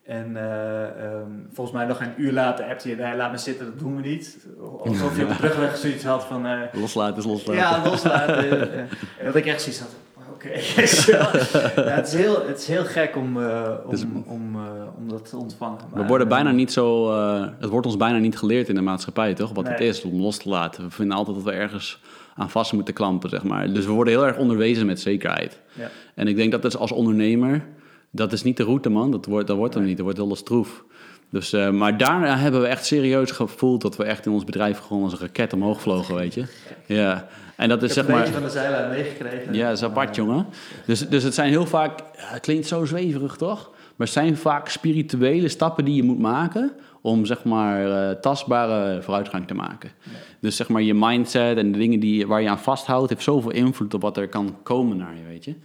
En 0.07 0.37
eh, 0.37 0.83
ehm, 0.83 1.29
volgens 1.53 1.77
mij 1.77 1.85
nog 1.85 1.99
een 2.01 2.13
uur 2.17 2.31
later 2.31 2.65
appte 2.65 2.89
je, 2.89 2.95
nee, 2.95 3.15
laat 3.15 3.31
me 3.31 3.37
zitten, 3.37 3.65
dat 3.65 3.79
doen 3.79 3.95
we 3.95 4.07
niet. 4.07 4.37
Alsof 4.85 5.17
je 5.17 5.23
op 5.23 5.29
de 5.29 5.35
terugweg 5.35 5.77
zoiets 5.77 6.03
had 6.03 6.23
van, 6.23 6.45
eh, 6.45 6.59
Loslaten 6.73 7.17
is 7.17 7.25
loslaten. 7.25 7.61
ja, 7.61 7.89
loslaten. 7.89 8.71
En 8.79 9.25
dat 9.25 9.35
ik 9.35 9.45
echt 9.45 9.61
zoiets 9.61 9.79
had, 9.81 9.89
oké. 10.31 10.49
ja, 11.17 11.91
het, 11.91 12.07
is 12.07 12.13
heel, 12.13 12.47
het 12.47 12.57
is 12.59 12.67
heel 12.67 12.83
gek 12.85 13.15
om, 13.15 13.43
eh, 13.43 13.71
om, 13.83 13.89
Dus- 13.89 14.03
om, 14.25 14.57
om 14.97 15.09
dat 15.09 15.29
te 15.29 15.37
ontvangen. 15.37 15.77
We 15.77 15.97
Maar, 15.97 16.07
worden 16.07 16.27
eh, 16.27 16.33
bijna 16.33 16.51
niet 16.51 16.71
zo, 16.71 17.11
het 17.59 17.69
wordt 17.69 17.85
ons 17.85 17.97
bijna 17.97 18.17
niet 18.17 18.37
geleerd 18.37 18.69
in 18.69 18.75
de 18.75 18.81
maatschappij, 18.81 19.33
toch? 19.33 19.51
Wat 19.53 19.67
het 19.67 19.79
is 19.79 20.01
om 20.01 20.21
los 20.21 20.37
te 20.37 20.49
laten. 20.49 20.83
We 20.83 20.91
vinden 20.91 21.17
altijd 21.17 21.35
dat 21.35 21.45
we 21.45 21.51
ergens 21.51 22.01
aan 22.35 22.49
vast 22.49 22.73
moeten 22.73 22.93
klampen, 22.93 23.29
zeg 23.29 23.43
maar. 23.43 23.73
Dus 23.73 23.85
we 23.85 23.91
worden 23.91 24.13
heel 24.13 24.25
erg 24.25 24.37
onderwezen 24.37 24.85
met 24.85 24.99
zekerheid. 24.99 25.59
Ja. 25.73 25.89
En 26.15 26.27
ik 26.27 26.35
denk 26.35 26.51
dat 26.51 26.65
is 26.65 26.77
als 26.77 26.91
ondernemer, 26.91 27.65
dat 28.11 28.33
is 28.33 28.43
niet 28.43 28.57
de 28.57 28.63
route, 28.63 28.89
man. 28.89 29.11
Dat 29.11 29.25
wordt, 29.25 29.47
dat 29.47 29.57
wordt 29.57 29.73
hem 29.73 29.83
niet. 29.83 29.97
Dat 29.97 30.05
wordt 30.05 30.19
heel 30.19 30.35
stroef. 30.35 30.83
Dus, 31.29 31.53
eh, 31.53 31.69
maar 31.69 31.97
daarna 31.97 32.37
hebben 32.37 32.61
we 32.61 32.67
echt 32.67 32.85
serieus 32.85 33.31
gevoeld 33.31 33.81
dat 33.81 33.95
we 33.95 34.03
echt 34.03 34.25
in 34.25 34.31
ons 34.31 34.43
bedrijf 34.43 34.79
gewoon 34.79 35.03
als 35.03 35.13
een 35.13 35.19
raket 35.19 35.53
omhoog 35.53 35.81
vlogen, 35.81 36.15
weet 36.15 36.33
je. 36.33 36.43
Ja. 36.85 37.27
En 37.55 37.69
dat 37.69 37.83
is 37.83 37.89
Ik 37.89 37.95
zeg 37.95 38.07
maar... 38.07 38.27
van 38.27 38.41
de 38.41 38.49
zijlijn 38.49 38.89
meegekregen. 38.89 39.53
Ja, 39.53 39.67
dat 39.67 39.77
is 39.77 39.83
apart, 39.83 40.15
jongen. 40.15 40.45
Dus, 40.85 41.09
dus 41.09 41.23
het 41.23 41.33
zijn 41.33 41.49
heel 41.49 41.65
vaak... 41.65 41.99
Het 42.15 42.41
klinkt 42.41 42.67
zo 42.67 42.85
zweverig, 42.85 43.35
toch? 43.35 43.69
Maar 43.71 44.07
het 44.07 44.15
zijn 44.15 44.37
vaak 44.37 44.69
spirituele 44.69 45.47
stappen 45.47 45.85
die 45.85 45.95
je 45.95 46.03
moet 46.03 46.19
maken... 46.19 46.71
om, 47.01 47.25
zeg 47.25 47.43
maar, 47.43 48.09
eh, 48.09 48.15
tastbare 48.15 49.01
vooruitgang 49.01 49.47
te 49.47 49.53
maken. 49.53 49.91
Dus, 50.39 50.55
zeg 50.55 50.69
maar, 50.69 50.81
je 50.81 50.93
mindset 50.93 51.57
en 51.57 51.71
de 51.71 51.77
dingen 51.77 51.99
die, 51.99 52.27
waar 52.27 52.41
je 52.41 52.49
aan 52.49 52.59
vasthoudt... 52.59 53.09
heeft 53.09 53.23
zoveel 53.23 53.51
invloed 53.51 53.93
op 53.93 54.01
wat 54.01 54.17
er 54.17 54.27
kan 54.27 54.55
komen 54.63 54.97
naar 54.97 55.15
je, 55.15 55.27
weet 55.27 55.45
je. 55.45 55.55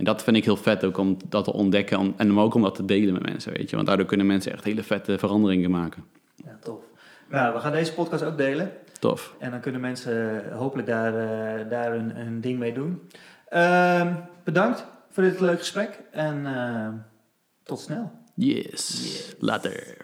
En 0.00 0.06
dat 0.06 0.22
vind 0.22 0.36
ik 0.36 0.44
heel 0.44 0.56
vet 0.56 0.84
ook 0.84 0.98
om 0.98 1.16
dat 1.28 1.44
te 1.44 1.52
ontdekken... 1.52 1.98
om- 1.98 2.14
en 2.16 2.30
om 2.30 2.40
ook 2.40 2.54
om 2.54 2.62
dat 2.62 2.74
te 2.74 2.84
delen 2.84 3.12
met 3.12 3.22
mensen, 3.22 3.52
weet 3.52 3.70
je. 3.70 3.76
Want 3.76 3.88
daardoor 3.88 4.06
kunnen 4.06 4.26
mensen 4.26 4.52
echt 4.52 4.64
hele 4.64 4.82
vette 4.82 5.18
veranderingen 5.18 5.70
maken. 5.70 6.04
Ja, 6.36 6.58
tof. 6.62 6.78
Nou, 7.28 7.54
we 7.54 7.60
gaan 7.60 7.72
deze 7.72 7.92
podcast 7.94 8.22
ook 8.24 8.36
delen. 8.38 8.72
Tof. 8.98 9.34
En 9.38 9.50
dan 9.50 9.60
kunnen 9.60 9.80
mensen 9.80 10.42
hopelijk 10.52 10.88
daar, 10.88 11.14
eh, 11.14 11.70
daar 11.70 11.92
een, 11.94 12.20
een 12.20 12.40
ding 12.40 12.58
mee 12.58 12.72
doen. 12.72 13.00
Ehm, 13.48 14.14
bedankt 14.44 14.86
voor 15.10 15.22
dit 15.22 15.40
leuke 15.40 15.58
gesprek. 15.58 16.00
En 16.10 16.46
eh, 16.46 16.88
tot 17.62 17.80
snel. 17.80 18.10
Yes. 18.34 19.34
Later. 19.38 19.96